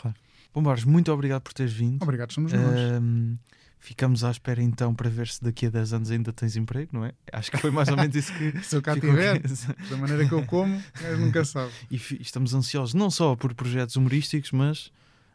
Pombares, 0.55 0.85
muito 0.85 1.11
obrigado 1.11 1.41
por 1.41 1.51
teres 1.51 1.73
vindo. 1.73 2.01
Obrigado, 2.01 2.31
somos 2.31 2.53
nós. 2.53 2.63
Ahm, 2.63 3.35
ficamos 3.77 4.23
à 4.23 4.31
espera 4.31 4.63
então 4.63 4.95
para 4.95 5.09
ver 5.09 5.27
se 5.27 5.43
daqui 5.43 5.65
a 5.65 5.69
10 5.69 5.91
anos 5.91 6.11
ainda 6.11 6.31
tens 6.31 6.55
emprego, 6.55 6.91
não 6.93 7.03
é? 7.03 7.11
Acho 7.33 7.51
que 7.51 7.57
foi 7.57 7.71
mais 7.71 7.89
ou 7.89 7.97
menos 7.97 8.15
isso 8.15 8.31
que. 8.33 8.57
Se 8.63 8.77
eu 8.77 8.81
cá 8.81 8.97
tiver, 8.97 9.41
da 9.89 9.97
maneira 9.97 10.25
que 10.25 10.33
eu 10.33 10.45
como, 10.45 10.81
gajo 11.01 11.17
nunca 11.19 11.43
sabe. 11.43 11.73
E 11.91 11.97
estamos 12.21 12.53
ansiosos 12.53 12.93
não 12.93 13.11
só 13.11 13.35
por 13.35 13.53
projetos 13.53 13.97
humorísticos, 13.97 14.53
mas 14.53 14.93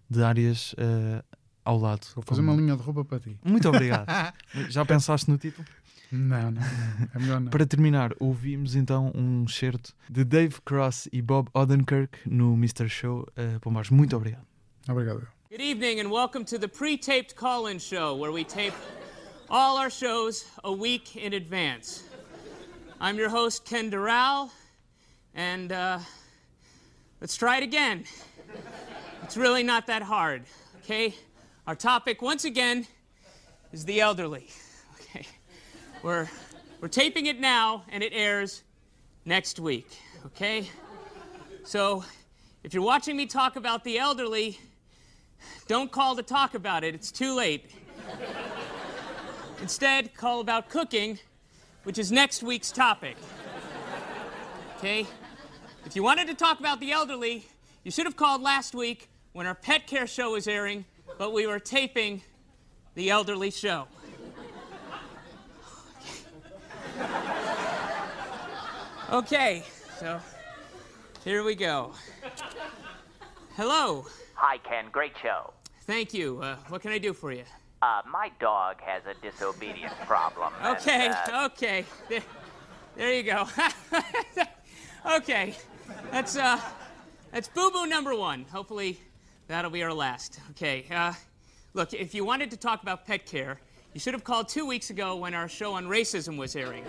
de 0.08 0.22
áreas 0.22 0.74
ah, 0.78 1.22
ao 1.66 1.78
lado. 1.78 2.06
Vou 2.14 2.24
fazer 2.24 2.40
uma 2.40 2.54
linha 2.54 2.74
de 2.74 2.82
roupa 2.82 3.04
para 3.04 3.20
ti. 3.20 3.36
Muito 3.44 3.68
obrigado. 3.68 4.06
Já 4.70 4.86
pensaste 4.86 5.30
no 5.30 5.36
título? 5.36 5.68
Não, 6.10 6.50
não, 6.50 6.52
não. 6.52 6.62
É 7.14 7.18
melhor 7.18 7.40
não. 7.40 7.50
Para 7.50 7.66
terminar, 7.66 8.14
ouvimos 8.18 8.74
então 8.74 9.12
um 9.14 9.46
certo 9.46 9.94
de 10.08 10.24
Dave 10.24 10.62
Cross 10.64 11.10
e 11.12 11.20
Bob 11.20 11.50
Odenkirk 11.52 12.18
no 12.26 12.54
Mr. 12.54 12.88
Show. 12.88 13.28
Uh, 13.36 13.94
muito 13.94 14.16
obrigado. 14.16 14.49
Obrigado. 14.88 15.26
Good 15.50 15.60
evening 15.60 16.00
and 16.00 16.10
welcome 16.10 16.42
to 16.46 16.56
the 16.56 16.66
pre 16.66 16.96
taped 16.96 17.36
call 17.36 17.66
in 17.66 17.78
show 17.78 18.16
where 18.16 18.32
we 18.32 18.44
tape 18.44 18.72
all 19.50 19.76
our 19.76 19.90
shows 19.90 20.46
a 20.64 20.72
week 20.72 21.16
in 21.16 21.34
advance. 21.34 22.04
I'm 22.98 23.18
your 23.18 23.28
host, 23.28 23.66
Ken 23.66 23.90
Doral, 23.90 24.50
and 25.34 25.70
uh, 25.70 25.98
let's 27.20 27.36
try 27.36 27.58
it 27.58 27.62
again. 27.62 28.04
It's 29.22 29.36
really 29.36 29.62
not 29.62 29.86
that 29.88 30.00
hard, 30.02 30.44
okay? 30.82 31.14
Our 31.66 31.74
topic, 31.74 32.22
once 32.22 32.46
again, 32.46 32.86
is 33.72 33.84
the 33.84 34.00
elderly. 34.00 34.48
Okay. 35.02 35.26
We're, 36.02 36.26
we're 36.80 36.88
taping 36.88 37.26
it 37.26 37.38
now 37.38 37.84
and 37.90 38.02
it 38.02 38.12
airs 38.14 38.62
next 39.26 39.60
week, 39.60 39.88
okay? 40.26 40.70
So 41.64 42.02
if 42.64 42.72
you're 42.72 42.82
watching 42.82 43.14
me 43.16 43.26
talk 43.26 43.56
about 43.56 43.84
the 43.84 43.98
elderly, 43.98 44.58
don't 45.66 45.90
call 45.90 46.16
to 46.16 46.22
talk 46.22 46.54
about 46.54 46.84
it, 46.84 46.94
it's 46.94 47.10
too 47.10 47.34
late. 47.34 47.70
Instead, 49.60 50.14
call 50.14 50.40
about 50.40 50.68
cooking, 50.68 51.18
which 51.84 51.98
is 51.98 52.10
next 52.10 52.42
week's 52.42 52.72
topic. 52.72 53.16
Okay? 54.78 55.06
If 55.84 55.94
you 55.96 56.02
wanted 56.02 56.26
to 56.28 56.34
talk 56.34 56.60
about 56.60 56.80
the 56.80 56.92
elderly, 56.92 57.46
you 57.84 57.90
should 57.90 58.06
have 58.06 58.16
called 58.16 58.42
last 58.42 58.74
week 58.74 59.10
when 59.32 59.46
our 59.46 59.54
pet 59.54 59.86
care 59.86 60.06
show 60.06 60.32
was 60.32 60.48
airing, 60.48 60.84
but 61.18 61.32
we 61.32 61.46
were 61.46 61.58
taping 61.58 62.22
the 62.94 63.10
elderly 63.10 63.50
show. 63.50 63.86
Okay, 69.12 69.64
so 69.98 70.20
here 71.24 71.42
we 71.42 71.54
go. 71.56 71.92
Hello. 73.56 74.06
Hi, 74.42 74.56
Ken. 74.56 74.86
Great 74.90 75.12
show. 75.22 75.52
Thank 75.82 76.14
you. 76.14 76.40
Uh, 76.42 76.56
what 76.68 76.80
can 76.80 76.92
I 76.92 76.98
do 76.98 77.12
for 77.12 77.30
you? 77.30 77.44
Uh, 77.82 78.00
my 78.10 78.30
dog 78.40 78.76
has 78.80 79.02
a 79.04 79.12
disobedience 79.20 79.92
problem. 80.06 80.50
and, 80.62 80.76
Okay, 80.78 81.08
uh, 81.08 81.44
okay. 81.52 81.84
There, 82.08 82.22
there 82.96 83.12
you 83.12 83.22
go. 83.22 83.46
okay. 85.16 85.54
That's 86.10 86.36
uh 86.36 86.58
that's 87.32 87.48
boo 87.48 87.70
boo 87.70 87.86
number 87.86 88.16
one. 88.16 88.46
Hopefully 88.50 88.98
that'll 89.46 89.70
be 89.70 89.82
our 89.82 89.92
last. 89.92 90.40
Okay. 90.52 90.86
Uh 90.90 91.12
look, 91.74 91.92
if 91.92 92.14
you 92.14 92.24
wanted 92.24 92.50
to 92.52 92.56
talk 92.56 92.80
about 92.82 93.06
pet 93.06 93.26
care, 93.26 93.60
you 93.92 94.00
should 94.00 94.14
have 94.14 94.24
called 94.24 94.48
two 94.48 94.64
weeks 94.66 94.88
ago 94.88 95.16
when 95.16 95.34
our 95.34 95.48
show 95.48 95.74
on 95.74 95.84
racism 95.86 96.38
was 96.38 96.56
airing. 96.56 96.84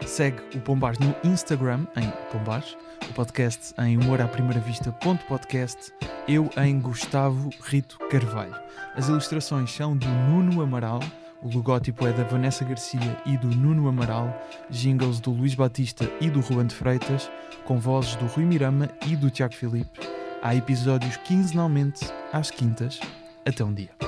Segue 0.00 0.40
o 0.56 0.60
Pombares 0.60 0.98
no 1.00 1.12
Instagram, 1.24 1.86
em 1.96 2.10
Pombares, 2.30 2.76
o 3.08 3.12
podcast 3.12 3.74
em 3.78 3.96
humoraprimeiravista.podcast, 3.98 5.92
eu 6.28 6.50
em 6.56 6.80
Gustavo 6.80 7.50
Rito 7.64 7.98
Carvalho. 8.10 8.54
As 8.94 9.08
ilustrações 9.08 9.70
são 9.70 9.96
do 9.96 10.06
Nuno 10.06 10.60
Amaral, 10.62 11.00
o 11.42 11.48
logótipo 11.48 12.06
é 12.06 12.12
da 12.12 12.24
Vanessa 12.24 12.64
Garcia 12.64 13.16
e 13.24 13.36
do 13.36 13.48
Nuno 13.48 13.88
Amaral, 13.88 14.34
jingles 14.70 15.20
do 15.20 15.30
Luís 15.30 15.54
Batista 15.54 16.10
e 16.20 16.30
do 16.30 16.40
Ruan 16.40 16.66
de 16.66 16.74
Freitas, 16.74 17.30
com 17.64 17.78
vozes 17.78 18.16
do 18.16 18.26
Rui 18.26 18.44
Mirama 18.44 18.88
e 19.06 19.14
do 19.16 19.30
Tiago 19.30 19.54
Filipe. 19.54 20.00
Há 20.42 20.54
episódios 20.54 21.16
quinzenalmente 21.18 22.06
às 22.32 22.50
quintas. 22.50 23.00
Até 23.44 23.64
um 23.64 23.72
dia. 23.72 24.05